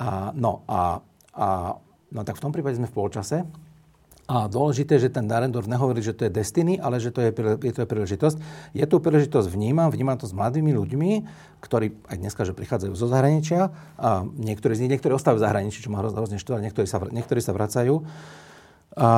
A, 0.00 0.32
no 0.32 0.64
a, 0.64 1.04
a 1.36 1.76
No 2.12 2.24
tak 2.24 2.40
v 2.40 2.42
tom 2.44 2.52
prípade 2.52 2.80
sme 2.80 2.88
v 2.88 2.96
polčase. 2.96 3.44
A 4.28 4.44
dôležité, 4.44 5.00
že 5.00 5.08
ten 5.08 5.24
Darendorf 5.24 5.64
nehovorí, 5.64 6.04
že 6.04 6.12
to 6.12 6.28
je 6.28 6.32
destiny, 6.32 6.76
ale 6.76 7.00
že 7.00 7.08
to 7.08 7.24
je, 7.24 7.32
je 7.64 7.72
to 7.72 7.80
je 7.80 7.88
príležitosť. 7.88 8.36
Je 8.76 8.84
tu 8.84 9.00
príležitosť 9.00 9.48
vnímam, 9.48 9.88
vnímam 9.88 10.20
to 10.20 10.28
s 10.28 10.36
mladými 10.36 10.76
ľuďmi, 10.76 11.10
ktorí 11.64 11.96
aj 12.12 12.16
dneska, 12.20 12.44
že 12.44 12.52
prichádzajú 12.52 12.92
zo 12.92 13.08
zahraničia, 13.08 13.72
a 13.96 14.28
niektorí 14.28 14.76
z 14.76 14.84
nich, 14.84 14.92
niektorí 14.92 15.16
ostávajú 15.16 15.40
v 15.40 15.46
zahraničí, 15.48 15.80
čo 15.80 15.88
má 15.88 16.04
hrozne 16.04 16.36
študovať, 16.36 16.60
niektorí 16.60 16.84
sa, 16.84 17.00
niektorí 17.08 17.40
sa 17.40 17.56
vracajú. 17.56 18.04
A, 19.00 19.08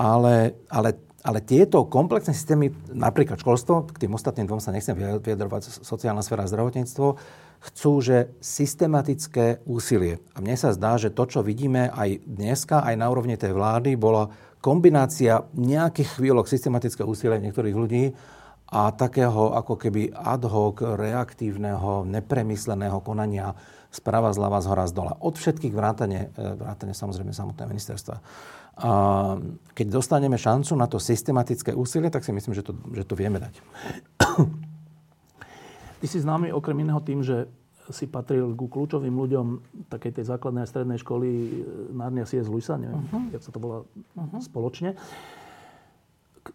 ale, 0.00 0.56
ale, 0.72 0.90
ale 1.20 1.38
tieto 1.44 1.84
komplexné 1.84 2.32
systémy, 2.32 2.72
napríklad 2.88 3.36
školstvo, 3.44 3.92
k 3.92 4.08
tým 4.08 4.16
ostatným 4.16 4.48
dvom 4.48 4.64
sa 4.64 4.72
nechcem 4.72 4.96
vyjadrovať, 4.96 5.84
sociálna 5.84 6.24
sféra 6.24 6.48
a 6.48 6.50
zdravotníctvo, 6.50 7.20
chcú, 7.58 7.98
že 7.98 8.30
systematické 8.38 9.66
úsilie. 9.66 10.22
A 10.34 10.42
mne 10.42 10.54
sa 10.54 10.70
zdá, 10.70 10.94
že 10.96 11.10
to, 11.10 11.26
čo 11.26 11.40
vidíme 11.42 11.90
aj 11.90 12.22
dneska, 12.24 12.86
aj 12.86 12.94
na 12.94 13.06
úrovni 13.10 13.34
tej 13.34 13.54
vlády, 13.54 13.98
bola 13.98 14.30
kombinácia 14.58 15.46
nejakých 15.54 16.18
chvíľok 16.18 16.46
systematického 16.50 17.06
úsilia 17.06 17.42
niektorých 17.42 17.76
ľudí 17.76 18.04
a 18.68 18.92
takého 18.92 19.56
ako 19.56 19.80
keby 19.80 20.12
ad 20.12 20.44
hoc, 20.44 20.84
reaktívneho, 20.84 22.04
nepremysleného 22.04 23.00
konania 23.00 23.56
sprava, 23.88 24.28
zľava, 24.36 24.60
z 24.60 24.66
hora, 24.68 24.84
z 24.84 24.92
dola. 24.92 25.12
Od 25.24 25.32
všetkých 25.32 25.72
vrátane, 25.72 26.28
e, 26.36 26.44
vrátane 26.60 26.92
samozrejme 26.92 27.32
samotného 27.32 27.72
ministerstva. 27.72 28.16
A 28.78 28.90
keď 29.74 29.86
dostaneme 29.90 30.38
šancu 30.38 30.76
na 30.78 30.86
to 30.86 31.02
systematické 31.02 31.74
úsilie, 31.74 32.12
tak 32.12 32.22
si 32.22 32.30
myslím, 32.30 32.54
že 32.54 32.62
to, 32.62 32.76
že 32.94 33.08
to 33.08 33.18
vieme 33.18 33.40
dať. 33.40 33.54
Ty 35.98 36.06
si 36.06 36.18
známy 36.22 36.54
okrem 36.54 36.78
iného 36.78 37.02
tým, 37.02 37.26
že 37.26 37.50
si 37.88 38.04
patril 38.04 38.52
ku 38.52 38.68
kľúčovým 38.68 39.12
ľuďom 39.12 39.46
takej 39.88 40.20
tej 40.20 40.24
základnej 40.28 40.64
a 40.64 40.68
strednej 40.68 41.00
školy 41.00 41.28
e, 41.28 41.50
Narnia 41.96 42.28
C.S. 42.28 42.48
Luisa, 42.48 42.76
neviem, 42.76 43.00
uh-huh. 43.00 43.32
jak 43.32 43.42
sa 43.42 43.50
to 43.50 43.58
volá 43.60 43.78
uh-huh. 43.82 44.40
spoločne, 44.44 44.92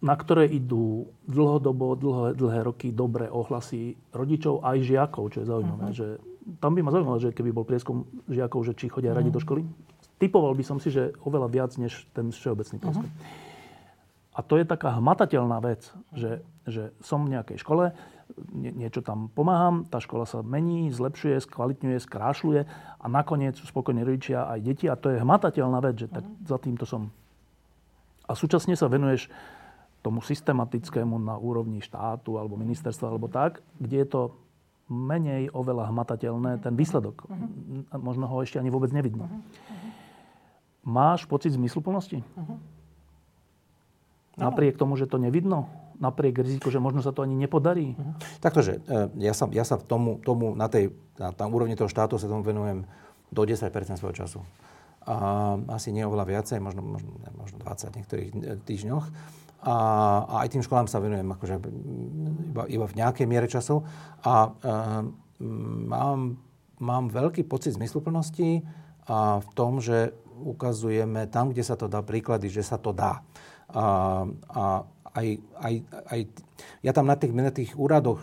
na 0.02 0.14
ktoré 0.14 0.46
idú 0.50 1.10
dlhodobo, 1.26 1.94
dlhé, 1.94 2.28
dlhé 2.38 2.60
roky 2.66 2.88
dobré 2.90 3.30
ohlasy 3.30 3.94
rodičov 4.10 4.62
aj 4.62 4.76
žiakov, 4.82 5.24
čo 5.34 5.42
je 5.42 5.46
zaujímavé. 5.50 5.90
Uh-huh. 5.90 5.98
Že, 5.98 6.06
tam 6.60 6.76
by 6.76 6.80
ma 6.82 6.90
zaujímalo, 6.92 7.18
že 7.22 7.34
keby 7.34 7.50
bol 7.50 7.66
prieskum 7.66 8.06
žiakov, 8.30 8.66
že 8.66 8.72
či 8.78 8.86
chodia 8.90 9.10
uh-huh. 9.10 9.22
radi 9.22 9.30
do 9.34 9.42
školy. 9.42 9.62
Typoval 10.18 10.54
by 10.54 10.64
som 10.66 10.78
si, 10.78 10.94
že 10.94 11.14
oveľa 11.26 11.48
viac 11.50 11.74
než 11.78 12.06
ten 12.14 12.30
všeobecný 12.30 12.78
prieskum. 12.78 13.10
Uh-huh. 13.10 13.42
A 14.34 14.42
to 14.42 14.58
je 14.58 14.66
taká 14.66 14.98
hmatateľná 14.98 15.62
vec, 15.62 15.94
že, 16.10 16.42
že 16.66 16.90
som 16.98 17.22
v 17.22 17.38
nejakej 17.38 17.62
škole, 17.62 17.94
niečo 18.54 19.04
tam 19.04 19.28
pomáham, 19.30 19.84
tá 19.86 20.00
škola 20.00 20.24
sa 20.24 20.40
mení, 20.40 20.88
zlepšuje, 20.90 21.44
skvalitňuje, 21.44 21.98
skrášľuje 22.00 22.60
a 23.00 23.06
nakoniec 23.06 23.58
sú 23.58 23.68
spokojní 23.68 24.02
rodičia 24.02 24.48
aj 24.48 24.60
deti 24.64 24.86
a 24.88 24.96
to 24.96 25.12
je 25.12 25.22
hmatateľná 25.22 25.78
vec, 25.84 26.06
že 26.06 26.08
tak 26.08 26.24
mhm. 26.24 26.34
za 26.48 26.56
týmto 26.58 26.84
som. 26.88 27.12
A 28.24 28.32
súčasne 28.32 28.72
sa 28.72 28.88
venuješ 28.88 29.28
tomu 30.04 30.20
systematickému 30.20 31.16
na 31.16 31.36
úrovni 31.40 31.80
štátu 31.80 32.36
alebo 32.36 32.60
ministerstva 32.60 33.08
alebo 33.08 33.28
tak, 33.28 33.64
kde 33.80 34.04
je 34.04 34.08
to 34.08 34.22
menej 34.88 35.48
oveľa 35.56 35.88
hmatateľné, 35.88 36.50
mhm. 36.56 36.60
ten 36.60 36.74
výsledok. 36.76 37.24
Uh-huh. 37.24 38.00
Možno 38.04 38.28
ho 38.28 38.44
ešte 38.44 38.60
ani 38.60 38.68
vôbec 38.68 38.92
nevidno. 38.92 39.28
Máš 40.84 41.24
pocit 41.24 41.56
zmysluplnosti? 41.56 42.20
Uh-huh. 42.20 42.60
Napriek 44.34 44.74
tomu, 44.78 44.98
že 44.98 45.06
to 45.06 45.18
nevidno? 45.18 45.70
Napriek 46.02 46.42
riziku, 46.42 46.74
že 46.74 46.82
možno 46.82 47.06
sa 47.06 47.14
to 47.14 47.22
ani 47.22 47.38
nepodarí? 47.38 47.94
Uh-huh. 47.94 48.18
Taktože, 48.42 48.82
ja 49.14 49.30
sa, 49.30 49.46
ja 49.54 49.62
sa 49.62 49.78
tomu, 49.78 50.18
tomu 50.18 50.58
na 50.58 50.66
tej 50.66 50.90
na, 51.18 51.30
na 51.30 51.46
úrovni 51.46 51.78
toho 51.78 51.90
štátu 51.90 52.18
sa 52.18 52.26
tomu 52.26 52.42
venujem 52.42 52.86
do 53.30 53.42
10% 53.42 53.70
svojho 53.98 54.14
času. 54.14 54.40
A 55.04 55.54
asi 55.68 55.92
nie 55.92 56.06
oveľa 56.06 56.24
viacej, 56.24 56.58
možno, 56.64 56.80
možno, 56.80 57.12
možno 57.36 57.56
20 57.60 57.92
v 57.92 57.96
niektorých 58.00 58.28
týždňoch. 58.64 59.04
A, 59.64 59.76
a 60.28 60.34
aj 60.44 60.52
tým 60.52 60.64
školám 60.64 60.88
sa 60.88 61.00
venujem 61.00 61.28
akože 61.28 61.56
iba, 62.52 62.64
iba 62.68 62.86
v 62.88 62.98
nejakej 63.00 63.26
miere 63.28 63.48
času. 63.48 63.84
A 64.24 64.48
e, 64.48 64.70
mám, 65.88 66.40
mám 66.80 67.04
veľký 67.12 67.44
pocit 67.48 67.76
zmysluplnosti 67.76 68.64
a 69.08 69.40
v 69.40 69.50
tom, 69.52 69.80
že 69.80 70.16
ukazujeme 70.34 71.28
tam, 71.28 71.52
kde 71.52 71.64
sa 71.64 71.76
to 71.76 71.86
dá, 71.86 72.00
príklady, 72.00 72.48
že 72.48 72.64
sa 72.64 72.80
to 72.80 72.92
dá. 72.92 73.24
A, 73.74 73.84
a 74.54 74.62
aj, 75.14 75.26
aj, 75.62 75.74
aj, 76.10 76.20
ja 76.82 76.92
tam 76.94 77.06
na 77.06 77.14
tých, 77.14 77.32
na 77.34 77.54
tých 77.54 77.70
úradoch 77.78 78.22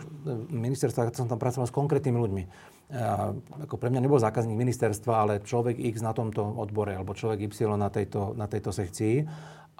ministerstva, 0.52 1.12
som 1.16 1.28
tam 1.28 1.40
pracoval 1.40 1.68
s 1.68 1.74
konkrétnymi 1.76 2.18
ľuďmi. 2.20 2.44
A, 2.92 3.32
ako 3.68 3.80
pre 3.80 3.88
mňa 3.88 4.04
nebol 4.04 4.20
zákazník 4.20 4.56
ministerstva, 4.56 5.12
ale 5.12 5.44
človek 5.44 5.80
X 5.80 6.04
na 6.04 6.12
tomto 6.12 6.44
odbore, 6.44 6.92
alebo 6.92 7.16
človek 7.16 7.48
Y 7.48 7.68
na 7.76 7.88
tejto, 7.88 8.36
na 8.36 8.44
tejto 8.48 8.72
sekcii. 8.72 9.24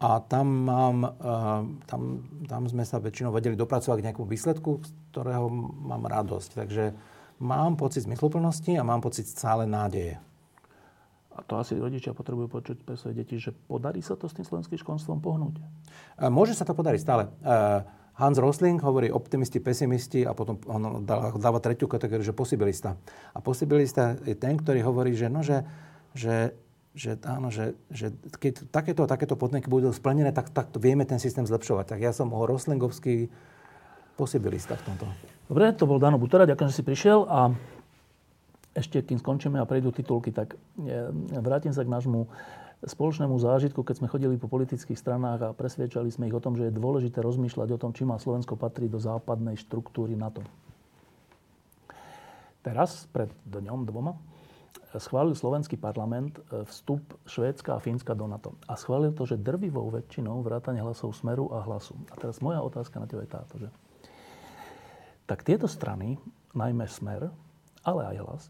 A 0.03 0.19
tam, 0.25 0.67
mám, 0.67 1.15
tam, 1.87 2.27
tam 2.51 2.63
sme 2.67 2.83
sa 2.83 2.99
väčšinou 2.99 3.31
vedeli 3.31 3.55
dopracovať 3.55 4.03
k 4.03 4.07
nejakému 4.11 4.27
výsledku, 4.27 4.83
z 4.83 4.91
ktorého 5.15 5.47
mám 5.79 6.11
radosť. 6.11 6.59
Takže 6.59 6.85
mám 7.39 7.79
pocit 7.79 8.03
zmysluplnosti 8.09 8.75
a 8.75 8.83
mám 8.83 8.99
pocit 8.99 9.31
stále 9.31 9.63
nádeje. 9.63 10.19
A 11.33 11.41
to 11.41 11.57
asi 11.57 11.73
rodičia 11.81 12.13
potrebujú 12.13 12.49
počuť 12.61 12.85
pre 12.85 12.95
svoje 13.01 13.25
deti, 13.25 13.41
že 13.41 13.57
podarí 13.57 14.05
sa 14.05 14.21
to 14.21 14.29
s 14.29 14.37
tým 14.37 14.45
slovenským 14.45 14.77
školstvom 14.77 15.25
pohnúť? 15.25 15.57
Môže 16.29 16.53
sa 16.53 16.69
to 16.69 16.77
podariť 16.77 17.01
stále. 17.01 17.33
Hans 18.13 18.37
Rosling 18.37 18.77
hovorí 18.85 19.09
optimisti, 19.09 19.57
pesimisti 19.57 20.29
a 20.29 20.37
potom 20.37 20.61
on 20.69 21.09
dáva 21.41 21.65
tretiu 21.65 21.89
kategóriu, 21.89 22.21
že 22.21 22.37
posibilista. 22.37 23.01
A 23.33 23.41
posibilista 23.41 24.21
je 24.29 24.37
ten, 24.37 24.61
ktorý 24.61 24.85
hovorí, 24.85 25.17
že, 25.17 25.33
no, 25.33 25.41
že, 25.41 25.65
že, 26.13 26.53
že, 26.93 27.17
áno, 27.25 27.49
že, 27.49 27.73
že 27.89 28.13
keď 28.37 28.69
takéto 28.69 29.09
takéto 29.09 29.33
podmienky 29.33 29.73
budú 29.73 29.89
splnené, 29.97 30.29
tak, 30.37 30.53
tak 30.53 30.69
to 30.69 30.77
vieme 30.77 31.09
ten 31.09 31.17
systém 31.17 31.49
zlepšovať. 31.49 31.97
Tak 31.97 32.01
ja 32.05 32.13
som 32.13 32.29
ho 32.29 32.45
Roslingovský 32.45 33.33
posibilista 34.21 34.77
v 34.77 34.93
tomto. 34.93 35.09
Dobre, 35.49 35.73
to 35.73 35.89
bol 35.89 35.97
Dano 35.97 36.21
Butera, 36.21 36.45
ďakujem, 36.45 36.69
že 36.69 36.77
si 36.77 36.85
prišiel 36.85 37.25
a 37.25 37.49
ešte 38.73 39.05
kým 39.05 39.21
skončíme 39.21 39.61
a 39.61 39.69
prejdú 39.69 39.93
titulky, 39.93 40.33
tak 40.33 40.57
vrátim 41.41 41.77
sa 41.77 41.85
k 41.85 41.93
nášmu 41.93 42.29
spoločnému 42.83 43.39
zážitku, 43.39 43.87
keď 43.87 44.03
sme 44.03 44.11
chodili 44.11 44.35
po 44.41 44.51
politických 44.51 44.99
stranách 44.99 45.41
a 45.45 45.55
presviečali 45.55 46.11
sme 46.11 46.27
ich 46.27 46.35
o 46.35 46.43
tom, 46.43 46.59
že 46.59 46.67
je 46.69 46.75
dôležité 46.75 47.23
rozmýšľať 47.23 47.69
o 47.79 47.81
tom, 47.81 47.95
či 47.95 48.03
má 48.03 48.19
Slovensko 48.19 48.59
patriť 48.59 48.91
do 48.91 49.01
západnej 49.01 49.55
štruktúry 49.55 50.19
NATO. 50.19 50.43
Teraz, 52.63 53.07
pred 53.11 53.31
dňom 53.47 53.87
dvoma, 53.87 54.19
schválil 54.99 55.35
slovenský 55.35 55.79
parlament 55.79 56.39
e, 56.39 56.63
vstup 56.69 57.03
Švédska 57.27 57.75
a 57.75 57.83
Fínska 57.83 58.15
do 58.15 58.31
NATO. 58.31 58.55
A 58.71 58.79
schválil 58.79 59.11
to, 59.15 59.27
že 59.27 59.41
drvivou 59.41 59.91
väčšinou 59.91 60.43
vrátane 60.47 60.79
hlasov 60.79 61.15
Smeru 61.17 61.51
a 61.51 61.63
Hlasu. 61.65 61.99
A 62.13 62.15
teraz 62.19 62.39
moja 62.39 62.63
otázka 62.63 63.03
na 63.03 63.11
teba 63.11 63.27
je 63.27 63.31
táto, 63.35 63.55
že 63.59 63.69
tak 65.27 65.47
tieto 65.47 65.67
strany, 65.71 66.19
najmä 66.55 66.87
Smer, 66.87 67.31
ale 67.83 68.03
aj 68.15 68.17
Hlas, 68.21 68.43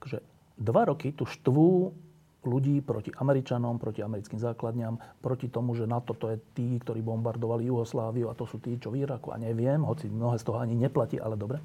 akože 0.00 0.18
dva 0.56 0.82
roky 0.88 1.12
tu 1.12 1.28
štvú 1.28 1.92
ľudí 2.40 2.80
proti 2.80 3.12
Američanom, 3.12 3.76
proti 3.76 4.00
americkým 4.00 4.40
základňam, 4.40 4.96
proti 5.20 5.52
tomu, 5.52 5.76
že 5.76 5.84
NATO 5.84 6.16
to 6.16 6.32
je 6.32 6.40
tí, 6.56 6.80
ktorí 6.80 7.04
bombardovali 7.04 7.68
Jugosláviu 7.68 8.32
a 8.32 8.36
to 8.36 8.48
sú 8.48 8.56
tí, 8.64 8.80
čo 8.80 8.88
v 8.88 9.04
Iraku 9.04 9.32
a 9.32 9.36
neviem, 9.36 9.84
hoci 9.84 10.08
mnohé 10.08 10.40
z 10.40 10.48
toho 10.48 10.56
ani 10.56 10.72
neplatí, 10.72 11.20
ale 11.20 11.36
dobre. 11.36 11.60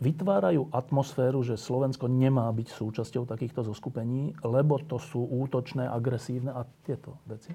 Vytvárajú 0.00 0.72
atmosféru, 0.72 1.44
že 1.44 1.60
Slovensko 1.60 2.08
nemá 2.08 2.48
byť 2.56 2.72
súčasťou 2.72 3.28
takýchto 3.28 3.60
zoskupení, 3.68 4.32
lebo 4.40 4.80
to 4.80 4.96
sú 4.96 5.28
útočné, 5.28 5.84
agresívne 5.84 6.56
a 6.56 6.64
tieto 6.88 7.20
veci. 7.28 7.52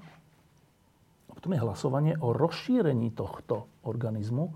A 1.26 1.30
potom 1.34 1.50
je 1.58 1.64
hlasovanie 1.66 2.14
o 2.22 2.30
rozšírení 2.30 3.18
tohto 3.18 3.66
organizmu 3.82 4.46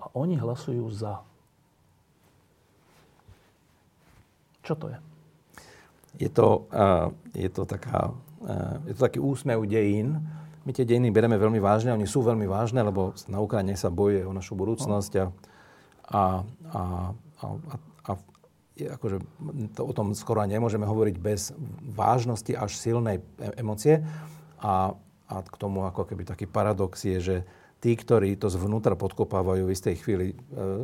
a 0.00 0.08
oni 0.16 0.40
hlasujú 0.40 0.88
za. 0.88 1.20
Čo 4.64 4.74
to 4.80 4.86
je? 4.88 4.98
Je 6.24 6.30
to, 6.32 6.64
uh, 6.72 7.12
je 7.36 7.50
to, 7.52 7.68
taká, 7.68 8.16
uh, 8.42 8.80
je 8.88 8.96
to 8.96 9.00
taký 9.04 9.20
úsmev 9.20 9.60
dejín. 9.68 10.24
My 10.64 10.72
tie 10.72 10.88
dejiny 10.88 11.12
bereme 11.12 11.36
veľmi 11.36 11.60
vážne, 11.60 11.92
oni 11.92 12.08
sú 12.08 12.24
veľmi 12.24 12.48
vážne, 12.48 12.80
lebo 12.80 13.12
na 13.28 13.44
Ukrajine 13.44 13.76
sa 13.76 13.92
bojuje 13.92 14.24
o 14.24 14.32
našu 14.32 14.56
budúcnosť 14.56 15.12
a, 15.20 15.24
a, 16.08 16.22
a, 16.72 16.82
a, 17.12 17.44
a, 17.44 17.74
a 18.08 18.12
akože 18.96 19.20
to, 19.76 19.80
o 19.84 19.92
tom 19.92 20.16
skoro 20.16 20.40
nemôžeme 20.40 20.88
hovoriť 20.88 21.16
bez 21.20 21.52
vážnosti 21.84 22.56
až 22.56 22.72
silnej 22.80 23.20
e- 23.20 23.54
emócie. 23.60 24.00
A, 24.64 24.96
a 25.28 25.34
k 25.44 25.56
tomu 25.60 25.84
ako 25.84 26.08
keby 26.08 26.24
taký 26.24 26.48
paradox 26.48 27.04
je, 27.04 27.20
že 27.20 27.36
tí, 27.84 27.92
ktorí 27.92 28.40
to 28.40 28.48
zvnútra 28.48 28.96
podkopávajú, 28.96 29.68
v 29.68 29.74
istej 29.76 30.00
chvíli 30.00 30.26
e, 30.32 30.36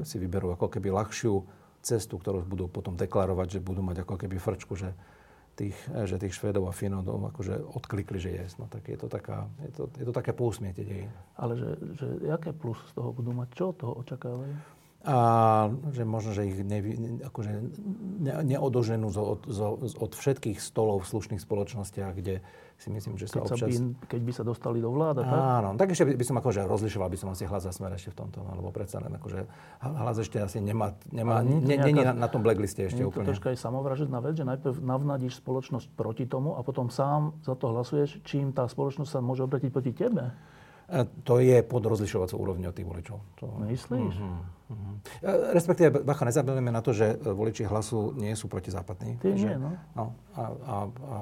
si 0.05 0.21
vyberú 0.21 0.53
ako 0.53 0.69
keby 0.69 0.93
ľahšiu 0.93 1.60
cestu, 1.81 2.21
ktorú 2.21 2.45
budú 2.45 2.69
potom 2.69 2.97
deklarovať, 2.97 3.59
že 3.59 3.65
budú 3.65 3.81
mať 3.81 4.05
ako 4.05 4.15
keby 4.21 4.37
frčku, 4.37 4.77
že 4.77 4.93
tých, 5.57 5.77
že 6.09 6.17
tých 6.17 6.33
Švedov 6.33 6.69
a 6.69 6.73
Finov 6.73 7.05
akože 7.05 7.77
odklikli, 7.77 8.17
že 8.17 8.31
je. 8.33 8.45
No 8.57 8.65
tak 8.73 8.89
je 8.89 8.97
to, 8.97 9.13
taká, 9.13 9.45
je 9.61 9.73
to, 9.77 9.83
je 10.01 10.05
to 10.09 10.15
také 10.17 10.33
pousmiete 10.33 10.81
dej. 10.81 11.05
Ale 11.37 11.53
že, 11.57 11.71
že 12.01 12.07
aké 12.33 12.57
plus 12.57 12.81
z 12.89 12.97
toho 12.97 13.13
budú 13.13 13.37
mať? 13.37 13.49
Čo 13.53 13.65
od 13.73 13.77
toho 13.77 13.93
očakávajú? 14.01 14.80
A 15.01 15.17
že 15.97 16.05
možno, 16.05 16.37
že 16.37 16.45
ich 16.45 16.61
ne, 16.61 16.81
akože 17.25 17.53
ne, 18.21 18.33
neodoženú 18.45 19.09
zo, 19.09 19.41
zo, 19.49 19.81
od 19.81 20.13
všetkých 20.13 20.61
stolov 20.61 21.09
v 21.09 21.17
slušných 21.17 21.41
spoločnostiach, 21.41 22.13
kde 22.13 22.45
si 22.77 22.89
myslím, 22.93 23.17
že 23.17 23.33
sa 23.33 23.41
keď 23.41 23.49
občas... 23.49 23.69
Sa 23.77 23.81
by, 23.97 24.09
keď 24.09 24.21
by 24.25 24.33
sa 24.37 24.43
dostali 24.45 24.79
do 24.85 24.93
vláda, 24.93 25.25
tak? 25.25 25.41
Áno, 25.41 25.69
tak 25.81 25.97
ešte 25.97 26.05
by, 26.05 26.21
by 26.21 26.25
som 26.29 26.37
akože 26.41 26.61
rozlišoval 26.69 27.09
by 27.13 27.19
som 27.21 27.29
asi 27.33 27.45
hlas 27.49 27.65
za 27.65 27.73
smer 27.73 27.97
ešte 27.97 28.13
v 28.13 28.17
tomto, 28.25 28.45
alebo 28.45 28.69
predsa 28.73 29.01
len 29.01 29.13
akože 29.17 29.41
hlas 29.81 30.17
ešte 30.21 30.37
asi 30.37 30.61
nemá, 30.61 30.93
nemá 31.09 31.45
nie, 31.45 31.81
nie, 31.81 31.97
nie, 31.97 32.05
na, 32.05 32.13
na 32.13 32.29
tom 32.29 32.45
blackliste 32.45 32.85
ešte 32.85 33.01
nie 33.01 33.09
úplne. 33.09 33.25
to 33.25 33.33
troška 33.33 33.57
aj 33.57 33.59
samovražedná 33.61 34.21
vec, 34.21 34.37
že 34.37 34.45
najprv 34.45 34.85
navnadíš 34.85 35.41
spoločnosť 35.41 35.97
proti 35.97 36.29
tomu 36.29 36.57
a 36.57 36.65
potom 36.65 36.93
sám 36.93 37.41
za 37.41 37.57
to 37.57 37.73
hlasuješ, 37.73 38.21
čím 38.25 38.53
tá 38.53 38.69
spoločnosť 38.69 39.17
sa 39.17 39.21
môže 39.25 39.45
obratiť 39.45 39.73
proti 39.73 39.93
tebe. 39.97 40.33
To 40.99 41.39
je 41.39 41.63
pod 41.63 41.87
rozlišovacou 41.87 42.35
úrovňou 42.35 42.75
tých 42.75 42.87
voličov. 42.87 43.19
To... 43.39 43.63
Myslíš? 43.63 44.15
Uh-huh, 44.19 44.75
uh-huh. 44.75 44.95
Respektíve, 45.55 46.03
bacha, 46.03 46.27
nezabudneme 46.27 46.75
na 46.75 46.83
to, 46.83 46.91
že 46.91 47.15
voliči 47.15 47.63
hlasu 47.63 48.11
nie 48.19 48.35
sú 48.35 48.51
protizápadní. 48.51 49.23
Ty 49.23 49.31
nie, 49.31 49.55
no. 49.55 49.71
no 49.95 50.05
a, 50.35 50.43
a, 50.67 50.77
a 50.91 51.17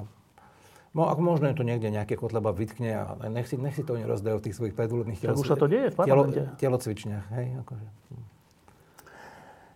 No, 0.89 1.05
ako 1.05 1.21
možno 1.21 1.45
je 1.45 1.53
to 1.53 1.61
niekde 1.61 1.93
nejaké 1.93 2.17
kotleba 2.17 2.49
vytkne 2.49 2.97
a 2.97 3.13
nech 3.29 3.45
si, 3.45 3.61
nech 3.61 3.77
si 3.77 3.85
to 3.85 3.93
oni 3.93 4.09
rozdajú 4.09 4.41
v 4.41 4.45
tých 4.49 4.57
svojich 4.57 4.73
predvolebných 4.73 5.21
telo, 5.21 5.37
už 5.37 5.53
sa 5.53 5.53
to 5.53 5.69
deje 5.69 5.93
v. 5.93 5.97
Telo, 6.01 6.25
telocvičniach, 6.57 7.25
hej, 7.37 7.61
akože. 7.61 7.87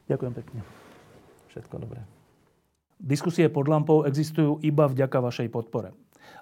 Ďakujem 0.10 0.34
pekne. 0.34 0.60
Všetko 1.54 1.76
dobré. 1.86 2.02
Diskusie 2.98 3.46
pod 3.46 3.70
lampou 3.70 4.10
existujú 4.10 4.58
iba 4.66 4.90
vďaka 4.90 5.22
vašej 5.22 5.54
podpore. 5.54 5.94